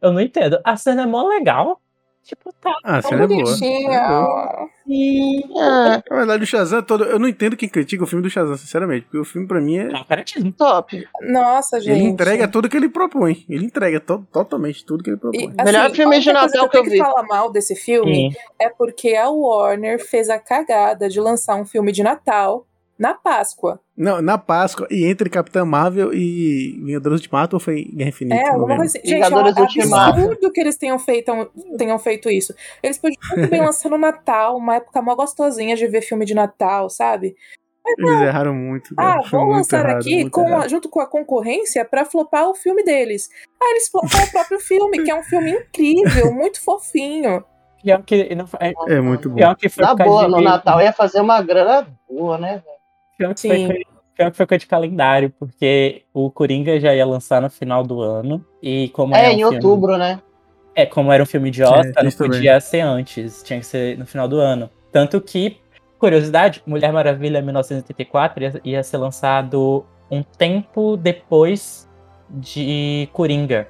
Eu 0.00 0.12
não 0.12 0.20
entendo. 0.20 0.60
A 0.64 0.76
cena 0.76 1.02
é 1.02 1.06
mó 1.06 1.26
legal. 1.28 1.80
Tipo, 2.24 2.52
tá. 2.60 2.72
Ah, 2.84 2.98
a 2.98 3.02
Tão 3.02 3.10
cena 3.10 3.24
é. 3.24 3.94
É 3.94 4.00
ó. 4.10 4.66
É, 4.88 6.02
Na 6.10 6.16
verdade, 6.16 6.44
o 6.44 6.46
Shazam 6.46 6.82
todo. 6.82 7.04
Eu 7.04 7.18
não 7.18 7.26
entendo 7.28 7.56
quem 7.56 7.68
critica 7.68 8.04
o 8.04 8.06
filme 8.06 8.22
do 8.22 8.30
Shazam, 8.30 8.56
sinceramente. 8.56 9.02
Porque 9.04 9.18
o 9.18 9.24
filme, 9.24 9.46
pra 9.48 9.60
mim, 9.60 9.78
é. 9.78 9.90
É 9.92 9.96
um 9.98 10.04
caratismo. 10.04 10.52
top. 10.52 11.06
Nossa, 11.22 11.80
gente. 11.80 11.98
Ele 11.98 12.04
entrega 12.08 12.46
tudo 12.46 12.68
que 12.68 12.76
ele 12.76 12.88
propõe. 12.88 13.44
Ele 13.48 13.64
entrega 13.64 13.98
to- 14.00 14.26
totalmente 14.32 14.84
tudo 14.84 15.02
que 15.02 15.10
ele 15.10 15.16
E, 15.16 15.20
propõe. 15.20 15.46
assim, 15.58 15.64
Melhor 15.64 15.90
filme 15.90 16.20
de 16.20 16.32
Natal 16.32 16.68
que 16.68 16.76
eu 16.76 16.84
vi. 16.84 16.90
que 16.92 16.98
falar 16.98 17.22
mal 17.24 17.50
desse 17.50 17.74
filme 17.74 18.30
Sim. 18.32 18.36
é 18.60 18.68
porque 18.68 19.14
a 19.14 19.28
Warner 19.30 19.98
fez 20.04 20.28
a 20.28 20.38
cagada 20.38 21.08
de 21.08 21.20
lançar 21.20 21.56
um 21.56 21.64
filme 21.64 21.90
de 21.92 22.02
Natal 22.02 22.66
na 23.00 23.14
Páscoa. 23.14 23.80
Não, 23.96 24.20
na 24.22 24.36
Páscoa, 24.38 24.86
e 24.90 25.04
entre 25.06 25.28
Capitã 25.30 25.64
Marvel 25.64 26.12
e 26.12 26.78
Vingadores 26.84 27.18
Ultimato, 27.20 27.56
ou 27.56 27.60
foi 27.60 27.84
Guerra 27.84 28.10
Infinita? 28.10 28.36
É, 28.36 28.48
alguma 28.50 28.76
coisa 28.76 28.98
assim. 28.98 29.08
Gente, 29.08 29.24
é 29.24 29.36
um 29.36 29.60
Ultimato. 29.62 30.20
absurdo 30.20 30.52
que 30.52 30.60
eles 30.60 30.76
tenham 30.76 30.98
feito, 30.98 31.32
tenham 31.78 31.98
feito 31.98 32.28
isso. 32.30 32.54
Eles 32.82 32.98
podiam 32.98 33.18
muito 33.36 33.50
bem 33.50 33.60
lançar 33.64 33.88
no 33.88 33.98
Natal, 33.98 34.56
uma 34.56 34.76
época 34.76 35.00
mó 35.02 35.14
gostosinha 35.16 35.74
de 35.76 35.86
ver 35.86 36.02
filme 36.02 36.24
de 36.26 36.34
Natal, 36.34 36.88
sabe? 36.90 37.34
Eles 37.98 38.20
erraram 38.20 38.54
muito. 38.54 38.94
cara. 38.94 39.18
Ah, 39.18 39.22
vamos 39.30 39.56
lançar 39.56 39.80
errado, 39.84 40.00
aqui 40.00 40.28
com 40.30 40.56
a- 40.56 40.68
junto 40.68 40.88
com 40.88 41.00
a 41.00 41.06
concorrência 41.06 41.84
pra 41.84 42.04
flopar 42.04 42.48
o 42.48 42.54
filme 42.54 42.84
deles. 42.84 43.28
Aí 43.60 43.70
eles 43.70 43.88
flopam 43.88 44.22
o 44.22 44.30
próprio 44.30 44.60
filme, 44.60 45.02
que 45.02 45.10
é 45.10 45.14
um 45.18 45.22
filme 45.24 45.50
incrível, 45.52 46.30
muito 46.32 46.62
fofinho. 46.62 47.42
Pior 47.82 48.02
que, 48.02 48.34
não, 48.34 48.44
é, 48.60 48.72
É 48.94 49.00
muito 49.00 49.30
bom. 49.30 49.36
pior 49.36 49.56
que 49.56 49.68
foi 49.70 49.82
Na 49.84 49.94
boa, 49.94 50.26
de- 50.26 50.30
no 50.30 50.40
Natal 50.42 50.80
ia 50.82 50.92
fazer 50.92 51.20
uma 51.20 51.40
grana 51.42 51.88
boa, 52.08 52.36
né, 52.38 52.62
velho? 52.64 52.79
Pior 53.20 53.34
que, 53.34 53.40
Sim. 53.40 53.66
foi, 53.66 53.84
pior 54.16 54.30
que 54.30 54.36
foi 54.38 54.46
coisa 54.46 54.60
de 54.60 54.66
calendário, 54.66 55.30
porque 55.38 56.04
o 56.14 56.30
Coringa 56.30 56.80
já 56.80 56.94
ia 56.94 57.04
lançar 57.04 57.42
no 57.42 57.50
final 57.50 57.84
do 57.84 58.00
ano. 58.00 58.42
E 58.62 58.88
como 58.88 59.14
É, 59.14 59.28
um 59.28 59.32
em 59.32 59.36
filme- 59.38 59.56
outubro, 59.56 59.98
né? 59.98 60.20
É, 60.74 60.86
como 60.86 61.12
era 61.12 61.22
um 61.22 61.26
filme 61.26 61.50
de 61.50 61.62
Oscar, 61.62 61.92
É, 61.98 62.02
não 62.02 62.08
isso 62.08 62.16
também. 62.16 62.32
podia 62.38 62.58
ser 62.60 62.80
antes, 62.80 63.42
tinha 63.42 63.58
que 63.60 63.66
ser 63.66 63.98
no 63.98 64.06
final 64.06 64.26
do 64.26 64.38
ano. 64.40 64.70
Tanto 64.90 65.20
que, 65.20 65.58
curiosidade, 65.98 66.62
Mulher 66.66 66.92
Maravilha 66.94 67.42
1984 67.42 68.42
ia, 68.42 68.60
ia 68.64 68.82
ser 68.82 68.96
lançado 68.96 69.84
um 70.10 70.22
tempo 70.22 70.96
depois 70.96 71.86
de 72.30 73.06
Coringa. 73.12 73.68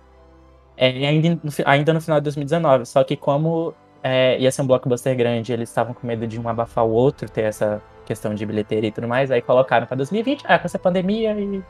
É, 0.77 0.87
ainda, 1.09 1.31
no, 1.43 1.51
ainda 1.65 1.93
no 1.93 2.01
final 2.01 2.21
de 2.21 2.25
2019. 2.25 2.87
Só 2.87 3.03
que 3.03 3.17
como 3.17 3.75
é, 4.03 4.39
ia 4.39 4.53
ser 4.53 4.63
um 4.63 4.67
blockbuster 4.67 5.17
grande, 5.17 5.53
eles 5.53 5.69
estavam 5.69 5.93
com 5.93 6.07
medo 6.07 6.27
de 6.27 6.39
um 6.41 6.49
abafar 6.49 6.85
o 6.87 6.91
outro, 6.93 7.29
ter 7.29 7.43
essa 7.43 7.83
questão 8.11 8.35
de 8.35 8.45
bilheteria 8.45 8.89
e 8.89 8.93
tudo 8.93 9.07
mais, 9.07 9.31
aí 9.31 9.41
colocaram 9.41 9.87
pra 9.87 9.97
2020, 9.97 10.43
ah, 10.47 10.59
com 10.59 10.67
essa 10.67 10.79
pandemia 10.79 11.33
e. 11.39 11.63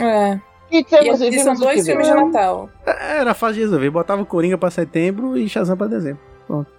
É. 0.00 0.40
E 0.70 0.78
E, 0.78 0.84
temos 0.84 1.20
e 1.20 1.32
são 1.32 1.54
vimos 1.54 1.60
o 1.60 1.64
dois 1.64 1.84
filmes 1.86 2.06
de. 2.06 2.14
Natal. 2.14 2.70
É, 2.86 3.18
Era 3.20 3.34
fácil 3.34 3.54
de 3.56 3.60
resolver. 3.60 3.90
Botava 3.90 4.24
Coringa 4.24 4.56
pra 4.58 4.70
setembro 4.70 5.36
e 5.36 5.48
Shazam 5.48 5.76
pra 5.76 5.86
dezembro. 5.86 6.20
Pronto. 6.46 6.70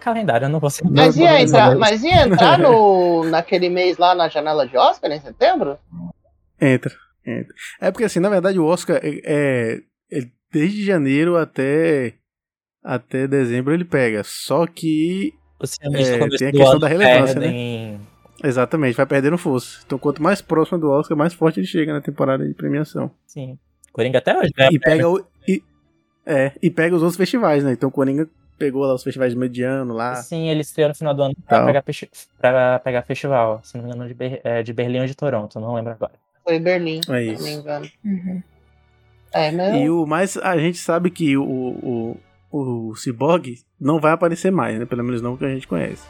Calendário, 0.00 0.44
eu 0.46 0.48
não 0.48 0.60
vou 0.60 0.70
ser. 0.70 0.84
Mas 0.88 1.16
ia 1.16 1.40
entrar, 1.42 1.74
mas 1.76 2.02
ia 2.04 2.26
entrar 2.26 2.58
no, 2.58 3.24
naquele 3.30 3.68
mês 3.68 3.98
lá 3.98 4.14
na 4.14 4.28
janela 4.28 4.66
de 4.66 4.76
Oscar, 4.76 5.10
em 5.10 5.20
setembro? 5.20 5.76
Entra, 6.60 6.92
entra. 7.26 7.54
É 7.80 7.90
porque 7.90 8.04
assim, 8.04 8.20
na 8.20 8.28
verdade, 8.28 8.58
o 8.58 8.64
Oscar 8.64 9.00
é, 9.02 9.20
é- 9.24 9.78
é 10.12 10.20
desde 10.52 10.84
janeiro 10.84 11.36
até 11.36 12.14
até 12.84 13.26
dezembro 13.26 13.74
ele 13.74 13.84
pega. 13.84 14.22
Só 14.24 14.66
que 14.66 15.32
É, 15.62 16.18
começo 16.18 16.38
tem 16.38 16.48
a 16.48 16.52
questão 16.52 16.78
da 16.78 16.88
relevância, 16.88 17.34
né? 17.40 17.46
perdem- 17.46 18.00
exatamente 18.44 18.96
vai 18.96 19.06
perdendo 19.06 19.38
força. 19.38 19.80
Então 19.86 19.98
quanto 19.98 20.22
mais 20.22 20.40
próximo 20.42 20.78
do 20.78 20.90
Oscar, 20.90 21.16
mais 21.16 21.32
forte 21.34 21.60
ele 21.60 21.66
chega 21.66 21.92
na 21.92 22.00
temporada 22.00 22.46
de 22.46 22.54
premiação. 22.54 23.10
Sim. 23.26 23.58
Coringa 23.92 24.18
até 24.18 24.36
hoje, 24.38 24.52
né? 24.56 24.68
E 24.72 24.78
pega 24.78 25.08
o 25.08 25.24
e, 25.46 25.62
é, 26.24 26.52
e 26.62 26.70
pega 26.70 26.94
os 26.96 27.02
outros 27.02 27.16
festivais, 27.16 27.62
né? 27.62 27.72
Então 27.72 27.88
o 27.88 27.92
Coringa 27.92 28.28
pegou 28.58 28.82
lá 28.84 28.94
os 28.94 29.02
festivais 29.02 29.34
mediano 29.34 29.92
lá. 29.92 30.14
Sim, 30.16 30.48
eles 30.48 30.68
estrearam 30.68 30.92
no 30.92 30.96
final 30.98 31.14
do 31.14 31.22
ano 31.22 31.34
pra 31.46 31.64
pegar, 31.66 31.84
pra 32.40 32.78
pegar 32.78 33.02
festival. 33.02 33.60
Se 33.64 33.76
não 33.76 33.84
me 33.84 33.90
engano, 33.90 34.08
de, 34.08 34.14
Ber- 34.14 34.40
é, 34.44 34.62
de 34.62 34.72
Berlim 34.72 35.00
ou 35.00 35.06
de 35.06 35.14
Toronto, 35.14 35.58
não 35.60 35.74
lembro 35.74 35.92
agora. 35.92 36.12
Foi 36.44 36.58
Berlim, 36.58 36.98
É 37.00 37.02
se 37.02 37.10
não 37.10 37.18
isso. 37.20 37.42
me 37.44 37.50
engano. 37.52 37.88
Uhum. 38.04 38.42
É, 39.32 39.50
mas 39.50 39.74
E 39.82 39.88
o 39.90 40.06
mais 40.06 40.36
a 40.36 40.56
gente 40.58 40.78
sabe 40.78 41.10
que 41.10 41.36
o, 41.36 41.42
o, 41.44 42.16
o 42.52 42.94
Cyborg 42.94 43.54
não 43.80 43.98
vai 44.00 44.12
aparecer 44.12 44.52
mais, 44.52 44.78
né? 44.78 44.84
Pelo 44.84 45.02
menos 45.02 45.22
não 45.22 45.36
que 45.36 45.44
a 45.44 45.48
gente 45.48 45.66
conhece. 45.66 46.02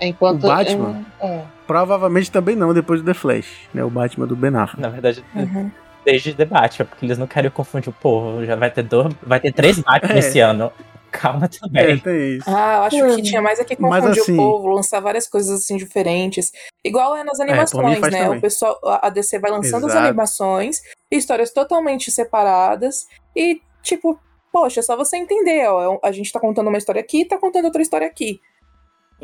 enquanto... 0.00 0.42
o 0.44 0.48
Batman? 0.48 1.04
É. 1.20 1.44
Provavelmente 1.66 2.30
também 2.30 2.56
não 2.56 2.72
depois 2.74 3.00
do 3.00 3.06
The 3.06 3.14
Flash, 3.14 3.68
né? 3.72 3.84
O 3.84 3.90
Batman 3.90 4.26
do 4.26 4.34
Ben 4.34 4.54
Affleck. 4.56 4.80
Na 4.80 4.88
verdade, 4.88 5.24
Uhum. 5.34 5.70
desde 6.04 6.32
debate, 6.34 6.82
porque 6.84 7.04
eles 7.06 7.18
não 7.18 7.26
querem 7.26 7.50
confundir 7.50 7.88
o 7.90 7.92
povo. 7.92 8.44
Já 8.44 8.56
vai 8.56 8.70
ter 8.70 8.82
dois, 8.82 9.14
vai 9.22 9.38
ter 9.38 9.52
três 9.52 9.78
Batman 9.84 10.14
É. 10.14 10.18
esse 10.18 10.40
ano. 10.40 10.72
Calma 11.12 11.44
É, 11.44 11.48
também. 11.48 11.98
tem 11.98 12.36
isso. 12.38 12.48
Ah, 12.48 12.76
eu 12.76 12.82
acho 12.84 13.16
que 13.16 13.22
tinha 13.22 13.42
mais 13.42 13.60
aqui 13.60 13.76
Mas 13.78 14.00
confundir 14.02 14.22
assim- 14.22 14.32
o 14.32 14.36
povo, 14.36 14.68
lançar 14.68 14.98
várias 14.98 15.28
coisas 15.28 15.60
assim 15.60 15.76
diferentes. 15.76 16.50
Igual 16.82 17.14
é 17.14 17.22
nas 17.22 17.36
mim 17.38 17.44
animações, 17.44 17.98
faz 17.98 18.12
né? 18.14 18.22
também. 18.24 18.38
O 18.38 18.40
pessoal, 18.40 18.78
a 18.82 19.10
DC 19.10 19.38
vai 19.38 19.50
lançando 19.50 19.84
as 19.84 19.92
Exato. 19.92 20.06
animações, 20.08 20.80
histórias 21.10 21.52
totalmente 21.52 22.10
separadas 22.10 23.06
e 23.36 23.60
tipo, 23.82 24.18
poxa, 24.52 24.80
é 24.80 24.82
só 24.82 24.96
você 24.96 25.16
entender, 25.16 25.66
ó, 25.68 25.98
a 26.02 26.12
gente 26.12 26.30
tá 26.30 26.38
contando 26.38 26.68
uma 26.68 26.78
história 26.78 27.00
aqui, 27.00 27.24
tá 27.24 27.38
contando 27.38 27.64
outra 27.64 27.80
história 27.82 28.06
aqui. 28.06 28.40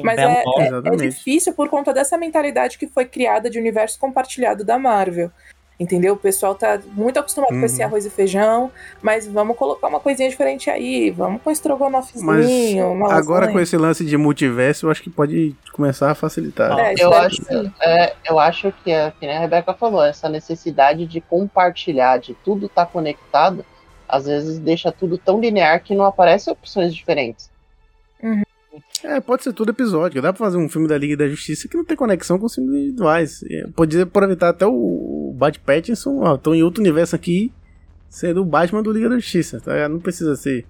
Mas 0.02 0.16
é, 0.18 0.22
é- 0.22 0.44
é, 0.62 0.66
Exatamente. 0.68 1.02
difícil 1.08 1.52
por 1.54 1.68
conta 1.68 1.92
dessa 1.92 2.16
mentalidade 2.16 2.78
que 2.78 2.86
foi 2.86 3.04
criada 3.04 3.50
de 3.50 3.58
universo 3.58 3.98
compartilhado 3.98 4.64
da 4.64 4.78
Marvel. 4.78 5.30
Entendeu? 5.80 6.14
O 6.14 6.16
pessoal 6.16 6.56
tá 6.56 6.80
muito 6.92 7.20
acostumado 7.20 7.50
com 7.50 7.64
esse 7.64 7.80
Uhum. 7.80 7.86
arroz 7.86 8.04
e 8.04 8.10
feijão, 8.10 8.68
mas 9.00 9.28
vamos 9.28 9.56
colocar 9.56 9.86
uma 9.86 10.00
coisinha 10.00 10.28
diferente 10.28 10.68
aí, 10.70 11.08
vamos 11.10 11.40
com 11.40 11.52
estrogonofezinho, 11.52 12.90
uma 12.92 13.12
Agora 13.14 13.40
lasanha. 13.40 13.52
com 13.52 13.60
esse 13.60 13.76
lance 13.76 14.04
de 14.04 14.16
multiverso, 14.16 14.86
eu 14.86 14.90
acho 14.90 15.02
que 15.02 15.10
pode 15.10 15.54
começar 15.72 16.10
a 16.10 16.14
facilitar. 16.16 16.76
É, 16.78 16.94
Eu 16.98 17.12
acho, 17.14 17.42
que 17.42 17.44
sim. 17.54 17.72
é, 17.80 18.12
eu 18.28 18.38
acho 18.40 18.72
que, 18.82 18.90
é, 18.90 19.12
que 19.20 19.26
nem 19.26 19.36
a 19.36 19.40
Rebeca 19.40 19.72
falou, 19.74 20.04
essa 20.04 20.28
necessidade 20.28 21.06
de 21.06 21.20
compartilhar, 21.20 22.18
de 22.18 22.34
tudo 22.34 22.68
tá 22.68 22.84
conectado, 22.84 23.64
às 24.08 24.26
vezes 24.26 24.58
deixa 24.58 24.90
tudo 24.90 25.18
tão 25.18 25.40
linear 25.40 25.82
que 25.82 25.94
não 25.94 26.04
aparecem 26.04 26.52
opções 26.52 26.94
diferentes. 26.94 27.50
É, 29.04 29.20
pode 29.20 29.44
ser 29.44 29.52
todo 29.52 29.70
episódio. 29.70 30.20
Dá 30.20 30.32
pra 30.32 30.44
fazer 30.46 30.56
um 30.56 30.68
filme 30.68 30.88
da 30.88 30.98
Liga 30.98 31.16
da 31.16 31.28
Justiça 31.28 31.68
que 31.68 31.76
não 31.76 31.84
tem 31.84 31.96
conexão 31.96 32.38
com 32.38 32.46
os 32.46 32.54
filmes 32.54 32.74
individuais. 32.74 33.42
É, 33.48 33.66
Pode 33.74 34.00
aproveitar 34.00 34.48
até 34.50 34.66
o 34.66 35.32
Bat 35.36 35.60
Pattinson, 35.60 36.20
ó, 36.22 36.36
tô 36.36 36.54
em 36.54 36.62
outro 36.62 36.80
universo 36.82 37.14
aqui, 37.14 37.52
sendo 38.08 38.42
o 38.42 38.44
Batman 38.44 38.82
do 38.82 38.92
Liga 38.92 39.08
da 39.08 39.16
Justiça, 39.16 39.60
tá? 39.60 39.88
Não 39.88 40.00
precisa 40.00 40.34
ser 40.34 40.66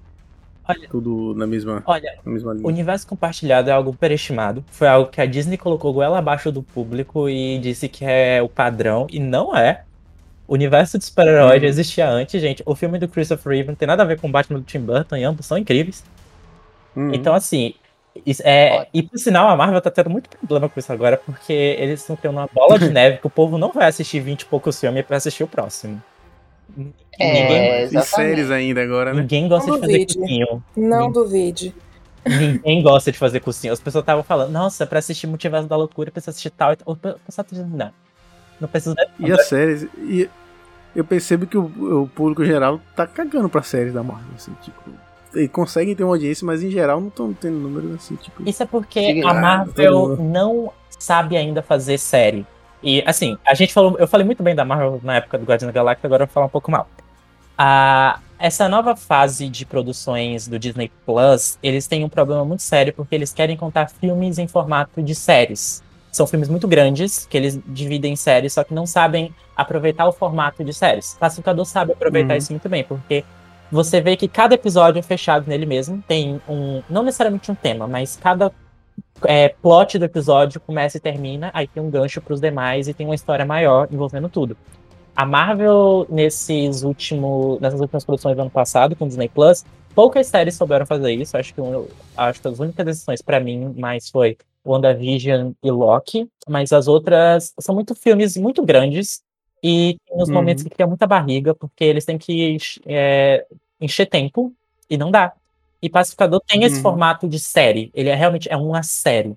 Olha. 0.69 0.89
tudo 0.91 1.35
na 1.35 1.47
mesma, 1.47 1.83
Olha, 1.87 2.19
na 2.25 2.33
mesma 2.33 2.51
o 2.51 2.55
linha. 2.55 2.67
universo 2.67 3.07
compartilhado 3.07 3.71
é 3.71 3.73
algo 3.73 3.93
superestimado. 3.93 4.63
Foi 4.71 4.87
algo 4.87 5.11
que 5.11 5.21
a 5.23 5.27
Disney 5.27 5.57
colocou 5.57 5.93
goela 5.95 6.19
abaixo 6.19 6.53
do 6.53 6.63
público 6.63 7.29
e 7.31 7.59
disse 7.59 7.89
que 7.89 8.05
é 8.05 8.43
o 8.43 8.49
padrão, 8.49 9.07
e 9.11 9.19
não 9.19 9.57
é. 9.57 9.85
O 10.49 10.55
universo 10.55 10.99
de 10.99 11.05
super-herói 11.05 11.57
Uhum. 11.57 11.61
já 11.61 11.67
existia 11.69 12.09
antes, 12.09 12.41
gente. 12.41 12.63
O 12.65 12.75
filme 12.75 12.99
do 12.99 13.07
Christopher 13.07 13.53
Reeve 13.53 13.69
não 13.69 13.75
tem 13.75 13.87
nada 13.87 14.03
a 14.03 14.07
ver 14.07 14.19
com 14.19 14.27
o 14.27 14.31
Batman 14.31 14.59
do 14.61 14.65
Tim 14.65 14.81
Burton, 14.81 15.17
e 15.17 15.23
ambos 15.25 15.45
são 15.47 15.59
incríveis. 15.59 16.03
Uhum. 16.97 17.13
Então, 17.15 17.35
assim, 17.35 17.75
isso 18.25 18.43
é, 18.45 18.89
e 18.93 19.03
por 19.03 19.19
sinal, 19.19 19.49
a 19.51 19.57
Marvel 19.57 19.81
tá 19.81 19.91
tendo 19.91 20.09
muito 20.11 20.31
problema 20.39 20.69
com 20.69 20.81
isso 20.81 20.91
agora, 20.93 21.19
porque 21.19 21.53
eles 21.53 22.01
estão 22.01 22.17
tendo 22.17 22.33
uma 22.33 22.49
bola 22.53 22.79
de 22.79 22.89
neve 22.91 23.19
que 23.19 23.27
o 23.27 23.31
povo 23.31 23.59
não 23.59 23.71
vai 23.73 23.87
assistir 23.89 24.21
20 24.21 24.41
e 24.41 24.47
poucos 24.47 24.81
filmes 24.81 25.05
pra 25.05 25.19
assistir 25.19 25.45
o 25.45 25.47
próximo. 25.47 26.03
É, 27.19 27.85
Ninguém, 27.85 28.01
e 28.01 28.03
séries 28.05 28.51
ainda 28.51 28.83
agora, 28.83 29.13
né? 29.13 29.21
ninguém 29.21 29.49
gosta 29.49 29.69
Não 29.71 29.77
de 29.77 29.81
fazer 29.83 29.93
duvide. 29.93 30.15
cursinho. 30.19 30.63
Não 30.77 31.07
Nin- 31.07 31.13
duvide. 31.13 31.75
Ninguém 32.27 32.83
gosta 32.83 33.11
de 33.13 33.19
fazer 33.19 33.41
cursinho. 33.41 33.73
As 33.73 33.81
pessoas 33.81 34.03
estavam 34.03 34.23
falando, 34.23 34.51
nossa, 34.51 34.87
pra 34.87 34.99
assistir 34.99 35.27
Multiverso 35.27 35.67
da 35.69 35.77
Loucura, 35.77 36.11
precisa 36.11 36.31
assistir 36.31 36.51
tal 36.51 36.73
e 36.73 36.77
tal. 36.77 36.93
O 36.93 36.97
pessoal 36.97 37.19
tá 37.45 37.51
dizendo, 37.51 37.77
não. 37.77 37.91
Não 38.61 38.69
precisa. 38.69 38.95
E 39.19 39.31
as 39.31 39.47
séries. 39.47 39.87
E 39.99 40.29
eu 40.95 41.05
percebo 41.05 41.47
que 41.47 41.57
o, 41.57 42.03
o 42.03 42.09
público 42.09 42.45
geral 42.45 42.81
tá 42.97 43.07
cagando 43.07 43.49
pra 43.49 43.63
séries 43.63 43.93
da 43.93 44.03
Marvel, 44.03 44.35
assim, 44.37 44.53
tipo. 44.63 44.91
Eles 45.35 45.51
conseguem 45.51 45.95
ter 45.95 46.05
uma 46.05 46.15
audiência, 46.15 46.47
mas 46.47 46.63
em 46.63 46.71
geral 46.71 47.01
não 47.01 47.09
estão 47.09 47.33
tendo 47.35 47.59
números 47.59 47.95
assim, 47.95 48.17
tipo. 48.17 48.49
Isso 48.49 48.63
é 48.63 48.67
porque 48.67 49.23
a 49.25 49.31
ah, 49.31 49.35
Marvel 49.35 50.17
não 50.17 50.73
sabe 50.99 51.37
ainda 51.37 51.63
fazer 51.63 51.99
série. 51.99 52.47
E 52.83 53.03
assim, 53.07 53.37
a 53.45 53.55
gente 53.55 53.73
falou, 53.73 53.97
eu 53.99 54.09
falei 54.09 54.25
muito 54.25 54.43
bem 54.43 54.55
da 54.55 54.65
Marvel 54.65 55.01
na 55.03 55.17
época 55.17 55.39
do 55.39 55.45
Guardiões 55.45 55.73
da 55.73 55.79
Galáxia, 55.79 56.07
agora 56.07 56.23
eu 56.23 56.27
vou 56.27 56.33
falar 56.33 56.47
um 56.47 56.51
pouco 56.51 56.71
mal. 56.71 56.89
Ah, 57.57 58.21
essa 58.39 58.69
nova 58.69 58.95
fase 58.95 59.49
de 59.49 59.67
produções 59.67 60.47
do 60.47 60.59
Disney 60.59 60.91
Plus, 61.05 61.59
eles 61.63 61.87
têm 61.89 62.05
um 62.05 62.09
problema 62.09 62.45
muito 62.45 62.63
sério 62.63 62.93
porque 62.93 63.15
eles 63.15 63.33
querem 63.33 63.57
contar 63.57 63.89
filmes 63.89 64.39
em 64.39 64.47
formato 64.47 65.03
de 65.03 65.15
séries. 65.15 65.83
São 66.19 66.27
filmes 66.27 66.49
muito 66.49 66.67
grandes 66.67 67.27
que 67.27 67.37
eles 67.37 67.61
dividem 67.65 68.13
em 68.15 68.17
séries, 68.17 68.53
só 68.53 68.65
que 68.65 68.75
não 68.75 68.85
sabem 68.87 69.33
aproveitar 69.57 70.05
o 70.09 70.13
formato 70.13 70.65
de 70.65 70.73
séries. 70.75 71.13
O 71.15 71.19
Pacificador 71.21 71.65
sabe 71.65 71.93
aproveitar 71.93 72.33
Uhum. 72.35 72.39
isso 72.39 72.53
muito 72.53 72.69
bem, 72.69 72.83
porque 72.83 73.25
você 73.71 74.01
vê 74.01 74.17
que 74.17 74.27
cada 74.27 74.55
episódio 74.57 74.99
é 74.99 75.03
fechado 75.03 75.47
nele 75.49 75.65
mesmo, 75.65 76.03
tem 76.09 76.41
um, 76.49 76.83
não 76.91 77.05
necessariamente 77.05 77.53
um 77.53 77.55
tema, 77.55 77.87
mas 77.87 78.17
cada 78.17 78.51
é, 79.25 79.49
plot 79.49 79.97
do 79.97 80.05
episódio 80.07 80.61
começa 80.61 80.97
e 80.97 81.01
termina, 81.01 81.53
aí 81.55 81.69
tem 81.69 81.81
um 81.81 81.89
gancho 81.89 82.21
para 82.21 82.35
os 82.35 82.41
demais 82.41 82.89
e 82.89 82.95
tem 82.95 83.07
uma 83.07 83.15
história 83.15 83.45
maior 83.45 83.87
envolvendo 83.93 84.29
tudo. 84.29 84.57
A 85.15 85.25
Marvel, 85.25 86.05
nesses 86.11 86.83
últimos, 86.83 87.61
nessas 87.61 87.81
últimas 87.81 88.05
produções 88.05 88.35
do 88.35 88.43
ano 88.43 88.51
passado, 88.51 88.97
com 88.97 89.05
o 89.05 89.09
Disney 89.09 89.29
Plus, 89.29 89.65
poucas 89.95 90.27
séries 90.27 90.55
souberam 90.57 90.85
fazer 90.87 91.13
isso. 91.13 91.37
Acho 91.37 91.55
que, 91.55 91.61
um- 91.61 91.87
acho 92.17 92.41
que 92.41 92.49
as 92.49 92.59
únicas 92.59 92.85
decisões 92.87 93.23
para 93.23 93.39
mim 93.39 93.73
mais 93.77 94.09
foi 94.11 94.37
WandaVision 94.65 95.53
e 95.63 95.71
Loki, 95.71 96.29
mas 96.49 96.73
as 96.73 96.89
outras 96.89 97.55
são 97.61 97.75
muito 97.75 97.95
filmes 97.95 98.37
muito 98.37 98.65
grandes 98.65 99.23
e 99.63 99.97
tem 100.07 100.17
uns 100.17 100.29
Uhum. 100.29 100.35
momentos 100.35 100.63
que 100.63 100.71
criam 100.71 100.89
muita 100.89 101.07
barriga, 101.07 101.55
porque 101.55 101.85
eles 101.85 102.05
têm 102.05 102.19
que 102.19 102.57
é, 102.87 103.47
encher 103.81 104.07
tempo 104.07 104.53
e 104.89 104.97
não 104.97 105.11
dá. 105.11 105.33
E 105.81 105.89
Pacificador 105.89 106.41
tem 106.47 106.65
esse 106.65 106.77
Uhum. 106.77 106.83
formato 106.83 107.29
de 107.29 107.39
série. 107.39 107.91
Ele 107.95 108.09
é 108.09 108.15
realmente 108.15 108.49
é 108.51 108.57
uma 108.57 108.83
série. 108.83 109.37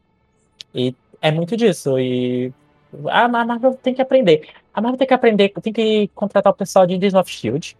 E 0.74 0.94
é 1.22 1.32
muito 1.32 1.56
disso. 1.56 2.00
E 2.00 2.52
a 3.10 3.28
Mar- 3.28 3.46
Marvel 3.46 3.74
tem 3.82 3.94
que 3.94 4.02
aprender. 4.02 4.48
A 4.74 4.82
Marvel 4.82 4.98
tem 4.98 5.08
que 5.08 5.14
aprender, 5.14 5.50
tem 5.62 5.72
que 5.74 6.08
contratar 6.16 6.52
o 6.52 6.56
pessoal 6.56 6.86
de 6.88 6.96
Agents 6.96 7.14
of 7.14 7.30
Shield. 7.32 7.78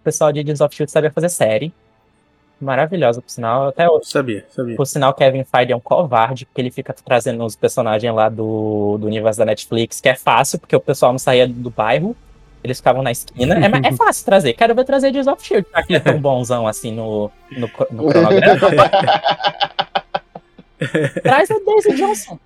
O 0.00 0.04
pessoal 0.04 0.32
de 0.32 0.40
Agents 0.40 0.60
of 0.60 0.74
Shield 0.74 0.90
sabe 0.90 1.10
fazer 1.10 1.28
série. 1.30 1.72
Maravilhosa, 2.60 3.20
por 3.20 3.30
sinal. 3.30 3.68
Até 3.68 3.88
hoje. 3.88 4.06
Sabia, 4.08 4.44
sabia. 4.48 4.76
Por 4.76 4.86
sinal, 4.86 5.12
Kevin 5.12 5.44
Feige 5.44 5.72
é 5.72 5.76
um 5.76 5.80
covarde, 5.80 6.46
porque 6.46 6.60
ele 6.60 6.70
fica 6.70 6.94
trazendo 6.94 7.44
os 7.44 7.56
personagens 7.56 8.14
lá 8.14 8.28
do, 8.28 8.96
do 8.98 9.06
universo 9.06 9.38
da 9.38 9.44
Netflix, 9.44 10.00
que 10.00 10.08
é 10.08 10.14
fácil, 10.14 10.58
porque 10.58 10.74
o 10.74 10.80
pessoal 10.80 11.12
não 11.12 11.18
saía 11.18 11.46
do 11.46 11.70
bairro. 11.70 12.16
Eles 12.62 12.78
ficavam 12.78 13.02
na 13.02 13.12
esquina. 13.12 13.56
É, 13.56 13.88
é 13.88 13.92
fácil 13.92 14.24
trazer. 14.24 14.54
Quero 14.54 14.74
ver 14.74 14.84
trazer 14.84 15.08
Agents 15.08 15.26
of 15.26 15.44
Shield, 15.44 15.66
já 15.70 15.82
que 15.82 15.92
ele 15.92 15.98
é 15.98 16.00
tão 16.00 16.18
bonzão 16.18 16.66
assim 16.66 16.90
no, 16.92 17.30
no, 17.50 17.68
no 17.90 18.08
cronograma. 18.08 18.90
Traz 21.22 21.50
a 21.50 21.58
Daisy 21.58 21.94
Johnson. 21.94 22.38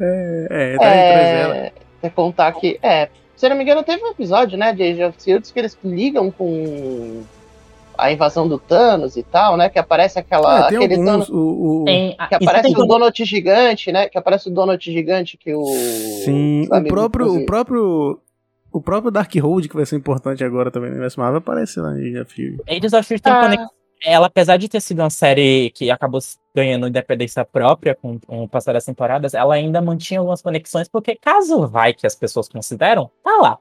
É, 0.00 0.46
é, 0.50 0.76
tá 0.76 0.84
ela. 0.84 1.56
É, 1.56 1.72
é 2.02 2.10
contar 2.10 2.52
que. 2.52 2.78
É, 2.82 3.08
se 3.36 3.46
eu 3.46 3.50
não 3.50 3.56
me 3.56 3.62
engano, 3.62 3.84
teve 3.84 4.02
um 4.02 4.10
episódio, 4.10 4.58
né, 4.58 4.72
de 4.72 4.82
Age 4.82 5.04
of 5.04 5.22
Shields 5.22 5.52
que 5.52 5.58
eles 5.60 5.78
ligam 5.84 6.28
com 6.30 7.22
a 7.98 8.12
invasão 8.12 8.48
do 8.48 8.58
Thanos 8.58 9.16
e 9.16 9.22
tal, 9.22 9.56
né? 9.56 9.68
Que 9.68 9.78
aparece 9.78 10.18
aquela. 10.18 10.66
É, 10.66 10.68
tem 10.68 10.78
aquele 10.78 10.94
alguns. 10.94 11.06
Thanos- 11.10 11.28
O, 11.30 11.82
o- 11.82 11.84
Tem, 11.84 12.10
que 12.16 12.22
isso 12.22 12.34
aparece 12.44 12.62
tem 12.62 12.72
o 12.72 12.76
como- 12.76 12.86
Donut 12.88 13.24
gigante, 13.24 13.92
né? 13.92 14.08
Que 14.08 14.16
aparece 14.16 14.48
o 14.48 14.52
Donut 14.52 14.90
gigante 14.92 15.36
que 15.36 15.52
o. 15.54 15.64
Sim, 16.24 16.64
sabe, 16.68 16.86
o 16.86 16.88
próprio, 16.92 17.22
inclusive- 17.24 17.42
o 17.44 17.46
próprio. 17.46 18.20
O 18.70 18.80
próprio 18.82 19.10
Darkhold, 19.10 19.66
que 19.68 19.74
vai 19.74 19.86
ser 19.86 19.96
importante 19.96 20.44
agora 20.44 20.70
também 20.70 20.90
no 20.90 20.96
universo 20.96 21.18
Marvel, 21.18 21.38
aparece 21.38 21.80
lá 21.80 21.90
em 21.98 22.12
Shield. 22.26 22.62
Agents 22.68 22.92
of 22.92 23.02
Shield 23.04 23.22
tem 23.22 23.32
Ah. 23.32 23.40
conexão. 23.40 23.68
Ela, 24.04 24.26
apesar 24.28 24.56
de 24.58 24.68
ter 24.68 24.80
sido 24.80 25.00
uma 25.00 25.10
série 25.10 25.70
que 25.74 25.90
acabou 25.90 26.20
ganhando 26.54 26.86
independência 26.86 27.44
própria 27.44 27.96
com, 27.96 28.20
com 28.20 28.44
o 28.44 28.48
passar 28.48 28.74
das 28.74 28.84
temporadas, 28.84 29.34
ela 29.34 29.54
ainda 29.54 29.80
mantinha 29.80 30.20
algumas 30.20 30.40
conexões, 30.42 30.86
porque 30.86 31.16
caso 31.16 31.66
vai 31.66 31.92
que 31.94 32.06
as 32.06 32.14
pessoas 32.14 32.48
consideram, 32.48 33.10
tá 33.24 33.38
lá. 33.40 33.58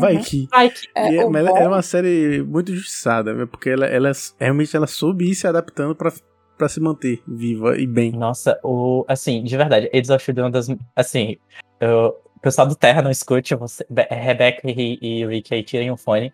Vai 0.00 0.18
que. 0.22 0.46
Vai 0.50 0.70
que. 0.70 0.86
É, 0.94 1.16
é, 1.16 1.28
mas 1.28 1.46
ela 1.46 1.58
é 1.58 1.68
uma 1.68 1.82
série 1.82 2.42
muito 2.42 2.74
justiçada, 2.74 3.34
né? 3.34 3.46
porque 3.46 3.70
ela, 3.70 3.86
ela 3.86 4.12
realmente 4.38 4.76
ela 4.76 4.86
soube 4.86 5.28
ir 5.30 5.34
se 5.34 5.46
adaptando 5.46 5.94
pra, 5.96 6.12
pra 6.56 6.68
se 6.68 6.80
manter 6.80 7.20
viva 7.26 7.76
e 7.78 7.86
bem. 7.86 8.12
Nossa, 8.12 8.58
o, 8.62 9.04
assim, 9.08 9.42
de 9.42 9.56
verdade, 9.56 9.88
Agents 9.92 10.10
of 10.10 10.24
Shield 10.24 10.40
é 10.40 10.44
uma 10.44 10.50
das. 10.50 10.68
Assim, 10.94 11.36
eu- 11.80 12.16
o 12.36 12.40
pessoal 12.40 12.68
do 12.68 12.76
Terra 12.76 13.02
não 13.02 13.10
escute, 13.10 13.54
você, 13.56 13.84
Be- 13.90 14.06
Rebecca 14.10 14.70
e, 14.70 14.98
e 15.02 15.26
Rick 15.26 15.52
aí 15.52 15.64
tirem 15.64 15.90
o 15.90 15.96
fone. 15.96 16.32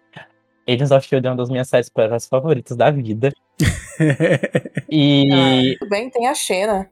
Agents 0.69 0.90
of 0.90 1.06
Shield 1.06 1.27
é 1.27 1.31
uma 1.31 1.36
das 1.36 1.48
minhas 1.48 1.69
séries 1.69 1.90
favoritas 2.28 2.77
da 2.77 2.90
vida. 2.90 3.32
E 4.90 5.77
Tudo 5.78 5.89
bem, 5.89 6.10
tem 6.10 6.27
a 6.27 6.35
Xena. 6.35 6.90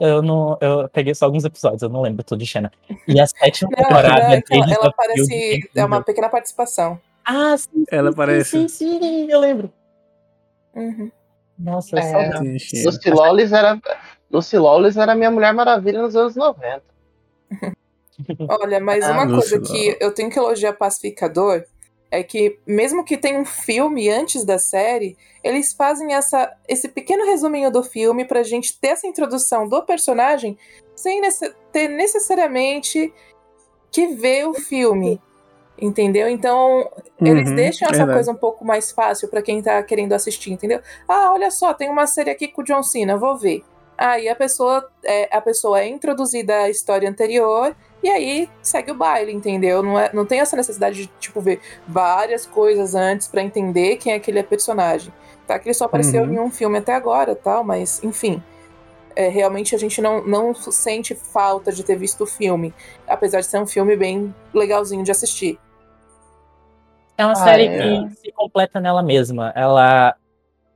Eu 0.00 0.22
não. 0.22 0.58
Eu 0.60 0.88
peguei 0.88 1.14
só 1.14 1.24
alguns 1.26 1.44
episódios, 1.44 1.82
eu 1.82 1.88
não 1.88 2.02
lembro 2.02 2.22
tudo 2.24 2.38
de 2.38 2.46
Xena. 2.46 2.70
E 3.06 3.20
a 3.20 3.26
sétima 3.26 3.70
Não, 3.70 3.76
temporada 3.84 4.36
então, 4.36 4.58
Agents 4.62 4.76
ela 4.78 4.88
of 4.88 4.96
Shield 5.14 5.24
aparece. 5.24 5.70
é 5.76 5.80
É 5.80 5.84
uma 5.84 6.02
pequena 6.02 6.28
participação. 6.28 7.00
Ah, 7.24 7.56
sim. 7.56 7.84
Ela 7.90 8.08
sim, 8.10 8.14
aparece. 8.14 8.50
Sim, 8.50 8.68
sim, 8.68 8.98
sim, 9.00 9.30
eu 9.30 9.40
lembro. 9.40 9.72
Uhum. 10.74 11.10
Nossa, 11.58 11.98
É. 11.98 12.02
saudade. 12.02 12.56
Lucy 12.84 13.10
Lawless 13.10 13.54
era. 13.54 13.80
Lucy 14.30 14.58
Lawless 14.58 14.98
era 14.98 15.14
minha 15.14 15.30
Mulher 15.30 15.54
Maravilha 15.54 16.02
nos 16.02 16.16
anos 16.16 16.34
90. 16.34 16.82
Olha, 18.48 18.80
mas 18.80 19.04
Ah, 19.04 19.12
uma 19.12 19.26
coisa 19.28 19.60
que 19.60 19.96
eu 20.00 20.12
tenho 20.12 20.30
que 20.30 20.38
elogiar 20.38 20.72
Pacificador 20.74 21.64
é 22.18 22.22
que, 22.22 22.58
mesmo 22.66 23.04
que 23.04 23.16
tenha 23.16 23.38
um 23.38 23.44
filme 23.44 24.08
antes 24.08 24.44
da 24.44 24.58
série, 24.58 25.16
eles 25.42 25.72
fazem 25.72 26.14
essa, 26.14 26.52
esse 26.68 26.88
pequeno 26.88 27.24
resuminho 27.26 27.70
do 27.70 27.82
filme 27.82 28.24
pra 28.24 28.42
gente 28.42 28.78
ter 28.78 28.88
essa 28.88 29.06
introdução 29.06 29.68
do 29.68 29.82
personagem 29.82 30.56
sem 30.94 31.20
nece- 31.20 31.52
ter 31.72 31.88
necessariamente 31.88 33.12
que 33.90 34.06
vê 34.08 34.44
o 34.44 34.54
filme. 34.54 35.20
Entendeu? 35.76 36.28
Então, 36.28 36.88
eles 37.20 37.48
Uhum, 37.50 37.56
deixam 37.56 37.88
essa 37.88 37.98
verdade. 37.98 38.16
coisa 38.18 38.30
um 38.30 38.36
pouco 38.36 38.64
mais 38.64 38.92
fácil 38.92 39.28
pra 39.28 39.42
quem 39.42 39.60
tá 39.60 39.82
querendo 39.82 40.12
assistir, 40.12 40.52
entendeu? 40.52 40.80
Ah, 41.08 41.32
olha 41.32 41.50
só, 41.50 41.74
tem 41.74 41.90
uma 41.90 42.06
série 42.06 42.30
aqui 42.30 42.46
com 42.46 42.62
o 42.62 42.64
John 42.64 42.82
Cena, 42.84 43.16
vou 43.16 43.36
ver. 43.36 43.64
Aí 43.98 44.28
a 44.28 44.36
pessoa 44.36 44.88
é, 45.04 45.28
a 45.36 45.40
pessoa 45.40 45.80
é 45.80 45.88
introduzida 45.88 46.54
à 46.58 46.70
história 46.70 47.08
anterior 47.10 47.74
e 48.04 48.08
aí 48.10 48.50
segue 48.62 48.90
o 48.92 48.94
baile, 48.94 49.32
entendeu? 49.32 49.82
Não, 49.82 49.98
é, 49.98 50.10
não 50.12 50.26
tem 50.26 50.38
essa 50.40 50.54
necessidade 50.54 50.96
de, 50.96 51.06
tipo, 51.18 51.40
ver 51.40 51.60
várias 51.88 52.44
coisas 52.46 52.94
antes 52.94 53.26
pra 53.26 53.42
entender 53.42 53.96
quem 53.96 54.12
é 54.12 54.16
aquele 54.16 54.42
personagem. 54.42 55.10
Tá? 55.46 55.58
Que 55.58 55.68
ele 55.68 55.74
só 55.74 55.86
apareceu 55.86 56.22
Uhum. 56.22 56.32
em 56.34 56.38
um 56.38 56.50
filme 56.50 56.78
até 56.78 56.94
agora, 56.94 57.34
tal, 57.34 57.64
mas, 57.64 58.04
enfim. 58.04 58.42
É, 59.16 59.28
realmente 59.28 59.74
a 59.74 59.78
gente 59.78 60.02
não, 60.02 60.26
não 60.26 60.54
sente 60.54 61.14
falta 61.14 61.72
de 61.72 61.82
ter 61.82 61.96
visto 61.96 62.24
o 62.24 62.26
filme. 62.26 62.74
Apesar 63.06 63.40
de 63.40 63.46
ser 63.46 63.58
um 63.60 63.66
filme 63.66 63.96
bem 63.96 64.34
legalzinho 64.52 65.02
de 65.04 65.10
assistir. 65.10 65.58
É 67.16 67.24
uma 67.24 67.32
Ah, 67.32 67.36
série 67.36 67.66
é. 67.66 67.78
que 68.08 68.16
se 68.16 68.32
completa 68.32 68.80
nela 68.80 69.02
mesma. 69.02 69.52
Ela 69.54 70.14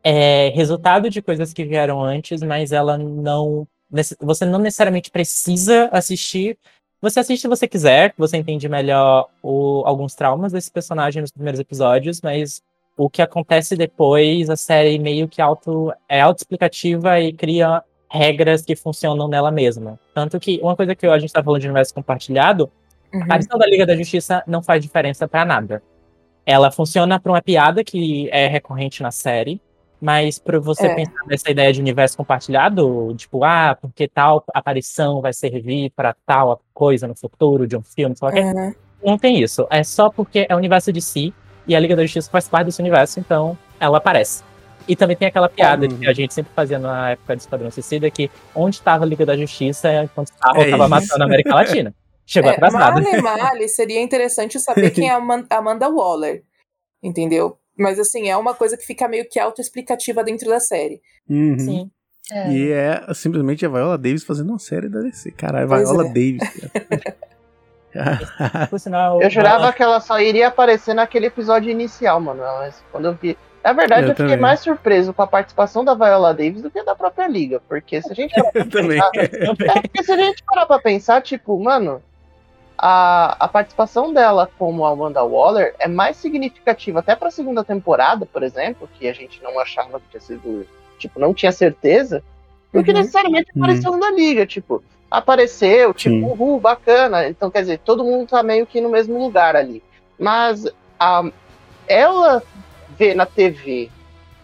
é 0.05 0.50
resultado 0.55 1.10
de 1.10 1.20
coisas 1.20 1.52
que 1.52 1.64
vieram 1.64 2.00
antes, 2.02 2.40
mas 2.42 2.72
ela 2.72 2.96
não. 2.96 3.66
Você 4.20 4.44
não 4.44 4.59
necessariamente 4.60 5.10
precisa 5.10 5.88
assistir. 5.90 6.56
Você 7.00 7.20
assiste 7.20 7.42
se 7.42 7.48
você 7.48 7.68
quiser, 7.68 8.12
você 8.18 8.36
entende 8.36 8.68
melhor 8.68 9.28
o- 9.42 9.82
alguns 9.86 10.14
traumas 10.14 10.52
desse 10.52 10.70
personagem 10.70 11.22
nos 11.22 11.30
primeiros 11.30 11.60
episódios, 11.60 12.20
mas 12.20 12.60
o 12.96 13.08
que 13.08 13.22
acontece 13.22 13.76
depois, 13.76 14.50
a 14.50 14.56
série 14.56 14.98
meio 14.98 15.28
que 15.28 15.40
auto, 15.40 15.92
é 16.08 16.20
autoexplicativa 16.20 17.20
e 17.20 17.32
cria 17.32 17.82
regras 18.10 18.62
que 18.62 18.74
funcionam 18.74 19.28
nela 19.28 19.50
mesma. 19.52 19.98
Tanto 20.12 20.40
que 20.40 20.58
uma 20.62 20.74
coisa 20.74 20.94
que 20.96 21.06
a 21.06 21.18
gente 21.18 21.32
tá 21.32 21.42
falando 21.42 21.60
de 21.60 21.68
universo 21.68 21.94
compartilhado, 21.94 22.68
Uhum. 23.12 23.20
a 23.22 23.24
aparição 23.24 23.58
da 23.58 23.66
Liga 23.66 23.86
da 23.86 23.94
Justiça 23.96 24.42
não 24.46 24.62
faz 24.62 24.82
diferença 24.82 25.28
pra 25.28 25.44
nada. 25.44 25.82
Ela 26.44 26.70
funciona 26.70 27.20
pra 27.20 27.30
uma 27.32 27.42
piada 27.42 27.84
que 27.84 28.28
é 28.32 28.46
recorrente 28.48 29.02
na 29.02 29.10
série, 29.10 29.60
mas 30.00 30.38
pra 30.38 30.58
você 30.58 30.86
É. 30.86 30.94
pensar 30.94 31.24
nessa 31.26 31.50
ideia 31.50 31.72
de 31.72 31.80
universo 31.80 32.16
compartilhado, 32.16 33.14
tipo, 33.16 33.42
ah, 33.44 33.76
porque 33.80 34.06
tal 34.08 34.44
aparição 34.54 35.20
vai 35.20 35.32
servir 35.32 35.90
pra 35.96 36.14
tal 36.26 36.60
coisa 36.72 37.06
no 37.08 37.16
futuro 37.16 37.66
de 37.66 37.76
um 37.76 37.82
filme, 37.82 38.16
sei 38.16 38.26
lá 38.28 38.32
o 38.32 38.34
quê. 38.36 38.42
Uhum. 38.42 38.74
não 39.04 39.16
tem 39.18 39.40
isso. 39.40 39.66
É 39.70 39.82
só 39.84 40.10
porque 40.10 40.46
é 40.48 40.54
o 40.54 40.58
universo 40.58 40.92
de 40.92 41.00
si 41.00 41.32
e 41.66 41.76
a 41.76 41.80
Liga 41.80 41.94
da 41.94 42.02
Justiça 42.02 42.30
faz 42.30 42.48
parte 42.48 42.66
desse 42.66 42.80
universo, 42.80 43.20
então 43.20 43.56
ela 43.78 43.98
aparece. 43.98 44.42
E 44.88 44.96
também 44.96 45.16
tem 45.16 45.28
aquela 45.28 45.48
piada 45.48 45.86
Uhum. 45.86 45.98
que 45.98 46.06
a 46.08 46.12
gente 46.14 46.32
sempre 46.34 46.50
fazia 46.54 46.78
na 46.78 47.10
época 47.10 47.36
do 47.36 47.38
Esquadrão 47.40 47.70
Suicida, 47.70 48.10
que 48.10 48.30
onde 48.54 48.76
estava 48.76 49.04
a 49.04 49.06
Liga 49.06 49.24
da 49.26 49.36
Justiça 49.36 50.02
enquanto 50.04 50.28
Starro 50.28 50.60
É 50.62 50.64
estava 50.64 50.82
isso. 50.84 50.90
matando 50.90 51.22
a 51.22 51.26
América 51.26 51.54
Latina. 51.54 51.94
Chegou 52.26 52.50
É, 52.50 52.54
atrasado. 52.54 52.94
Male, 53.02 53.22
male, 53.22 53.68
seria 53.68 54.02
interessante 54.02 54.58
saber 54.58 54.90
quem 54.90 55.08
é 55.08 55.12
a 55.12 55.16
Aman- 55.16 55.46
Amanda 55.50 55.88
Waller. 55.88 56.42
Entendeu? 57.02 57.56
Mas 57.78 57.98
assim, 57.98 58.28
é 58.28 58.36
uma 58.36 58.55
coisa 58.55 58.76
que 58.76 58.84
fica 58.84 59.06
meio 59.09 59.28
que 59.28 59.38
autoexplicativa 59.38 60.24
dentro 60.24 60.48
da 60.48 60.59
série. 60.60 61.00
Uhum. 61.28 61.59
Sim. 61.59 61.90
E 62.50 62.70
é 62.72 63.02
simplesmente 63.14 63.64
a 63.64 63.68
Viola 63.70 63.96
Davis 63.96 64.22
fazendo 64.24 64.50
uma 64.50 64.59
série 64.59 64.88
da 64.88 65.00
DC. 65.00 65.30
Caralho, 65.32 65.66
Pois 65.68 65.88
Viola 65.88 66.05
é. 66.05 66.09
Davis. 66.09 66.42
sinal, 68.78 69.22
Eu 69.22 69.30
jurava 69.30 69.64
ela- 69.64 69.72
que 69.72 69.82
ela 69.82 70.00
só 70.00 70.20
iria 70.20 70.48
aparecer 70.48 70.94
naquele 70.94 71.26
episódio 71.26 71.70
inicial, 71.70 72.20
mano. 72.20 72.42
Mas 72.42 72.82
quando 72.92 73.06
eu 73.06 73.14
vi. 73.14 73.36
Na 73.64 73.72
verdade, 73.72 74.05
Eu 74.06 74.10
eu, 74.10 74.16
fiquei 74.16 74.36
mais 74.36 74.60
surpreso 74.60 75.12
com 75.12 75.20
a 75.22 75.26
participação 75.26 75.84
da 75.84 75.94
Viola 75.94 76.32
Davis 76.32 76.62
do 76.62 76.70
que 76.70 76.82
da 76.84 76.94
própria 76.94 77.26
Liga. 77.26 77.60
Porque 77.68 78.00
se 78.00 78.10
a 78.12 78.14
gente 78.14 78.32
parar 78.40 78.52
pra 78.52 78.64
pensar- 78.64 79.10
É, 79.14 79.80
porque 79.82 80.02
se 80.05 80.12
a 80.12 80.16
gente 80.16 80.42
parar 80.44 80.66
pra 80.66 80.78
pensar, 80.78 81.22
tipo, 81.22 81.59
mano, 81.62 82.02
a, 82.78 83.36
a 83.40 83.48
participação 83.48 84.12
dela 84.12 84.48
como 84.56 84.86
Amanda 84.86 85.24
Waller 85.24 85.74
é 85.80 85.88
mais 85.88 86.16
significativa 86.16 87.00
até 87.00 87.16
pra 87.16 87.30
segunda 87.30 87.64
temporada, 87.64 88.24
por 88.24 88.44
exemplo, 88.44 88.88
que 88.94 89.09
a 89.09 89.12
gente 89.12 89.42
não 89.42 89.59
achava 89.59 89.98
que 89.98 90.09
tinha 90.10 90.20
sido. 90.20 90.66
Tipo, 90.98 91.18
não 91.20 91.34
tinha 91.34 91.52
certeza, 91.52 92.22
do 92.72 92.82
que 92.82 92.90
Uhum. 92.92 92.98
necessariamente 92.98 93.50
Uhum. 93.55 93.62
apareceu 93.62 93.96
na 93.96 94.10
liga. 94.10 94.46
Tipo, 94.46 94.82
apareceu, 95.10 95.92
tipo, 95.92 96.14
Sim. 96.14 96.22
uhul, 96.24 96.60
bacana. 96.60 97.28
Então, 97.28 97.50
quer 97.50 97.60
dizer, 97.60 97.78
todo 97.78 98.05
mundo 98.05 98.28
tá 98.28 98.42
meio 98.42 98.66
que 98.66 98.80
no 98.80 98.88
mesmo 98.88 99.18
lugar 99.18 99.56
ali. 99.56 99.82
Mas 100.18 100.64
a, 100.98 101.22
ela 101.86 102.42
vê 102.90 103.14
na 103.14 103.26
TV 103.26 103.90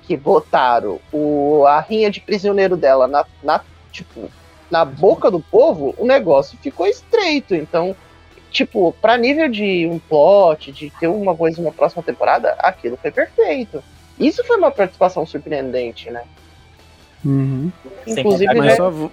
que 0.03 0.17
botaram 0.17 1.01
o, 1.13 1.65
a 1.67 1.81
rinha 1.81 2.11
de 2.11 2.21
prisioneiro 2.21 2.77
dela 2.77 3.07
na, 3.09 3.25
na, 3.43 3.61
tipo, 3.91 4.31
na 4.71 4.85
boca 4.85 5.31
do 5.31 5.41
povo, 5.41 5.95
o 5.99 6.07
negócio 6.07 6.59
ficou 6.59 6.87
estreito. 6.87 7.55
Então, 7.55 7.97
tipo, 8.55 8.95
pra 9.03 9.19
nível 9.19 9.49
de 9.49 9.87
um 9.87 9.99
plot, 9.99 10.71
de 10.71 10.89
ter 10.91 11.09
uma 11.09 11.35
coisa 11.35 11.61
uma 11.61 11.73
próxima 11.73 12.03
temporada, 12.05 12.53
aquilo 12.61 12.97
foi 12.97 13.11
perfeito. 13.11 13.83
Isso 14.19 14.45
foi 14.45 14.57
uma 14.57 14.71
participação 14.71 15.27
surpreendente, 15.27 16.09
né? 16.09 16.23
Uhum. 17.25 17.73
Sem 18.05 18.21
Inclusive, 18.21 18.55
contar 18.55 18.65
Mas 18.65 18.79
né, 18.79 19.11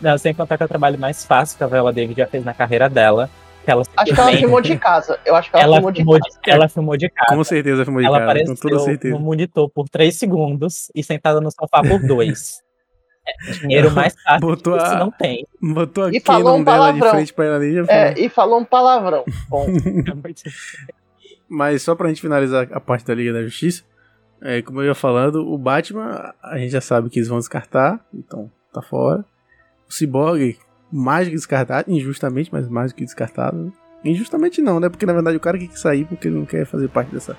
Não, 0.00 0.18
sem 0.18 0.32
contar 0.32 0.56
que 0.56 0.62
é 0.62 0.66
o 0.66 0.68
trabalho 0.68 0.98
mais 0.98 1.24
fácil 1.24 1.58
que 1.58 1.64
a 1.64 1.66
Viola 1.66 1.92
Davis 1.92 2.16
já 2.16 2.26
fez 2.28 2.44
na 2.44 2.54
carreira 2.54 2.88
dela. 2.88 3.28
Que 3.64 3.72
ela 3.72 3.82
acho 3.96 4.14
que 4.14 4.20
ela 4.20 4.32
filmou 4.36 4.60
de 4.60 4.78
casa. 4.78 5.18
Eu 5.26 5.34
acho 5.34 5.50
que 5.50 5.56
ela, 5.56 5.64
ela 5.64 5.74
filmou 5.74 5.90
de 5.90 5.96
filmou 5.96 6.20
casa. 6.20 6.40
de, 6.40 6.50
ela 6.50 6.68
filmou 6.68 6.96
de 6.96 7.08
casa. 7.10 7.36
com 7.36 7.42
certeza 7.42 7.84
filmou 7.84 8.00
de 8.00 8.06
Ela 8.06 8.18
cara, 8.20 8.26
com 8.26 8.30
apareceu 8.30 8.70
toda 8.70 8.84
certeza. 8.84 9.14
no 9.14 9.20
monitor 9.20 9.68
por 9.68 9.88
3 9.88 10.14
segundos 10.16 10.92
e 10.94 11.02
sentada 11.02 11.40
no 11.40 11.50
sofá 11.50 11.82
por 11.82 12.06
2. 12.06 12.62
É, 13.26 13.52
dinheiro 13.52 13.90
mais 13.92 14.14
fácil 14.22 14.40
Botou 14.40 14.76
que 14.76 14.82
isso 14.84 14.94
a- 14.94 14.98
não 14.98 15.10
tem. 15.10 15.46
Botou 15.60 16.04
a 16.04 16.10
E 16.10 16.20
falou 16.20 16.56
um 16.56 16.64
dela 16.64 16.92
de 16.92 16.98
palavrão. 17.00 17.10
frente 17.18 17.32
pra 17.34 17.44
ela 17.46 17.56
ali 17.56 17.66
e 17.68 17.74
já 17.74 17.84
É, 17.92 18.12
foi. 18.14 18.24
e 18.24 18.28
falou 18.28 18.60
um 18.60 18.64
palavrão. 18.64 19.24
Bom, 19.48 19.66
Mas 21.48 21.82
só 21.82 21.94
pra 21.94 22.08
gente 22.08 22.20
finalizar 22.20 22.68
a 22.72 22.80
parte 22.80 23.04
da 23.06 23.14
Liga 23.14 23.32
da 23.32 23.42
Justiça, 23.42 23.84
é, 24.42 24.60
como 24.62 24.80
eu 24.80 24.86
ia 24.86 24.94
falando, 24.94 25.46
o 25.48 25.56
Batman, 25.56 26.34
a 26.42 26.58
gente 26.58 26.70
já 26.70 26.80
sabe 26.80 27.08
que 27.08 27.18
eles 27.18 27.28
vão 27.28 27.38
descartar, 27.38 28.04
então 28.12 28.50
tá 28.72 28.82
fora. 28.82 29.24
O 29.88 29.92
Cyborg, 29.92 30.58
mais 30.92 31.26
do 31.26 31.30
que 31.30 31.36
descartado, 31.36 31.90
injustamente, 31.90 32.50
mas 32.52 32.68
mais 32.68 32.92
do 32.92 32.96
que 32.96 33.04
descartado. 33.04 33.56
né? 33.56 33.72
Injustamente 34.04 34.60
não, 34.60 34.78
né? 34.80 34.88
Porque 34.88 35.06
na 35.06 35.12
verdade 35.12 35.36
o 35.36 35.40
cara 35.40 35.58
quer 35.58 35.70
sair 35.76 36.04
porque 36.04 36.28
ele 36.28 36.36
não 36.36 36.44
quer 36.44 36.64
fazer 36.66 36.88
parte 36.88 37.12
dessa. 37.12 37.36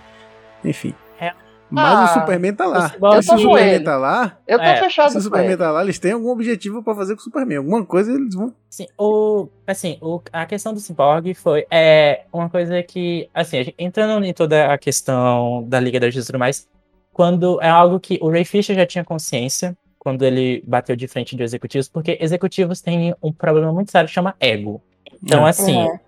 Enfim. 0.64 0.94
É. 1.20 1.34
Mas 1.70 2.00
Ah, 2.00 2.04
o 2.06 2.20
Superman 2.20 2.54
tá 2.54 2.66
lá. 2.66 2.86
o 2.86 2.90
Cyborg- 2.90 3.22
se 3.24 3.30
o 3.30 3.34
Eu 3.34 3.36
com 3.38 3.42
Superman 3.44 3.74
ele. 3.76 3.84
tá 3.84 3.98
lá, 3.98 4.38
eu 4.48 4.58
tô 4.58 4.64
É, 4.64 4.78
fechado 4.78 5.12
se 5.12 5.18
o 5.18 5.22
Superman 5.22 5.50
ele. 5.50 5.58
tá 5.58 5.72
lá, 5.72 5.84
eles 5.84 6.00
têm 6.00 6.12
algum 6.14 6.30
objetivo 6.30 6.82
pra 6.82 6.96
fazer 6.96 7.16
com 7.16 7.20
o 7.22 7.24
Superman. 7.24 7.58
Alguma 7.58 7.86
coisa 7.86 8.12
eles 8.14 8.34
vão. 8.34 8.54
Sim, 8.70 8.88
o, 8.98 9.48
assim, 9.66 9.98
o, 10.02 10.22
a 10.32 10.46
questão 10.46 10.74
do 10.74 10.80
Cyborg 10.80 11.34
foi 11.34 11.66
é, 11.70 12.22
uma 12.32 12.50
coisa 12.50 12.82
que, 12.84 13.30
assim, 13.34 13.74
entrando 13.78 14.26
em 14.26 14.34
toda 14.34 14.72
a 14.74 14.78
questão 14.78 15.64
da 15.68 15.80
Liga 15.80 16.00
da 16.00 16.08
Justiça 16.08 16.26
e 16.26 16.32
tudo 16.32 16.40
mais, 16.40 16.68
quando 17.12 17.60
é 17.62 17.70
algo 17.70 18.00
que 18.00 18.18
o 18.22 18.30
Ray 18.30 18.46
Fisher 18.46 18.76
já 18.76 18.86
tinha 18.86 19.04
consciência 19.04 19.76
quando 20.00 20.24
ele 20.24 20.64
bateu 20.66 20.96
de 20.96 21.06
frente 21.08 21.36
de 21.36 21.44
executivos, 21.44 21.90
porque 21.90 22.18
executivos 22.22 22.80
têm 22.80 23.14
um 23.22 23.34
problema 23.34 23.74
muito 23.74 23.92
sério 23.92 24.08
que 24.08 24.14
chama 24.14 24.36
ego. 24.40 24.82
Então, 25.22 25.46
É. 25.46 25.50
assim, 25.50 25.76
Uhum. 25.84 26.00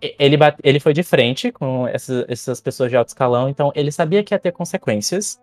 Ele, 0.00 0.36
bate- 0.36 0.60
ele 0.62 0.80
foi 0.80 0.92
de 0.92 1.02
frente 1.02 1.50
com 1.50 1.86
essas, 1.88 2.24
essas 2.28 2.60
pessoas 2.60 2.90
de 2.90 2.96
alto 2.96 3.08
escalão, 3.08 3.48
então 3.48 3.72
ele 3.74 3.90
sabia 3.90 4.22
que 4.22 4.34
ia 4.34 4.38
ter 4.38 4.52
consequências. 4.52 5.40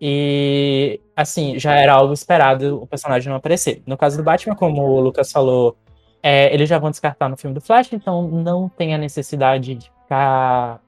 E, 0.00 1.00
assim, 1.16 1.58
já 1.58 1.74
era 1.74 1.92
algo 1.92 2.12
esperado 2.12 2.80
o 2.80 2.86
personagem 2.86 3.28
não 3.28 3.36
aparecer. 3.36 3.82
No 3.84 3.96
caso 3.96 4.16
do 4.16 4.22
Batman, 4.22 4.54
como 4.54 4.82
o 4.82 5.00
Lucas 5.00 5.32
falou, 5.32 5.76
é, 6.22 6.52
eles 6.54 6.68
já 6.68 6.78
vão 6.78 6.90
descartar 6.90 7.28
no 7.28 7.36
filme 7.36 7.54
do 7.54 7.60
Flash, 7.60 7.92
então 7.92 8.28
não 8.28 8.68
tem 8.68 8.94
a 8.94 8.98
necessidade 8.98 9.74
de 9.74 9.90
ficar 10.02 10.80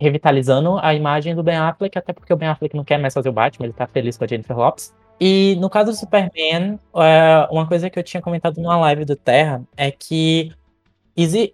revitalizando 0.00 0.78
a 0.80 0.94
imagem 0.94 1.34
do 1.34 1.42
Ben 1.42 1.56
Affleck, 1.56 1.96
até 1.98 2.12
porque 2.12 2.32
o 2.32 2.36
Ben 2.36 2.48
Affleck 2.48 2.76
não 2.76 2.84
quer 2.84 2.98
mais 2.98 3.14
fazer 3.14 3.28
o 3.28 3.32
Batman, 3.32 3.66
ele 3.66 3.72
tá 3.72 3.86
feliz 3.86 4.16
com 4.16 4.24
a 4.24 4.26
Jennifer 4.26 4.56
Lopes. 4.56 4.92
E 5.20 5.56
no 5.60 5.70
caso 5.70 5.92
do 5.92 5.96
Superman, 5.96 6.78
é, 6.96 7.48
uma 7.50 7.66
coisa 7.66 7.88
que 7.88 7.98
eu 7.98 8.02
tinha 8.02 8.20
comentado 8.20 8.60
numa 8.60 8.76
live 8.76 9.04
do 9.04 9.14
Terra 9.14 9.62
é 9.76 9.90
que 9.90 10.52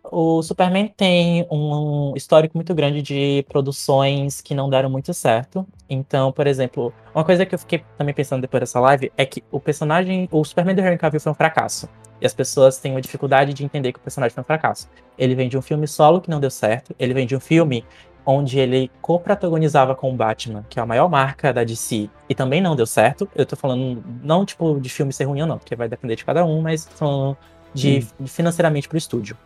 o 0.04 0.40
Superman 0.42 0.92
tem 0.96 1.46
um 1.50 2.12
histórico 2.16 2.56
muito 2.56 2.74
grande 2.74 3.02
de 3.02 3.44
produções 3.48 4.40
que 4.40 4.54
não 4.54 4.70
deram 4.70 4.88
muito 4.88 5.12
certo. 5.12 5.66
Então, 5.90 6.30
por 6.30 6.46
exemplo, 6.46 6.92
uma 7.12 7.24
coisa 7.24 7.44
que 7.44 7.54
eu 7.54 7.58
fiquei 7.58 7.82
também 7.96 8.14
pensando 8.14 8.40
depois 8.40 8.60
dessa 8.60 8.78
live 8.78 9.10
é 9.16 9.26
que 9.26 9.42
o 9.50 9.58
personagem, 9.58 10.28
o 10.30 10.44
Superman 10.44 10.76
do 10.76 10.80
Henry 10.80 10.96
Cavill 10.96 11.20
foi 11.20 11.32
um 11.32 11.34
fracasso. 11.34 11.88
E 12.20 12.26
as 12.26 12.34
pessoas 12.34 12.78
têm 12.78 12.92
uma 12.92 13.00
dificuldade 13.00 13.52
de 13.52 13.64
entender 13.64 13.92
que 13.92 13.98
o 13.98 14.02
personagem 14.02 14.34
foi 14.34 14.42
um 14.42 14.46
fracasso. 14.46 14.88
Ele 15.16 15.34
vem 15.34 15.48
de 15.48 15.58
um 15.58 15.62
filme 15.62 15.86
solo 15.88 16.20
que 16.20 16.30
não 16.30 16.40
deu 16.40 16.50
certo, 16.50 16.94
ele 16.98 17.14
vem 17.14 17.26
de 17.26 17.34
um 17.34 17.40
filme 17.40 17.84
onde 18.24 18.58
ele 18.58 18.90
co-protagonizava 19.00 19.94
com 19.94 20.12
o 20.12 20.14
Batman, 20.14 20.64
que 20.68 20.78
é 20.78 20.82
a 20.82 20.86
maior 20.86 21.08
marca 21.08 21.52
da 21.52 21.64
DC, 21.64 22.10
e 22.28 22.34
também 22.34 22.60
não 22.60 22.76
deu 22.76 22.86
certo. 22.86 23.28
Eu 23.34 23.46
tô 23.46 23.56
falando 23.56 24.04
não 24.22 24.44
tipo 24.44 24.78
de 24.78 24.88
filme 24.88 25.12
ser 25.12 25.24
ruim 25.24 25.40
ou 25.40 25.46
não, 25.46 25.58
porque 25.58 25.74
vai 25.74 25.88
depender 25.88 26.14
de 26.14 26.24
cada 26.24 26.44
um, 26.44 26.60
mas 26.60 26.84
tô 26.84 26.94
falando 26.96 27.36
de, 27.72 28.06
de 28.20 28.28
financeiramente 28.28 28.88
pro 28.88 28.98
estúdio. 28.98 29.36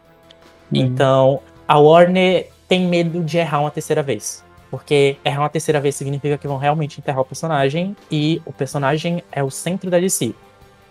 Então, 0.80 1.40
a 1.66 1.78
Warner 1.78 2.50
tem 2.68 2.86
medo 2.86 3.22
de 3.22 3.38
errar 3.38 3.60
uma 3.60 3.70
terceira 3.70 4.02
vez. 4.02 4.44
Porque 4.70 5.18
errar 5.24 5.40
uma 5.40 5.50
terceira 5.50 5.80
vez 5.80 5.94
significa 5.94 6.38
que 6.38 6.48
vão 6.48 6.56
realmente 6.56 6.98
enterrar 6.98 7.20
o 7.20 7.24
personagem 7.24 7.94
e 8.10 8.40
o 8.46 8.52
personagem 8.52 9.22
é 9.30 9.42
o 9.42 9.50
centro 9.50 9.90
da 9.90 9.98
DC. 9.98 10.34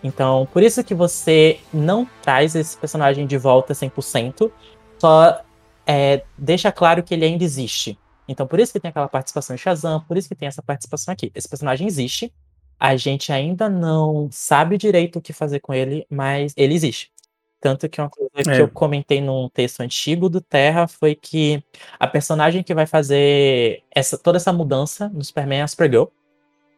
Então, 0.02 0.48
por 0.52 0.62
isso 0.62 0.82
que 0.82 0.94
você 0.94 1.60
não 1.72 2.08
traz 2.22 2.54
esse 2.54 2.76
personagem 2.76 3.26
de 3.26 3.38
volta 3.38 3.72
100%, 3.72 4.50
só 4.98 5.40
é, 5.86 6.22
deixa 6.36 6.72
claro 6.72 7.02
que 7.02 7.14
ele 7.14 7.24
ainda 7.24 7.44
existe. 7.44 7.98
Então, 8.28 8.46
por 8.46 8.58
isso 8.60 8.72
que 8.72 8.80
tem 8.80 8.88
aquela 8.88 9.08
participação 9.08 9.54
em 9.54 9.58
Shazam, 9.58 10.00
por 10.06 10.16
isso 10.16 10.28
que 10.28 10.34
tem 10.34 10.48
essa 10.48 10.62
participação 10.62 11.12
aqui. 11.12 11.30
Esse 11.34 11.48
personagem 11.48 11.86
existe, 11.86 12.32
a 12.78 12.96
gente 12.96 13.32
ainda 13.32 13.68
não 13.68 14.28
sabe 14.30 14.76
direito 14.76 15.18
o 15.18 15.22
que 15.22 15.32
fazer 15.32 15.60
com 15.60 15.72
ele, 15.72 16.06
mas 16.10 16.52
ele 16.56 16.74
existe. 16.74 17.11
Tanto 17.62 17.88
que 17.88 18.00
uma 18.00 18.10
coisa 18.10 18.28
que 18.42 18.50
É. 18.50 18.60
eu 18.60 18.68
comentei 18.68 19.20
num 19.20 19.48
texto 19.48 19.80
antigo 19.82 20.28
do 20.28 20.40
Terra 20.40 20.88
foi 20.88 21.14
que 21.14 21.62
a 21.96 22.08
personagem 22.08 22.60
que 22.60 22.74
vai 22.74 22.86
fazer 22.86 23.84
essa, 23.94 24.18
toda 24.18 24.36
essa 24.36 24.52
mudança 24.52 25.08
no 25.14 25.22
Superman 25.24 25.60
é 25.60 25.62
a 25.62 25.68
Supergirl. 25.68 26.06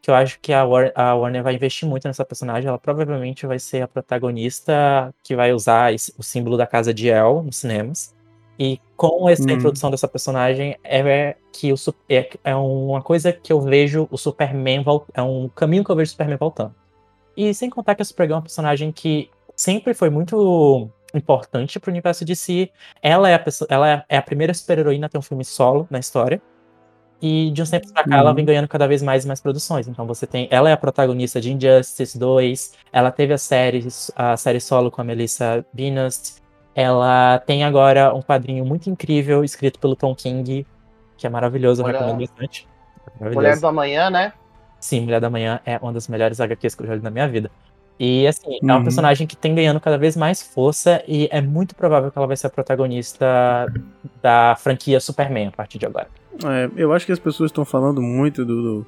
Que 0.03 0.11
eu 0.11 0.15
acho 0.15 0.39
que 0.41 0.53
a, 0.53 0.63
War- 0.63 0.93
a 0.95 1.15
Warner 1.15 1.43
vai 1.43 1.55
investir 1.55 1.89
muito 1.89 2.07
nessa 2.07 2.23
personagem. 2.23 2.69
Ela 2.69 2.79
provavelmente 2.79 3.47
vai 3.47 3.59
ser 3.59 3.81
a 3.81 3.89
protagonista 3.89 5.15
que 5.23 5.35
vai 5.35 5.55
usar 5.55 5.95
esse- 5.95 6.13
o 6.19 6.23
símbolo 6.23 6.59
da 6.59 6.67
casa 6.67 6.93
de 6.93 7.09
El 7.09 7.43
nos 7.43 7.57
cinemas. 7.57 8.15
E 8.59 8.79
com 8.95 9.27
essa 9.27 9.43
Hum. 9.45 9.53
introdução 9.53 9.91
dessa 9.91 10.07
personagem 10.07 10.77
é 10.85 11.35
que 11.51 11.73
o, 11.73 11.77
é, 12.11 12.29
é 12.45 12.55
uma 12.55 13.01
coisa 13.01 13.33
que 13.33 13.51
eu 13.51 13.61
vejo 13.63 14.07
o 14.11 14.19
Superman 14.19 14.85
é 15.15 15.23
um 15.23 15.49
caminho 15.49 15.83
que 15.83 15.91
eu 15.91 15.97
vejo 15.97 16.11
o 16.11 16.13
Superman 16.13 16.37
voltando. 16.37 16.75
E 17.35 17.53
sem 17.55 17.71
contar 17.71 17.95
que 17.95 18.03
a 18.03 18.05
Supergirl 18.05 18.35
é 18.35 18.37
uma 18.37 18.43
personagem 18.43 18.93
que 18.93 19.31
sempre 19.65 19.95
foi 19.95 20.11
muito 20.11 20.91
importante 21.15 21.79
pro 21.81 21.91
universo 21.91 22.25
de 22.25 22.37
si. 22.37 22.71
Ela 23.03 23.31
é 23.31 23.35
a, 23.35 23.39
pessoa, 23.39 23.67
ela 23.71 23.89
é- 23.89 24.05
é 24.09 24.17
a 24.19 24.23
primeira 24.23 24.53
super-heroína 24.53 25.07
a 25.07 25.09
ter 25.09 25.17
um 25.19 25.23
filme 25.23 25.45
solo 25.45 25.87
na 25.91 25.99
história. 25.99 26.41
E 27.23 27.51
de 27.53 27.63
uns 27.63 27.71
tempos 27.71 27.91
pra 27.93 28.05
cá, 28.05 28.19
ela 28.19 28.31
Uhum. 28.31 28.37
vem 28.37 28.45
ganhando 28.45 28.69
cada 28.69 28.87
vez 28.87 29.03
mais 29.03 29.25
e 29.25 29.27
mais 29.29 29.41
produções. 29.41 29.89
Então 29.89 30.07
você 30.07 30.27
tem. 30.27 30.47
Ela 30.51 30.69
é 30.69 30.73
a 30.73 30.77
protagonista 30.77 31.41
de 31.41 31.51
Injustice 31.53 32.19
2. 32.19 32.75
Ela 32.93 33.11
teve 33.11 33.33
a 33.33 33.39
série, 33.39 33.87
a 34.15 34.37
série 34.37 34.61
solo 34.61 34.91
com 34.91 35.01
a 35.01 35.05
Melissa 35.05 35.65
Binost. 35.73 36.43
Ela 36.75 37.39
tem 37.39 37.65
agora 37.65 38.13
um 38.13 38.21
quadrinho 38.21 38.65
muito 38.67 38.91
incrível, 38.91 39.43
escrito 39.45 39.79
pelo 39.79 39.97
Tom 39.97 40.15
King, 40.15 40.67
que 41.17 41.27
é 41.27 41.31
maravilhoso, 41.31 41.81
eu 41.83 41.87
recomendo 41.87 42.19
bastante. 42.19 42.69
Maravilhoso. 43.19 43.35
Mulher 43.37 43.61
do 43.61 43.67
Amanhã, 43.69 44.11
né? 44.11 44.33
Sim, 44.81 45.03
Mulher 45.03 45.21
da 45.21 45.31
Manhã 45.31 45.61
é 45.65 45.79
uma 45.79 45.93
das 45.93 46.09
melhores 46.09 46.41
HQs 46.41 46.75
que 46.75 46.83
eu 46.83 46.87
já 46.89 46.95
li 46.97 47.01
na 47.01 47.11
minha 47.11 47.29
vida. 47.29 47.51
E 47.99 48.27
assim, 48.27 48.59
é 48.61 48.65
uma 48.65 48.77
Uhum. 48.79 48.83
personagem 48.83 49.27
que 49.27 49.37
tem 49.37 49.55
ganhando 49.55 49.79
cada 49.81 49.97
vez 49.97 50.17
mais 50.17 50.43
força 50.43 51.03
e 51.07 51.29
é 51.31 51.41
muito 51.41 51.75
provável 51.77 52.11
que 52.11 52.19
ela 52.19 52.27
vai 52.27 52.37
ser 52.37 52.49
a 52.49 52.51
protagonista 52.51 53.67
da 54.23 54.57
franquia 54.59 54.99
Superman 55.01 55.49
a 55.49 55.53
partir 55.53 55.79
de 55.79 55.87
agora. 55.87 56.09
É, 56.45 56.69
eu 56.77 56.93
acho 56.93 57.07
que 57.07 57.13
as 57.13 57.19
pessoas 57.19 57.51
estão 57.51 57.65
falando 57.65 58.03
muito 58.03 58.45
do, 58.45 58.63
do, 58.63 58.87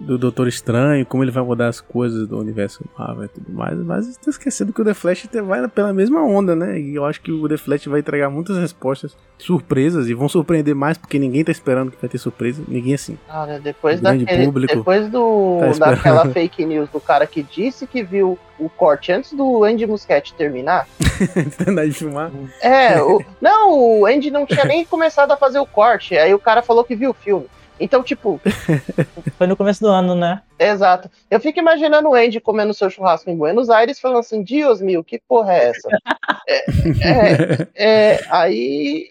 do 0.00 0.16
Doutor 0.16 0.48
Estranho, 0.48 1.04
como 1.04 1.22
ele 1.22 1.30
vai 1.30 1.42
mudar 1.42 1.68
as 1.68 1.80
coisas 1.80 2.26
do 2.26 2.38
universo 2.38 2.82
Marvel 2.98 3.24
e 3.24 3.28
tudo 3.28 3.52
mais, 3.52 3.78
mas 3.78 4.08
estão 4.08 4.30
esquecendo 4.30 4.72
que 4.72 4.80
o 4.80 4.84
The 4.84 4.94
Flash 4.94 5.28
vai 5.44 5.68
pela 5.68 5.92
mesma 5.92 6.22
onda, 6.22 6.56
né? 6.56 6.80
E 6.80 6.94
eu 6.94 7.04
acho 7.04 7.20
que 7.20 7.30
o 7.30 7.46
The 7.46 7.58
Flash 7.58 7.86
vai 7.86 8.00
entregar 8.00 8.30
muitas 8.30 8.56
respostas 8.56 9.14
surpresas 9.38 10.08
e 10.08 10.14
vão 10.14 10.28
surpreender 10.28 10.74
mais 10.74 10.96
porque 10.96 11.18
ninguém 11.18 11.44
tá 11.44 11.52
esperando 11.52 11.90
que 11.90 12.00
vai 12.00 12.08
ter 12.08 12.18
surpresa. 12.18 12.62
Ninguém 12.66 12.94
assim. 12.94 13.18
Cara, 13.28 13.60
depois 13.60 14.00
daquele, 14.00 14.46
público 14.46 14.76
depois 14.76 15.08
do 15.10 15.58
tá 15.78 15.90
daquela 15.90 16.28
fake 16.30 16.64
news 16.64 16.88
do 16.88 17.00
cara 17.00 17.26
que 17.26 17.42
disse 17.42 17.86
que 17.86 18.02
viu 18.02 18.38
o 18.58 18.68
corte 18.68 19.12
antes 19.12 19.32
do 19.32 19.64
Andy 19.64 19.86
Muschietti 19.86 20.34
terminar. 20.34 20.86
terminar 21.56 21.86
de 21.86 21.92
filmar. 21.92 22.30
É, 22.60 23.00
o, 23.02 23.22
não, 23.40 23.72
o 23.72 24.06
Andy 24.06 24.30
não 24.30 24.46
tinha 24.46 24.64
nem 24.64 24.84
começado 24.84 25.30
a 25.32 25.36
fazer 25.36 25.58
o 25.58 25.66
corte, 25.66 26.16
aí 26.16 26.32
o 26.34 26.38
cara 26.38 26.62
falou 26.62 26.84
que 26.84 26.94
viu 26.94 27.10
o 27.10 27.14
filme. 27.14 27.46
Então, 27.80 28.02
tipo, 28.02 28.38
Foi 29.38 29.46
no 29.46 29.56
começo 29.56 29.80
do 29.80 29.88
ano, 29.88 30.14
né? 30.14 30.42
exato. 30.58 31.10
Eu 31.30 31.40
fico 31.40 31.58
imaginando 31.58 32.08
o 32.10 32.14
Andy 32.14 32.38
comendo 32.40 32.74
seu 32.74 32.90
churrasco 32.90 33.30
em 33.30 33.36
Buenos 33.36 33.70
Aires 33.70 33.98
falando 33.98 34.18
assim, 34.20 34.42
Dios 34.42 34.80
mil, 34.82 35.02
que 35.02 35.18
porra 35.26 35.54
é 35.54 35.68
essa? 35.70 35.88
É, 36.46 37.66
é, 37.74 38.20
aí, 38.30 39.08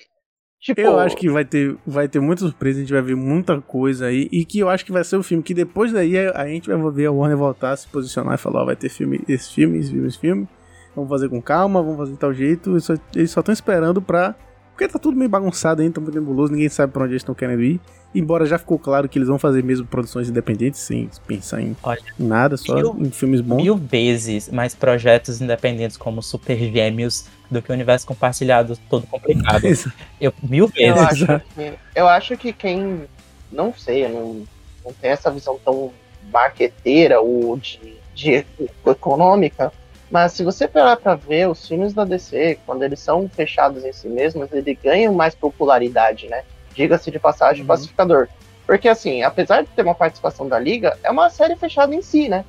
tipo... 0.59 0.79
Eu 0.81 0.99
acho 0.99 1.15
que 1.17 1.29
vai 1.29 1.43
ter, 1.45 1.75
vai 1.85 2.07
ter 2.07 2.19
muita 2.19 2.41
surpresa, 2.41 2.77
a 2.77 2.81
gente 2.81 2.93
vai 2.93 3.01
ver 3.01 3.15
muita 3.15 3.59
coisa 3.61 4.05
aí. 4.07 4.27
E 4.31 4.45
que 4.45 4.59
eu 4.59 4.69
acho 4.69 4.85
que 4.85 4.91
vai 4.91 5.03
ser 5.03 5.17
o 5.17 5.23
filme 5.23 5.43
que 5.43 5.53
depois 5.53 5.91
daí 5.91 6.17
a, 6.17 6.41
a 6.41 6.47
gente 6.47 6.69
vai 6.69 6.91
ver 6.91 7.07
a 7.07 7.11
Warner 7.11 7.37
voltar, 7.37 7.75
se 7.75 7.87
posicionar 7.87 8.35
e 8.35 8.37
falar: 8.37 8.61
ó, 8.61 8.65
vai 8.65 8.75
ter 8.75 8.89
filme, 8.89 9.21
esse 9.27 9.53
filme, 9.53 9.79
esse 9.79 9.91
filme, 9.91 10.07
esse 10.07 10.19
filme. 10.19 10.47
Vamos 10.95 11.09
fazer 11.09 11.29
com 11.29 11.41
calma, 11.41 11.81
vamos 11.81 11.97
fazer 11.97 12.11
de 12.13 12.17
tal 12.19 12.33
jeito. 12.33 12.71
Eles 12.71 12.83
só- 12.83 12.95
eles 13.15 13.31
só 13.31 13.39
estão 13.39 13.53
esperando 13.53 14.01
pra. 14.01 14.35
Porque 14.71 14.87
tá 14.87 14.97
tudo 14.97 15.17
meio 15.17 15.29
bagunçado 15.29 15.81
ainda, 15.81 15.95
tá 15.95 16.01
muito 16.01 16.15
nebuloso, 16.15 16.51
ninguém 16.53 16.69
sabe 16.69 16.93
pra 16.93 17.03
onde 17.03 17.11
eles 17.13 17.21
estão 17.21 17.35
querendo 17.35 17.61
ir. 17.61 17.81
Embora 18.13 18.45
já 18.45 18.57
ficou 18.57 18.79
claro 18.79 19.07
que 19.07 19.19
eles 19.19 19.27
vão 19.27 19.37
fazer 19.37 19.63
mesmo 19.63 19.85
produções 19.85 20.29
independentes, 20.29 20.79
sem 20.79 21.09
pensar 21.27 21.61
em 21.61 21.75
Olha, 21.83 22.01
nada, 22.17 22.57
só 22.57 22.73
mil- 22.75 22.95
em 22.99 23.11
filmes 23.11 23.39
bons. 23.39 23.61
Mil 23.61 23.77
vezes 23.77 24.49
mais 24.49 24.73
projetos 24.73 25.39
independentes 25.41 25.95
como 25.95 26.23
Super 26.23 26.57
Gêmeos 26.57 27.25
do 27.51 27.61
que 27.61 27.69
o 27.71 27.73
universo 27.73 28.07
compartilhado 28.07 28.75
todo 28.89 29.05
complicado. 29.05 29.63
Eu, 30.19 30.33
mil 30.41 30.71
Eu 30.75 30.95
vezes. 30.95 31.29
acho, 31.29 31.41
que, 31.55 31.73
eu 31.95 32.07
acho 32.07 32.37
que 32.37 32.51
quem. 32.53 33.03
Não 33.51 33.73
sei, 33.73 34.05
eu 34.05 34.09
não, 34.09 34.47
não 34.85 34.93
tem 34.93 35.11
essa 35.11 35.29
visão 35.31 35.59
tão 35.63 35.91
marqueteira 36.31 37.19
ou 37.21 37.57
de, 37.57 37.97
de 38.13 38.45
econômica. 38.85 39.71
Mas 40.11 40.33
se 40.33 40.43
você 40.43 40.67
parar 40.67 40.97
pra 40.97 41.15
ver, 41.15 41.47
os 41.47 41.67
filmes 41.67 41.93
da 41.93 42.03
DC, 42.03 42.57
quando 42.65 42.81
eles 42.83 42.99
são 42.99 43.29
fechados 43.29 43.85
em 43.85 43.93
si 43.93 44.07
mesmos, 44.07 44.51
eles 44.51 44.77
ganham 44.83 45.13
mais 45.13 45.35
popularidade, 45.35 46.27
né? 46.27 46.41
Diga-se 46.79 47.11
de 47.11 47.19
passagem, 47.19 47.61
Uhum. 47.63 47.67
pacificador. 47.67 48.29
Porque 48.65 48.87
assim, 48.87 49.21
apesar 49.21 49.63
de 49.63 49.67
ter 49.75 49.81
uma 49.81 49.93
participação 49.93 50.47
da 50.47 50.57
Liga, 50.57 50.97
é 51.03 51.11
uma 51.11 51.29
série 51.29 51.57
fechada 51.57 51.93
em 51.93 52.01
si, 52.01 52.29
né? 52.29 52.45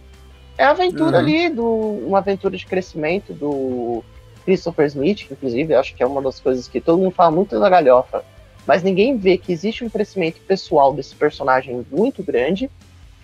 É 0.57 0.62
a 0.62 0.70
aventura 0.70 1.16
Uhum. 1.16 1.24
ali, 1.24 1.48
do, 1.48 1.66
uma 2.07 2.19
aventura 2.19 2.57
de 2.57 2.65
crescimento 2.65 3.32
do 3.32 4.05
Christopher 4.44 4.86
Smith, 4.86 5.27
que 5.27 5.32
inclusive 5.32 5.74
acho 5.74 5.97
que 5.97 6.02
é 6.02 6.07
uma 6.07 6.23
das 6.23 6.39
coisas 6.39 6.69
que 6.69 6.81
todo 6.81 6.98
mundo 6.98 7.11
fala 7.12 7.32
muito 7.32 7.59
da 7.59 7.69
galhofa. 7.69 8.23
Mas 8.65 8.85
ninguém 8.85 9.16
vê 9.16 9.36
que 9.36 9.52
existe 9.52 9.85
um 9.85 9.89
crescimento 9.90 10.40
pessoal 10.47 10.93
desse 10.94 11.16
personagem 11.16 11.85
muito 11.90 12.23
grande. 12.23 12.70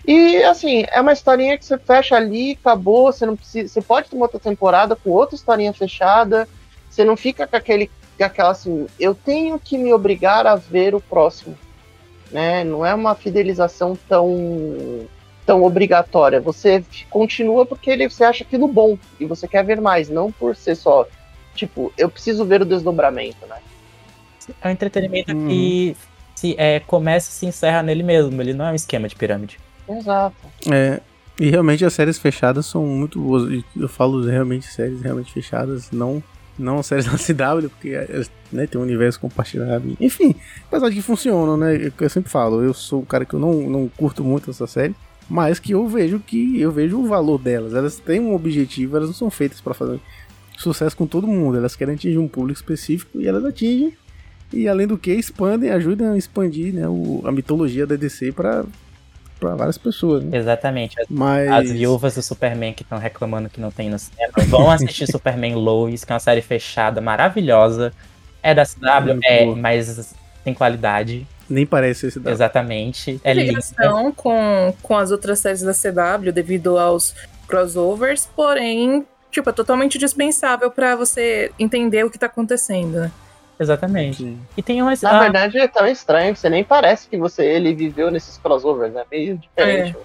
E 0.05 0.43
assim, 0.43 0.83
é 0.91 0.99
uma 0.99 1.13
historinha 1.13 1.57
que 1.57 1.63
você 1.65 1.77
fecha 1.77 2.17
ali, 2.17 2.57
acabou, 2.59 3.13
você 3.13 3.25
não 3.25 3.35
precisa. 3.37 3.69
Você 3.69 3.81
pode 3.81 4.09
ter 4.09 4.15
uma 4.17 4.25
outra 4.25 4.39
temporada 4.39 4.93
com 4.95 5.09
outra 5.11 5.35
historinha 5.35 5.71
fechada. 5.73 6.47
Você 6.89 7.03
não 7.05 7.15
fica 7.15 7.45
com 7.47 7.55
aquele. 7.55 7.89
Aquela 8.23 8.51
assim, 8.51 8.87
eu 8.99 9.13
tenho 9.13 9.59
que 9.59 9.77
me 9.77 9.93
obrigar 9.93 10.45
a 10.47 10.55
ver 10.55 10.95
o 10.95 11.01
próximo. 11.01 11.57
Né? 12.31 12.63
Não 12.63 12.85
é 12.85 12.93
uma 12.93 13.15
fidelização 13.15 13.97
tão 14.07 15.07
tão 15.45 15.63
obrigatória. 15.63 16.41
Você 16.41 16.83
continua 17.09 17.65
porque 17.65 17.89
ele, 17.89 18.09
você 18.09 18.25
acha 18.25 18.43
aquilo 18.43 18.67
bom 18.67 18.97
e 19.17 19.25
você 19.25 19.47
quer 19.47 19.63
ver 19.63 19.79
mais, 19.79 20.09
não 20.09 20.29
por 20.29 20.53
ser 20.57 20.75
só 20.75 21.07
tipo, 21.55 21.91
eu 21.97 22.09
preciso 22.09 22.45
ver 22.45 22.61
o 22.61 22.65
desdobramento, 22.65 23.45
né? 23.47 23.57
É 24.61 24.67
um 24.67 24.71
entretenimento 24.71 25.33
Uhum. 25.33 25.47
que 25.47 25.97
se, 26.35 26.55
é, 26.57 26.79
começa 26.81 27.29
e 27.29 27.33
se 27.33 27.45
encerra 27.45 27.81
nele 27.81 28.03
mesmo. 28.03 28.39
Ele 28.41 28.53
não 28.53 28.65
é 28.65 28.71
um 28.71 28.75
esquema 28.75 29.07
de 29.07 29.15
pirâmide. 29.15 29.57
Exato. 29.89 30.35
É, 30.71 31.01
e 31.39 31.49
realmente 31.49 31.83
as 31.83 31.93
séries 31.93 32.17
fechadas 32.17 32.65
são 32.65 32.85
muito 32.85 33.19
boas. 33.19 33.63
Eu 33.75 33.89
falo 33.89 34.23
realmente 34.25 34.67
séries 34.67 35.01
realmente 35.01 35.31
fechadas, 35.31 35.91
não 35.91 36.21
não 36.57 36.81
séries 36.81 37.05
da 37.09 37.17
CW, 37.17 37.69
porque 37.69 37.91
né, 38.51 38.67
tem 38.67 38.79
um 38.79 38.83
universo 38.83 39.19
compartilhado. 39.19 39.97
Enfim, 39.99 40.35
apesar 40.67 40.89
de 40.89 40.95
que 40.95 41.01
funcionam, 41.01 41.57
né? 41.57 41.75
Eu, 41.75 41.91
eu 41.99 42.09
sempre 42.09 42.29
falo, 42.29 42.61
eu 42.61 42.73
sou 42.73 43.01
um 43.01 43.05
cara 43.05 43.25
que 43.25 43.33
eu 43.33 43.39
não, 43.39 43.69
não 43.69 43.87
curto 43.87 44.23
muito 44.23 44.49
essa 44.49 44.67
série, 44.67 44.95
mas 45.29 45.59
que 45.59 45.71
eu 45.71 45.87
vejo 45.87 46.19
que 46.19 46.59
eu 46.59 46.71
vejo 46.71 46.99
o 46.99 47.07
valor 47.07 47.37
delas. 47.37 47.73
Elas 47.73 47.97
têm 47.97 48.19
um 48.19 48.33
objetivo, 48.33 48.97
elas 48.97 49.09
não 49.09 49.15
são 49.15 49.29
feitas 49.29 49.61
para 49.61 49.73
fazer 49.73 49.99
sucesso 50.57 50.95
com 50.95 51.05
todo 51.05 51.27
mundo. 51.27 51.57
Elas 51.57 51.75
querem 51.75 51.95
atingir 51.95 52.17
um 52.17 52.27
público 52.27 52.59
específico 52.59 53.19
e 53.19 53.27
elas 53.27 53.45
atingem. 53.45 53.93
E 54.51 54.67
além 54.67 54.87
do 54.87 54.97
que, 54.97 55.11
expandem, 55.13 55.69
ajudam 55.69 56.13
a 56.13 56.17
expandir 56.17 56.73
né, 56.73 56.87
o, 56.87 57.21
a 57.25 57.31
mitologia 57.31 57.85
da 57.85 57.95
DC 57.95 58.31
para 58.31 58.65
várias 59.39 59.77
pessoas. 59.77 60.23
Né? 60.23 60.37
Exatamente. 60.37 60.99
As, 60.99 61.07
Mas. 61.09 61.49
as 61.49 61.71
viúvas 61.71 62.15
do 62.15 62.21
Superman 62.21 62.73
que 62.73 62.83
estão 62.83 62.97
reclamando 62.97 63.49
que 63.49 63.59
não 63.59 63.71
tem 63.71 63.89
no 63.89 63.99
cinema 63.99 64.33
vão 64.47 64.69
assistir 64.71 65.07
Superman 65.11 65.55
Lois, 65.55 66.03
que 66.03 66.11
é 66.11 66.13
uma 66.13 66.19
série 66.19 66.41
fechada, 66.41 67.01
maravilhosa. 67.01 67.93
É 68.41 68.53
da 68.53 68.65
CW, 68.65 69.19
é, 69.23 69.45
mas 69.45 70.15
tem 70.43 70.53
qualidade. 70.53 71.27
Nem 71.49 71.65
parece 71.65 72.07
esse 72.07 72.19
dado. 72.19 72.33
Exatamente. 72.33 73.19
É 73.23 73.33
linda. 73.33 73.47
ligação 73.47 74.11
com, 74.11 74.73
com 74.81 74.97
as 74.97 75.11
outras 75.11 75.39
séries 75.39 75.61
da 75.61 75.73
CW 75.73 76.31
devido 76.31 76.77
aos 76.77 77.15
crossovers, 77.47 78.29
porém, 78.35 79.05
tipo, 79.31 79.49
é 79.49 79.53
totalmente 79.53 79.97
dispensável 79.97 80.69
pra 80.69 80.95
você 80.95 81.51
entender 81.57 82.05
o 82.05 82.09
que 82.09 82.19
tá 82.19 82.25
acontecendo, 82.25 82.99
né? 82.99 83.11
Exatamente. 83.59 84.17
Sim. 84.17 84.39
E 84.55 84.61
tem 84.61 84.81
umas. 84.81 85.01
Na 85.01 85.17
ah, 85.17 85.19
verdade 85.21 85.57
é 85.57 85.67
tão 85.67 85.87
estranho 85.87 86.33
que 86.33 86.39
você 86.39 86.49
nem 86.49 86.63
parece 86.63 87.07
que 87.07 87.17
você 87.17 87.45
ele 87.45 87.73
viveu 87.73 88.11
nesses 88.11 88.37
crossovers, 88.37 88.93
né? 88.93 89.03
Meio 89.11 89.37
diferente. 89.37 89.97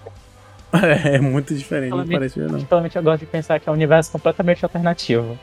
É, 0.72 1.18
muito 1.20 1.54
diferente, 1.54 1.90
não 1.90 2.08
parece 2.08 2.38
não. 2.40 2.50
particularmente 2.50 2.96
eu 2.96 3.02
gosto 3.02 3.20
de 3.20 3.26
pensar 3.26 3.60
que 3.60 3.68
é 3.68 3.72
um 3.72 3.74
universo 3.74 4.10
completamente 4.10 4.64
alternativo. 4.64 5.38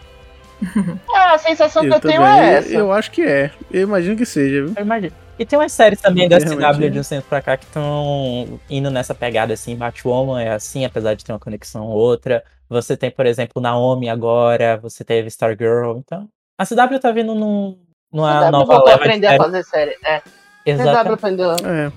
Ah, 1.16 1.36
a 1.36 1.38
sensação 1.38 1.84
que 1.84 1.94
eu 1.94 2.00
tenho 2.00 2.22
também, 2.22 2.40
é 2.40 2.54
essa. 2.56 2.74
eu 2.74 2.92
acho 2.92 3.12
que 3.12 3.22
é. 3.22 3.52
Eu 3.72 3.84
imagino 3.84 4.18
que 4.18 4.26
seja, 4.26 4.66
viu? 4.66 4.74
Eu 4.76 4.84
imagino. 4.84 5.14
E 5.38 5.46
tem 5.46 5.58
umas 5.58 5.72
séries 5.72 6.02
também 6.02 6.28
da 6.28 6.38
CW 6.38 6.86
é. 6.86 6.90
de 6.90 7.00
um 7.00 7.04
tempo 7.04 7.28
pra 7.30 7.42
cá 7.42 7.56
que 7.56 7.64
estão 7.64 8.60
indo 8.70 8.92
nessa 8.92 9.16
pegada 9.16 9.54
assim. 9.54 9.76
Batwoman 9.76 10.42
é 10.42 10.52
assim, 10.52 10.84
apesar 10.84 11.14
de 11.14 11.24
ter 11.24 11.32
uma 11.32 11.40
conexão 11.40 11.86
ou 11.86 11.96
outra. 11.98 12.44
Você 12.68 12.98
tem, 12.98 13.10
por 13.10 13.26
exemplo, 13.26 13.62
Naomi 13.62 14.10
agora, 14.10 14.78
você 14.78 15.04
teve 15.04 15.30
Stargirl. 15.30 15.98
Então, 15.98 16.28
a 16.58 16.66
CW 16.66 17.00
tá 17.00 17.12
vindo 17.12 17.34
num, 17.34 17.78
numa 18.12 18.42
CW 18.42 18.52
nova 18.52 18.66
voltou 18.74 18.88
a 18.94 18.96
de 18.96 19.02
aprender 19.02 19.28
a 19.28 19.30
série. 19.32 19.44
fazer 19.44 19.64
série. 19.64 19.96
É, 20.06 20.22
Exatamente. 20.66 21.14
aprendeu. 21.14 21.52
É. 21.52 21.92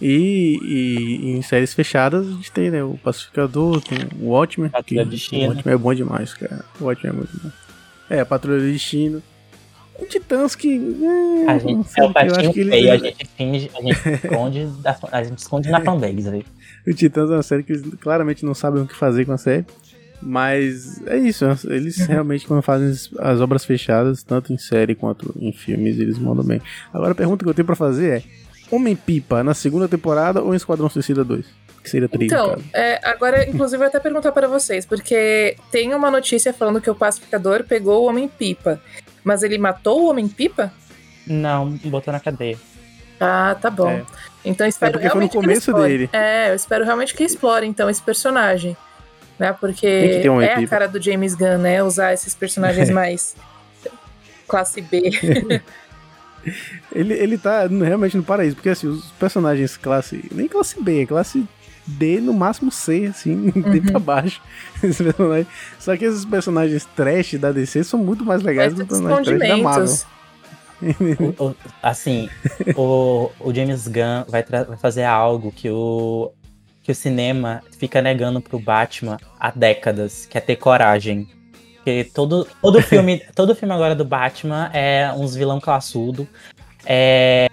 E, 0.00 0.58
e 0.62 1.30
em 1.36 1.42
séries 1.42 1.72
fechadas 1.72 2.26
a 2.26 2.30
gente 2.30 2.50
tem, 2.50 2.70
né? 2.70 2.82
O 2.82 2.98
Pacificador, 2.98 3.80
tem 3.80 3.98
o 4.20 4.30
Watchmen. 4.30 4.68
que- 4.68 4.76
Patrulha 4.76 5.04
do 5.04 5.10
Destino. 5.10 5.44
O 5.44 5.48
Watchmen 5.50 5.74
é 5.74 5.78
bom 5.78 5.94
demais, 5.94 6.34
cara. 6.34 6.64
O 6.80 6.84
Watchmen 6.84 7.12
é 7.12 7.16
bom 7.20 7.26
demais. 7.32 7.54
É, 8.10 8.20
a 8.20 8.26
Patrulha 8.26 8.58
do 8.58 8.66
Destino. 8.66 9.22
O 9.98 10.06
Titãs 10.06 10.56
que. 10.56 10.68
é, 10.76 11.48
A 11.48 11.52
não 11.52 11.60
gente 11.60 11.88
sei, 11.88 12.02
é 12.02 12.06
o 12.08 12.12
patinho 12.12 12.52
que 12.52 12.60
eles- 12.60 12.74
feio, 12.74 12.92
a 12.92 12.96
gente 12.96 13.24
finge, 13.36 13.70
a 13.78 13.80
gente 13.82 14.08
esconde, 14.24 14.66
da- 14.82 14.98
a 15.12 15.22
gente 15.22 15.38
esconde 15.38 15.70
na 15.70 15.80
fanbase, 15.84 16.28
velho. 16.30 16.44
O 16.84 16.92
Titãs 16.92 17.30
é 17.30 17.34
uma 17.34 17.42
série 17.44 17.62
que 17.62 17.72
eles 17.72 17.94
claramente 18.00 18.44
não 18.44 18.54
sabem 18.54 18.82
o 18.82 18.86
que 18.86 18.96
fazer 18.96 19.24
com 19.24 19.32
a 19.32 19.38
série. 19.38 19.64
Mas 20.22 21.04
é 21.06 21.16
isso, 21.18 21.44
eles 21.68 21.96
realmente 21.98 22.46
quando 22.46 22.62
fazem 22.62 22.88
as- 22.90 23.10
as 23.18 23.40
obras 23.40 23.64
fechadas, 23.64 24.22
tanto 24.22 24.52
em 24.52 24.58
série 24.58 24.94
quanto 24.94 25.34
em 25.38 25.52
filmes, 25.52 25.98
eles 25.98 26.16
mandam 26.18 26.44
bem. 26.44 26.60
Agora 26.92 27.12
a 27.12 27.14
pergunta 27.14 27.44
que 27.44 27.50
eu 27.50 27.54
tenho 27.54 27.66
pra 27.66 27.74
fazer 27.76 28.18
é: 28.18 28.22
Homem-Pipa 28.70 29.42
na 29.42 29.52
segunda 29.54 29.88
temporada 29.88 30.40
ou 30.40 30.52
em 30.52 30.56
Esquadrão 30.56 30.88
Suicida 30.88 31.24
2? 31.24 31.44
Que 31.82 31.90
seria 31.90 32.08
3 32.08 32.30
no 32.30 32.38
Então, 32.38 32.56
é, 32.72 33.00
agora, 33.02 33.42
inclusive, 33.48 33.74
eu 33.74 33.80
vou 33.80 33.88
até 33.88 33.98
perguntar 33.98 34.30
para 34.30 34.46
vocês, 34.46 34.86
porque 34.86 35.56
tem 35.72 35.92
uma 35.92 36.12
notícia 36.12 36.52
falando 36.52 36.80
que 36.80 36.88
o 36.88 36.94
pacificador 36.94 37.64
pegou 37.64 38.04
o 38.04 38.08
Homem-Pipa. 38.08 38.80
Mas 39.24 39.42
ele 39.42 39.58
matou 39.58 40.02
o 40.04 40.10
Homem-Pipa? 40.10 40.72
Não, 41.26 41.70
botou 41.84 42.12
na 42.12 42.20
cadeia. 42.20 42.56
Ah, 43.20 43.56
tá 43.60 43.68
bom. 43.70 43.90
É. 43.90 44.04
Então 44.44 44.64
eu 44.66 44.68
espero 44.68 44.92
porque 44.92 45.08
foi 45.10 45.20
no 45.22 45.28
começo 45.28 45.70
explore. 45.70 45.88
dele. 45.90 46.10
É, 46.12 46.50
eu 46.50 46.54
espero 46.54 46.84
realmente 46.84 47.14
que 47.14 47.24
explore, 47.24 47.66
então, 47.66 47.90
esse 47.90 48.02
personagem. 48.02 48.76
Né? 49.38 49.52
Porque 49.52 50.22
um 50.28 50.40
é 50.40 50.54
a 50.54 50.66
cara 50.68 50.86
do 50.86 51.00
James 51.02 51.34
Gunn, 51.34 51.58
né? 51.58 51.82
Usar 51.82 52.12
esses 52.12 52.34
personagens 52.34 52.88
mais 52.90 53.34
classe 54.46 54.80
B. 54.80 55.10
Ele, 56.92 57.14
ele 57.14 57.38
tá 57.38 57.66
realmente 57.68 58.16
no 58.16 58.24
paraíso, 58.24 58.56
porque 58.56 58.70
assim, 58.70 58.88
os 58.88 59.04
personagens 59.12 59.76
classe. 59.76 60.24
Nem 60.32 60.48
classe 60.48 60.82
B, 60.82 61.02
é 61.02 61.06
classe 61.06 61.46
D, 61.86 62.20
no 62.20 62.32
máximo 62.34 62.70
C, 62.72 63.06
assim, 63.10 63.50
D 63.54 63.78
Uhum. 63.78 63.82
pra 63.86 63.98
baixo. 64.00 64.42
Só 65.78 65.96
que 65.96 66.04
esses 66.04 66.24
personagens 66.24 66.84
trash 66.96 67.34
da 67.34 67.52
DC 67.52 67.84
são 67.84 68.00
muito 68.00 68.24
mais 68.24 68.42
legais 68.42 68.74
do 68.74 68.84
que 68.84 68.92
os 68.92 69.00
personagens 69.00 69.38
trash 69.38 69.48
da 69.50 69.56
Marvel. 69.56 69.94
O- 71.38 71.44
o- 71.50 71.56
assim, 71.80 72.28
o, 72.74 73.30
o 73.38 73.54
James 73.54 73.86
Gunn 73.86 74.24
vai, 74.28 74.42
vai 74.42 74.76
fazer 74.78 75.04
algo 75.04 75.52
que 75.52 75.70
o, 75.70 76.32
que 76.82 76.90
o 76.90 76.94
cinema 76.94 77.62
fica 77.78 78.02
negando 78.02 78.40
pro 78.40 78.58
Batman 78.58 79.16
há 79.38 79.50
décadas, 79.50 80.26
que 80.26 80.36
é 80.36 80.40
ter 80.40 80.56
coragem. 80.56 81.28
Porque 81.76 82.04
todo, 82.12 82.46
todo, 82.60 82.80
filme, 82.82 83.22
todo 83.34 83.54
filme 83.54 83.74
agora 83.74 83.94
do 83.94 84.04
Batman 84.04 84.70
é 84.72 85.12
uns 85.16 85.34
vilão 85.34 85.60
classudo. 85.60 86.26
É 86.84 87.48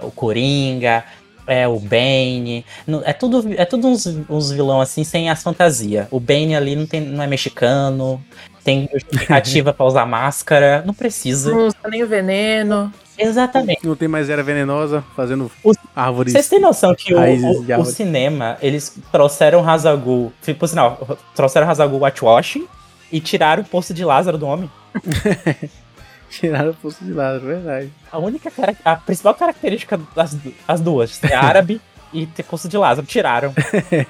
o 0.00 0.10
Coringa, 0.10 1.04
é 1.46 1.66
o 1.68 1.78
Bane. 1.78 2.64
não- 2.86 3.02
É 3.04 3.12
tudo, 3.12 3.44
é 3.56 3.64
tudo 3.64 3.88
uns, 3.88 4.06
uns 4.28 4.50
vilão 4.50 4.80
assim, 4.80 5.04
sem 5.04 5.30
as 5.30 5.42
fantasias. 5.42 6.06
O 6.10 6.20
Bane 6.20 6.54
ali 6.54 6.76
não, 6.76 6.86
tem, 6.86 7.00
não 7.00 7.22
é 7.22 7.26
mexicano, 7.26 8.22
tem 8.62 8.88
justificativa 8.92 9.72
pra 9.74 9.86
usar 9.86 10.06
máscara, 10.06 10.82
não 10.86 10.92
precisa. 10.94 11.50
Não 11.50 11.66
usa 11.66 11.76
nem 11.88 12.02
o 12.02 12.06
veneno. 12.06 12.92
Exatamente. 13.18 13.86
Não 13.86 13.94
tem 13.96 14.08
mais 14.08 14.28
era 14.28 14.42
venenosa 14.42 15.04
fazendo 15.14 15.50
Os- 15.62 15.76
árvores. 15.94 16.32
Vocês 16.32 16.48
têm 16.48 16.60
noção 16.60 16.94
que 16.94 17.14
o, 17.14 17.18
o- 17.18 17.80
o 17.80 17.84
cinema, 17.84 18.56
eles 18.60 18.96
trouxeram 19.12 19.68
Hazagul, 19.68 20.32
por 20.58 20.68
sinal, 20.68 21.18
trouxeram 21.34 21.68
Hazagul 21.70 22.02
whitewashing 22.04 22.66
e 23.12 23.20
tiraram 23.20 23.62
o 23.62 23.66
poço 23.66 23.94
de 23.94 24.04
Lázaro 24.04 24.36
do 24.38 24.46
homem. 24.46 24.70
Tiraram 26.30 26.70
o 26.70 26.74
poço 26.74 27.04
de 27.04 27.12
é 27.12 27.38
verdade. 27.38 27.92
A 28.10 28.18
única 28.18 28.50
cara- 28.50 28.74
a 28.84 28.96
principal 28.96 29.34
característica 29.34 30.00
das 30.16 30.36
as 30.66 30.80
duas, 30.80 31.22
é 31.22 31.32
árabe 31.36 31.80
e 32.12 32.26
ter 32.26 32.42
poço 32.42 32.68
de 32.68 32.76
Lázaro, 32.76 33.06
tiraram. 33.06 33.52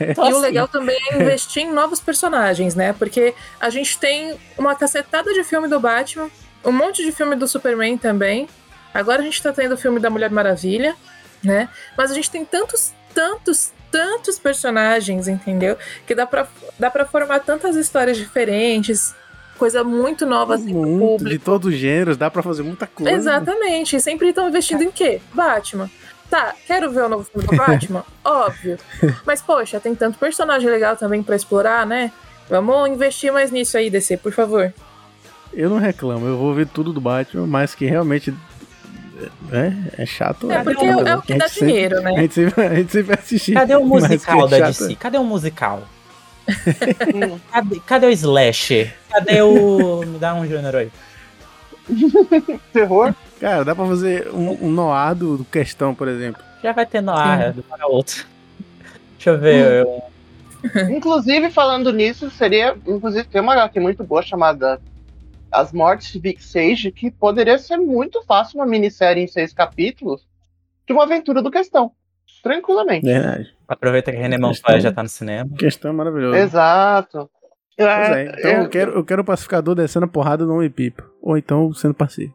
Então, 0.00 0.24
E 0.28 0.32
o 0.32 0.36
assim, 0.36 0.40
legal 0.40 0.66
também 0.68 0.98
é 1.10 1.20
investir 1.22 1.62
em 1.64 1.72
novos 1.72 2.00
personagens, 2.00 2.74
né? 2.74 2.94
Porque 2.94 3.34
a 3.60 3.68
gente 3.68 3.98
tem 3.98 4.36
uma 4.56 4.74
cacetada 4.74 5.32
de 5.34 5.44
filme 5.44 5.68
do 5.68 5.78
Batman, 5.80 6.28
um 6.64 6.72
monte 6.72 7.04
de 7.04 7.12
filme 7.12 7.36
do 7.36 7.46
Superman 7.46 7.98
também. 7.98 8.46
Agora 8.94 9.20
a 9.20 9.24
gente 9.24 9.42
tá 9.42 9.52
tendo 9.52 9.72
o 9.74 9.76
filme 9.76 9.98
da 10.00 10.08
Mulher 10.08 10.30
Maravilha, 10.30 10.94
né? 11.42 11.68
Mas 11.98 12.10
a 12.10 12.14
gente 12.14 12.30
tem 12.30 12.44
tantos, 12.44 12.92
tantos, 13.12 13.72
tantos 13.90 14.38
personagens, 14.38 15.26
entendeu? 15.28 15.76
Que 16.06 16.14
dá 16.14 16.26
pra, 16.26 16.46
dá 16.78 16.88
pra 16.90 17.04
formar 17.04 17.40
tantas 17.40 17.74
histórias 17.76 18.16
diferentes, 18.16 19.12
coisa 19.58 19.82
muito 19.84 20.24
nova 20.24 20.54
assim, 20.54 20.70
pro 20.70 20.82
Muito, 20.82 20.98
público. 21.00 21.30
de 21.30 21.38
todos 21.38 21.72
os 21.74 21.78
gêneros, 21.78 22.16
dá 22.16 22.30
pra 22.30 22.42
fazer 22.42 22.62
muita 22.62 22.86
coisa. 22.86 23.12
Exatamente. 23.12 23.96
E 23.96 24.00
sempre 24.00 24.28
estão 24.28 24.48
investindo 24.48 24.82
em 24.82 24.90
quê? 24.90 25.20
Batman. 25.32 25.90
Tá, 26.30 26.54
quero 26.66 26.90
ver 26.90 27.02
o 27.02 27.08
novo 27.08 27.24
filme 27.24 27.46
do 27.46 27.54
Batman? 27.56 28.04
Óbvio. 28.24 28.78
Mas, 29.26 29.42
poxa, 29.42 29.78
tem 29.78 29.94
tanto 29.94 30.18
personagem 30.18 30.68
legal 30.70 30.96
também 30.96 31.22
pra 31.22 31.36
explorar, 31.36 31.84
né? 31.86 32.10
Vamos 32.48 32.88
investir 32.90 33.32
mais 33.32 33.50
nisso 33.50 33.76
aí, 33.76 33.90
DC, 33.90 34.16
por 34.18 34.32
favor. 34.32 34.72
Eu 35.52 35.70
não 35.70 35.78
reclamo, 35.78 36.26
eu 36.26 36.36
vou 36.36 36.52
ver 36.52 36.66
tudo 36.66 36.92
do 36.92 37.00
Batman, 37.00 37.46
mas 37.46 37.74
que 37.74 37.86
realmente 37.86 38.34
é, 39.52 40.02
é 40.02 40.06
chato. 40.06 40.50
É, 40.50 40.62
porque 40.62 40.84
é, 40.84 40.96
o- 40.96 41.06
é 41.06 41.16
o 41.16 41.22
que 41.22 41.32
A 41.32 41.36
dá 41.38 41.46
gente 41.46 41.54
sempre- 41.58 41.72
dinheiro, 41.72 41.98
A 41.98 42.00
né? 42.02 42.14
gente 42.16 42.34
sempre, 42.34 42.64
a 42.66 42.74
gente 42.74 42.92
sempre 42.92 43.06
vai 43.14 43.18
assistir. 43.18 43.52
Cadê 43.54 43.74
o 43.76 43.80
que 43.80 43.86
musical 43.86 44.46
é 44.46 44.48
da 44.50 44.58
chato, 44.58 44.66
DC? 44.88 44.94
Cadê 44.96 45.18
o 45.18 45.24
musical? 45.24 45.82
Cadê, 47.52 47.80
cadê 47.86 48.06
o 48.06 48.10
slasher? 48.10 48.94
Cadê 49.10 49.40
o... 49.42 50.02
Me 50.06 50.18
dá 50.18 50.34
um 50.34 50.46
gênero 50.46 50.76
aí. 50.76 50.90
Terror. 52.72 53.14
Cara, 53.40 53.64
dá 53.64 53.74
pra 53.74 53.86
fazer 53.86 54.28
um, 54.32 54.66
um 54.66 54.70
noir 54.70 55.14
do, 55.14 55.38
do 55.38 55.44
questão, 55.44 55.94
por 55.94 56.08
exemplo. 56.08 56.42
Já 56.62 56.72
vai 56.72 56.86
ter 56.86 57.00
no 57.00 57.12
ar, 57.12 57.52
do 57.52 57.62
para 57.62 57.86
outro. 57.86 58.24
Deixa 59.16 59.30
eu 59.30 59.38
ver. 59.38 59.84
eu- 59.86 60.02
Inclusive, 60.90 61.50
falando 61.50 61.92
nisso, 61.92 62.30
seria. 62.30 62.74
Inclusive, 62.86 63.24
tem 63.28 63.40
uma 63.40 63.52
HQ 63.52 63.80
muito 63.80 64.02
boa 64.02 64.22
chamada 64.22 64.80
As 65.54 65.72
Mortes 65.72 66.12
de 66.12 66.18
Vic 66.18 66.42
Sage, 66.42 66.90
que 66.90 67.10
poderia 67.10 67.58
ser 67.58 67.76
muito 67.76 68.22
fácil 68.24 68.58
uma 68.58 68.66
minissérie 68.66 69.22
em 69.22 69.26
seis 69.26 69.52
capítulos 69.52 70.26
de 70.86 70.92
uma 70.92 71.04
aventura 71.04 71.40
do 71.40 71.50
questão. 71.50 71.92
Tranquilamente. 72.42 73.06
Verdade. 73.06 73.54
Aproveita 73.66 74.10
que 74.12 74.18
René. 74.18 74.36
Montoya 74.36 74.80
já 74.80 74.92
tá 74.92 75.02
no 75.02 75.08
cinema. 75.08 75.48
Questão 75.56 75.90
é 75.90 75.94
maravilhosa. 75.94 76.38
Exato. 76.38 77.30
Pois 77.76 77.88
é, 77.88 78.24
então 78.38 78.50
eu, 78.50 78.62
eu- 78.64 78.68
quero, 78.68 78.92
eu 78.92 79.04
quero 79.04 79.22
o 79.22 79.24
pacificador 79.24 79.74
descendo 79.74 80.04
a 80.04 80.08
porrada 80.08 80.44
no 80.44 80.54
Homem-Pipa. 80.54 81.04
Ou 81.22 81.36
então 81.38 81.72
sendo 81.72 81.94
parceiro. 81.94 82.34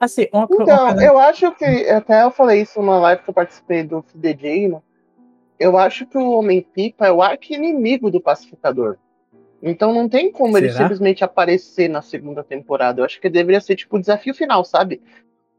Assim, 0.00 0.26
uma, 0.32 0.46
uma 0.46 0.62
Então, 0.62 0.86
coisa- 0.88 1.04
eu 1.04 1.18
acho 1.18 1.52
que. 1.52 1.64
Até 1.64 2.22
eu 2.22 2.30
falei 2.30 2.62
isso 2.62 2.80
numa 2.80 2.98
live 2.98 3.22
que 3.22 3.28
eu 3.30 3.34
participei 3.34 3.82
do 3.82 4.04
né? 4.14 4.80
Eu 5.58 5.76
acho 5.76 6.06
que 6.06 6.16
o 6.16 6.30
Homem-Pipa 6.32 7.06
é 7.06 7.12
o 7.12 7.20
arqui-inimigo 7.20 8.10
do 8.10 8.20
pacificador. 8.20 8.96
Então 9.62 9.92
não 9.92 10.08
tem 10.08 10.30
como 10.30 10.56
ele 10.56 10.70
Será? 10.70 10.84
simplesmente 10.84 11.22
aparecer 11.22 11.88
na 11.88 12.02
segunda 12.02 12.42
temporada. 12.42 13.00
Eu 13.00 13.04
acho 13.04 13.20
que 13.20 13.28
deveria 13.28 13.60
ser 13.60 13.76
tipo 13.76 13.96
o 13.96 14.00
desafio 14.00 14.34
final, 14.34 14.64
sabe? 14.64 15.00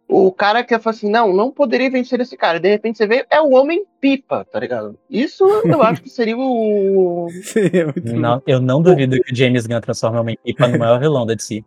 O 0.07 0.29
cara 0.31 0.61
que 0.61 0.77
fala 0.77 0.93
assim, 0.93 1.09
não, 1.09 1.31
não 1.31 1.51
poderia 1.51 1.89
vencer 1.89 2.19
esse 2.19 2.35
cara. 2.35 2.59
De 2.59 2.67
repente 2.67 2.97
você 2.97 3.07
vê, 3.07 3.25
é 3.29 3.39
o 3.39 3.51
Homem-Pipa, 3.51 4.43
tá 4.43 4.59
ligado? 4.59 4.97
Isso 5.09 5.45
eu 5.45 5.81
acho 5.83 6.01
que 6.01 6.09
seria 6.09 6.37
o. 6.37 7.27
Muito 7.95 8.13
Não, 8.13 8.41
eu 8.45 8.59
não 8.59 8.81
duvido 8.81 9.17
que 9.21 9.31
o 9.31 9.35
James 9.35 9.65
Gunn 9.65 9.79
transforme 9.79 10.17
o 10.17 10.21
Homem-Pipa 10.21 10.67
no 10.67 10.77
maior 10.77 10.99
vilão 10.99 11.25
da 11.25 11.33
DC. 11.33 11.63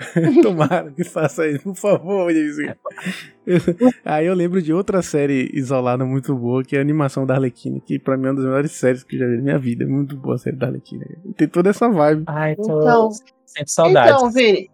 Tomara 0.42 0.90
que 0.90 1.04
faça 1.04 1.46
isso, 1.46 1.64
por 1.64 1.76
favor. 1.76 2.30
Aí 4.04 4.26
eu 4.26 4.34
lembro 4.34 4.62
de 4.62 4.72
outra 4.72 5.02
série 5.02 5.50
isolada 5.52 6.04
muito 6.04 6.34
boa, 6.34 6.64
que 6.64 6.76
é 6.76 6.78
a 6.78 6.82
animação 6.82 7.26
da 7.26 7.34
Arlequina, 7.34 7.80
que 7.80 7.98
pra 7.98 8.16
mim 8.16 8.26
é 8.26 8.30
uma 8.30 8.36
das 8.36 8.44
melhores 8.44 8.72
séries 8.72 9.04
que 9.04 9.16
eu 9.16 9.20
já 9.20 9.26
vi 9.26 9.36
na 9.36 9.42
minha 9.42 9.58
vida. 9.58 9.84
É 9.84 9.86
muito 9.86 10.16
boa 10.16 10.36
a 10.36 10.38
série 10.38 10.56
da 10.56 10.66
Arlequina. 10.66 11.04
Tem 11.36 11.48
toda 11.48 11.70
essa 11.70 11.88
vibe. 11.88 12.24
Ai, 12.26 12.56
tô... 12.56 12.80
Então, 12.80 13.10
Sinto 13.10 13.70
saudades. 13.70 14.14
Então, 14.14 14.30
Vini. 14.30 14.70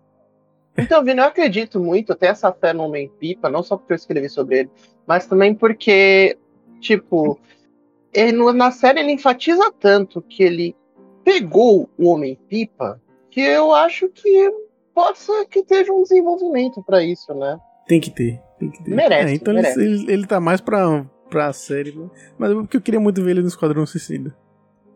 Então, 0.78 1.02
Vini, 1.04 1.20
eu 1.20 1.24
acredito 1.24 1.80
muito, 1.80 2.12
eu 2.12 2.16
tenho 2.16 2.32
essa 2.32 2.52
fé 2.52 2.72
no 2.72 2.84
Homem-Pipa, 2.84 3.48
não 3.48 3.62
só 3.62 3.76
porque 3.76 3.94
eu 3.94 3.96
escrevi 3.96 4.28
sobre 4.28 4.60
ele, 4.60 4.70
mas 5.06 5.26
também 5.26 5.54
porque, 5.54 6.36
tipo, 6.80 7.40
ele, 8.12 8.52
na 8.52 8.70
série 8.70 9.00
ele 9.00 9.12
enfatiza 9.12 9.72
tanto 9.80 10.20
que 10.20 10.42
ele 10.42 10.76
pegou 11.24 11.88
o 11.96 12.10
Homem-Pipa 12.10 13.00
que 13.30 13.40
eu 13.40 13.74
acho 13.74 14.08
que 14.08 14.50
pode 14.96 15.18
ser 15.18 15.44
que 15.46 15.60
esteja 15.60 15.92
um 15.92 16.02
desenvolvimento 16.02 16.82
pra 16.82 17.04
isso, 17.04 17.32
né? 17.34 17.56
Tem 17.86 18.00
que 18.00 18.10
ter. 18.10 18.40
Tem 18.58 18.70
que 18.70 18.82
ter. 18.82 18.94
Merece, 18.94 19.28
É, 19.32 19.34
então 19.36 19.52
ele- 19.54 19.62
merece. 19.62 19.80
Ele, 19.80 20.12
ele 20.12 20.26
tá 20.26 20.40
mais 20.40 20.60
pra, 20.60 21.04
pra 21.30 21.52
série. 21.52 21.92
né? 21.92 22.08
Mas 22.38 22.52
porque 22.54 22.78
eu 22.78 22.80
queria 22.80 22.98
muito 22.98 23.22
ver 23.22 23.30
ele 23.32 23.42
no 23.42 23.48
Esquadrão 23.48 23.86
Suicida. 23.86 24.34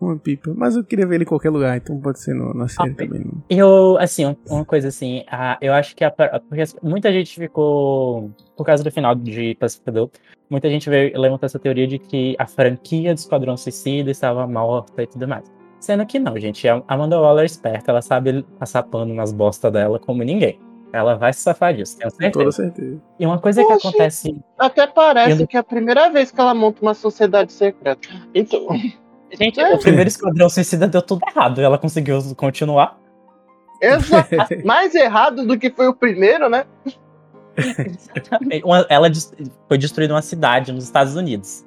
Uma 0.01 0.17
pipa. 0.17 0.55
Mas 0.57 0.75
eu 0.77 0.83
queria 0.83 1.07
ver 1.07 1.17
ele 1.17 1.25
em 1.25 1.27
qualquer 1.27 1.51
lugar, 1.51 1.77
então 1.77 2.01
pode 2.01 2.19
ser 2.21 2.33
no- 2.35 2.55
na 2.55 2.67
série 2.69 2.91
Ah, 2.91 2.95
também. 2.95 3.21
Não. 3.21 3.43
Eu, 3.51 3.99
assim, 3.99 4.25
um- 4.25 4.37
uma 4.49 4.65
coisa 4.65 4.89
assim, 4.89 5.23
a- 5.31 5.59
eu 5.61 5.75
acho 5.75 5.95
que 5.95 6.03
a, 6.03 6.11
porque 6.11 6.63
assim, 6.63 6.79
muita 6.83 7.13
gente 7.13 7.39
ficou, 7.39 8.31
por 8.57 8.65
causa 8.65 8.83
do 8.83 8.91
final 8.91 9.15
de 9.15 9.55
Pacificador, 9.57 10.09
muita 10.49 10.71
gente 10.71 10.89
veio 10.89 11.21
levantar 11.21 11.47
essa 11.47 11.59
teoria 11.59 11.87
de 11.87 11.99
que 11.99 12.35
a 12.39 12.47
franquia 12.47 13.13
do 13.15 13.19
Esquadrão 13.19 13.59
Suicida 13.59 14.11
estava 14.11 14.47
morta 14.47 15.03
e 15.03 15.07
tudo 15.07 15.29
mais. 15.29 15.45
Sendo 15.81 16.05
que 16.07 16.19
não, 16.19 16.39
gente, 16.39 16.69
a 16.69 16.83
Amanda 16.87 17.19
Waller 17.19 17.43
é 17.43 17.47
esperta, 17.47 17.91
ela 17.91 18.03
sabe 18.03 18.43
passar 18.59 18.83
pano 18.85 19.15
nas 19.15 19.33
bostas 19.33 19.73
dela 19.73 19.99
como 19.99 20.23
ninguém. 20.23 20.61
Ela 20.93 21.15
vai 21.17 21.33
se 21.33 21.41
safar 21.41 21.73
disso, 21.73 21.97
tenho 21.99 22.11
Com 22.33 22.39
toda 22.41 22.53
certeza. 22.53 22.77
certeza. 22.77 23.03
E 23.19 23.25
uma 23.27 23.39
coisa 23.39 23.65
que 23.65 23.73
Oxi. 23.73 23.89
acontece. 23.89 24.37
Até 24.59 24.87
parece 24.87 25.41
Eu- 25.43 25.47
que 25.47 25.57
é 25.57 25.61
a 25.61 25.65
primeira 25.65 26.11
vez 26.11 26.31
que 26.31 26.41
ela 26.41 26.53
monta 26.55 26.83
uma 26.83 26.95
sociedade 26.95 27.53
secreta. 27.53 28.09
Então, 28.35 28.67
Gente, 29.33 29.61
É. 29.61 29.73
o 29.75 29.79
primeiro 29.79 30.09
Esquadrão 30.09 30.49
Suicida 30.51 30.89
deu 30.89 31.01
tudo 31.01 31.21
errado. 31.25 31.61
Ela 31.61 31.79
conseguiu 31.79 32.19
continuar. 32.37 32.99
exa- 33.81 34.27
mais 34.67 34.93
errado 34.95 35.47
do 35.47 35.57
que 35.57 35.71
foi 35.71 35.87
o 35.87 35.95
primeiro, 35.95 36.49
né? 36.51 36.65
Uma- 38.65 38.87
ela 38.89 39.09
foi 39.69 39.79
destruída 39.79 40.15
uma 40.15 40.23
cidade 40.23 40.73
nos 40.73 40.83
Estados 40.85 41.15
Unidos. 41.15 41.65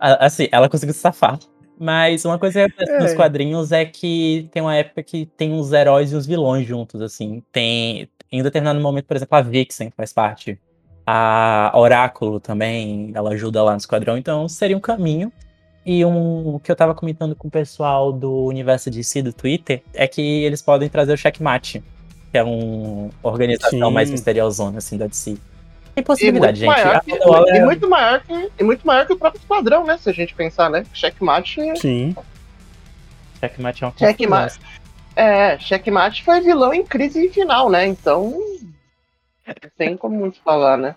Assim, 0.00 0.48
ela 0.52 0.68
conseguiu 0.68 0.92
se 0.94 1.00
safar. 1.00 1.38
Mas 1.78 2.24
uma 2.24 2.38
coisa 2.38 2.60
que 2.60 2.66
acontece 2.72 2.92
É. 2.92 3.00
nos 3.02 3.14
quadrinhos 3.14 3.70
é 3.72 3.84
que 3.84 4.48
tem 4.52 4.62
uma 4.62 4.74
época 4.74 5.02
que 5.02 5.26
tem 5.36 5.58
os 5.58 5.72
heróis 5.72 6.12
e 6.12 6.16
os 6.16 6.26
vilões 6.26 6.66
juntos, 6.66 7.00
assim. 7.02 7.42
Tem. 7.52 8.08
Em 8.32 8.40
um 8.40 8.44
determinado 8.44 8.80
momento, 8.80 9.04
por 9.06 9.16
exemplo, 9.16 9.36
a 9.36 9.42
Vixen 9.42 9.90
faz 9.96 10.12
parte. 10.12 10.58
A 11.06 11.70
Oráculo 11.74 12.40
também, 12.40 13.12
ela 13.14 13.30
ajuda 13.30 13.62
lá 13.62 13.72
no 13.72 13.78
esquadrão. 13.78 14.16
Então 14.18 14.48
seria 14.48 14.76
um 14.76 14.80
caminho. 14.80 15.30
E 15.84 16.04
um 16.04 16.58
que 16.58 16.72
eu 16.72 16.74
tava 16.74 16.94
comentando 16.96 17.36
com 17.36 17.46
o 17.46 17.50
pessoal 17.50 18.12
do 18.12 18.44
universo 18.46 18.90
DC 18.90 19.22
do 19.22 19.32
Twitter 19.32 19.82
é 19.94 20.08
que 20.08 20.20
eles 20.20 20.60
podem 20.60 20.88
trazer 20.88 21.12
o 21.12 21.16
Checkmate, 21.16 21.80
que 22.32 22.38
é 22.38 22.42
uma 22.42 23.10
organização 23.22 23.88
Sim. 23.88 23.94
mais 23.94 24.10
misteriosona, 24.10 24.78
assim, 24.78 24.98
da 24.98 25.06
DC. 25.06 25.30
Tem 25.32 25.38
E 25.96 26.02
possibilidade, 26.02 26.62
muito, 26.64 26.74
gente. 26.76 26.84
maior 26.84 26.96
A 26.96 27.00
que, 27.00 27.12
Wonder 27.12 27.26
Woman 27.28 27.46
e 27.54 27.58
é- 27.58 27.64
muito 27.64 27.88
maior 27.88 28.20
que 28.20 28.50
e 28.58 28.62
muito 28.62 28.86
maior 28.86 29.06
que 29.06 29.12
o 29.14 29.18
próprio 29.18 29.40
esquadrão, 29.40 29.84
né? 29.84 29.96
Se 29.96 30.10
a 30.10 30.12
gente 30.12 30.34
pensar, 30.34 30.68
né? 30.68 30.84
Checkmate. 30.92 31.60
Sim. 31.78 32.14
Checkmate 33.40 33.82
é 33.82 33.86
uma 33.86 33.94
Checkmate. 33.96 34.60
É, 35.14 35.58
Checkmate 35.58 36.22
foi 36.22 36.40
vilão 36.42 36.74
em 36.74 36.84
crise 36.84 37.28
final, 37.30 37.70
né? 37.70 37.86
Então. 37.86 38.38
Não 39.46 39.70
tem 39.78 39.96
como 39.96 40.16
muito 40.18 40.38
falar, 40.44 40.76
né? 40.76 40.94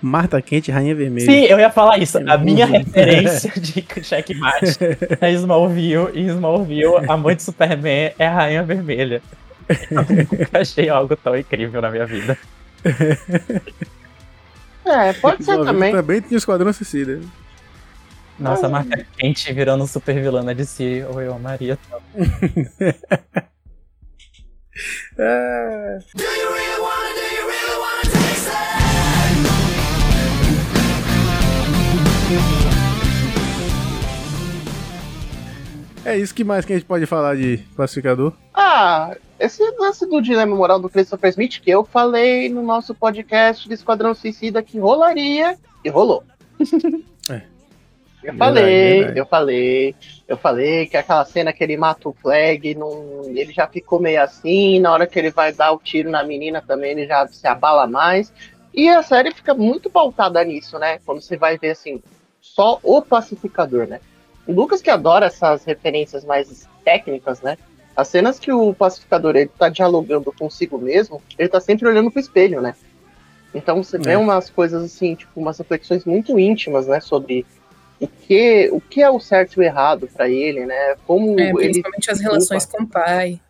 Marta 0.00 0.40
Quente, 0.42 0.70
Rainha 0.70 0.94
Vermelha. 0.94 1.24
Sim, 1.24 1.44
eu 1.44 1.58
ia 1.58 1.70
falar 1.70 1.98
isso. 1.98 2.18
A 2.30 2.36
minha 2.36 2.66
referência 2.66 3.50
de 3.58 3.84
checkmate 4.04 4.78
é 5.20 5.30
Smallville. 5.32 6.10
E 6.14 6.26
Smallville, 6.26 6.96
a 7.08 7.16
mãe 7.16 7.34
de 7.34 7.42
Superman 7.42 8.12
é 8.18 8.26
a 8.26 8.32
Rainha 8.34 8.62
Vermelha. 8.62 9.22
Eu 9.90 10.02
nunca 10.04 10.60
achei 10.60 10.90
algo 10.90 11.16
tão 11.16 11.34
incrível 11.34 11.80
na 11.80 11.90
minha 11.90 12.04
vida. 12.04 12.36
É, 14.84 15.12
pode 15.14 15.44
ser 15.44 15.64
também. 15.64 15.92
Também 15.92 16.20
tinha 16.20 16.36
Esquadrão 16.36 16.72
Suicida. 16.72 17.20
Nossa, 18.38 18.66
a 18.66 18.68
marca 18.68 19.06
quente 19.16 19.52
virando 19.52 19.86
super 19.86 20.20
vilã 20.20 20.54
de 20.54 20.64
si. 20.64 21.04
Ou 21.08 21.20
eu 21.20 21.34
amaria. 21.34 21.78
É. 25.16 25.98
É 36.04 36.18
isso 36.18 36.34
que 36.34 36.44
mais 36.44 36.64
que 36.64 36.72
a 36.72 36.76
gente 36.76 36.86
pode 36.86 37.06
falar 37.06 37.34
de 37.36 37.58
classificador. 37.74 38.32
Ah, 38.52 39.16
esse 39.38 39.62
lance 39.78 40.06
do 40.06 40.20
dilema 40.20 40.54
moral 40.54 40.78
do 40.78 40.88
Christopher 40.88 41.30
Smith 41.30 41.60
que 41.60 41.70
eu 41.70 41.84
falei 41.84 42.48
no 42.48 42.62
nosso 42.62 42.94
podcast 42.94 43.68
de 43.68 43.74
Esquadrão 43.74 44.14
Suicida 44.14 44.62
que 44.62 44.78
rolaria 44.78 45.56
e 45.84 45.88
rolou. 45.88 46.22
É. 47.30 47.40
Eu 48.22 48.32
Verdade, 48.32 48.38
falei, 48.38 48.98
verdade. 48.98 49.18
eu 49.18 49.26
falei, 49.26 49.94
eu 50.28 50.36
falei 50.36 50.86
que 50.86 50.96
aquela 50.96 51.24
cena 51.24 51.54
que 51.54 51.64
ele 51.64 51.76
mata 51.76 52.06
o 52.06 52.12
Flag, 52.12 52.74
não, 52.74 53.22
ele 53.26 53.50
já 53.50 53.66
ficou 53.66 53.98
meio 53.98 54.22
assim, 54.22 54.78
na 54.78 54.92
hora 54.92 55.06
que 55.06 55.18
ele 55.18 55.30
vai 55.30 55.52
dar 55.52 55.72
o 55.72 55.78
tiro 55.78 56.10
na 56.10 56.22
menina 56.22 56.60
também 56.60 56.90
ele 56.92 57.06
já 57.06 57.26
se 57.26 57.46
abala 57.46 57.86
mais. 57.86 58.30
E 58.74 58.88
a 58.88 59.02
série 59.02 59.30
fica 59.30 59.54
muito 59.54 59.88
pautada 59.88 60.44
nisso, 60.44 60.78
né? 60.78 60.98
Quando 61.06 61.22
você 61.22 61.36
vai 61.36 61.56
ver 61.56 61.70
assim, 61.70 62.02
só 62.40 62.78
o 62.82 63.00
pacificador, 63.00 63.86
né? 63.86 64.00
O 64.46 64.52
Lucas 64.52 64.82
que 64.82 64.90
adora 64.90 65.26
essas 65.26 65.64
referências 65.64 66.24
mais 66.24 66.68
técnicas, 66.84 67.40
né? 67.40 67.56
As 67.96 68.08
cenas 68.08 68.38
que 68.38 68.50
o 68.52 68.74
pacificador 68.74 69.36
ele 69.36 69.50
tá 69.56 69.68
dialogando 69.68 70.32
consigo 70.38 70.78
mesmo, 70.78 71.22
ele 71.38 71.48
tá 71.48 71.60
sempre 71.60 71.86
olhando 71.88 72.10
pro 72.10 72.20
espelho, 72.20 72.60
né? 72.60 72.74
Então 73.54 73.82
você 73.82 73.98
vê 73.98 74.12
É. 74.12 74.18
umas 74.18 74.50
coisas 74.50 74.82
assim, 74.82 75.14
tipo, 75.14 75.38
umas 75.40 75.58
reflexões 75.58 76.04
muito 76.04 76.36
íntimas, 76.38 76.88
né, 76.88 76.98
sobre 77.00 77.46
o 78.00 78.08
que, 78.08 78.68
o 78.72 78.80
que 78.80 79.00
é 79.00 79.08
o 79.08 79.20
certo 79.20 79.54
e 79.54 79.60
o 79.60 79.62
errado 79.62 80.08
pra 80.12 80.28
ele, 80.28 80.66
né? 80.66 80.96
Como 81.06 81.38
É, 81.38 81.50
ele 81.50 81.54
principalmente 81.54 82.10
as 82.10 82.20
relações 82.20 82.66
com 82.66 82.82
o 82.82 82.86
pai. 82.86 83.40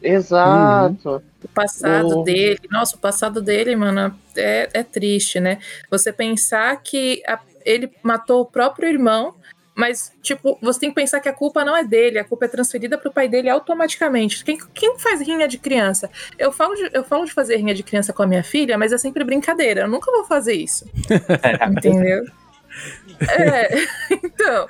Exato. 0.00 1.22
O 1.42 1.48
passado 1.48 2.22
dele. 2.22 2.60
Nossa, 2.70 2.96
o 2.96 2.98
passado 2.98 3.40
dele, 3.42 3.74
mano, 3.76 4.14
é, 4.36 4.68
é 4.72 4.82
triste, 4.82 5.40
né? 5.40 5.58
Você 5.90 6.12
pensar 6.12 6.80
que 6.82 7.22
a- 7.26 7.40
ele 7.64 7.90
matou 8.02 8.42
o 8.42 8.46
próprio 8.46 8.88
irmão, 8.88 9.34
mas, 9.74 10.12
tipo, 10.20 10.58
você 10.60 10.80
tem 10.80 10.88
que 10.90 10.94
pensar 10.94 11.20
que 11.20 11.28
a 11.28 11.32
culpa 11.32 11.64
não 11.64 11.76
é 11.76 11.82
dele, 11.82 12.18
a 12.18 12.24
culpa 12.24 12.44
é 12.44 12.48
transferida 12.48 12.98
pro 12.98 13.12
pai 13.12 13.28
dele 13.28 13.48
automaticamente. 13.48 14.44
Quem, 14.44 14.58
quem 14.74 14.98
faz 14.98 15.20
rinha 15.20 15.48
de 15.48 15.58
criança? 15.58 16.10
Eu 16.38 16.52
falo 16.52 16.74
de, 16.74 16.90
eu 16.92 17.02
falo 17.02 17.24
de 17.24 17.32
fazer 17.32 17.56
rinha 17.56 17.74
de 17.74 17.82
criança 17.82 18.12
com 18.12 18.22
a 18.22 18.26
minha 18.26 18.44
filha, 18.44 18.76
mas 18.76 18.92
é 18.92 18.98
sempre 18.98 19.24
brincadeira. 19.24 19.82
Eu 19.82 19.88
nunca 19.88 20.10
vou 20.12 20.24
fazer 20.24 20.52
isso. 20.52 20.84
Entendeu? 21.70 22.24
É, 23.28 23.68
então. 24.24 24.68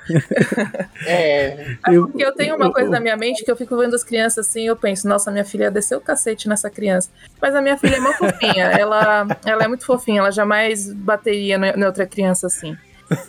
É, 1.05 1.77
Eu, 1.89 2.07
Porque 2.07 2.25
eu 2.25 2.33
tenho 2.33 2.55
uma 2.55 2.71
coisa 2.71 2.89
na 2.89 2.99
minha 2.99 3.15
mente 3.17 3.43
que 3.43 3.51
eu 3.51 3.55
fico 3.55 3.77
vendo 3.77 3.95
as 3.95 4.03
crianças 4.03 4.47
assim, 4.47 4.67
eu 4.67 4.75
penso, 4.75 5.07
nossa, 5.07 5.31
minha 5.31 5.45
filha 5.45 5.65
ia 5.65 5.71
descer 5.71 5.97
o 5.97 6.01
cacete 6.01 6.47
nessa 6.47 6.69
criança. 6.69 7.09
Mas 7.41 7.55
a 7.55 7.61
minha 7.61 7.77
filha 7.77 7.95
é 7.95 7.99
muito 7.99 8.17
fofinha, 8.17 8.65
ela, 8.65 9.27
ela 9.45 9.63
é 9.63 9.67
muito 9.67 9.85
fofinha, 9.85 10.19
ela 10.19 10.31
jamais 10.31 10.91
bateria 10.91 11.57
na 11.57 11.75
na 11.75 11.87
outra 11.87 12.05
criança 12.05 12.47
assim. 12.47 12.77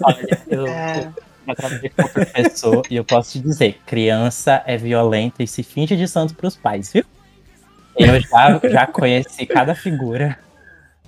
Olha, 0.02 0.42
eu, 0.48 0.66
é. 0.66 1.12
Eu 1.52 1.54
trabalhei 1.56 1.90
com 1.90 2.08
professor 2.08 2.82
e 2.90 2.96
eu 2.96 3.04
posso 3.04 3.32
te 3.32 3.38
dizer, 3.40 3.78
criança 3.86 4.62
é 4.66 4.76
violenta 4.76 5.42
e 5.42 5.46
se 5.46 5.62
finge 5.62 5.96
de 5.96 6.06
santo 6.08 6.34
pros 6.34 6.56
pais, 6.56 6.92
viu? 6.92 7.04
Eu 7.96 8.20
já, 8.20 8.60
já 8.68 8.86
conheci 8.86 9.46
cada 9.46 9.74
figura. 9.74 10.38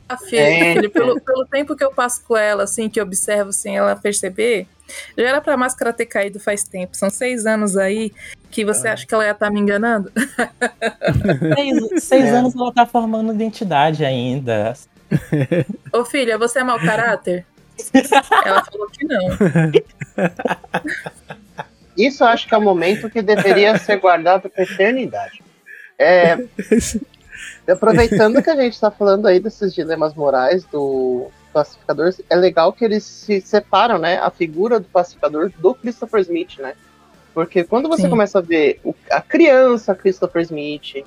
A 0.09 0.17
filha, 0.17 0.41
É. 0.41 0.75
filha, 0.75 0.89
pelo, 0.91 1.21
pelo 1.21 1.45
tempo 1.47 1.75
que 1.75 1.83
eu 1.83 1.91
passo 1.93 2.23
com 2.25 2.37
ela, 2.37 2.63
assim, 2.63 2.89
que 2.89 3.01
observo 3.01 3.53
sem 3.53 3.77
ela 3.77 3.97
perceber, 3.97 4.69
já 5.19 5.29
era 5.29 5.41
pra 5.41 5.57
máscara 5.57 5.93
ter 5.93 6.07
caído 6.07 6.39
faz 6.39 6.63
tempo. 6.63 6.97
São 6.97 7.11
seis 7.11 7.45
anos 7.45 7.77
aí 7.77 8.13
que 8.53 8.65
você 8.65 8.87
acha 8.87 9.05
que 9.05 9.13
ela 9.13 9.25
ia 9.25 9.33
estar 9.33 9.51
me 9.51 9.59
enganando? 9.59 10.13
Seis, 11.57 12.05
seis 12.05 12.25
É. 12.27 12.31
anos 12.31 12.55
ela 12.55 12.73
tá 12.73 12.87
formando 12.87 13.33
identidade 13.35 14.05
ainda. 14.05 14.75
Ô 15.93 16.05
filha, 16.05 16.39
você 16.39 16.61
é 16.61 16.65
mau 16.65 16.79
caráter? 16.79 17.45
Ela 18.45 18.65
falou 18.65 18.89
que 18.91 19.05
não. 19.05 19.29
Isso 21.97 22.23
eu 22.23 22.29
acho 22.29 22.47
que 22.47 22.55
é 22.55 22.59
o 22.59 22.63
momento 22.63 23.09
que 23.09 23.23
deveria 23.23 23.79
ser 23.79 23.97
guardado 23.99 24.51
pra 24.51 24.63
eternidade. 24.65 25.43
É, 25.99 26.37
aproveitando 27.67 28.43
que 28.43 28.51
a 28.51 28.57
gente 28.57 28.79
tá 28.79 28.91
falando 28.91 29.27
aí 29.27 29.41
desses 29.41 29.75
dilemas 29.75 30.15
morais 30.15 30.65
do 30.65 31.29
pacificador, 31.53 32.13
é 32.29 32.37
legal 32.37 32.73
que 32.73 32.85
eles 32.85 33.03
se 33.03 33.41
separam, 33.41 33.99
né, 33.99 34.19
a 34.19 34.31
figura 34.31 34.79
do 34.79 34.87
pacificador 34.89 35.51
do 35.59 35.75
Christopher 35.75 36.21
Smith, 36.21 36.59
né? 36.59 36.75
Porque 37.33 37.65
quando 37.65 37.89
você 37.89 38.03
Sim. 38.03 38.11
começa 38.11 38.39
a 38.39 38.43
ver 38.43 38.79
o- 38.85 38.95
a 39.11 39.21
criança 39.23 39.95
Christopher 39.95 40.43
Smith, 40.43 41.03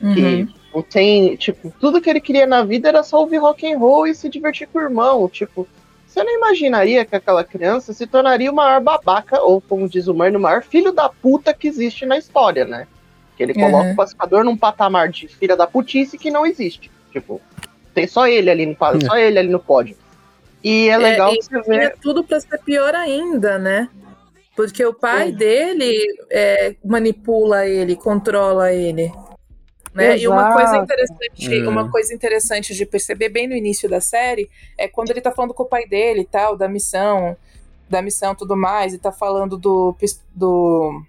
Uhum. 0.00 0.14
que 0.14 0.48
tem, 0.90 1.36
tipo, 1.36 1.72
tudo 1.80 2.00
que 2.00 2.08
ele 2.10 2.20
queria 2.20 2.46
na 2.46 2.62
vida 2.62 2.88
era 2.88 3.02
só 3.02 3.20
ouvir 3.20 3.38
rock 3.38 3.70
and 3.70 3.78
roll 3.78 4.06
e 4.06 4.14
se 4.14 4.28
divertir 4.28 4.66
com 4.68 4.78
o 4.78 4.82
irmão, 4.82 5.26
tipo, 5.28 5.66
você 6.16 6.24
não 6.24 6.34
imaginaria 6.34 7.04
que 7.04 7.14
aquela 7.14 7.44
criança 7.44 7.92
se 7.92 8.06
tornaria 8.06 8.50
o 8.50 8.54
maior 8.54 8.80
babaca, 8.80 9.38
ou 9.42 9.60
como 9.60 9.86
diz 9.86 10.08
o 10.08 10.14
Mano, 10.14 10.38
o 10.38 10.40
maior 10.42 10.62
filho 10.62 10.90
da 10.90 11.10
puta 11.10 11.52
que 11.52 11.68
existe 11.68 12.06
na 12.06 12.16
história, 12.16 12.64
né? 12.64 12.86
Que 13.36 13.42
ele 13.42 13.52
coloca 13.52 13.84
Uhum. 13.88 13.92
o 13.92 13.96
pacificador 13.96 14.42
num 14.42 14.56
patamar 14.56 15.10
de 15.10 15.28
filha 15.28 15.54
da 15.54 15.66
putice 15.66 16.16
que 16.16 16.30
não 16.30 16.46
existe. 16.46 16.90
Tipo, 17.12 17.38
tem 17.94 18.06
só 18.06 18.26
ele 18.26 18.48
ali 18.48 18.64
no 18.64 18.74
pa- 18.74 18.98
só 18.98 19.14
ele 19.18 19.38
ali 19.38 19.48
no 19.50 19.58
pódio. 19.60 19.94
E 20.64 20.88
é 20.88 20.96
legal 20.96 21.34
e 21.34 21.38
que 21.38 21.44
você 21.44 21.60
vê. 21.62 21.90
tudo 22.00 22.24
pra 22.24 22.40
ser 22.40 22.58
pior 22.64 22.94
ainda, 22.94 23.58
né? 23.58 23.88
Porque 24.56 24.82
o 24.86 24.94
pai 24.94 25.26
Sim. 25.28 25.34
dele 25.36 25.94
é, 26.30 26.74
manipula 26.82 27.66
ele, 27.66 27.94
controla 27.94 28.72
ele. 28.72 29.12
Né? 29.96 30.18
E 30.18 30.28
uma 30.28 30.52
coisa 30.52 30.68
Exato. 30.72 30.84
interessante, 30.84 31.62
Hum. 31.62 31.68
uma 31.70 31.90
coisa 31.90 32.14
interessante 32.14 32.74
de 32.74 32.84
perceber 32.84 33.30
bem 33.30 33.48
no 33.48 33.54
início 33.56 33.88
da 33.88 34.00
série 34.00 34.50
é 34.76 34.86
quando 34.86 35.10
ele 35.10 35.22
tá 35.22 35.32
falando 35.32 35.54
com 35.54 35.62
o 35.62 35.68
pai 35.68 35.86
dele 35.86 36.20
e 36.20 36.26
tal, 36.26 36.54
da 36.54 36.68
missão, 36.68 37.34
da 37.88 38.02
missão 38.02 38.32
e 38.32 38.36
tudo 38.36 38.54
mais, 38.56 38.92
e 38.92 38.98
tá 38.98 39.10
falando 39.10 39.56
do. 39.56 39.96
do 40.34 41.02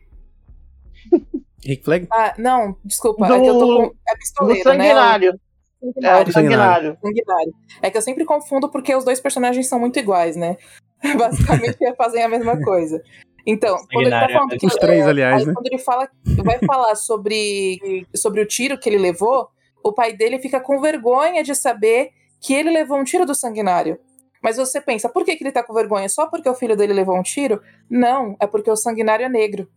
Rick 1.65 1.83
Flag? 1.83 2.07
ah, 2.11 2.33
não, 2.37 2.77
desculpa, 2.83 3.27
Do- 3.27 3.33
é 3.33 3.41
que 3.41 3.47
eu 3.49 3.59
tô 3.59 3.65
com. 3.65 3.83
É 4.07 4.13
Do 4.13 4.17
pistoleiro, 4.19 4.69
né? 4.69 4.75
sanguinário. 4.77 5.39
O 5.81 5.89
É, 5.89 5.91
sanguinário. 5.93 6.27
o 6.29 6.31
sanguinário. 6.33 6.97
sanguinário. 7.01 7.53
É 7.81 7.89
que 7.91 7.97
eu 7.97 8.01
sempre 8.01 8.25
confundo 8.25 8.69
porque 8.69 8.95
os 8.95 9.03
dois 9.03 9.19
personagens 9.19 9.67
são 9.67 9.79
muito 9.79 9.99
iguais, 9.99 10.35
né? 10.35 10.55
Basicamente 11.17 11.77
fazem 11.97 12.23
a 12.23 12.29
mesma 12.29 12.59
coisa. 12.63 13.01
Então, 13.47 13.77
quando 13.91 14.01
ele 14.07 14.09
tá 14.11 14.25
é 14.29 14.33
falando 14.33 14.57
que. 14.57 14.65
Os 14.67 14.75
três, 14.75 15.05
é, 15.05 15.09
aliás, 15.09 15.41
aí 15.41 15.47
né? 15.47 15.53
Quando 15.53 15.67
ele 15.67 15.77
fala, 15.77 16.09
vai 16.43 16.59
falar 16.59 16.95
sobre, 16.95 18.05
sobre 18.13 18.41
o 18.41 18.45
tiro 18.45 18.77
que 18.77 18.89
ele 18.89 18.97
levou, 18.97 19.47
o 19.83 19.93
pai 19.93 20.11
dele 20.13 20.37
fica 20.39 20.59
com 20.59 20.81
vergonha 20.81 21.41
de 21.43 21.55
saber 21.55 22.09
que 22.41 22.53
ele 22.53 22.69
levou 22.69 22.97
um 22.97 23.03
tiro 23.05 23.25
do 23.25 23.33
sanguinário. 23.33 23.97
Mas 24.43 24.57
você 24.57 24.79
pensa, 24.81 25.09
por 25.09 25.23
que, 25.25 25.35
que 25.35 25.43
ele 25.43 25.51
tá 25.51 25.63
com 25.63 25.73
vergonha? 25.73 26.07
Só 26.09 26.27
porque 26.27 26.47
o 26.49 26.53
filho 26.53 26.75
dele 26.75 26.93
levou 26.93 27.17
um 27.17 27.23
tiro? 27.23 27.61
Não, 27.89 28.35
é 28.39 28.45
porque 28.45 28.69
o 28.69 28.75
sanguinário 28.75 29.25
é 29.25 29.29
negro. 29.29 29.67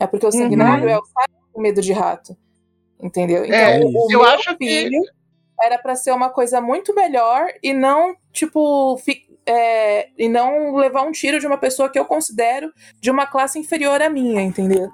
É 0.00 0.06
porque 0.06 0.24
o 0.26 0.32
sanguinário 0.32 0.84
Uhum. 0.84 0.90
é 0.90 0.96
o 0.98 1.02
pai 1.12 1.26
com 1.52 1.60
medo 1.60 1.82
de 1.82 1.92
rato. 1.92 2.36
Entendeu? 3.00 3.44
Então, 3.44 3.58
É, 3.58 3.80
o 3.80 4.06
eu 4.10 4.20
meu 4.20 4.24
acho 4.24 4.56
que- 4.56 4.64
filho 4.66 5.02
era 5.60 5.76
pra 5.78 5.94
ser 5.96 6.12
uma 6.12 6.30
coisa 6.30 6.60
muito 6.60 6.94
melhor 6.94 7.48
e 7.62 7.72
não, 7.74 8.14
tipo, 8.32 8.96
fi- 8.98 9.27
é, 9.48 10.08
e 10.18 10.28
não 10.28 10.76
levar 10.76 11.02
um 11.02 11.10
tiro 11.10 11.40
de 11.40 11.46
uma 11.46 11.56
pessoa 11.56 11.88
que 11.88 11.98
eu 11.98 12.04
considero 12.04 12.70
de 13.00 13.10
uma 13.10 13.26
classe 13.26 13.58
inferior 13.58 14.02
à 14.02 14.10
minha, 14.10 14.42
entendeu? 14.42 14.90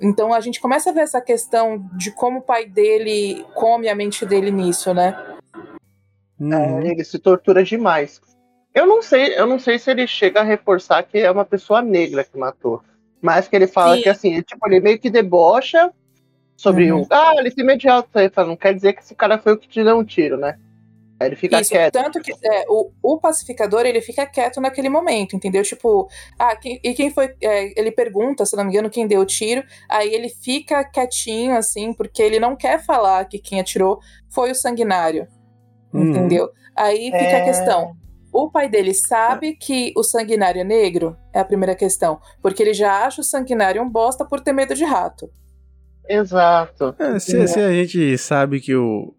Então 0.00 0.32
a 0.32 0.40
gente 0.40 0.60
começa 0.60 0.90
a 0.90 0.92
ver 0.92 1.00
essa 1.00 1.20
questão 1.20 1.88
de 1.96 2.12
como 2.12 2.38
o 2.38 2.42
pai 2.42 2.66
dele 2.66 3.44
come 3.54 3.88
a 3.88 3.94
mente 3.94 4.24
dele 4.24 4.50
nisso, 4.50 4.94
né? 4.94 5.16
Uhum. 6.38 6.52
É, 6.52 6.90
ele 6.90 7.04
se 7.04 7.18
tortura 7.18 7.64
demais. 7.64 8.20
Eu 8.72 8.86
não 8.86 9.02
sei, 9.02 9.38
eu 9.38 9.46
não 9.46 9.58
sei 9.58 9.78
se 9.78 9.90
ele 9.90 10.06
chega 10.06 10.40
a 10.40 10.44
reforçar 10.44 11.02
que 11.02 11.18
é 11.18 11.30
uma 11.30 11.44
pessoa 11.44 11.82
negra 11.82 12.24
que 12.24 12.38
matou. 12.38 12.82
Mas 13.20 13.48
que 13.48 13.56
ele 13.56 13.66
fala 13.66 13.96
Sim. 13.96 14.02
que 14.02 14.08
assim, 14.08 14.32
ele, 14.34 14.42
tipo, 14.42 14.66
ele 14.68 14.80
meio 14.80 14.98
que 14.98 15.08
debocha 15.08 15.90
sobre 16.56 16.92
Uhum. 16.92 17.02
o. 17.02 17.06
Ah, 17.10 17.34
ele 17.38 17.50
tem 17.50 17.64
imediato. 17.64 18.08
Ele 18.16 18.28
fala, 18.28 18.48
não 18.48 18.56
quer 18.56 18.74
dizer 18.74 18.92
que 18.92 19.00
esse 19.00 19.14
cara 19.14 19.38
foi 19.38 19.54
o 19.54 19.56
que 19.56 19.68
te 19.68 19.82
deu 19.82 19.96
um 19.96 20.04
tiro, 20.04 20.36
né? 20.36 20.58
Aí 21.20 21.28
ele 21.28 21.36
fica 21.36 21.60
Isso, 21.60 21.70
quieto. 21.70 21.92
tanto 21.92 22.20
que 22.20 22.32
é, 22.32 22.64
o, 22.68 22.90
o 23.02 23.18
pacificador 23.20 23.86
ele 23.86 24.00
fica 24.00 24.26
quieto 24.26 24.60
naquele 24.60 24.88
momento, 24.88 25.36
entendeu? 25.36 25.62
Tipo, 25.62 26.08
ah, 26.38 26.56
quem- 26.56 26.80
e 26.82 26.92
quem 26.92 27.10
foi? 27.10 27.32
é, 27.40 27.78
ele 27.80 27.92
pergunta, 27.92 28.44
se 28.44 28.56
não 28.56 28.64
me 28.64 28.70
engano, 28.70 28.90
quem 28.90 29.06
deu 29.06 29.20
o 29.20 29.24
tiro. 29.26 29.62
Aí 29.88 30.12
ele 30.12 30.28
fica 30.28 30.82
quietinho, 30.84 31.56
assim, 31.56 31.92
porque 31.92 32.20
ele 32.22 32.40
não 32.40 32.56
quer 32.56 32.84
falar 32.84 33.24
que 33.26 33.38
quem 33.38 33.60
atirou 33.60 33.98
foi 34.30 34.50
o 34.50 34.54
sanguinário, 34.56 35.28
Uhum. 35.92 36.10
entendeu? 36.10 36.48
Aí 36.76 37.04
fica 37.04 37.16
É. 37.18 37.42
a 37.42 37.44
questão. 37.44 37.92
O 38.32 38.50
pai 38.50 38.68
dele 38.68 38.92
sabe 38.92 39.54
que 39.54 39.92
o 39.96 40.02
sanguinário 40.02 40.60
é 40.60 40.64
negro? 40.64 41.16
É 41.32 41.38
a 41.38 41.44
primeira 41.44 41.76
questão. 41.76 42.18
Porque 42.42 42.60
ele 42.60 42.74
já 42.74 43.04
acha 43.06 43.20
o 43.20 43.24
sanguinário 43.24 43.80
um 43.80 43.88
bosta 43.88 44.24
por 44.24 44.40
ter 44.40 44.52
medo 44.52 44.74
de 44.74 44.82
rato. 44.84 45.30
Exato. 46.08 46.94
É, 46.98 47.18
se, 47.18 47.46
se 47.48 47.60
a 47.60 47.70
gente 47.72 48.18
sabe 48.18 48.60
que 48.60 48.74
o. 48.74 49.14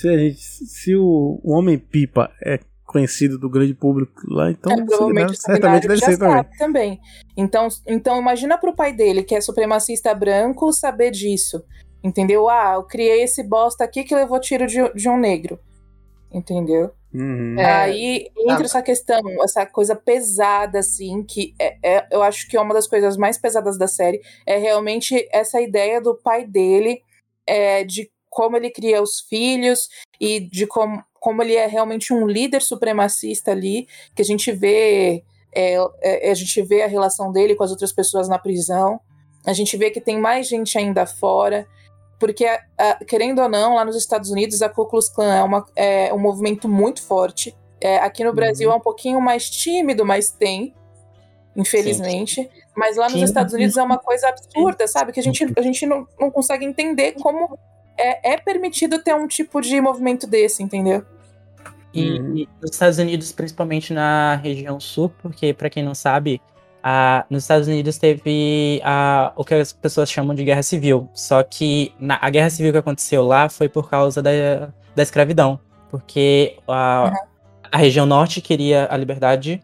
Se, 0.00 0.08
a 0.08 0.16
gente, 0.18 0.38
se 0.40 0.94
o, 0.96 1.40
o 1.42 1.52
Homem-Pipa 1.56 2.30
é 2.44 2.60
conhecido 2.84 3.38
do 3.38 3.50
grande 3.50 3.74
público 3.74 4.12
lá, 4.28 4.50
então 4.50 4.72
É, 4.72 4.76
provavelmente 4.84 5.32
o 5.32 5.36
certamente 5.36 5.40
sanguinário 5.40 5.88
deve 5.88 5.96
já 6.00 6.06
ser 6.06 6.18
também. 6.18 6.36
sabe 6.36 6.58
também. 6.58 7.00
Então, 7.36 7.68
então 7.86 8.18
imagina 8.20 8.56
pro 8.56 8.74
pai 8.74 8.92
dele, 8.92 9.22
que 9.22 9.34
é 9.34 9.40
supremacista 9.40 10.14
branco, 10.14 10.72
saber 10.72 11.10
disso. 11.10 11.62
Entendeu? 12.02 12.48
Ah, 12.48 12.74
eu 12.76 12.84
criei 12.84 13.22
esse 13.24 13.42
bosta 13.42 13.82
aqui 13.84 14.04
que 14.04 14.14
levou 14.14 14.40
tiro 14.40 14.66
de, 14.66 14.78
de 14.94 15.08
um 15.08 15.18
negro. 15.18 15.58
Entendeu? 16.32 16.90
Uhum. 17.12 17.58
É. 17.58 17.64
Aí 17.64 18.28
entra 18.38 18.62
Ah. 18.62 18.64
essa 18.64 18.82
questão, 18.82 19.20
essa 19.42 19.64
coisa 19.66 19.96
pesada, 19.96 20.78
assim, 20.78 21.22
que 21.24 21.54
é, 21.58 21.76
é- 21.82 22.06
eu 22.12 22.22
acho 22.22 22.46
que 22.48 22.56
é 22.56 22.60
uma 22.60 22.74
das 22.74 22.86
coisas 22.86 23.16
mais 23.16 23.38
pesadas 23.38 23.78
da 23.78 23.88
série, 23.88 24.20
é 24.46 24.58
realmente 24.58 25.26
essa 25.32 25.60
ideia 25.60 26.00
do 26.00 26.14
pai 26.14 26.46
dele, 26.46 27.00
é, 27.46 27.82
de 27.82 28.10
como 28.30 28.56
ele 28.56 28.70
cria 28.70 29.02
os 29.02 29.20
filhos 29.20 29.88
e 30.20 30.40
de 30.40 30.66
como, 30.66 31.02
como 31.20 31.42
ele 31.42 31.54
é 31.54 31.66
realmente 31.66 32.12
um 32.12 32.26
líder 32.26 32.62
supremacista 32.62 33.50
ali, 33.52 33.86
que 34.14 34.22
a 34.22 34.24
gente 34.24 34.52
vê. 34.52 35.22
é, 35.54 35.74
é, 36.02 36.30
a 36.30 36.34
gente 36.34 36.60
vê 36.62 36.82
a 36.82 36.86
relação 36.86 37.32
dele 37.32 37.54
com 37.54 37.64
as 37.64 37.70
outras 37.70 37.92
pessoas 37.92 38.28
na 38.28 38.38
prisão. 38.38 39.00
A 39.46 39.52
gente 39.52 39.76
vê 39.76 39.90
que 39.90 40.00
tem 40.00 40.18
mais 40.18 40.46
gente 40.46 40.76
ainda 40.76 41.06
fora. 41.06 41.66
Porque, 42.20 42.44
a- 42.44 42.98
querendo 43.06 43.40
ou 43.40 43.48
não, 43.48 43.76
lá 43.76 43.84
nos 43.84 43.96
Estados 43.96 44.30
Unidos, 44.30 44.60
a 44.60 44.68
Ku 44.68 44.84
Klux 44.86 45.08
Klan 45.08 45.34
é, 45.36 45.42
uma, 45.42 45.64
é 45.76 46.12
um 46.12 46.18
movimento 46.18 46.68
muito 46.68 47.00
forte. 47.02 47.56
É, 47.80 47.98
aqui 47.98 48.24
no 48.24 48.32
Brasil 48.32 48.70
é 48.70 48.74
um 48.74 48.80
pouquinho 48.80 49.20
mais 49.20 49.48
tímido, 49.48 50.04
mas 50.04 50.30
tem, 50.30 50.74
infelizmente. 51.56 52.48
Mas 52.76 52.96
lá 52.96 53.04
nos 53.04 53.12
Tímido. 53.14 53.28
Estados 53.30 53.54
Unidos 53.54 53.76
é 53.76 53.82
uma 53.82 53.98
coisa 53.98 54.28
absurda, 54.28 54.86
sabe? 54.86 55.12
Que 55.12 55.20
a 55.20 55.22
gente, 55.22 55.46
a 55.56 55.62
gente 55.62 55.86
não, 55.86 56.06
não 56.18 56.30
consegue 56.30 56.64
entender 56.64 57.12
como 57.20 57.58
é, 57.98 58.32
é 58.34 58.36
permitido 58.38 59.02
ter 59.02 59.14
um 59.14 59.26
tipo 59.28 59.60
de 59.60 59.80
movimento 59.80 60.26
desse, 60.26 60.62
entendeu? 60.62 61.04
E, 61.92 62.18
Uhum. 62.20 62.36
e 62.36 62.48
nos 62.60 62.70
Estados 62.72 62.98
Unidos, 62.98 63.32
principalmente 63.32 63.92
na 63.94 64.36
região 64.36 64.78
sul, 64.78 65.10
porque 65.22 65.52
pra 65.54 65.70
quem 65.70 65.82
não 65.82 65.94
sabe, 65.94 66.40
a, 66.82 67.24
nos 67.30 67.44
Estados 67.44 67.66
Unidos 67.66 67.98
teve 67.98 68.80
a, 68.84 69.32
o 69.36 69.44
que 69.44 69.54
as 69.54 69.72
pessoas 69.72 70.10
chamam 70.10 70.34
de 70.34 70.44
guerra 70.44 70.62
civil. 70.62 71.08
Só 71.14 71.42
que 71.42 71.92
na, 71.98 72.18
a 72.20 72.30
guerra 72.30 72.50
civil 72.50 72.72
que 72.72 72.78
aconteceu 72.78 73.26
lá 73.26 73.48
foi 73.48 73.68
por 73.68 73.88
causa 73.90 74.22
da, 74.22 74.30
da 74.94 75.02
escravidão. 75.02 75.58
Porque 75.90 76.56
a, 76.68 77.10
a 77.72 77.78
região 77.78 78.04
norte 78.04 78.40
queria 78.42 78.86
a 78.90 78.96
liberdade 78.96 79.60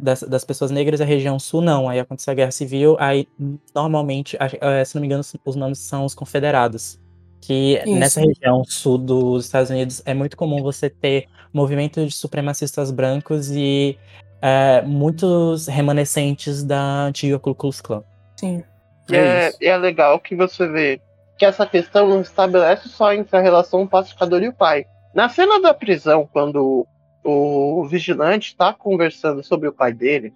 das, 0.00 0.22
das 0.22 0.44
pessoas 0.44 0.70
negras, 0.70 1.00
a 1.00 1.04
região 1.04 1.38
sul 1.38 1.60
não. 1.60 1.88
Aí 1.88 2.00
aconteceu 2.00 2.32
a 2.32 2.34
guerra 2.34 2.50
civil, 2.50 2.96
aí 2.98 3.28
normalmente, 3.74 4.36
a- 4.40 4.48
eh, 4.80 4.84
se 4.84 4.94
não 4.94 5.00
me 5.02 5.06
engano, 5.06 5.22
os 5.44 5.54
nomes 5.54 5.78
são 5.80 6.04
os 6.06 6.14
confederados. 6.14 6.98
Que 7.40 7.78
Isso. 7.78 7.94
nessa 7.94 8.20
região 8.20 8.64
sul 8.64 8.98
dos 8.98 9.46
Estados 9.46 9.70
Unidos 9.70 10.02
é 10.04 10.12
muito 10.12 10.36
comum 10.36 10.62
você 10.62 10.90
ter 10.90 11.26
movimento 11.52 12.04
de 12.04 12.12
supremacistas 12.12 12.90
brancos 12.90 13.50
e 13.50 13.96
eh, 14.42 14.82
muitos 14.82 15.66
remanescentes 15.66 16.62
da 16.62 17.04
antiga 17.04 17.38
Ku 17.38 17.54
Klux 17.54 17.80
Klan. 17.80 18.02
Sim. 18.36 18.62
E 19.10 19.16
É 19.16 19.50
é, 19.60 19.66
é 19.68 19.76
legal 19.76 20.18
que 20.20 20.36
você 20.36 20.66
vê 20.68 21.00
que 21.38 21.44
essa 21.44 21.64
questão 21.64 22.08
não 22.08 22.20
estabelece 22.20 22.88
só 22.88 23.12
entre 23.12 23.36
a 23.36 23.40
relação 23.40 23.86
pacificador 23.86 24.42
e 24.42 24.48
o 24.48 24.52
pai. 24.52 24.86
Na 25.14 25.28
cena 25.28 25.60
da 25.60 25.72
prisão, 25.72 26.28
quando 26.30 26.86
o 27.24 27.84
vigilante 27.84 28.48
está 28.48 28.72
conversando 28.72 29.42
sobre 29.42 29.68
o 29.68 29.72
pai 29.72 29.92
dele 29.92 30.32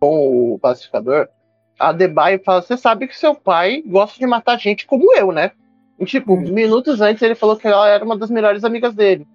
com 0.00 0.54
o 0.54 0.58
pacificador, 0.58 1.28
a 1.78 1.92
Debye 1.92 2.38
fala: 2.44 2.62
Você 2.62 2.76
sabe 2.76 3.06
que 3.06 3.16
seu 3.16 3.34
pai 3.34 3.82
gosta 3.86 4.18
de 4.18 4.26
matar 4.26 4.58
gente 4.58 4.86
como 4.86 5.14
eu, 5.14 5.30
né? 5.30 5.52
E, 6.00 6.04
tipo, 6.06 6.34
Hum. 6.34 6.40
minutos 6.52 7.00
antes 7.00 7.22
ele 7.22 7.34
falou 7.34 7.56
que 7.56 7.66
ela 7.68 7.86
era 7.88 8.04
uma 8.04 8.16
das 8.16 8.30
melhores 8.30 8.64
amigas 8.64 8.94
dele. 8.94 9.26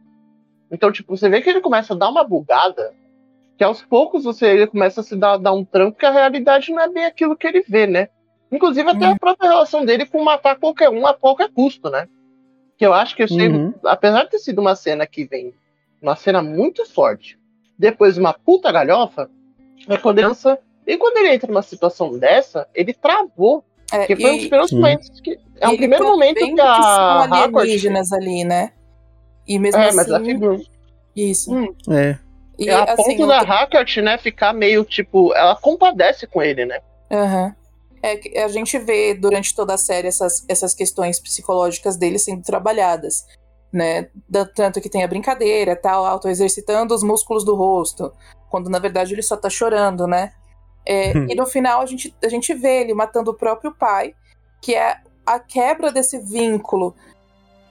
Então, 0.72 0.92
tipo, 0.92 1.16
você 1.16 1.30
vê 1.30 1.42
que 1.42 1.50
ele 1.50 1.62
começa 1.62 1.94
a 1.94 1.98
dar 1.98 2.10
uma 2.10 2.24
bugada, 2.24 2.92
que 3.58 3.64
aos 3.64 3.84
poucos 3.84 4.24
você 4.24 4.48
ele 4.48 4.68
começa 4.68 5.02
a 5.02 5.04
se 5.04 5.16
dar, 5.16 5.38
dar 5.38 5.54
um 5.54 5.64
tranco 5.64 5.98
que 5.98 6.06
a 6.06 6.12
realidade 6.12 6.72
não 6.72 6.82
é 6.82 6.90
bem 6.90 7.06
aquilo 7.06 7.38
que 7.38 7.46
ele 7.48 7.64
vê, 7.68 7.86
né? 7.86 8.10
Inclusive 8.52 8.90
até 8.90 9.08
Hum. 9.08 9.12
a 9.14 9.20
própria 9.20 9.50
relação 9.50 9.86
dele 9.86 10.06
com 10.06 10.24
matar 10.24 10.56
qualquer 10.58 10.90
um 10.90 11.06
a 11.06 11.14
qualquer 11.14 11.50
custo, 11.52 11.90
né? 11.90 12.08
Que 12.78 12.86
eu 12.86 12.94
acho 12.94 13.16
que 13.16 13.24
eu 13.24 13.28
sei, 13.28 13.48
Uhum. 13.48 13.74
apesar 13.86 14.24
de 14.24 14.32
ter 14.32 14.40
sido 14.40 14.60
uma 14.60 14.76
cena 14.76 15.06
que 15.06 15.24
vem, 15.26 15.54
uma 16.02 16.16
cena 16.16 16.42
muito 16.42 16.86
forte, 16.92 17.40
depois 17.78 18.18
uma 18.18 18.34
puta 18.34 18.72
galhofa, 18.72 19.30
é 19.88 19.98
quando 19.98 20.20
ele 20.20 20.28
E 20.88 20.98
quando 20.98 21.18
ele 21.18 21.34
entra 21.34 21.48
numa 21.48 21.62
situação 21.64 22.18
dessa, 22.18 22.68
ele 22.74 22.94
travou. 22.94 23.64
É, 23.92 24.08
Que 24.08 24.16
foi 24.16 24.32
um 24.32 24.38
dos 24.38 24.42
primeiros 24.48 24.70
Sim. 24.70 24.76
momentos 24.78 25.20
que. 25.22 25.40
É 25.62 25.70
um 25.70 25.78
primeiro 25.78 26.06
momento 26.06 26.36
que 26.38 26.62
a 26.62 26.82
são 26.82 27.34
Harcourt- 27.34 27.56
alienígenas 27.58 28.12
ali, 28.12 28.44
né? 28.44 28.72
E 29.48 29.58
mesmo 29.60 29.80
É, 29.80 29.88
assim. 29.88 29.96
mas 29.98 30.12
a 30.12 30.20
figura. 30.20 30.60
Isso. 31.16 31.54
Hum. 31.54 31.74
É. 31.92 32.18
E 32.58 32.70
a 32.70 32.84
assim, 32.84 33.18
ponto 33.18 33.28
da 33.28 33.42
Hackert, 33.42 33.98
né, 34.02 34.18
ficar 34.18 34.54
meio 34.54 34.84
tipo. 34.84 35.34
Ela 35.36 35.56
compadece 35.56 36.26
com 36.28 36.42
ele, 36.42 36.66
né? 36.66 36.80
Aham. 37.12 37.56
É 38.02 38.16
que 38.18 38.38
a 38.38 38.48
gente 38.48 38.78
vê 38.80 39.14
durante 39.14 39.56
toda 39.56 39.74
a 39.74 39.78
série 39.78 40.08
essas, 40.08 40.44
essas 40.48 40.74
questões 40.74 41.20
psicológicas 41.20 41.96
dele 41.98 42.20
sendo 42.20 42.44
trabalhadas, 42.44 43.24
né? 43.72 44.08
Da- 44.30 44.46
Tanto 44.46 44.80
que 44.82 44.90
tem 44.90 45.04
a 45.04 45.08
brincadeira, 45.08 45.76
tal, 45.76 46.06
auto-exercitando 46.06 46.94
os 46.94 47.02
músculos 47.04 47.44
do 47.44 47.56
rosto, 47.56 48.12
quando 48.50 48.70
na 48.70 48.80
verdade 48.80 49.14
ele 49.14 49.22
só 49.24 49.36
tá 49.38 49.50
chorando, 49.50 50.06
né? 50.08 50.32
É, 50.86 51.18
Hum. 51.18 51.28
e 51.30 51.36
no 51.36 51.46
final 51.46 51.82
a 51.82 51.86
gente, 51.86 52.16
a 52.24 52.30
gente 52.30 52.54
vê 52.54 52.82
ele 52.82 52.94
matando 52.94 53.32
o 53.32 53.34
próprio 53.34 53.74
pai, 53.74 54.14
que 54.62 54.76
é 54.76 54.98
a 55.26 55.40
quebra 55.40 55.92
desse 55.92 56.20
vínculo 56.20 56.96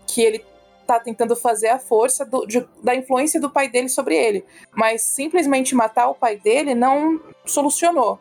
que 0.06 0.20
ele 0.22 0.44
tá 0.86 0.98
tentando 1.00 1.34
fazer 1.34 1.68
a 1.68 1.78
força 1.78 2.24
do- 2.26 2.44
de- 2.46 2.66
da 2.82 2.94
influência 2.94 3.40
do 3.40 3.48
pai 3.48 3.68
dele 3.68 3.88
sobre 3.88 4.16
ele. 4.16 4.44
Mas 4.72 5.02
simplesmente 5.02 5.74
matar 5.74 6.08
o 6.08 6.14
pai 6.14 6.36
dele 6.36 6.74
não 6.74 7.20
solucionou. 7.46 8.18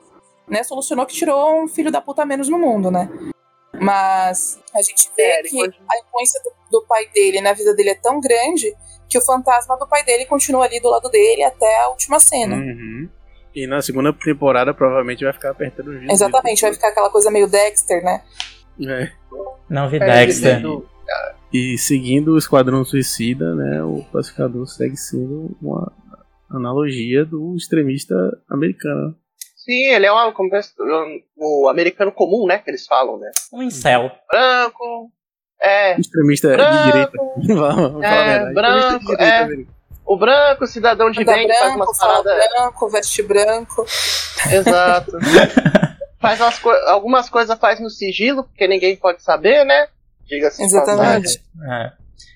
Né? 0.47 0.63
Solucionou 0.63 1.05
que 1.05 1.13
tirou 1.15 1.61
um 1.63 1.67
filho 1.67 1.91
da 1.91 1.99
puta 2.01 2.25
menos 2.25 2.47
no 2.47 2.57
mundo, 2.59 2.89
né? 2.91 3.09
Mas 3.73 4.59
a 4.73 4.81
gente 4.81 5.09
vê 5.17 5.23
É, 5.23 5.41
que 5.43 5.49
continua- 5.49 5.87
a 5.91 5.97
influência 5.99 6.41
do, 6.43 6.79
do 6.79 6.85
pai 6.85 7.07
dele 7.09 7.41
na 7.41 7.53
vida 7.53 7.73
dele 7.75 7.89
é 7.89 7.95
tão 7.95 8.19
grande 8.21 8.73
que 9.09 9.17
o 9.17 9.21
fantasma 9.21 9.77
do 9.77 9.87
pai 9.87 10.03
dele 10.03 10.25
continua 10.25 10.65
ali 10.65 10.79
do 10.79 10.89
lado 10.89 11.09
dele 11.09 11.43
até 11.43 11.81
a 11.81 11.89
última 11.89 12.19
cena. 12.19 12.55
Uhum. 12.55 12.92
E 13.55 13.67
na 13.67 13.81
segunda 13.81 14.11
temporada 14.13 14.73
provavelmente 14.73 15.23
vai 15.23 15.33
ficar 15.33 15.51
apertando 15.51 15.91
o. 15.91 16.11
Exatamente, 16.11 16.61
vai 16.61 16.73
ficar 16.73 16.89
aquela 16.89 17.09
coisa 17.09 17.29
meio 17.29 17.47
Dexter, 17.47 18.03
né? 18.03 18.21
É. 18.81 19.11
Não 19.69 19.89
vi 19.89 19.97
É, 19.97 19.99
Dexter. 19.99 20.61
E 21.53 21.77
seguindo 21.77 22.31
o 22.33 22.37
Esquadrão 22.37 22.83
Suicida, 22.83 23.53
né, 23.53 23.83
o 23.83 24.03
pacificador 24.11 24.65
segue 24.67 24.97
sendo 24.97 25.55
uma 25.61 25.91
analogia 26.49 27.23
do 27.25 27.55
extremista 27.55 28.15
americano. 28.49 29.15
Sim, 29.55 29.85
ele 29.93 30.05
é 30.07 30.11
uma, 30.11 30.31
como 30.33 30.49
é- 30.55 30.61
o 31.37 31.69
americano 31.69 32.11
comum, 32.11 32.45
né? 32.47 32.57
Que 32.57 32.69
eles 32.71 32.85
falam, 32.85 33.17
né? 33.19 33.31
Um 33.53 33.61
incel. 33.63 34.11
Branco. 34.29 35.11
É, 35.61 35.95
Extremista 35.99 36.49
de 36.49 36.57
Branco. 36.57 36.83
direita. 36.91 37.11
Vamos 37.55 38.03
É, 38.03 38.09
falar 38.09 38.23
a 38.23 38.27
verdade. 38.45 38.53
branco, 38.53 39.15
de 39.17 39.23
é. 39.23 39.65
O 40.05 40.17
branco, 40.17 40.63
o 40.63 40.67
cidadão 40.67 41.09
de 41.11 41.21
Anda 41.21 41.33
bem, 41.33 41.47
que 41.47 41.53
faz 41.53 41.61
branco, 41.73 41.83
umas 41.85 41.97
fala 41.97 42.23
paradas. 42.23 42.49
branco, 42.49 42.89
veste 42.89 43.23
branco. 43.23 43.85
Exato. 44.51 45.11
faz 46.19 46.39
umas 46.39 46.59
co- 46.59 46.69
algumas 46.87 47.29
coisas 47.29 47.57
faz 47.59 47.79
no 47.79 47.89
sigilo, 47.89 48.43
porque 48.43 48.67
ninguém 48.67 48.95
pode 48.95 49.21
saber, 49.21 49.65
né? 49.65 49.87
Diga-se 50.25 50.63
Exatamente. 50.63 51.41
É. 51.69 51.91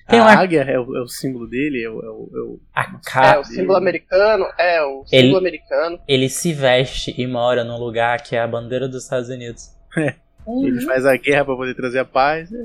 Tem 0.08 0.20
A 0.20 0.22
uma 0.22 0.32
águia 0.32 0.62
é 0.62 0.78
o, 0.78 0.96
é 0.96 1.02
o 1.02 1.08
símbolo 1.08 1.46
dele, 1.46 1.84
é 1.84 1.90
o, 1.90 2.00
é 2.00 2.08
o, 2.08 2.30
é 2.34 2.40
o- 2.40 2.60
a 2.74 3.34
É, 3.34 3.38
o 3.38 3.44
símbolo 3.44 3.76
americano, 3.76 4.46
é, 4.58 4.82
o 4.82 5.04
Ele- 5.12 5.22
símbolo 5.22 5.38
americano. 5.38 6.00
Ele 6.08 6.28
se 6.30 6.52
veste 6.54 7.14
e 7.18 7.26
mora 7.26 7.62
num 7.64 7.76
lugar 7.76 8.22
que 8.22 8.34
é 8.34 8.40
a 8.40 8.46
bandeira 8.46 8.88
dos 8.88 9.02
Estados 9.04 9.28
Unidos. 9.28 9.64
Ele 10.64 10.80
faz 10.82 11.04
a 11.06 11.16
guerra 11.16 11.44
pra 11.44 11.56
poder 11.56 11.74
trazer 11.74 11.98
a 11.98 12.04
paz. 12.04 12.50
É, 12.52 12.56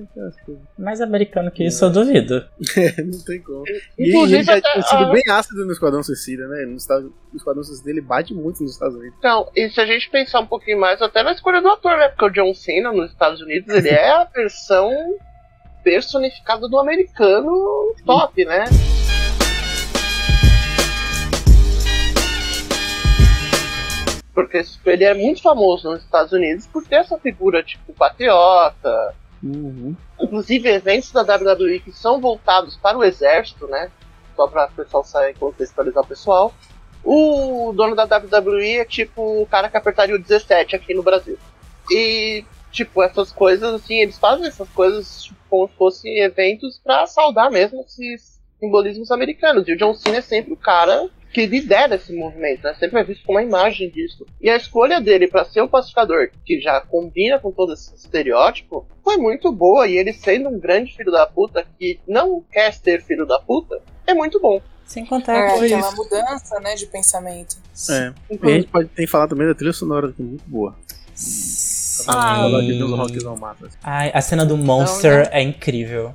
coisas. 0.45 0.63
Mais 0.77 1.01
americano 1.01 1.51
que 1.51 1.65
isso, 1.65 1.83
eu 1.85 1.89
duvido. 1.91 2.45
não 3.05 3.19
tem 3.25 3.41
como. 3.41 3.63
E 3.97 4.09
Inclusive, 4.09 4.35
ele 4.37 4.43
já 4.43 4.57
até- 4.57 4.71
tinha 4.71 4.83
sido 4.83 5.03
ah, 5.03 5.11
bem 5.11 5.23
ácido 5.29 5.65
no 5.65 5.71
Esquadrão 5.71 6.01
Suicida, 6.03 6.47
né? 6.47 6.65
No, 6.65 6.77
Estados, 6.77 7.03
no 7.05 7.37
Esquadrão 7.37 7.63
Suicida 7.63 7.89
ele 7.89 8.01
bate 8.01 8.33
muito 8.33 8.63
nos 8.63 8.73
Estados 8.73 8.95
Unidos. 8.95 9.15
Então, 9.19 9.49
e 9.55 9.69
se 9.69 9.81
a 9.81 9.85
gente 9.85 10.09
pensar 10.09 10.39
um 10.39 10.47
pouquinho 10.47 10.79
mais, 10.79 11.01
até 11.01 11.21
na 11.23 11.33
escolha 11.33 11.61
do 11.61 11.67
ator, 11.69 11.97
né? 11.97 12.09
Porque 12.09 12.25
o 12.25 12.29
John 12.29 12.53
Cena 12.53 12.91
nos 12.91 13.11
Estados 13.11 13.41
Unidos, 13.41 13.67
ele 13.73 13.89
é 13.89 14.09
a 14.11 14.23
versão 14.25 14.91
personificada 15.83 16.67
do 16.69 16.79
americano 16.79 17.93
top, 18.05 18.45
né? 18.45 18.63
Porque 24.33 24.63
ele 24.85 25.03
é 25.03 25.13
muito 25.13 25.41
famoso 25.41 25.91
nos 25.91 26.03
Estados 26.03 26.31
Unidos 26.31 26.65
por 26.67 26.83
ter 26.85 26.95
essa 26.95 27.17
figura, 27.19 27.61
tipo, 27.61 27.93
patriota. 27.93 29.15
Uhum. 29.43 29.95
Inclusive, 30.19 30.69
eventos 30.69 31.11
da 31.11 31.21
WWE 31.21 31.79
que 31.79 31.91
são 31.91 32.19
voltados 32.19 32.75
para 32.77 32.97
o 32.97 33.03
exército, 33.03 33.67
né? 33.67 33.91
Só 34.35 34.47
para 34.47 34.67
o 34.67 34.71
pessoal 34.71 35.03
sair 35.03 35.35
contextualizar 35.35 36.03
o 36.03 36.07
pessoal. 36.07 36.53
O 37.03 37.73
dono 37.75 37.95
da 37.95 38.05
WWE 38.05 38.77
é 38.77 38.85
tipo 38.85 39.41
o 39.41 39.45
cara 39.45 39.69
que 39.69 39.75
apertaria 39.77 40.15
o 40.15 40.19
17 40.19 40.75
aqui 40.75 40.93
no 40.93 41.03
Brasil. 41.03 41.37
E, 41.91 42.45
tipo, 42.71 43.03
essas 43.03 43.31
coisas, 43.31 43.73
assim, 43.73 43.95
eles 43.95 44.17
fazem 44.17 44.47
essas 44.47 44.69
coisas 44.69 45.23
tipo, 45.25 45.37
como 45.49 45.67
se 45.67 45.75
fossem 45.75 46.19
eventos 46.19 46.79
para 46.81 47.05
saudar 47.05 47.51
mesmo 47.51 47.81
esses 47.81 48.41
simbolismos 48.59 49.11
americanos. 49.11 49.67
E 49.67 49.73
o 49.73 49.77
John 49.77 49.93
Cena 49.93 50.17
é 50.17 50.21
sempre 50.21 50.53
o 50.53 50.57
cara 50.57 51.09
que 51.33 51.45
lidera 51.47 51.95
esse 51.95 52.13
movimento, 52.13 52.63
né? 52.63 52.75
Sempre 52.75 52.99
é 52.99 53.03
visto 53.03 53.25
como 53.25 53.39
uma 53.39 53.43
imagem 53.43 53.89
disso. 53.89 54.25
E 54.39 54.49
a 54.49 54.55
escolha 54.55 55.01
dele 55.01 55.27
para 55.27 55.43
ser 55.45 55.61
um 55.61 55.67
pacificador, 55.67 56.29
que 56.45 56.61
já 56.61 56.79
combina 56.79 57.39
com 57.39 57.51
todo 57.51 57.73
esse 57.73 57.93
estereótipo, 57.95 58.85
foi 59.03 59.17
muito 59.17 59.51
boa. 59.51 59.87
E 59.87 59.97
ele 59.97 60.13
sendo 60.13 60.49
um 60.49 60.59
grande 60.59 60.95
filho 60.95 61.11
da 61.11 61.25
puta 61.25 61.65
que 61.79 61.99
não 62.07 62.43
quer 62.51 62.71
ser 62.73 63.01
filho 63.03 63.25
da 63.25 63.39
puta, 63.39 63.81
é 64.05 64.13
muito 64.13 64.39
bom. 64.39 64.61
Sem 64.85 65.05
contar 65.05 65.33
É, 65.33 65.65
aquela 65.65 65.91
mudança, 65.93 66.59
né, 66.59 66.75
de 66.75 66.85
pensamento. 66.85 67.55
É. 67.89 68.13
E 68.29 68.37
a 68.41 68.55
gente 68.55 68.67
pode 68.67 68.89
tem 68.89 69.05
que 69.05 69.11
falar 69.11 69.27
também 69.27 69.47
da 69.47 69.55
trilha 69.55 69.73
sonora 69.73 70.11
que 70.11 70.21
é 70.21 70.25
muito 70.25 70.43
boa. 70.45 70.75
Ah, 72.07 72.45
assim. 73.65 73.77
Ai, 73.83 74.11
a 74.13 74.21
cena 74.21 74.45
do 74.45 74.57
Monster 74.57 75.29
é 75.31 75.41
incrível. 75.41 76.13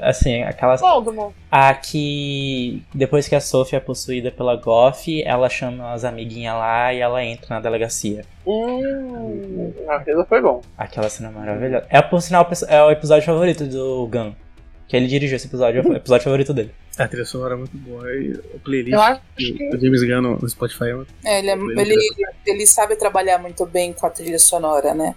Assim, 0.00 0.42
aquela. 0.42 0.76
Voldemort. 0.76 1.32
A 1.50 1.72
que 1.74 2.82
depois 2.94 3.28
que 3.28 3.34
a 3.34 3.40
Sophie 3.40 3.76
é 3.76 3.80
possuída 3.80 4.30
pela 4.30 4.56
Goff, 4.56 5.22
ela 5.24 5.48
chama 5.48 5.92
as 5.92 6.04
amiguinhas 6.04 6.54
lá 6.54 6.92
e 6.92 7.00
ela 7.00 7.24
entra 7.24 7.46
na 7.56 7.60
delegacia. 7.60 8.24
Hum, 8.46 9.72
aquilo 9.88 10.24
foi 10.24 10.40
bom. 10.40 10.60
Aquela 10.76 11.08
cena 11.08 11.30
maravilhosa. 11.30 11.86
É, 11.88 12.00
por 12.02 12.20
sinal, 12.20 12.48
é 12.68 12.82
o 12.82 12.90
episódio 12.90 13.24
favorito 13.24 13.66
do 13.66 14.06
Gun. 14.06 14.32
Que 14.86 14.96
ele 14.96 15.06
dirigiu 15.06 15.36
esse 15.36 15.46
episódio, 15.46 15.80
é 15.80 15.86
o 15.86 15.96
episódio 15.96 16.24
favorito 16.24 16.52
dele. 16.52 16.72
A 17.02 17.08
trilha 17.08 17.24
sonora 17.24 17.54
é 17.54 17.56
muito 17.56 17.76
boa. 17.76 18.12
E 18.12 18.32
o 18.32 18.58
playlist 18.60 18.92
Eu 18.94 19.00
acho 19.00 19.20
do 19.20 19.36
que 19.36 19.70
do 19.70 19.80
James 19.80 20.02
Gunn 20.02 20.20
no 20.40 20.48
Spotify 20.48 20.84
é 20.90 20.94
uma- 20.94 21.06
É, 21.24 21.38
ele, 21.38 21.50
é- 21.50 21.54
ele, 21.54 21.96
ele 22.46 22.66
sabe 22.66 22.96
trabalhar 22.96 23.38
muito 23.38 23.64
bem 23.66 23.92
com 23.92 24.06
a 24.06 24.10
trilha 24.10 24.38
sonora, 24.38 24.92
né? 24.94 25.14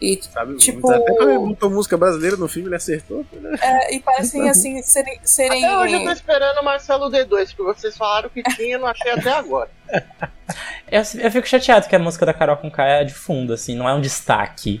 E, 0.00 0.18
sabe? 0.22 0.56
Tipo- 0.56 0.80
muito. 0.88 1.02
Até 1.02 1.12
quando 1.14 1.30
ele 1.30 1.38
botou 1.38 1.70
música 1.70 1.96
brasileira 1.96 2.36
no 2.36 2.48
filme, 2.48 2.68
ele 2.68 2.76
acertou. 2.76 3.24
Né? 3.32 3.56
é, 3.62 3.94
e 3.94 4.00
parecem 4.00 4.48
assim 4.50 4.82
serem. 4.82 5.18
serem 5.24 5.64
Até 5.64 5.78
hoje 5.78 5.94
eu 5.94 6.04
tô 6.04 6.10
esperando 6.10 6.58
o 6.58 6.64
Marcelo 6.64 7.10
D2, 7.10 7.54
que 7.54 7.62
vocês 7.62 7.96
falaram 7.96 8.28
que 8.30 8.42
tinha, 8.42 8.78
não 8.78 8.86
achei 8.86 9.10
até 9.12 9.30
agora. 9.32 9.70
Eu, 10.90 11.02
eu 11.20 11.30
fico 11.32 11.46
chateado 11.48 11.88
que 11.88 11.96
a 11.96 11.98
música 11.98 12.24
da 12.24 12.32
Carol 12.32 12.56
com 12.56 12.70
K 12.70 12.84
é 12.86 13.04
de 13.04 13.12
fundo, 13.12 13.52
assim, 13.52 13.74
não 13.74 13.88
é 13.88 13.92
um 13.94 14.00
destaque. 14.00 14.80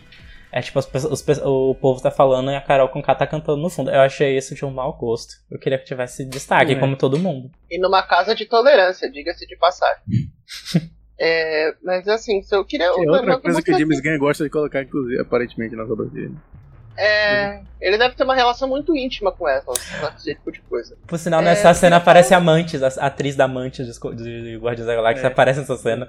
É 0.56 0.62
tipo, 0.62 0.78
os 0.78 0.86
pe- 1.22 1.42
o 1.44 1.74
povo 1.74 2.00
tá 2.00 2.10
falando 2.10 2.50
e 2.50 2.54
a 2.56 2.60
Carol 2.62 2.88
com 2.88 3.02
K 3.02 3.14
tá 3.14 3.26
cantando 3.26 3.60
no 3.60 3.68
fundo. 3.68 3.90
Eu 3.90 4.00
achei 4.00 4.34
isso 4.38 4.54
de 4.54 4.64
um 4.64 4.70
mau 4.70 4.90
gosto. 4.96 5.34
Eu 5.50 5.58
queria 5.58 5.78
que 5.78 5.84
tivesse 5.84 6.24
destaque, 6.24 6.72
É. 6.72 6.80
como 6.80 6.96
todo 6.96 7.18
mundo. 7.18 7.50
E 7.70 7.78
numa 7.78 8.02
casa 8.02 8.34
de 8.34 8.46
tolerância, 8.46 9.10
diga-se 9.10 9.46
de 9.46 9.56
passagem. 9.58 10.02
É, 11.18 11.74
mas 11.82 12.06
assim, 12.08 12.42
se 12.42 12.54
eu 12.54 12.62
queria. 12.62 12.86
É 12.88 12.90
outra 12.90 13.38
coisa 13.40 13.62
que 13.62 13.72
o 13.72 13.78
James 13.78 14.00
Gunn 14.02 14.18
gosta 14.18 14.44
de 14.44 14.50
colocar, 14.50 14.82
inclusive, 14.82 15.18
aparentemente, 15.20 15.74
nas 15.74 15.88
obras 15.88 16.10
dele. 16.12 16.34
É, 16.98 17.60
ele 17.80 17.98
deve 17.98 18.14
ter 18.14 18.24
uma 18.24 18.34
relação 18.34 18.68
muito 18.68 18.96
íntima 18.96 19.30
com 19.32 19.48
essa, 19.48 19.70
esse 20.16 20.34
tipo 20.34 20.50
de 20.50 20.60
coisa. 20.62 20.96
Por 21.06 21.18
sinal, 21.18 21.40
É, 21.40 21.44
nessa 21.44 21.68
porque 21.68 21.80
cena 21.80 21.96
aparece 21.96 22.34
a 22.34 22.40
Mantis, 22.40 22.82
a 22.82 22.88
atriz 23.06 23.36
da 23.36 23.46
Mantis 23.46 23.86
de, 23.86 24.56
Guardiões 24.56 24.86
da 24.86 24.94
Galáxia 24.94 25.26
É. 25.26 25.28
aparece 25.28 25.60
nessa 25.60 25.76
cena. 25.76 26.08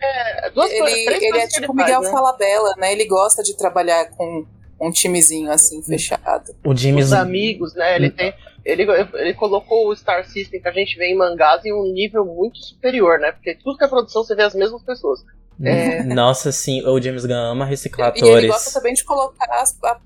É, 0.00 0.50
duas 0.50 0.68
coisas, 0.70 0.92
Ele, 0.92 1.04
três 1.04 1.22
ele 1.22 1.26
é 1.26 1.30
coisas 1.32 1.52
tipo 1.52 1.72
ele 1.72 1.82
Miguel 1.82 2.00
né? 2.02 2.10
Falabella, 2.10 2.74
né? 2.78 2.92
Ele 2.92 3.04
gosta 3.06 3.42
de 3.42 3.56
trabalhar 3.56 4.06
com 4.10 4.46
um 4.80 4.90
timezinho 4.90 5.50
assim, 5.50 5.82
fechado. 5.82 6.54
O 6.64 6.74
James. 6.74 7.06
Os 7.06 7.12
amigos, 7.12 7.74
né? 7.74 7.96
Ele 7.96 8.10
tem. 8.10 8.32
Ele, 8.64 8.82
ele 9.14 9.34
colocou 9.34 9.88
o 9.88 9.96
Star 9.96 10.24
System 10.28 10.60
que 10.60 10.68
a 10.68 10.72
gente 10.72 10.96
vê 10.96 11.06
em 11.06 11.16
mangás 11.16 11.64
em 11.64 11.72
um 11.72 11.84
nível 11.92 12.24
muito 12.24 12.58
superior, 12.58 13.18
né? 13.18 13.32
Porque 13.32 13.54
tudo 13.54 13.76
que 13.78 13.84
é 13.84 13.88
produção 13.88 14.22
você 14.22 14.34
vê 14.34 14.42
as 14.42 14.54
mesmas 14.54 14.82
pessoas. 14.82 15.20
É. 15.62 16.02
Nossa, 16.14 16.50
sim, 16.52 16.86
o 16.86 17.00
James 17.00 17.24
Gunn 17.26 17.34
ama 17.34 17.64
reciclar 17.64 18.12
E 18.16 18.22
ele 18.22 18.46
gosta 18.48 18.72
também 18.72 18.94
de 18.94 19.04
colocar 19.04 19.46
as- 19.60 19.76
a, 19.82 19.98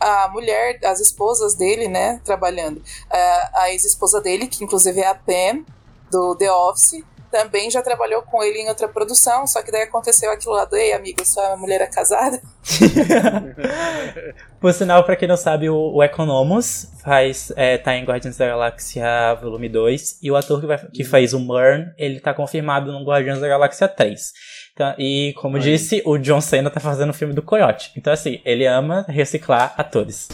a, 0.00 0.24
a 0.24 0.28
mulher, 0.30 0.78
as 0.84 1.00
esposas 1.00 1.54
dele, 1.54 1.88
né, 1.88 2.20
trabalhando. 2.24 2.82
A, 3.10 3.62
a 3.62 3.70
ex-esposa 3.72 4.20
dele, 4.20 4.46
que 4.46 4.62
inclusive 4.64 5.00
é 5.00 5.06
a 5.08 5.14
Pam, 5.14 5.64
do 6.10 6.34
The 6.36 6.50
Office, 6.52 7.02
também 7.30 7.70
já 7.70 7.80
trabalhou 7.82 8.22
com 8.22 8.42
ele 8.42 8.58
em 8.58 8.68
outra 8.68 8.88
produção, 8.88 9.46
só 9.46 9.62
que 9.62 9.70
daí 9.70 9.82
aconteceu 9.82 10.30
aquilo 10.30 10.54
lá 10.54 10.64
do, 10.64 10.76
ei, 10.76 10.92
amigo, 10.92 11.24
sua 11.24 11.56
mulher 11.56 11.80
é 11.80 11.86
casada? 11.86 12.40
Por 14.60 14.72
sinal, 14.74 15.04
pra 15.04 15.16
quem 15.16 15.26
não 15.28 15.36
sabe, 15.36 15.70
o, 15.70 15.94
o 15.94 16.02
Economos 16.02 16.86
faz, 17.02 17.50
é, 17.56 17.78
tá 17.78 17.96
em 17.96 18.04
Guardiões 18.04 18.36
da 18.36 18.46
Galáxia 18.46 19.34
Volume 19.40 19.68
2. 19.68 20.18
E 20.22 20.30
o 20.30 20.36
ator 20.36 20.60
que, 20.60 20.66
vai- 20.66 20.86
que 20.92 21.02
fez 21.04 21.32
o 21.32 21.38
Murn, 21.40 21.86
ele 21.96 22.20
tá 22.20 22.34
confirmado 22.34 22.92
no 22.92 23.04
Guardiões 23.04 23.40
da 23.40 23.48
Galáxia 23.48 23.88
3. 23.88 24.32
Então, 24.74 24.94
e, 24.98 25.32
como 25.40 25.54
Olha. 25.56 25.62
disse, 25.62 26.02
o 26.04 26.18
John 26.18 26.40
Cena 26.40 26.70
tá 26.70 26.78
fazendo 26.80 27.10
o 27.10 27.14
filme 27.14 27.32
do 27.34 27.42
Coyote. 27.42 27.90
Então, 27.96 28.12
assim, 28.12 28.40
ele 28.44 28.66
ama 28.66 29.04
reciclar 29.08 29.74
atores. 29.78 30.28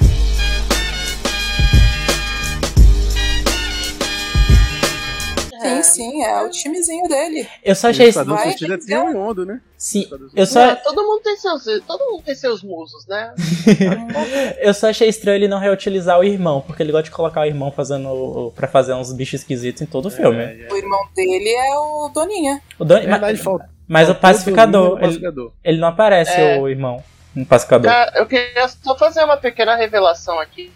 Sim, 5.61 5.83
sim, 5.83 6.23
é 6.25 6.43
o 6.43 6.51
timezinho 6.51 7.09
dele. 7.09 7.49
Eu 7.65 7.75
só 7.75 7.89
O 7.89 7.91
achei... 7.91 8.09
Esquadrão 8.09 8.37
vai 8.37 8.49
ter 8.51 8.55
tinha 8.57 8.79
que 8.79 8.95
um 9.17 9.35
né? 9.45 9.61
Sim, 9.79 10.09
eu 10.35 10.47
só, 10.47 10.61
É, 10.61 10.75
todo 10.77 11.03
mundo 11.03 11.21
tem 11.23 11.37
seus. 11.37 11.65
Todo 11.87 12.11
mundo 12.11 12.23
tem 12.25 12.35
seus 12.35 12.63
musos, 12.63 13.07
né? 13.07 13.35
eu 14.59 14.73
só 14.73 14.89
achei 14.89 15.09
estranho 15.09 15.37
ele 15.37 15.49
não 15.49 15.59
reutilizar 15.59 16.19
o 16.19 16.25
irmão, 16.25 16.61
porque 16.63 16.83
ele 16.83 16.93
gosta 16.93 17.05
de 17.05 17.11
colocar 17.11 17.43
o 17.43 17.45
irmão 17.45 17.71
fazendo 17.71 18.09
o- 18.09 18.53
pra 18.53 18.67
fazer 18.69 18.95
uns 18.95 19.13
bichos 19.13 19.41
esquisitos 19.41 19.83
em 19.83 19.87
todo 19.87 20.07
o 20.07 20.11
filme. 20.11 20.39
É, 20.43 20.67
é. 20.69 20.73
O 20.73 20.77
irmão 20.77 21.01
dele 21.15 21.51
é 21.51 21.79
o 21.79 22.09
Doninha. 22.13 22.63
O 22.79 22.85
Don- 22.85 22.97
É 22.97 23.01
verdade, 23.01 23.21
mas, 23.35 23.41
falta. 23.41 23.69
mas 23.87 24.09
o 24.09 24.15
pacificador, 24.15 24.91
do 24.91 24.97
ele, 24.97 25.01
pacificador. 25.07 25.53
ele 25.63 25.79
não 25.79 25.89
aparece, 25.89 26.41
É. 26.41 26.59
o 26.59 26.69
irmão, 26.69 27.03
no 27.35 27.45
pacificador. 27.45 27.91
Eu 28.15 28.27
queria 28.27 28.67
só 28.69 28.97
fazer 28.97 29.23
uma 29.25 29.37
pequena 29.37 29.77
revelação 29.77 30.39
aqui. 30.41 30.73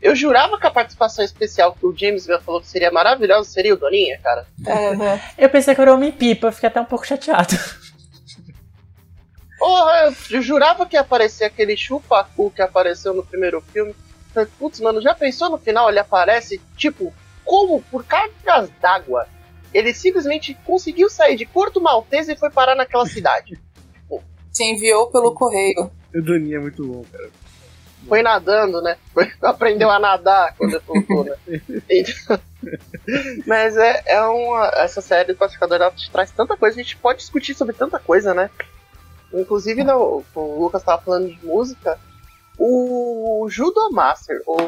Eu 0.00 0.14
jurava 0.14 0.58
que 0.58 0.66
a 0.66 0.70
participação 0.70 1.24
especial 1.24 1.72
que 1.72 1.84
o 1.84 1.96
James 1.96 2.26
Gunn 2.26 2.40
falou 2.40 2.60
que 2.60 2.68
seria 2.68 2.90
maravilhosa 2.90 3.50
seria 3.50 3.74
o 3.74 3.76
Doninha, 3.76 4.18
cara. 4.22 4.46
Uhum. 4.60 5.20
Eu 5.36 5.48
pensei 5.48 5.74
que 5.74 5.80
era 5.80 5.94
Homem-Pipa, 5.94 6.52
fiquei 6.52 6.68
até 6.68 6.80
um 6.80 6.84
pouco 6.84 7.06
chateado. 7.06 7.54
Porra, 9.58 10.14
eu 10.30 10.40
jurava 10.40 10.86
que 10.86 10.94
ia 10.94 11.00
aparecer 11.00 11.44
aquele 11.44 11.76
chupacu 11.76 12.48
que 12.48 12.62
apareceu 12.62 13.12
no 13.12 13.26
primeiro 13.26 13.60
filme. 13.60 13.92
Putz, 14.56 14.78
mano, 14.78 15.02
já 15.02 15.16
pensou 15.16 15.50
no 15.50 15.58
final 15.58 15.88
ele 15.88 15.98
aparece, 15.98 16.60
tipo, 16.76 17.12
como 17.44 17.82
por 17.90 18.04
cargas 18.04 18.70
d'água? 18.80 19.26
Ele 19.74 19.92
simplesmente 19.92 20.54
conseguiu 20.64 21.10
sair 21.10 21.34
de 21.34 21.44
Porto 21.44 21.80
Maltese 21.80 22.32
e 22.32 22.36
foi 22.36 22.50
parar 22.50 22.76
naquela 22.76 23.04
cidade. 23.04 23.60
Te 24.52 24.64
enviou 24.64 25.10
pelo 25.10 25.34
correio. 25.34 25.90
O 26.14 26.22
Doninha 26.22 26.58
é 26.58 26.60
muito 26.60 26.86
bom, 26.86 27.04
cara. 27.10 27.28
Foi 28.08 28.22
nadando, 28.22 28.80
né? 28.82 28.96
Foi- 29.12 29.30
aprendeu 29.42 29.90
a 29.90 29.98
nadar 29.98 30.54
quando 30.56 30.80
voltou, 30.86 31.24
né? 31.24 31.34
Então- 31.90 32.40
Mas 33.46 33.76
é, 33.76 34.02
é 34.06 34.20
uma. 34.22 34.66
Essa 34.76 35.00
série 35.00 35.32
do 35.32 35.38
Pacificador 35.38 35.76
ela 35.76 35.90
te 35.90 36.10
traz 36.10 36.30
tanta 36.30 36.56
coisa, 36.56 36.78
a 36.78 36.82
gente 36.82 36.96
pode 36.96 37.18
discutir 37.20 37.54
sobre 37.54 37.74
tanta 37.74 37.98
coisa, 37.98 38.34
né? 38.34 38.50
Inclusive, 39.32 39.84
no, 39.84 40.24
o 40.34 40.60
Lucas 40.62 40.82
tava 40.82 41.02
falando 41.02 41.28
de 41.28 41.46
música. 41.46 41.98
O 42.58 43.46
Judomaster, 43.48 44.42
ou 44.46 44.58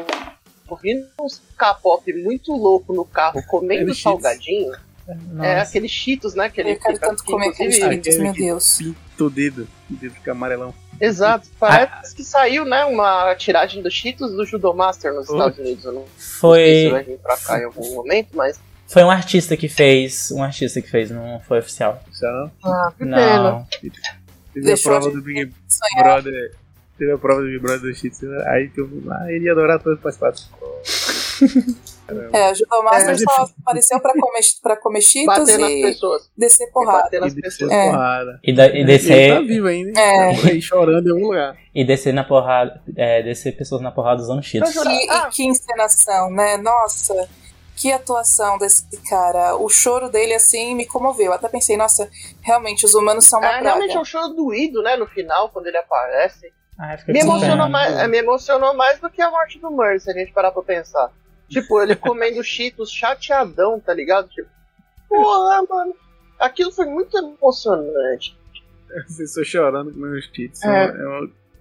ouvindo 0.67 1.05
uns 1.19 1.41
K-pop 1.57 2.13
muito 2.13 2.53
louco 2.53 2.93
no 2.93 3.03
carro, 3.03 3.43
comendo 3.47 3.81
Aquele 3.91 3.95
salgadinho, 3.95 4.73
é 5.07 5.15
Nossa. 5.33 5.61
aqueles 5.63 5.91
cheetos, 5.91 6.33
né? 6.33 6.49
Que 6.49 6.61
ele 6.61 6.71
Eu 6.71 6.79
quero 6.79 6.93
fica- 6.95 7.07
tanto 7.09 7.23
comer 7.25 7.49
aqueles 7.49 7.75
inclusive- 7.77 8.03
cheetos, 8.03 8.21
meu 8.21 8.31
aquele 8.31 8.45
Deus. 8.47 8.77
Pinta 8.77 9.23
o 9.25 9.29
dedo. 9.29 9.67
O 9.89 9.93
dedo 9.95 10.13
fica 10.13 10.31
amarelão. 10.31 10.73
Exato. 11.01 11.47
Parece 11.59 12.15
que 12.15 12.23
saiu, 12.23 12.63
né, 12.63 12.85
uma 12.85 13.33
tiragem 13.35 13.81
dos 13.81 13.93
cheetos 13.93 14.31
do 14.31 14.45
Judomaster 14.45 15.13
nos 15.13 15.27
Oh. 15.29 15.33
Estados 15.33 15.59
Unidos. 15.59 15.85
Eu 15.85 15.93
não 15.93 16.05
sei 16.17 16.85
se 16.85 16.89
vai 16.91 17.03
Foi, 17.03 17.13
vir 17.13 17.19
pra 17.19 17.37
cá 17.37 17.59
em 17.59 17.63
algum 17.65 17.95
momento, 17.95 18.29
mas. 18.33 18.59
foi 18.87 19.03
um 19.03 19.09
artista 19.11 19.57
que 19.57 19.67
fez. 19.67 20.31
Um 20.31 20.43
artista 20.43 20.81
que 20.81 20.89
fez, 20.89 21.09
não 21.11 21.39
foi 21.41 21.59
oficial. 21.59 22.01
Isso 22.11 22.23
não. 22.25 22.51
Ah, 22.63 22.93
que. 22.97 23.03
Não. 23.05 23.67
Teve 24.53 24.71
a 24.71 24.75
a 24.75 24.77
prova 24.77 25.09
do 25.09 25.21
Big. 25.21 25.51
Brother. 25.97 26.55
Teve 26.97 27.11
a 27.13 27.17
prova 27.17 27.41
do 27.41 27.47
Big 27.47 27.59
Brother 27.59 27.79
do 27.81 27.95
Cheats. 27.95 28.21
Aí 28.47 28.69
que 28.69 28.81
eu 28.81 28.89
ah, 29.09 29.31
ele 29.31 29.45
ia 29.45 29.53
adorar 29.53 29.79
todos 29.81 29.97
os 29.97 30.17
participantes. 30.17 30.49
É, 32.33 32.51
o 32.51 32.55
Judomaster 32.55 33.13
É, 33.13 33.17
só 33.17 33.47
apareceu 33.61 33.99
pra 34.01 34.13
comer, 34.13 34.41
pra 34.61 34.75
comer 34.77 35.01
cheetos 35.01 35.27
Bater 35.37 35.57
nas 35.59 35.71
e 35.71 35.81
pessoas. 35.81 36.29
descer 36.37 36.67
E 36.67 36.71
porrada. 36.71 37.03
bater 37.03 37.21
nas 37.21 37.31
E 37.31 37.35
descer 37.35 37.65
pessoas. 37.67 37.71
É. 37.71 37.89
porrada. 37.91 38.39
E, 38.43 38.53
da- 38.53 38.67
e 38.67 38.69
E 38.69 38.73
ele 38.73 38.81
tá 38.81 38.87
descer, 38.87 39.43
vivo 39.45 39.67
ainda. 39.67 39.99
É. 39.99 40.35
Tá 40.41 40.47
aí 40.49 40.61
chorando 40.61 41.07
em 41.07 41.11
algum 41.11 41.27
lugar. 41.27 41.57
e 41.73 41.85
descer 41.85 42.13
na 42.13 42.23
porrada. 42.23 42.81
É, 42.97 43.21
descer 43.23 43.55
pessoas 43.55 43.81
na 43.81 43.91
porrada 43.91 44.21
usando 44.21 44.43
cheetos. 44.43 44.73
Que, 44.73 45.09
Ah. 45.09 45.27
e 45.27 45.31
que 45.31 45.43
encenação, 45.45 46.29
né? 46.31 46.57
Nossa, 46.57 47.29
que 47.77 47.91
atuação 47.93 48.57
desse 48.57 48.85
cara. 49.09 49.55
O 49.55 49.69
choro 49.69 50.09
dele, 50.09 50.33
assim, 50.33 50.75
me 50.75 50.85
comoveu. 50.85 51.27
Eu 51.27 51.33
até 51.33 51.47
pensei, 51.47 51.77
nossa, 51.77 52.09
realmente, 52.41 52.85
os 52.85 52.93
humanos 52.93 53.25
são 53.25 53.39
uma 53.39 53.47
É, 53.47 53.51
praga. 53.51 53.67
realmente 53.69 53.95
é 53.95 53.99
um 53.99 54.05
show 54.05 54.33
doído, 54.35 54.83
né, 54.83 54.97
no 54.97 55.07
final, 55.07 55.47
quando 55.49 55.67
ele 55.67 55.77
aparece. 55.77 56.51
Ah, 56.77 56.97
Me 57.07 57.19
emocionou, 57.19 57.69
mais, 57.69 57.93
é, 57.95 58.07
me 58.07 58.17
emocionou 58.17 58.73
mais 58.75 58.99
do 58.99 59.07
que 59.09 59.21
a 59.21 59.29
morte 59.29 59.59
do 59.59 59.69
Murray, 59.71 59.99
se 59.99 60.09
a 60.09 60.13
gente 60.13 60.33
parar 60.33 60.51
pra 60.51 60.63
pensar. 60.63 61.09
Tipo, 61.51 61.81
ele 61.81 61.95
comendo 61.95 62.41
cheetos 62.43 62.89
chateadão, 62.89 63.79
tá 63.79 63.93
ligado? 63.93 64.29
Tipo, 64.29 64.49
porra, 65.09 65.61
mano. 65.69 65.93
Aquilo 66.39 66.71
foi 66.71 66.85
muito 66.85 67.15
emocionante. 67.17 68.37
As 69.05 69.17
pessoas 69.17 69.47
chorando 69.47 69.91
com 69.91 69.99
meus 69.99 70.25
Cheats. 70.33 70.63
É. 70.63 70.85
É. 70.85 70.87
é 70.87 71.07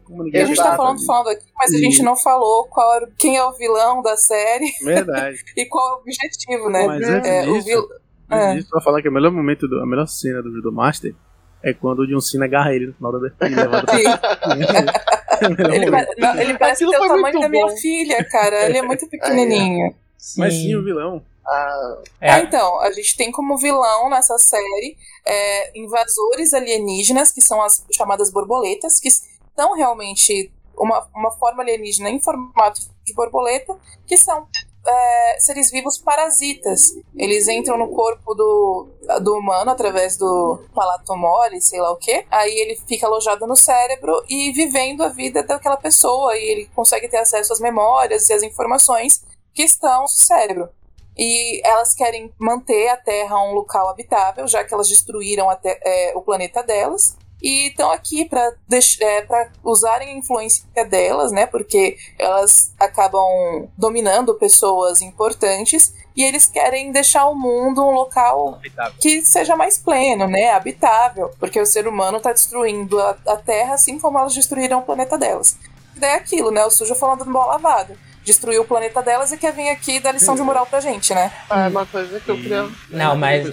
uma 0.09 0.29
E 0.29 0.39
a 0.39 0.45
gente 0.45 0.57
tá 0.57 0.77
falando, 0.77 1.05
falando 1.05 1.29
aqui, 1.29 1.45
mas 1.57 1.75
a 1.75 1.79
gente 1.79 2.03
não 2.03 2.17
falou 2.17 2.67
qual 2.67 2.95
era, 2.95 3.09
quem 3.19 3.37
é 3.37 3.45
o 3.45 3.53
vilão 3.53 4.03
da 4.03 4.17
série 4.17 4.67
Verdade. 4.83 5.39
e 5.57 5.67
qual 5.67 5.87
é 5.89 5.93
o 5.97 6.01
objetivo, 6.01 6.71
né? 6.71 6.87
Mas 6.87 7.09
antes 7.09 7.31
É, 7.31 7.43
o 7.49 7.53
disso, 7.53 7.67
vil... 7.67 7.89
antes 8.31 8.47
é. 8.47 8.55
disso, 8.55 8.81
falar 8.83 9.03
que 9.03 9.09
o 9.09 9.12
melhor 9.12 9.31
momento, 9.31 9.69
do, 9.69 9.81
a 9.81 9.87
melhor 9.87 10.07
cena 10.07 10.43
do 10.43 10.53
Judo 10.53 10.73
Master 10.73 11.15
é 11.62 11.74
quando 11.74 12.01
o 12.01 12.07
John 12.07 12.20
Cena 12.20 12.47
agarra 12.47 12.74
ele 12.74 12.87
no 12.89 12.95
final 12.95 13.12
da 13.12 13.19
abertura 13.19 13.51
e 13.51 13.55
levanta 13.55 13.87
pra 13.87 13.97
Sim. 13.97 14.05
É 15.41 15.47
o 15.47 15.74
Ele, 15.74 15.91
não, 16.19 16.39
ele 16.39 16.59
parece 16.59 16.81
ter 16.81 16.97
o 16.97 16.99
foi 16.99 17.09
tamanho 17.09 17.41
da 17.41 17.49
minha 17.49 17.66
bom. 17.66 17.77
filha, 17.77 18.24
cara. 18.24 18.66
Ele 18.66 18.78
é 18.78 18.82
muito 18.82 19.09
pequenininho. 19.09 19.95
Mas 20.37 20.55
sim, 20.55 20.74
o 20.74 20.85
vilão. 20.85 21.23
Ah, 21.47 21.99
É, 22.20 22.32
É, 22.32 22.41
então, 22.41 22.81
a 22.81 22.91
gente 22.93 23.16
tem 23.16 23.32
como 23.32 23.57
vilão 23.57 24.11
nessa 24.11 24.37
série 24.39 24.97
é, 25.27 25.78
invasores 25.78 26.53
alienígenas, 26.53 27.32
que 27.32 27.41
são 27.41 27.62
as 27.62 27.85
chamadas 27.93 28.31
borboletas, 28.31 29.01
que 29.01 29.09
são 29.11 29.74
realmente 29.74 30.53
uma, 30.77 31.07
uma 31.15 31.31
forma 31.32 31.62
alienígena 31.62 32.11
em 32.11 32.20
formato 32.20 32.81
de 33.05 33.15
borboleta, 33.15 33.74
que 34.07 34.16
são 34.16 34.47
é, 34.86 35.36
seres 35.40 35.70
vivos 35.70 35.98
parasitas. 35.98 36.94
Eles 37.16 37.48
entram 37.48 37.77
no 37.78 37.89
corpo 37.89 38.35
do, 38.35 38.89
do 39.23 39.35
humano 39.36 39.70
através 39.70 40.16
do 40.16 40.62
palato 40.74 41.16
mole, 41.16 41.61
sei 41.61 41.81
lá 41.81 41.90
o 41.93 41.97
que. 41.97 42.24
Aí 42.31 42.52
ele 42.59 42.77
fica 42.89 43.07
alojado 43.07 43.47
no 43.47 43.57
cérebro 43.57 44.23
e 44.28 44.52
vivendo 44.52 45.02
a 45.02 45.09
vida 45.09 45.43
daquela 45.43 45.77
pessoa. 45.77 46.36
E 46.36 46.43
ele 46.43 46.66
consegue 46.74 47.09
ter 47.09 47.19
acesso 47.19 47.52
às 47.52 47.61
memórias 47.61 48.28
e 48.28 48.32
às 48.32 48.43
informações 48.43 49.23
que 49.52 49.62
estão 49.62 50.02
no 50.02 50.09
cérebro. 50.09 50.69
E 51.19 51.61
elas 51.66 51.94
querem 51.94 52.32
manter 52.39 52.89
a 52.89 52.97
Terra 52.97 53.43
um 53.44 53.52
local 53.52 53.89
habitável, 53.89 54.47
já 54.48 54.65
que 54.65 54.73
elas 54.73 54.89
destruíram 54.89 55.48
te- 55.57 55.78
é, 55.82 56.12
o 56.16 56.23
planeta 56.23 56.62
delas. 56.62 57.16
E 57.43 57.69
estão 57.69 57.91
aqui 57.91 58.25
para 58.25 58.53
usarem 59.65 60.09
a 60.09 60.19
influência 60.19 60.65
delas, 60.89 61.33
né? 61.33 61.47
Porque 61.47 61.97
elas 62.19 62.73
acabam 62.79 63.69
dominando 63.77 64.35
pessoas 64.35 65.01
importantes. 65.03 65.95
E 66.17 66.25
eles 66.25 66.47
querem 66.47 66.91
deixar 66.93 67.27
o 67.27 67.35
mundo 67.35 67.83
um 67.83 67.93
local 67.93 68.59
que 69.01 69.23
seja 69.25 69.57
mais 69.57 69.79
pleno, 69.79 70.27
né? 70.27 70.51
Habitável. 70.51 71.31
Porque 71.39 71.59
o 71.61 71.65
ser 71.67 71.87
humano 71.87 72.19
está 72.19 72.33
destruindo 72.33 73.01
a, 73.01 73.17
a 73.27 73.37
Terra, 73.37 73.75
assim 73.75 73.99
como 73.99 74.19
elas 74.19 74.35
destruíram 74.35 74.81
o 74.81 74.83
planeta 74.83 75.17
delas. 75.17 75.57
E 75.97 76.01
daí 76.01 76.11
é 76.11 76.15
aquilo, 76.17 76.51
né? 76.51 76.65
O 76.65 76.71
sujo 76.71 76.95
falando 76.95 77.25
do 77.25 77.31
mal 77.31 77.49
lavado. 77.49 77.97
Destruiu 78.25 78.62
o 78.62 78.67
planeta 78.67 79.01
delas 79.03 79.33
e 79.33 79.37
quer 79.39 79.53
vir 79.53 79.71
aqui 79.71 79.99
dar 79.99 80.12
lição 80.12 80.35
de 80.35 80.43
moral 80.43 80.67
pra 80.67 80.81
gente, 80.81 81.15
né? 81.15 81.33
é 81.49 81.69
uma 81.69 81.87
coisa 81.87 82.21
que 82.21 82.29
eu 82.31 82.37
queria. 82.37 82.69
Não, 82.91 83.17
mas- 83.17 83.49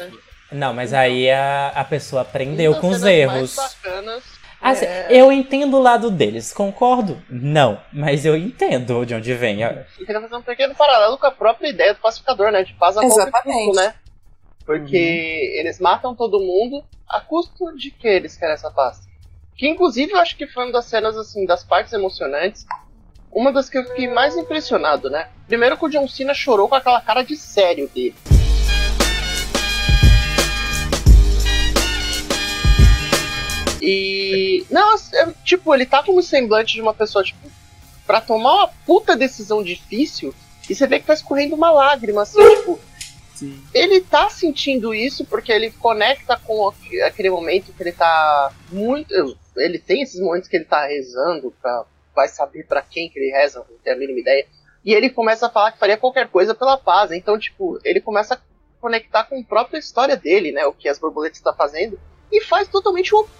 Não, 0.51 0.73
mas 0.73 0.93
aí 0.93 1.29
a, 1.29 1.69
a 1.75 1.83
pessoa 1.83 2.21
aprendeu 2.21 2.71
Uma 2.73 2.81
com 2.81 2.89
os 2.89 3.03
erros. 3.03 3.55
bacanas 3.55 4.23
Assim, 4.61 4.85
é- 4.85 5.07
Eu 5.09 5.31
entendo 5.31 5.77
o 5.77 5.81
lado 5.81 6.09
deles, 6.09 6.51
concordo? 6.51 7.21
Não, 7.29 7.79
mas 7.93 8.25
eu 8.25 8.35
entendo 8.35 9.05
de 9.05 9.13
onde 9.13 9.33
vem. 9.33 9.61
Eu 9.61 9.85
queria 9.97 10.21
fazer 10.21 10.35
um 10.35 10.41
pequeno 10.41 10.73
paralelo 10.75 11.17
com 11.17 11.27
a 11.27 11.31
própria 11.31 11.69
ideia 11.69 11.93
do 11.93 11.99
pacificador, 11.99 12.51
né? 12.51 12.63
De 12.63 12.73
paz 12.73 12.97
a 12.97 13.03
Exatamente. 13.05 13.65
custo, 13.67 13.81
né? 13.81 13.93
Porque 14.65 15.53
eles 15.59 15.79
matam 15.79 16.15
todo 16.15 16.39
mundo 16.39 16.83
a 17.07 17.21
custo 17.21 17.75
de 17.77 17.91
que 17.91 18.07
eles 18.07 18.35
querem 18.35 18.55
essa 18.55 18.71
paz? 18.71 19.07
Que 19.55 19.67
inclusive 19.67 20.11
eu 20.11 20.17
acho 20.19 20.35
que 20.35 20.47
foi 20.47 20.65
uma 20.65 20.73
das 20.73 20.85
cenas, 20.85 21.15
assim, 21.17 21.45
das 21.45 21.63
partes 21.63 21.93
emocionantes. 21.93 22.65
Uma 23.31 23.51
das 23.51 23.69
que 23.69 23.77
eu 23.77 23.85
fiquei 23.85 24.07
mais 24.09 24.35
impressionado, 24.35 25.09
né? 25.09 25.29
Primeiro 25.47 25.77
que 25.77 25.85
o 25.85 25.89
John 25.89 26.07
Cena 26.07 26.33
chorou 26.33 26.67
com 26.67 26.75
aquela 26.75 26.99
cara 26.99 27.21
de 27.23 27.35
sério 27.35 27.87
dele. 27.93 28.15
E. 33.87 34.65
Não, 34.69 34.95
tipo, 35.45 35.73
ele 35.73 35.85
tá 35.85 36.03
como 36.03 36.21
semblante 36.21 36.73
de 36.73 36.81
uma 36.81 36.93
pessoa, 36.93 37.23
tipo, 37.23 37.49
pra 38.05 38.19
tomar 38.21 38.53
uma 38.53 38.67
puta 38.85 39.15
decisão 39.15 39.63
difícil, 39.63 40.33
e 40.69 40.75
você 40.75 40.85
vê 40.87 40.99
que 40.99 41.05
tá 41.07 41.13
escorrendo 41.13 41.55
uma 41.55 41.71
lágrima, 41.71 42.23
assim, 42.23 42.37
tipo. 42.57 42.79
Sim. 43.35 43.63
Ele 43.71 44.01
tá 44.01 44.29
sentindo 44.31 44.95
isso 44.95 45.23
porque 45.23 45.51
ele 45.51 45.69
conecta 45.69 46.35
com 46.37 46.67
aqu- 46.69 47.01
aquele 47.05 47.29
momento 47.29 47.71
que 47.71 47.83
ele 47.83 47.91
tá 47.91 48.51
muito. 48.71 49.13
Ele 49.55 49.77
tem 49.77 50.01
esses 50.01 50.19
momentos 50.19 50.49
que 50.49 50.55
ele 50.57 50.65
tá 50.65 50.87
rezando, 50.87 51.53
pra, 51.61 51.85
vai 52.15 52.27
saber 52.27 52.65
pra 52.65 52.81
quem 52.81 53.07
que 53.09 53.19
ele 53.19 53.31
reza, 53.31 53.59
não 53.69 53.77
tem 53.83 53.93
a 53.93 53.95
mínima 53.95 54.19
ideia. 54.19 54.45
E 54.83 54.91
ele 54.91 55.09
começa 55.11 55.45
a 55.45 55.49
falar 55.51 55.71
que 55.71 55.77
faria 55.77 55.97
qualquer 55.97 56.27
coisa 56.29 56.55
pela 56.55 56.77
paz. 56.77 57.11
Então, 57.11 57.37
tipo, 57.37 57.79
ele 57.83 58.01
começa 58.01 58.33
a 58.33 58.39
conectar 58.81 59.23
com 59.25 59.39
a 59.39 59.43
própria 59.43 59.77
história 59.77 60.17
dele, 60.17 60.51
né? 60.51 60.65
O 60.65 60.73
que 60.73 60.89
as 60.89 60.97
borboletas 60.97 61.37
estão 61.37 61.53
fazendo. 61.55 61.99
E 62.31 62.41
faz 62.43 62.67
totalmente 62.67 63.13
o 63.13 63.19
oposto, 63.19 63.37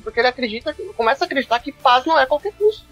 porque 0.00 0.20
ele 0.20 0.28
acredita, 0.28 0.74
começa 0.96 1.24
a 1.24 1.26
acreditar 1.26 1.58
que 1.60 1.72
paz 1.72 2.04
não 2.06 2.18
é 2.18 2.22
a 2.22 2.26
qualquer 2.26 2.52
custo. 2.52 2.84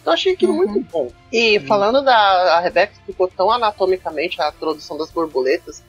Então 0.00 0.12
achei 0.12 0.32
aquilo 0.34 0.52
Uhum. 0.52 0.66
muito 0.68 0.90
bom. 0.90 1.10
E 1.32 1.60
falando 1.60 2.02
da 2.02 2.56
a 2.56 2.60
Rebecca 2.60 2.94
ficou 3.04 3.28
tão 3.28 3.50
anatomicamente 3.50 4.40
a 4.40 4.48
introdução 4.48 4.96
das 4.96 5.10
borboletas. 5.10 5.82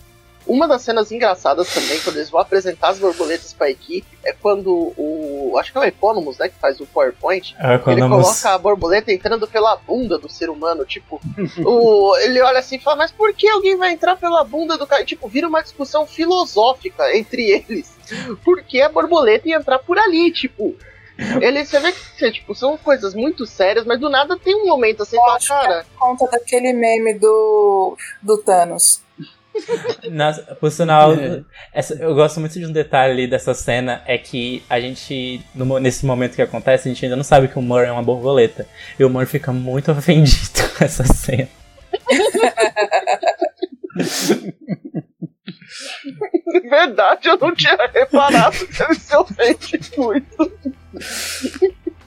Uma 0.48 0.68
das 0.68 0.82
cenas 0.82 1.12
engraçadas 1.12 1.72
também, 1.72 2.00
quando 2.00 2.16
eles 2.16 2.30
vão 2.30 2.40
apresentar 2.40 2.90
as 2.90 2.98
borboletas 2.98 3.54
pra 3.54 3.70
equipe, 3.70 4.08
é 4.24 4.34
quando 4.34 4.94
o. 4.98 5.56
Acho 5.60 5.72
que 5.72 5.78
é 5.78 5.82
o 5.82 5.84
Economus, 5.84 6.40
né? 6.40 6.50
Que 6.50 6.56
faz 6.56 6.80
o 6.80 6.88
PowerPoint. 6.88 7.56
Ele 7.92 8.02
coloca 8.10 8.50
a 8.50 8.58
borboleta 8.58 9.12
entrando 9.12 9.48
pela 9.48 9.76
bunda 9.76 10.18
do 10.18 10.28
ser 10.28 10.50
humano. 10.50 10.86
Tipo, 10.86 11.22
o, 11.64 12.16
ele 12.18 12.42
olha 12.42 12.60
assim 12.60 12.78
e 12.78 12.80
fala, 12.80 12.96
mas 12.96 13.12
por 13.12 13.32
que 13.34 13.48
alguém 13.48 13.78
vai 13.78 13.92
entrar 13.92 14.16
pela 14.16 14.44
bunda 14.44 14.76
do 14.76 14.88
cara? 14.88 15.06
Tipo, 15.06 15.28
vira 15.28 15.48
uma 15.48 15.62
discussão 15.62 16.08
filosófica 16.08 17.16
entre 17.16 17.44
eles. 17.52 17.99
Por 18.44 18.62
que 18.64 18.82
a 18.82 18.90
borboleta 18.90 19.48
ia 19.48 19.58
entrar 19.58 19.80
por 19.80 19.98
ali? 19.98 20.32
Tipo. 20.32 20.76
Ele, 21.42 21.66
você 21.66 21.80
vê 21.82 21.92
que 21.92 22.32
tipo, 22.32 22.56
são 22.56 22.78
coisas 22.78 23.14
muito 23.14 23.46
sérias, 23.46 23.86
mas 23.86 24.00
do 24.00 24.10
nada 24.10 24.38
tem 24.40 24.56
um 24.56 24.66
momento 24.68 25.04
assim, 25.04 25.18
fala, 25.18 25.38
que 25.38 25.46
é 25.46 25.48
cara, 25.50 25.86
por 25.94 26.00
conta 26.00 26.32
daquele 26.32 26.72
meme 26.72 27.14
do, 27.16 27.98
do 28.22 28.38
Thanos. 28.38 29.02
Nossa, 30.10 30.42
por 30.56 30.72
sinal, 30.72 31.14
É. 31.16 31.44
essa- 31.74 31.94
eu 31.96 32.16
gosto 32.16 32.40
muito 32.40 32.58
de 32.58 32.66
um 32.66 32.72
detalhe 32.72 33.12
ali 33.12 33.28
dessa 33.28 33.54
cena, 33.54 34.02
é 34.08 34.18
que 34.18 34.64
a 34.70 34.80
gente, 34.80 35.42
no 35.54 35.78
nesse 35.78 36.06
momento 36.06 36.36
que 36.36 36.42
acontece, 36.42 36.88
a 36.88 36.94
gente 36.94 37.04
ainda 37.04 37.18
não 37.18 37.24
sabe 37.26 37.50
que 37.50 37.60
o 37.60 37.62
Murray 37.62 37.90
é 37.90 37.92
uma 37.92 38.02
borboleta. 38.02 38.66
E 38.98 39.04
o 39.04 39.10
Murray 39.10 39.28
fica 39.28 39.52
muito 39.52 39.92
ofendido 39.92 40.70
com 40.78 40.86
essa 40.86 41.04
cena. 41.04 41.50
verdade, 46.70 47.28
eu 47.28 47.38
não 47.38 47.56
tinha 47.56 47.78
reparado 47.94 48.68
que 48.68 48.84
ele 48.84 48.96
se 48.96 49.16
ofende 49.16 49.80
muito. 49.98 50.52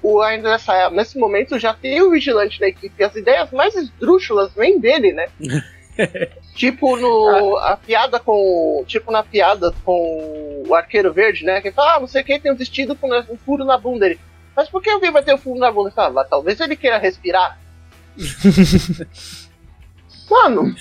O, 0.02 0.20
ainda 0.20 0.50
nessa, 0.50 0.90
nesse 0.90 1.18
momento 1.18 1.58
já 1.58 1.72
tem 1.72 2.02
o 2.02 2.10
vigilante 2.10 2.60
na 2.60 2.68
equipe, 2.68 3.04
as 3.04 3.14
ideias 3.14 3.50
mais 3.52 3.74
esdrúxulas 3.74 4.52
vêm 4.52 4.80
dele, 4.80 5.12
né? 5.12 5.28
tipo 6.54 6.96
no. 6.96 7.56
A 7.58 7.76
piada 7.76 8.18
com. 8.18 8.84
Tipo 8.86 9.12
na 9.12 9.22
piada 9.22 9.72
com 9.84 10.64
o 10.66 10.74
arqueiro 10.74 11.12
verde, 11.12 11.44
né? 11.44 11.60
Que 11.60 11.70
fala, 11.70 11.96
ah, 11.96 12.00
não 12.00 12.06
sei 12.06 12.22
quem 12.22 12.40
tem 12.40 12.52
um 12.52 12.56
vestido 12.56 12.96
com 12.96 13.12
um 13.14 13.36
furo 13.36 13.64
na 13.64 13.78
bunda 13.78 14.00
dele. 14.00 14.20
Mas 14.56 14.68
por 14.68 14.82
que 14.82 14.90
alguém 14.90 15.10
vai 15.10 15.22
ter 15.22 15.34
o 15.34 15.38
fundo 15.38 15.60
na 15.60 15.70
bunda? 15.70 15.92
Ah, 15.96 16.08
lá, 16.08 16.24
talvez 16.24 16.60
ele 16.60 16.76
queira 16.76 16.98
respirar. 16.98 17.58
Mano, 20.30 20.74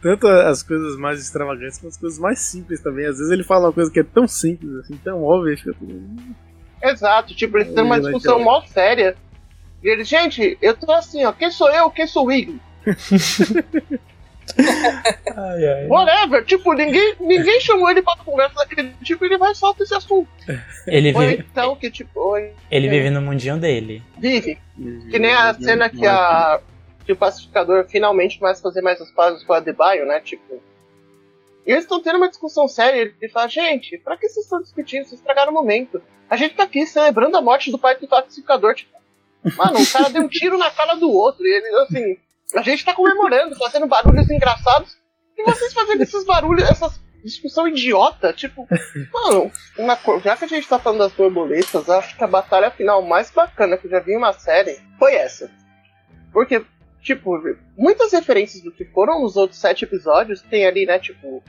Tanto 0.00 0.28
as 0.28 0.62
coisas 0.62 0.96
mais 0.96 1.20
extravagantes 1.20 1.78
quanto 1.78 1.92
as 1.92 1.96
coisas 1.96 2.18
mais 2.18 2.38
simples 2.38 2.80
também. 2.80 3.06
Às 3.06 3.18
vezes 3.18 3.32
ele 3.32 3.42
fala 3.42 3.66
uma 3.66 3.72
coisa 3.72 3.90
que 3.90 4.00
é 4.00 4.04
tão 4.04 4.28
simples, 4.28 4.72
assim, 4.76 4.96
tão 5.02 5.22
óbvia, 5.24 5.56
fica 5.56 5.74
tudo. 5.78 6.00
exato, 6.82 7.34
tipo, 7.34 7.58
eles 7.58 7.72
têm 7.72 7.82
uma 7.82 8.00
discussão 8.00 8.38
mó 8.40 8.62
séria. 8.62 9.16
E 9.82 9.88
ele, 9.88 10.04
gente, 10.04 10.56
eu 10.60 10.74
tô 10.74 10.90
assim, 10.92 11.24
ó, 11.24 11.32
quem 11.32 11.50
sou 11.50 11.70
eu, 11.70 11.90
quem 11.90 12.06
sou 12.06 12.26
o 12.26 12.32
Igor? 12.32 12.56
Ai, 15.36 15.66
ai. 15.66 15.86
Whatever, 15.86 16.44
tipo, 16.44 16.72
ninguém, 16.72 17.14
ninguém 17.20 17.60
chamou 17.60 17.90
ele 17.90 18.02
pra 18.02 18.16
conversa 18.16 18.54
daquele 18.54 18.92
tipo, 19.02 19.24
ele 19.24 19.36
vai 19.36 19.54
solta 19.54 19.82
esse 19.82 19.94
assunto. 19.94 20.28
Ele 20.86 21.12
Ou 21.12 21.20
vive, 21.20 21.44
então, 21.50 21.76
que 21.76 21.90
tipo, 21.90 22.18
oi, 22.18 22.52
ele 22.70 22.88
vive 22.88 23.10
no 23.10 23.20
mundinho 23.20 23.58
dele. 23.58 24.02
vive. 24.18 24.58
Que 25.10 25.18
nem 25.18 25.32
a 25.32 25.54
cena 25.54 25.88
que, 25.90 26.06
a, 26.06 26.60
que 27.08 27.12
o 27.14 27.16
pacificador 27.16 27.86
finalmente 27.88 28.38
começa 28.38 28.60
a 28.60 28.62
fazer 28.64 28.82
mais 28.82 29.00
as 29.00 29.10
pazes 29.10 29.42
com 29.42 29.54
a 29.54 29.56
Adebayo, 29.56 30.04
né? 30.04 30.20
Tipo. 30.20 30.62
E 31.66 31.70
eles 31.72 31.84
estão 31.84 32.02
tendo 32.02 32.16
uma 32.18 32.28
discussão 32.28 32.68
séria. 32.68 33.14
Ele 33.18 33.32
fala, 33.32 33.48
gente, 33.48 33.96
pra 33.96 34.14
que 34.14 34.28
vocês 34.28 34.44
estão 34.44 34.60
discutindo? 34.60 35.04
Vocês 35.06 35.18
estragaram 35.18 35.50
o 35.50 35.54
momento. 35.54 36.02
A 36.28 36.36
gente 36.36 36.54
tá 36.54 36.64
aqui 36.64 36.86
celebrando 36.86 37.34
a 37.38 37.40
morte 37.40 37.70
do 37.70 37.78
pai 37.78 37.96
do 37.96 38.06
pacificador. 38.06 38.74
Tipo, 38.74 38.92
mano, 39.56 39.80
o 39.80 39.90
cara 39.90 40.10
deu 40.10 40.22
um 40.22 40.28
tiro 40.28 40.58
na 40.58 40.70
cara 40.70 40.96
do 40.96 41.10
outro. 41.10 41.42
E 41.46 41.50
ele, 41.50 41.76
assim, 41.76 42.18
a 42.54 42.60
gente 42.60 42.84
tá 42.84 42.92
comemorando, 42.92 43.56
fazendo 43.56 43.86
barulhos 43.86 44.28
engraçados. 44.28 44.94
E 45.34 45.42
vocês 45.44 45.72
fazendo 45.72 46.02
esses 46.02 46.26
barulhos, 46.26 46.68
essas 46.68 47.00
discussão 47.24 47.66
idiota. 47.66 48.34
Tipo, 48.34 48.68
mano, 49.14 49.50
uma 49.78 49.96
co- 49.96 50.20
já 50.20 50.36
que 50.36 50.44
a 50.44 50.48
gente 50.48 50.68
tá 50.68 50.78
falando 50.78 50.98
das 50.98 51.12
borboletas, 51.12 51.88
acho 51.88 52.18
que 52.18 52.24
a 52.24 52.28
batalha 52.28 52.70
final 52.70 53.00
mais 53.00 53.30
bacana 53.30 53.78
que 53.78 53.86
eu 53.86 53.90
já 53.90 54.00
vi 54.00 54.12
em 54.12 54.18
uma 54.18 54.34
série 54.34 54.78
foi 54.98 55.14
essa. 55.14 55.50
Porque, 56.32 56.62
tipo, 57.02 57.38
muitas 57.76 58.12
referências 58.12 58.62
do 58.62 58.70
que 58.72 58.84
foram 58.84 59.22
os 59.24 59.36
outros 59.36 59.60
sete 59.60 59.84
episódios 59.84 60.40
tem 60.42 60.66
ali, 60.66 60.84
né, 60.86 60.98
tipo, 60.98 61.42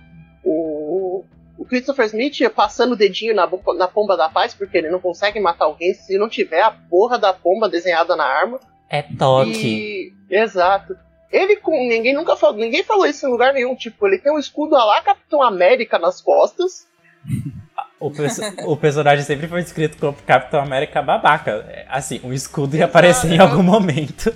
o, 0.43 1.23
o 1.57 1.65
Christopher 1.65 2.05
Smith 2.05 2.37
passando 2.55 2.93
o 2.93 2.95
dedinho 2.95 3.35
na, 3.35 3.49
na 3.77 3.87
pomba 3.87 4.15
da 4.15 4.29
paz, 4.29 4.53
porque 4.53 4.77
ele 4.77 4.89
não 4.89 4.99
consegue 4.99 5.39
matar 5.39 5.65
alguém 5.65 5.93
se 5.93 6.17
não 6.17 6.29
tiver 6.29 6.61
a 6.61 6.71
porra 6.71 7.17
da 7.19 7.33
pomba 7.33 7.67
desenhada 7.69 8.15
na 8.15 8.23
arma. 8.25 8.59
É 8.89 9.01
toque. 9.03 10.13
E, 10.29 10.35
exato. 10.35 10.95
Ele 11.31 11.57
com. 11.57 11.71
Ninguém 11.87 12.13
nunca 12.15 12.35
falou. 12.35 12.55
Ninguém 12.57 12.81
falou 12.83 13.05
isso 13.05 13.27
em 13.27 13.29
lugar 13.29 13.53
nenhum. 13.53 13.75
Tipo, 13.75 14.07
ele 14.07 14.17
tem 14.17 14.31
um 14.33 14.39
escudo 14.39 14.73
lá 14.75 14.99
Capitão 15.01 15.43
América 15.43 15.99
nas 15.99 16.21
costas. 16.21 16.87
O, 18.01 18.09
perso- 18.09 18.41
o 18.65 18.77
personagem 18.77 19.25
sempre 19.25 19.45
foi 19.49 19.61
descrito 19.61 19.97
como 19.97 20.13
Capitão 20.25 20.61
América 20.61 21.01
babaca. 21.01 21.65
É, 21.67 21.85
Assim, 21.89 22.21
o 22.23 22.31
escudo 22.31 22.77
ia 22.77 22.85
aparecer 22.85 23.29
em 23.29 23.39
algum 23.39 23.61
momento. 23.61 24.33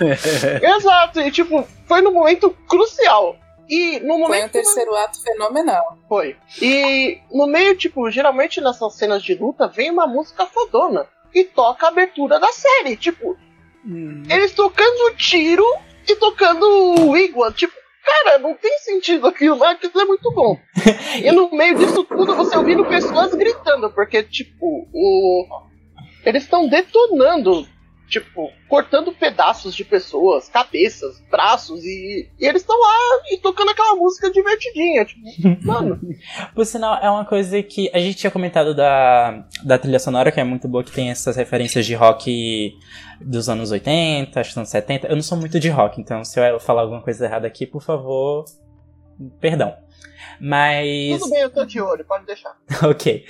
Exato. 0.76 1.20
E 1.20 1.30
tipo, 1.30 1.66
foi 1.86 2.00
no 2.00 2.12
momento 2.12 2.50
crucial. 2.68 3.36
E 3.68 4.00
no 4.00 4.14
Foi 4.14 4.18
momento. 4.18 4.46
um 4.46 4.48
terceiro 4.48 4.94
ato 4.96 5.22
fenomenal. 5.22 5.98
Foi. 6.08 6.36
E 6.60 7.20
no 7.32 7.46
meio, 7.46 7.76
tipo, 7.76 8.10
geralmente 8.10 8.60
nessas 8.60 8.94
cenas 8.94 9.22
de 9.22 9.34
luta 9.34 9.68
vem 9.68 9.90
uma 9.90 10.06
música 10.06 10.44
fodona. 10.46 11.06
E 11.34 11.44
toca 11.44 11.86
a 11.86 11.88
abertura 11.88 12.38
da 12.38 12.52
série. 12.52 12.96
Tipo, 12.96 13.36
Hum, 13.84 14.22
eles 14.30 14.52
tocando 14.52 15.16
tiro 15.16 15.64
e 16.08 16.14
tocando 16.16 16.64
o 17.00 17.16
Iguan. 17.16 17.50
Tipo, 17.52 17.74
cara, 18.04 18.38
não 18.38 18.54
tem 18.54 18.78
sentido 18.78 19.26
aquilo, 19.26 19.56
mas 19.58 19.70
aquilo 19.72 20.00
é 20.00 20.04
muito 20.04 20.30
bom. 20.32 20.56
e 21.22 21.30
no 21.32 21.50
meio 21.50 21.76
disso 21.76 22.04
tudo 22.04 22.34
você 22.34 22.56
ouvindo 22.56 22.84
pessoas 22.84 23.34
gritando, 23.34 23.90
porque, 23.90 24.22
tipo, 24.22 24.88
o... 24.92 25.46
eles 26.24 26.44
estão 26.44 26.68
detonando, 26.68 27.66
tipo, 28.12 28.52
cortando 28.68 29.10
pedaços 29.10 29.74
de 29.74 29.86
pessoas, 29.86 30.46
cabeças, 30.46 31.18
braços, 31.30 31.82
e, 31.82 32.28
e 32.38 32.46
eles 32.46 32.60
estão 32.60 32.78
lá 32.78 32.94
e 33.30 33.38
tocando 33.38 33.70
aquela 33.70 33.96
música 33.96 34.30
divertidinha. 34.30 35.06
Tipo, 35.06 35.22
mano, 35.64 35.98
Por 36.54 36.66
sinal, 36.66 36.98
é 37.02 37.10
uma 37.10 37.24
coisa 37.24 37.62
que 37.62 37.90
a 37.94 37.98
gente 37.98 38.18
tinha 38.18 38.30
comentado 38.30 38.74
da, 38.74 39.46
da 39.64 39.78
trilha 39.78 39.98
sonora, 39.98 40.30
que 40.30 40.38
é 40.38 40.44
muito 40.44 40.68
boa, 40.68 40.84
que 40.84 40.92
tem 40.92 41.10
essas 41.10 41.36
referências 41.36 41.86
de 41.86 41.94
rock 41.94 42.76
dos 43.18 43.48
anos 43.48 43.70
80, 43.70 44.38
acho 44.38 44.52
que 44.52 44.58
anos 44.58 44.68
70. 44.68 45.06
Eu 45.06 45.16
não 45.16 45.22
sou 45.22 45.38
muito 45.38 45.58
de 45.58 45.70
rock, 45.70 45.98
então 45.98 46.22
se 46.22 46.38
eu 46.38 46.60
falar 46.60 46.82
alguma 46.82 47.00
coisa 47.00 47.24
errada 47.24 47.46
aqui, 47.46 47.66
por 47.66 47.80
favor, 47.80 48.44
perdão. 49.40 49.74
Mas. 50.38 51.20
tudo 51.20 51.30
bem, 51.30 51.40
eu 51.40 51.50
tô 51.50 51.64
de 51.64 51.80
olho, 51.80 52.04
pode 52.04 52.26
deixar. 52.26 52.56
ok. 52.82 53.24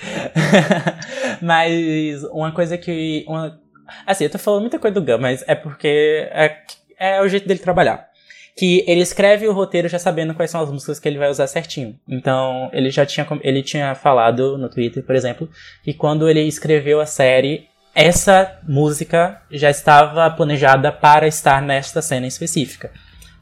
mas 1.40 2.24
uma 2.24 2.52
coisa 2.52 2.76
que. 2.78 3.24
Uma... 3.28 3.61
Assim, 4.06 4.24
eu 4.24 4.30
tô 4.30 4.38
falando 4.38 4.62
muita 4.62 4.78
coisa 4.78 4.94
do 4.94 5.04
Gun, 5.04 5.18
mas 5.18 5.44
é 5.46 5.54
porque 5.54 6.28
é, 6.32 6.56
é 6.98 7.22
o 7.22 7.28
jeito 7.28 7.46
dele 7.46 7.60
trabalhar. 7.60 8.08
Que 8.56 8.84
ele 8.86 9.00
escreve 9.00 9.48
o 9.48 9.52
roteiro 9.52 9.88
já 9.88 9.98
sabendo 9.98 10.34
quais 10.34 10.50
são 10.50 10.60
as 10.60 10.70
músicas 10.70 11.00
que 11.00 11.08
ele 11.08 11.18
vai 11.18 11.30
usar 11.30 11.46
certinho. 11.46 11.98
Então, 12.06 12.68
ele 12.72 12.90
já 12.90 13.06
tinha, 13.06 13.26
ele 13.40 13.62
tinha 13.62 13.94
falado 13.94 14.58
no 14.58 14.68
Twitter, 14.68 15.02
por 15.02 15.14
exemplo, 15.14 15.48
que 15.82 15.94
quando 15.94 16.28
ele 16.28 16.42
escreveu 16.42 17.00
a 17.00 17.06
série, 17.06 17.66
essa 17.94 18.58
música 18.66 19.40
já 19.50 19.70
estava 19.70 20.30
planejada 20.30 20.92
para 20.92 21.26
estar 21.26 21.62
nesta 21.62 22.02
cena 22.02 22.26
específica. 22.26 22.90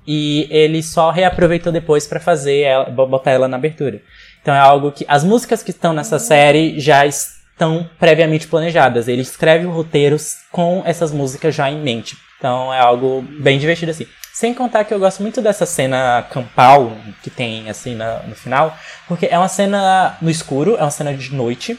E 0.07 0.49
ele 0.51 0.83
só 0.83 1.11
reaproveitou 1.11 1.73
depois 1.73 2.07
para 2.07 2.21
fazer 2.21 2.61
ela, 2.61 2.85
botar 2.85 3.31
ela 3.33 3.49
na 3.49 3.57
abertura. 3.57 4.01
Então 4.43 4.55
é 4.55 4.59
algo 4.59 4.91
que 4.91 5.05
as 5.07 5.23
músicas 5.23 5.63
que 5.63 5.71
estão 5.71 5.93
nessa 5.93 6.19
série 6.19 6.81
já 6.81 7.05
estão 7.07 7.40
previamente 7.99 8.47
planejadas. 8.47 9.09
Ele 9.09 9.23
escreve 9.23 9.67
o 9.67 9.71
roteiro 9.71 10.17
com 10.51 10.83
essas 10.85 11.13
músicas 11.13 11.55
já 11.55 11.71
em 11.71 11.81
mente. 11.81 12.17
Então 12.39 12.73
é 12.73 12.81
algo 12.81 13.23
bem 13.41 13.59
divertido 13.59 13.91
assim. 13.91 14.07
Sem 14.33 14.55
contar 14.55 14.85
que 14.85 14.95
eu 14.95 14.99
gosto 14.99 15.21
muito 15.23 15.43
dessa 15.43 15.67
cena 15.67 16.25
campal 16.31 16.93
que 17.23 17.29
tem 17.29 17.69
assim 17.69 17.95
na- 17.95 18.21
no 18.27 18.35
final, 18.35 18.75
porque 19.07 19.27
é 19.31 19.37
uma 19.37 19.49
cena 19.49 20.17
no 20.23 20.31
escuro, 20.31 20.77
é 20.79 20.83
uma 20.83 20.91
cena 20.91 21.13
de 21.13 21.35
noite. 21.35 21.79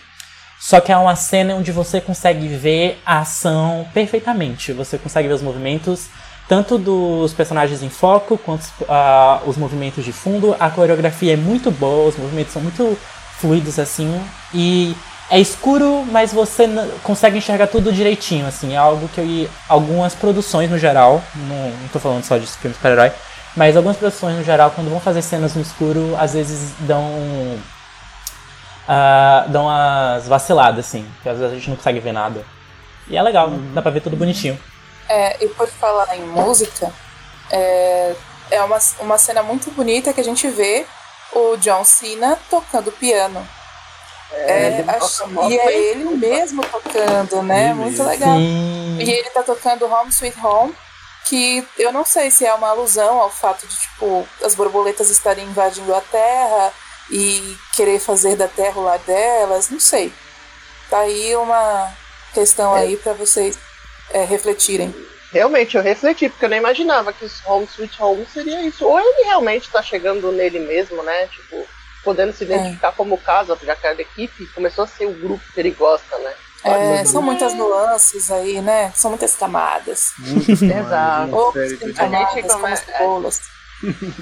Só 0.60 0.80
que 0.80 0.92
é 0.92 0.98
uma 0.98 1.16
cena 1.16 1.56
onde 1.56 1.72
você 1.72 2.00
consegue 2.00 2.48
ver 2.50 3.02
a 3.04 3.20
ação 3.22 3.88
perfeitamente. 3.96 4.72
Você 4.74 4.98
consegue 5.00 5.28
ver 5.28 5.34
os 5.34 5.42
movimentos 5.42 6.08
tanto 6.48 6.78
dos 6.78 7.34
personagens 7.34 7.82
em 7.82 7.90
foco 7.90 8.38
quanto 8.38 8.66
ah, 8.88 9.42
os 9.48 9.58
movimentos 9.58 10.06
de 10.06 10.12
fundo. 10.14 10.56
A 10.60 10.70
coreografia 10.70 11.34
é 11.34 11.38
muito 11.38 11.72
boa, 11.72 12.10
os 12.10 12.18
movimentos 12.18 12.54
são 12.54 12.62
muito 12.62 12.96
fluidos 13.40 13.80
assim. 13.80 14.22
E 14.54 14.94
é 15.32 15.40
escuro, 15.40 16.06
mas 16.12 16.34
você 16.34 16.68
consegue 17.02 17.38
enxergar 17.38 17.68
tudo 17.68 17.94
direitinho. 17.94 18.46
assim 18.46 18.74
É 18.74 18.78
algo 18.78 19.08
que 19.08 19.22
eu, 19.22 19.50
algumas 19.70 20.14
produções 20.14 20.70
no 20.70 20.78
geral, 20.78 21.24
não, 21.34 21.70
não 21.70 21.88
tô 21.88 22.00
falando 22.00 22.24
só 22.26 22.38
de 22.38 22.46
filmes 22.46 22.76
super-herói, 22.76 23.14
mas 23.56 23.78
algumas 23.78 23.96
produções 23.96 24.36
no 24.36 24.44
geral, 24.44 24.72
quando 24.72 24.90
vão 24.90 25.00
fazer 25.00 25.22
cenas 25.22 25.56
no 25.56 25.62
escuro, 25.62 26.18
às 26.20 26.34
vezes 26.34 26.74
dão 26.82 27.58
ah, 28.88 29.46
dão 29.48 29.68
umas 29.68 30.28
vaciladas, 30.28 30.86
assim, 30.86 31.10
que 31.24 31.30
às 31.30 31.38
vezes 31.38 31.54
a 31.54 31.56
gente 31.56 31.70
não 31.70 31.78
consegue 31.78 32.02
ver 32.02 32.12
nada. 32.12 32.46
E 33.08 33.16
é 33.16 33.22
legal, 33.22 33.50
dá 33.74 33.82
pra 33.82 33.92
ver 33.92 34.02
tudo 34.02 34.18
bonitinho. 34.18 34.60
É, 35.08 35.44
e 35.44 35.48
por 35.48 35.68
falar 35.68 36.14
em 36.18 36.24
música, 36.24 36.92
é, 37.50 38.16
é 38.52 38.62
uma, 38.64 38.80
uma 39.00 39.18
cena 39.18 39.42
muito 39.42 39.72
bonita 39.72 40.12
que 40.12 40.20
a 40.20 40.24
gente 40.24 40.46
vê 40.50 40.86
o 41.34 41.56
John 41.56 41.86
Cena 41.86 42.38
tocando 42.50 42.92
piano. 42.92 43.48
É, 44.34 44.84
acho- 44.88 45.24
e 45.50 45.58
é 45.60 45.78
ele 45.78 46.06
mesmo 46.16 46.64
tocando, 46.66 47.42
né? 47.44 47.66
Ele 47.66 47.74
muito 47.74 47.92
mesmo. 47.98 48.08
legal. 48.10 48.38
Sim. 48.38 48.98
E 49.02 49.10
ele 49.12 49.30
tá 49.30 49.44
tocando 49.44 49.86
Home 49.86 50.10
Sweet 50.10 50.38
Home, 50.46 50.76
que 51.26 51.68
eu 51.78 51.92
não 51.92 52.06
sei 52.06 52.32
se 52.32 52.46
é 52.46 52.54
uma 52.54 52.70
alusão 52.70 53.20
ao 53.22 53.30
fato 53.30 53.68
de, 53.68 53.78
tipo, 53.78 54.28
as 54.44 54.56
borboletas 54.56 55.10
estarem 55.10 55.46
invadindo 55.46 55.94
a 55.94 56.02
Terra 56.02 56.74
e 57.10 57.56
querer 57.76 58.00
fazer 58.00 58.36
da 58.36 58.48
Terra 58.48 58.80
o 58.80 58.84
lar 58.84 59.00
delas, 59.00 59.70
não 59.70 59.80
sei. 59.80 60.14
Tá 60.90 61.00
aí 61.00 61.36
uma 61.36 61.92
questão 62.34 62.74
aí 62.74 62.98
pra 62.98 63.14
vocês 63.14 63.58
é, 64.12 64.24
refletirem. 64.24 64.94
Realmente, 65.32 65.78
eu 65.78 65.84
refleti, 65.84 66.28
porque 66.28 66.44
eu 66.46 66.50
não 66.50 66.58
imaginava 66.58 67.14
que 67.14 67.26
Home 67.46 67.66
Sweet 67.66 68.02
Home 68.02 68.28
seria 68.34 68.62
isso. 68.64 68.86
Ou 68.86 69.00
ele 69.00 69.24
realmente 69.26 69.70
tá 69.70 69.82
chegando 69.82 70.30
nele 70.32 70.60
mesmo, 70.60 71.02
né? 71.04 71.28
Tipo, 71.28 71.66
podendo 72.04 72.34
se 72.34 72.44
identificar 72.44 72.92
como 72.94 73.18
casa, 73.18 73.58
já 73.64 73.76
que 73.76 73.88
a 73.88 73.94
equipe 73.94 74.46
começou 74.54 74.84
a 74.84 74.88
ser 74.88 75.06
o 75.06 75.14
grupo 75.14 75.44
que 75.54 75.60
ele 75.60 75.72
gosta, 75.72 76.18
né? 76.20 76.34
É, 76.64 77.04
são 77.06 77.22
muitas 77.24 77.54
nuances 77.56 78.30
aí, 78.32 78.62
né? 78.62 78.92
São 78.96 79.10
muitas 79.12 79.36
camadas. 79.36 80.12
muitas 80.20 80.62
Exato. 80.62 81.32
camadas, 81.32 81.80
tem 81.80 81.94
camadas 81.94 82.34
gente 82.34 82.48
come- 82.48 82.74
as 82.74 82.80
cebolas. 82.80 83.42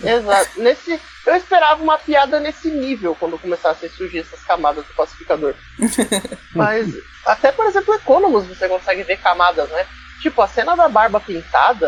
Exato. 0.03 0.61
Nesse, 0.61 1.01
eu 1.25 1.35
esperava 1.35 1.83
uma 1.83 1.97
piada 1.97 2.39
nesse 2.39 2.71
nível 2.71 3.13
quando 3.19 3.37
começasse 3.37 3.85
a 3.85 3.89
surgir 3.89 4.19
essas 4.19 4.41
camadas 4.43 4.85
do 4.85 4.93
pacificador. 4.93 5.53
Mas, 6.55 6.87
até 7.25 7.51
por 7.51 7.65
exemplo, 7.65 7.93
Economos 7.93 8.45
você 8.47 8.69
consegue 8.69 9.03
ver 9.03 9.17
camadas, 9.17 9.69
né? 9.69 9.85
Tipo, 10.21 10.41
a 10.41 10.47
cena 10.47 10.75
da 10.75 10.87
barba 10.87 11.19
pintada, 11.19 11.87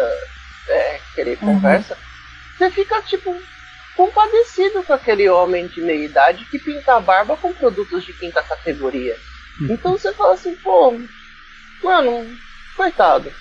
é, 0.68 0.99
que 1.15 1.22
ele 1.22 1.31
Uhum. 1.41 1.53
conversa, 1.55 1.97
você 2.57 2.69
fica, 2.72 3.01
tipo, 3.03 3.35
compadecido 3.95 4.84
com 4.84 4.93
aquele 4.93 5.27
homem 5.30 5.68
de 5.68 5.81
meia 5.81 6.05
idade 6.05 6.45
que 6.45 6.57
pinta 6.59 6.95
a 6.95 6.99
barba 6.99 7.35
com 7.38 7.53
produtos 7.53 8.03
de 8.03 8.13
quinta 8.13 8.41
categoria. 8.43 9.15
Então 9.69 9.91
você 9.97 10.11
fala 10.13 10.34
assim, 10.34 10.55
pô, 10.55 10.93
Mano, 11.84 12.27
coitado. 12.77 13.31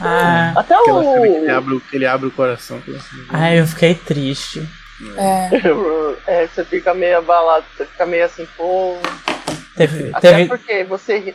Ah, 0.00 0.52
Até 0.56 0.74
que 0.82 0.90
ele 0.90 1.46
o. 1.46 1.56
abre, 1.56 1.74
o- 1.74 1.80
que 1.80 1.96
ele 1.96 2.06
abre 2.06 2.26
o 2.28 2.30
coração. 2.30 2.82
ai, 3.28 3.60
eu 3.60 3.66
fiquei 3.66 3.94
triste. 3.94 4.66
É. 5.16 5.50
É, 6.26 6.46
você 6.46 6.64
fica 6.64 6.94
meio 6.94 7.18
abalado, 7.18 7.66
você 7.76 7.84
fica 7.84 8.06
meio 8.06 8.24
assim, 8.24 8.46
pô. 8.56 8.96
Teve, 9.76 10.10
Até 10.14 10.32
teve, 10.32 10.48
porque 10.48 10.82
você. 10.84 11.34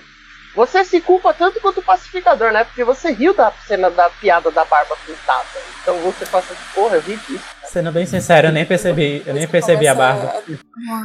Você 0.55 0.83
se 0.83 0.99
culpa 0.99 1.33
tanto 1.33 1.61
quanto 1.61 1.79
o 1.79 1.83
pacificador, 1.83 2.51
né? 2.51 2.63
Porque 2.63 2.83
você 2.83 3.11
riu 3.11 3.33
da 3.33 3.51
cena 3.67 3.89
da 3.89 4.09
piada 4.09 4.49
da 4.51 4.65
barba 4.65 4.95
pintada. 5.05 5.45
Então 5.81 5.97
você 5.99 6.25
passa 6.25 6.53
assim, 6.53 6.63
porra, 6.73 6.95
eu 6.95 7.01
ri 7.01 7.15
disso. 7.17 7.43
sendo 7.65 7.91
bem 7.91 8.05
sincero, 8.05 8.47
eu 8.47 8.51
nem 8.51 8.65
percebi, 8.65 9.21
eu 9.25 9.33
nem 9.33 9.47
percebi 9.47 9.87
a 9.87 9.93
barba. 9.95 10.33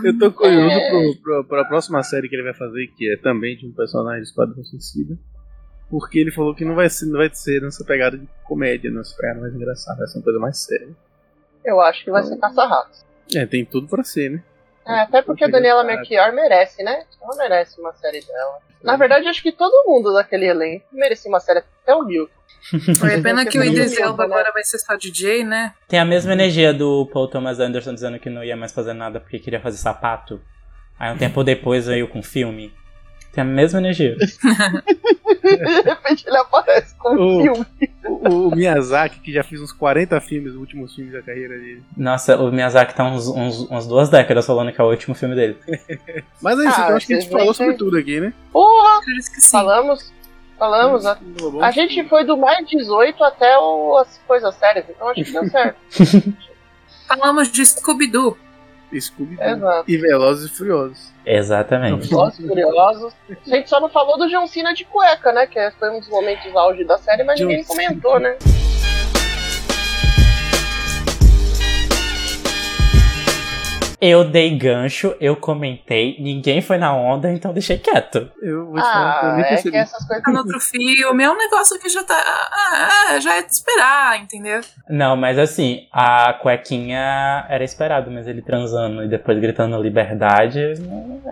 Eu 0.03 0.19
tô 0.19 0.33
curioso 0.33 0.75
É. 0.75 0.89
pro, 0.91 1.17
pro, 1.23 1.45
pra 1.45 1.65
próxima 1.67 2.03
série 2.03 2.29
que 2.29 2.35
ele 2.35 2.43
vai 2.43 2.55
fazer, 2.55 2.87
que 2.97 3.13
é 3.13 3.17
também 3.19 3.57
de 3.57 3.67
um 3.67 3.73
personagem 3.73 4.21
do 4.23 4.25
Esquadrão 4.27 4.65
Suicida. 4.65 5.17
Porque 5.91 6.19
ele 6.19 6.33
falou 6.33 6.55
que 6.55 6.65
não 6.65 6.75
vai 6.75 6.89
ser, 6.89 7.07
não 7.07 7.19
vai 7.19 7.31
ser 7.33 7.61
nessa 7.61 7.85
pegada 7.85 8.17
de 8.17 8.27
comédia, 8.45 8.91
nessa 8.91 9.15
pegada 9.17 9.41
mais 9.41 9.55
engraçada, 9.55 9.99
vai 9.99 10.07
ser 10.09 10.19
uma 10.19 10.25
coisa 10.25 10.39
mais 10.39 10.59
séria. 10.65 10.89
Eu 11.65 11.81
acho 11.81 12.03
que 12.03 12.11
vai 12.11 12.23
ser 12.25 12.37
caça-ratos. 12.39 13.05
É, 13.35 13.45
tem 13.47 13.65
tudo 13.65 13.87
pra 13.89 14.03
ser, 14.03 14.31
né? 14.31 14.43
É, 14.87 15.01
até 15.01 15.23
porque 15.23 15.45
a 15.45 15.49
Daniela 15.49 15.83
Melchior 15.83 16.33
merece, 16.33 16.83
né? 16.83 17.05
Ela 17.23 17.37
merece 17.37 17.81
uma 17.81 17.93
série 17.95 18.21
dela. 18.21 18.59
Na 18.83 18.97
verdade, 18.97 19.29
acho 19.29 19.43
que 19.43 19.51
todo 19.51 19.89
mundo 19.89 20.13
daquele 20.13 20.47
elenco 20.47 20.85
merecia 20.93 21.31
uma 21.31 21.41
série 21.41 21.61
até 21.61 21.95
o 21.95 22.05
Milton. 22.05 22.33
Foi 22.99 23.21
pena 23.21 23.45
que 23.47 23.59
o 23.59 23.65
Idris 23.65 23.99
Elba 23.99 24.27
né? 24.27 24.35
agora 24.35 24.53
vai 24.53 24.63
ser 24.63 24.79
só 24.79 24.95
DJ, 24.97 25.45
né? 25.45 25.73
Tem 25.89 25.99
a 25.99 26.05
mesma 26.05 26.33
energia 26.33 26.73
do 26.73 27.07
Paul 27.13 27.29
Thomas 27.29 27.61
Anderson 27.61 27.95
dizendo 27.95 28.19
que 28.19 28.29
não 28.29 28.45
ia 28.45 28.57
mais 28.57 28.73
fazer 28.73 28.93
nada 28.93 29.21
porque 29.21 29.39
queria 29.39 29.61
fazer 29.61 29.79
sapato. 29.79 30.41
Aí 30.99 31.13
um 31.13 31.19
tempo 31.19 31.43
depois 31.43 31.87
veio 31.87 32.09
com 32.09 32.23
filme. 32.23 32.73
Tem 33.35 33.43
a 33.43 33.45
mesma 33.45 33.81
energia. 33.81 34.17
De 35.43 35.83
repente 35.83 36.25
ele 36.27 36.37
aparece 36.39 36.95
com 36.97 37.15
um 37.15 37.43
filme. 37.43 37.67
O, 38.05 38.49
o 38.49 38.57
Miyazaki, 38.57 39.19
que 39.21 39.33
já 39.33 39.43
fez 39.43 39.61
uns 39.61 39.73
40 39.73 40.21
filmes, 40.21 40.53
os 40.53 40.59
últimos 40.59 40.95
filmes 40.95 41.13
da 41.13 41.21
carreira 41.21 41.59
dele. 41.59 41.83
Nossa, 41.97 42.37
o 42.37 42.51
Miyazaki 42.53 42.95
tá 42.95 43.05
uns, 43.05 43.27
uns, 43.29 43.61
umas 43.69 43.87
duas 43.87 44.09
décadas 44.09 44.47
falando 44.47 44.73
que 44.73 44.81
é 44.81 44.85
o 44.85 44.89
último 44.89 45.15
filme 45.15 45.35
dele. 45.35 45.59
Mas 46.41 46.59
é 46.61 46.69
isso, 46.69 46.81
Ah, 46.81 46.85
então 46.85 46.97
acho 46.97 47.07
que 47.07 47.15
a 47.15 47.21
gente 47.21 47.31
falou 47.31 47.53
sobre 47.53 47.75
tudo 47.75 47.99
aqui, 47.99 48.21
né? 48.21 48.33
Porra! 48.53 48.99
Acredito 48.99 49.31
que 49.33 49.41
sim. 49.41 49.51
Falamos. 49.51 50.15
Falamos. 50.59 51.05
A, 51.05 51.15
bom. 51.17 51.63
a 51.63 51.71
gente 51.73 52.09
foi 52.09 52.25
do 52.25 52.37
mais 52.37 52.67
18 52.69 53.23
até 53.25 53.59
o, 53.59 53.99
as 53.99 54.19
coisas 54.27 54.55
sérias, 54.55 54.87
então 54.89 55.09
acho 55.09 55.25
que 55.25 55.33
deu 55.33 55.49
certo. 55.51 55.77
Falamos 57.09 57.51
de 57.51 57.67
Scooby-Doo. 57.67 58.39
Scooby 59.01 59.37
Exato. 59.41 59.91
e 59.91 59.97
Velozes 59.97 60.51
e 60.51 60.55
Furiosos. 60.55 61.13
Exatamente. 61.25 62.09
Velozes 62.09 62.39
e 62.39 62.47
Furiosos. 62.49 63.13
A 63.31 63.57
gente 63.57 63.69
só 63.69 63.81
não 63.81 63.89
falou 63.89 64.19
do 64.19 64.29
John 64.29 64.47
Cena 64.47 64.75
de 64.75 64.85
cueca, 64.85 65.33
né? 65.33 65.47
Que 65.47 65.71
foi 65.79 65.91
um 65.91 66.01
dos 66.01 66.09
momentos 66.09 66.55
auge 66.55 66.85
da 66.85 66.99
série, 66.99 67.25
mas 67.25 67.39
John 67.39 67.47
ninguém 67.47 67.65
comentou, 67.65 68.19
né? 68.19 68.37
Eu 74.07 74.23
dei 74.25 74.55
gancho, 74.59 75.15
eu 75.19 75.35
comentei, 75.35 76.17
ninguém 76.21 76.61
foi 76.61 76.77
na 76.77 76.95
onda, 76.95 77.33
então 77.33 77.53
deixei 77.55 77.79
quieto. 77.79 78.31
Eu 78.43 78.67
vou 78.67 78.75
te 78.75 78.81
falar 78.83 79.21
que 79.21 79.25
eu 79.27 79.31
Ah, 79.31 79.35
nem 79.37 79.45
é 79.45 79.49
percebi. 79.49 79.71
que 79.71 79.77
essas 79.79 80.07
coisas. 80.07 80.23
Tá 80.25 80.31
no 80.31 80.39
outro 80.39 80.61
filme. 80.61 81.23
É 81.25 81.31
um 81.31 81.37
negócio 81.39 81.79
que 81.81 81.89
já 81.89 82.05
tá. 82.05 82.15
ah, 82.17 82.89
ah, 83.15 83.21
já 83.21 83.37
é 83.37 83.43
de 83.43 83.51
esperar, 83.53 84.21
entendeu? 84.21 84.61
Não, 84.91 85.17
mas 85.17 85.39
assim, 85.39 85.87
a 85.91 86.35
cuequinha 86.35 87.47
era 87.49 87.65
esperado, 87.65 88.11
mas 88.11 88.27
ele 88.29 88.43
transando 88.43 89.03
e 89.03 89.09
depois 89.09 89.39
gritando 89.39 89.81
liberdade 89.83 90.75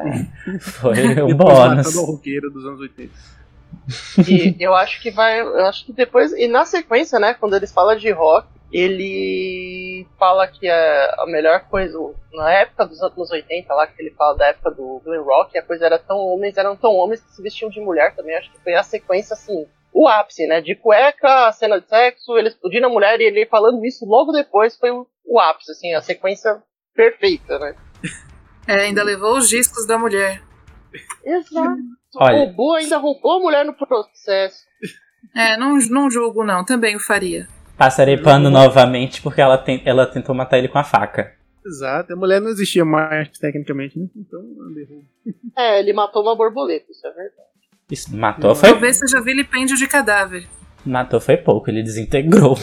foi 0.61 1.21
um 1.23 1.35
bônus. 1.35 1.95
o 1.97 2.07
roqueiro 2.07 2.51
dos 2.51 2.65
anos 2.65 2.81
80. 2.81 3.13
E 4.29 4.57
eu 4.59 4.75
acho 4.75 5.01
que 5.03 5.11
vai. 5.11 5.41
Eu 5.41 5.67
acho 5.67 5.85
que 5.85 5.93
depois. 5.93 6.33
E 6.33 6.49
na 6.49 6.65
sequência, 6.65 7.19
né, 7.19 7.35
quando 7.35 7.55
eles 7.55 7.73
falam 7.73 7.97
de 7.97 8.11
rock, 8.11 8.47
ele 8.73 10.07
fala 10.19 10.49
que 10.49 10.67
é 10.67 11.15
a 11.19 11.27
melhor 11.27 11.69
coisa. 11.69 11.99
Na 12.33 12.51
época 12.51 12.87
dos 12.87 13.03
anos 13.03 13.31
80, 13.31 13.75
lá, 13.75 13.87
que 13.87 14.01
ele 14.01 14.15
fala 14.15 14.37
da 14.37 14.47
época 14.47 14.71
do 14.71 15.01
glam 15.05 15.23
rock, 15.23 15.57
a 15.59 15.63
coisa 15.63 15.85
era 15.85 15.99
tão. 15.99 16.17
Homens 16.17 16.57
eram 16.57 16.75
tão 16.75 16.95
homens 16.95 17.21
que 17.21 17.31
se 17.31 17.43
vestiam 17.43 17.69
de 17.69 17.81
mulher 17.81 18.15
também. 18.17 18.35
Acho 18.35 18.51
que 18.51 18.63
foi 18.63 18.75
a 18.75 18.83
sequência, 18.83 19.35
assim. 19.35 19.67
O 19.93 20.09
ápice, 20.09 20.47
né? 20.47 20.63
De 20.63 20.75
cueca, 20.75 21.53
cena 21.53 21.79
de 21.79 21.87
sexo, 21.87 22.39
ele 22.39 22.49
explodindo 22.49 22.87
a 22.87 22.91
mulher 22.91 23.21
e 23.21 23.25
ele 23.25 23.45
falando 23.45 23.85
isso 23.85 24.07
logo 24.07 24.33
depois 24.33 24.75
foi 24.79 24.91
o, 24.91 25.07
o 25.27 25.39
ápice, 25.39 25.71
assim, 25.71 25.93
a 25.93 26.01
sequência 26.01 26.63
perfeita, 26.95 27.59
né? 27.59 27.75
É, 28.67 28.75
ainda 28.75 29.03
levou 29.03 29.37
os 29.37 29.51
discos 29.51 29.87
da 29.87 29.99
mulher. 29.99 30.41
Exato. 31.25 31.77
Olha. 32.17 32.39
Roubou, 32.39 32.75
ainda 32.75 32.97
roubou 32.97 33.33
a 33.33 33.41
mulher 33.41 33.65
no 33.67 33.75
processo. 33.75 34.65
É, 35.35 35.57
não, 35.57 35.77
não 35.91 36.11
julgo, 36.11 36.45
não. 36.45 36.65
Também 36.65 36.97
o 36.97 37.01
faria. 37.01 37.49
Passarei 37.83 38.17
pano 38.17 38.49
novamente 38.49 39.21
porque 39.21 39.41
ela, 39.41 39.59
tem, 39.59 39.83
ela 39.85 40.07
tentou 40.07 40.33
matar 40.37 40.57
ele 40.57 40.69
com 40.69 40.79
a 40.79 40.85
faca. 40.85 41.35
Exato, 41.67 42.13
a 42.13 42.17
mulher 42.17 42.41
não 42.41 42.49
existia 42.49 42.85
mais 42.85 43.29
tecnicamente, 43.37 43.99
né? 43.99 44.07
Então, 44.17 44.39
ela 44.57 44.71
derrubou. 44.71 45.05
É, 45.59 45.81
ele 45.81 45.93
matou 45.93 46.23
uma 46.23 46.37
borboleta, 46.37 46.87
isso 46.93 47.05
é 47.05 47.11
verdade. 47.11 47.49
Isso, 47.91 48.17
matou 48.17 48.55
foi, 48.55 48.69
Talvez 48.69 48.99
seja 48.99 49.21
vilipêndio 49.21 49.77
de 49.77 49.89
cadáver. 49.89 50.47
matou 50.87 51.21
foi 51.21 51.37
pouco, 51.37 51.71
ele 51.71 51.83
desintegrou. 51.83 52.57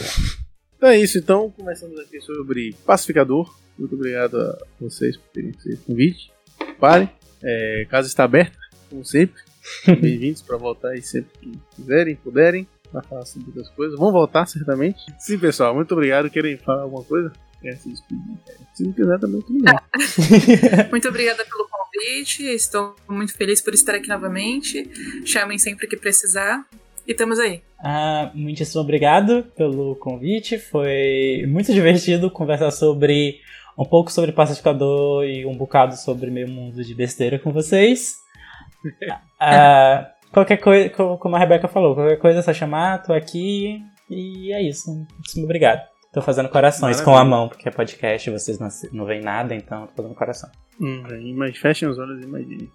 Então 0.78 0.88
é 0.88 0.98
isso, 0.98 1.18
então 1.18 1.50
começamos 1.50 2.00
aqui 2.00 2.18
sobre 2.22 2.74
Pacificador. 2.86 3.54
Muito 3.78 3.96
obrigado 3.96 4.40
a 4.40 4.58
vocês 4.80 5.18
por 5.18 5.28
terem 5.34 5.52
feito 5.52 5.68
esse 5.68 5.84
convite. 5.84 6.32
Pare, 6.78 7.10
é, 7.42 7.86
casa 7.90 8.08
está 8.08 8.24
aberta, 8.24 8.56
como 8.88 9.04
sempre. 9.04 9.42
Bem-vindos 10.00 10.40
para 10.40 10.56
voltar 10.56 10.92
aí 10.92 11.02
sempre 11.02 11.30
que 11.38 11.60
quiserem, 11.76 12.16
puderem, 12.16 12.66
para 12.90 13.02
falar 13.02 13.24
sobre 13.24 13.48
outras 13.48 13.68
coisas. 13.70 13.98
Vão 13.98 14.12
voltar 14.12 14.46
certamente. 14.46 15.00
Sim, 15.18 15.38
pessoal, 15.38 15.74
muito 15.74 15.92
obrigado. 15.92 16.30
Querem 16.30 16.56
falar 16.56 16.82
alguma 16.82 17.04
coisa? 17.04 17.32
Quer 17.60 17.76
se 17.76 17.90
despedir? 17.90 18.38
Se 18.74 18.84
não 18.84 18.92
quiser 18.92 19.18
também, 19.18 19.42
tudo 19.42 19.62
bem. 19.62 19.74
Muito 20.90 21.08
obrigada 21.08 21.44
pelo 21.44 21.68
convite. 21.68 22.42
Estou 22.44 22.96
muito 23.06 23.36
feliz 23.36 23.60
por 23.60 23.74
estar 23.74 23.94
aqui 23.94 24.08
novamente. 24.08 24.90
Chamem 25.26 25.58
sempre 25.58 25.86
que 25.86 25.96
precisar. 25.96 26.66
E 27.06 27.12
estamos 27.12 27.38
aí. 27.38 27.62
Ah, 27.78 28.30
muitíssimo 28.34 28.80
obrigado 28.80 29.42
pelo 29.54 29.94
convite. 29.96 30.58
Foi 30.58 31.44
muito 31.48 31.70
divertido 31.70 32.30
conversar 32.30 32.70
sobre 32.70 33.40
um 33.78 33.84
pouco 33.84 34.10
sobre 34.10 34.32
pacificador 34.32 35.24
e 35.24 35.44
um 35.44 35.56
bocado 35.56 35.96
sobre 35.96 36.30
meu 36.30 36.48
mundo 36.48 36.82
de 36.82 36.94
besteira 36.94 37.38
com 37.38 37.52
vocês. 37.52 38.14
Ah, 39.42 40.12
qualquer 40.32 40.56
coisa, 40.58 40.90
co- 40.90 41.18
como 41.18 41.36
a 41.36 41.38
Rebeca 41.38 41.68
falou, 41.68 41.94
qualquer 41.94 42.18
coisa 42.18 42.38
é 42.38 42.42
só 42.42 42.52
chamar, 42.52 43.02
tô 43.02 43.12
aqui 43.12 43.80
e 44.08 44.52
é 44.52 44.62
isso. 44.62 44.90
Muitíssimo 44.90 45.44
obrigado. 45.44 45.80
Tô 46.12 46.20
fazendo 46.20 46.48
corações 46.48 47.00
com 47.00 47.10
a 47.10 47.14
Maravilha. 47.24 47.36
mão, 47.36 47.48
porque 47.48 47.68
é 47.68 47.72
podcast, 47.72 48.30
vocês 48.30 48.58
não, 48.58 48.68
não 48.92 49.04
veem 49.04 49.20
nada, 49.22 49.54
então 49.54 49.86
tô 49.86 49.94
fazendo 50.02 50.14
coração. 50.14 50.50
Hum, 50.80 51.02
mas 51.36 51.56
fechem 51.58 51.88
os 51.88 51.98
olhos 51.98 52.20
e 52.20 52.26
imaginem. 52.26 52.68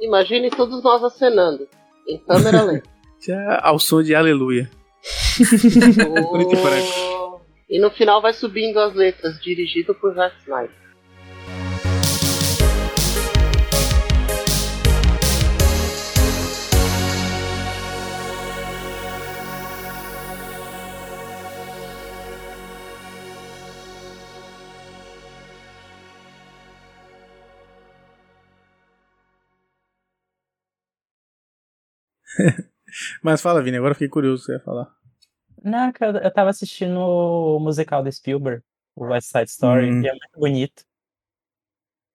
Imagine 0.00 0.50
todos 0.50 0.82
nós 0.82 1.02
acenando. 1.02 1.66
Em 2.08 2.18
câmera 2.18 2.62
lenta. 2.62 2.88
Ao 3.62 3.78
som 3.78 4.02
de 4.02 4.14
Aleluia. 4.14 4.68
E. 5.90 6.04
Oh. 7.14 7.40
E 7.68 7.78
no 7.80 7.90
final 7.90 8.20
vai 8.20 8.32
subindo 8.32 8.78
as 8.80 8.94
letras, 8.94 9.40
dirigido 9.40 9.94
por 9.94 10.14
Zack 10.14 10.34
Snyder. 10.42 10.74
Mas 33.22 33.40
fala, 33.40 33.62
Vini, 33.62 33.76
agora 33.76 33.92
eu 33.92 33.94
fiquei 33.94 34.08
curioso 34.08 34.42
o 34.42 34.46
que 34.46 34.52
você 34.52 34.58
ia 34.58 34.60
falar. 34.60 34.90
Não, 35.62 35.92
que 35.92 36.02
eu, 36.02 36.10
eu 36.12 36.32
tava 36.32 36.50
assistindo 36.50 36.98
o 36.98 37.58
musical 37.60 38.02
da 38.02 38.10
Spielberg, 38.10 38.62
o 38.96 39.04
West 39.04 39.28
Side 39.30 39.50
Story, 39.50 39.90
Hum. 39.90 40.02
e 40.02 40.08
é 40.08 40.12
muito 40.12 40.38
bonito. 40.38 40.84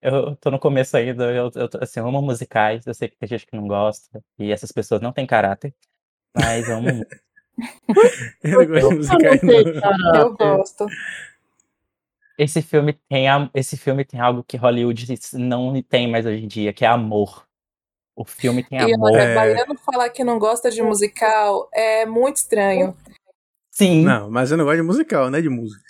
Eu 0.02 0.36
tô 0.36 0.52
no 0.52 0.60
começo 0.60 0.96
ainda, 0.98 1.32
eu, 1.34 1.50
eu, 1.56 1.68
tô- 1.70 1.80
assim, 1.82 2.00
eu 2.00 2.08
amo 2.08 2.22
musicais, 2.22 2.86
eu 2.86 2.94
sei 2.94 3.08
que 3.10 3.18
tem 3.18 3.28
gente 3.28 3.46
que 3.48 3.56
não 3.56 3.68
gosta, 3.68 4.24
e 4.38 4.52
essas 4.52 4.72
pessoas 4.72 5.02
não 5.02 5.12
têm 5.12 5.26
caráter, 5.26 5.74
mas 6.36 6.68
eu 6.68 6.76
amo 6.78 6.94
muito. 6.96 7.16
Eu 8.44 8.60
não 8.60 8.68
gosto 8.68 8.90
de 8.90 8.96
musicais, 8.98 9.42
não. 9.98 10.16
Eu 10.22 10.34
gosto. 10.36 10.88
Esse 12.38 12.62
filme 12.62 12.94
tem, 13.08 13.26
esse 13.54 13.78
filme 13.78 14.04
tem 14.04 14.20
algo 14.20 14.44
que 14.44 14.58
Hollywood 14.58 15.08
não 15.34 15.82
tem 15.82 16.10
mais 16.12 16.26
hoje 16.26 16.44
em 16.44 16.48
dia, 16.48 16.74
que 16.74 16.84
é 16.84 16.88
amor. 16.88 17.48
O 18.16 18.24
filme 18.24 18.64
tem 18.64 18.80
E 18.80 18.94
amor. 18.94 19.12
olha, 19.12 19.22
É. 19.22 19.36
baiano 19.36 19.76
falar 19.80 20.10
que 20.10 20.24
não 20.24 20.40
gosta 20.40 20.72
de 20.72 20.82
musical 20.82 21.70
é 21.74 22.06
muito 22.06 22.38
estranho. 22.38 22.96
Sim, 23.72 24.04
Não, 24.06 24.32
mas 24.32 24.52
eu 24.52 24.58
não 24.58 24.64
gosto 24.64 24.78
de 24.78 24.84
musical, 24.84 25.30
né? 25.30 25.42
De 25.42 25.50
música. 25.50 25.84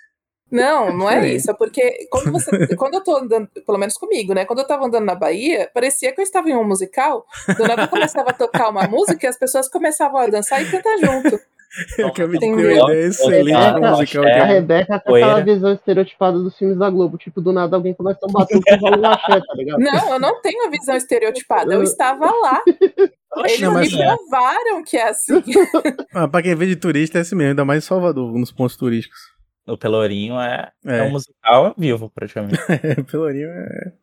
Não, 0.55 0.95
não 0.97 1.09
é 1.09 1.15
Diferente. 1.15 1.35
isso. 1.37 1.51
É 1.51 1.53
porque 1.53 2.07
quando, 2.09 2.31
você, 2.31 2.49
quando 2.75 2.93
eu 2.95 3.03
tô 3.03 3.17
andando, 3.17 3.47
pelo 3.65 3.77
menos 3.77 3.95
comigo, 3.95 4.33
né? 4.33 4.45
Quando 4.45 4.59
eu 4.59 4.67
tava 4.67 4.85
andando 4.85 5.05
na 5.05 5.15
Bahia, 5.15 5.69
parecia 5.73 6.11
que 6.13 6.19
eu 6.21 6.23
estava 6.23 6.49
em 6.49 6.55
um 6.55 6.63
musical. 6.63 7.25
Do 7.57 7.67
nada 7.67 7.87
começava 7.87 8.29
a 8.29 8.33
tocar 8.33 8.69
uma 8.69 8.87
música 8.87 9.25
e 9.25 9.29
as 9.29 9.37
pessoas 9.37 9.69
começavam 9.69 10.19
a 10.19 10.27
dançar 10.27 10.61
e 10.61 10.69
cantar 10.71 10.97
junto. 10.97 11.39
Eu 11.97 12.09
de 12.09 12.39
ter 12.39 12.45
Entendeu? 12.45 12.83
uma 12.85 12.89
ideia 12.93 13.07
excelente 13.07 13.79
musical. 13.81 14.23
é. 14.23 14.39
A. 14.39 14.45
Rebeca 14.45 14.97
com 14.99 15.09
Poeira. 15.09 15.27
aquela 15.31 15.43
visão 15.55 15.73
estereotipada 15.73 16.37
dos 16.39 16.57
filmes 16.57 16.77
da 16.77 16.89
Globo. 16.89 17.17
Tipo, 17.17 17.41
do 17.41 17.51
nada 17.51 17.75
alguém 17.75 17.93
começa 17.93 18.19
a 18.23 18.31
bater 18.31 18.61
rola 18.79 18.97
um 18.97 19.05
axé, 19.05 19.41
tá 19.45 19.53
ligado? 19.55 19.79
Não, 19.79 20.13
eu 20.13 20.19
não 20.19 20.41
tenho 20.41 20.65
a 20.65 20.69
visão 20.69 20.95
estereotipada. 20.95 21.73
Eu 21.73 21.83
estava 21.83 22.27
lá. 22.31 22.61
Eles 23.39 23.59
Não, 23.59 23.73
mas- 23.73 23.91
me 23.91 23.97
provaram 24.01 24.83
que 24.85 24.95
é 24.95 25.09
assim. 25.09 25.43
Ah, 26.13 26.29
pra 26.29 26.41
quem 26.41 26.55
vê 26.55 26.65
de 26.65 26.77
turista 26.77 27.17
é 27.17 27.21
assim 27.21 27.35
mesmo, 27.35 27.49
ainda 27.49 27.65
mais 27.65 27.83
em 27.83 27.87
Salvador, 27.87 28.31
nos 28.31 28.53
pontos 28.53 28.77
turísticos. 28.77 29.19
O 29.67 29.77
Pelourinho 29.77 30.39
é, 30.39 30.71
é. 30.85 30.97
É. 30.99 31.03
um 31.03 31.11
musical 31.11 31.73
vivo, 31.77 32.09
praticamente. 32.09 32.57
Pelourinho 33.09 33.49
é. 33.49 33.93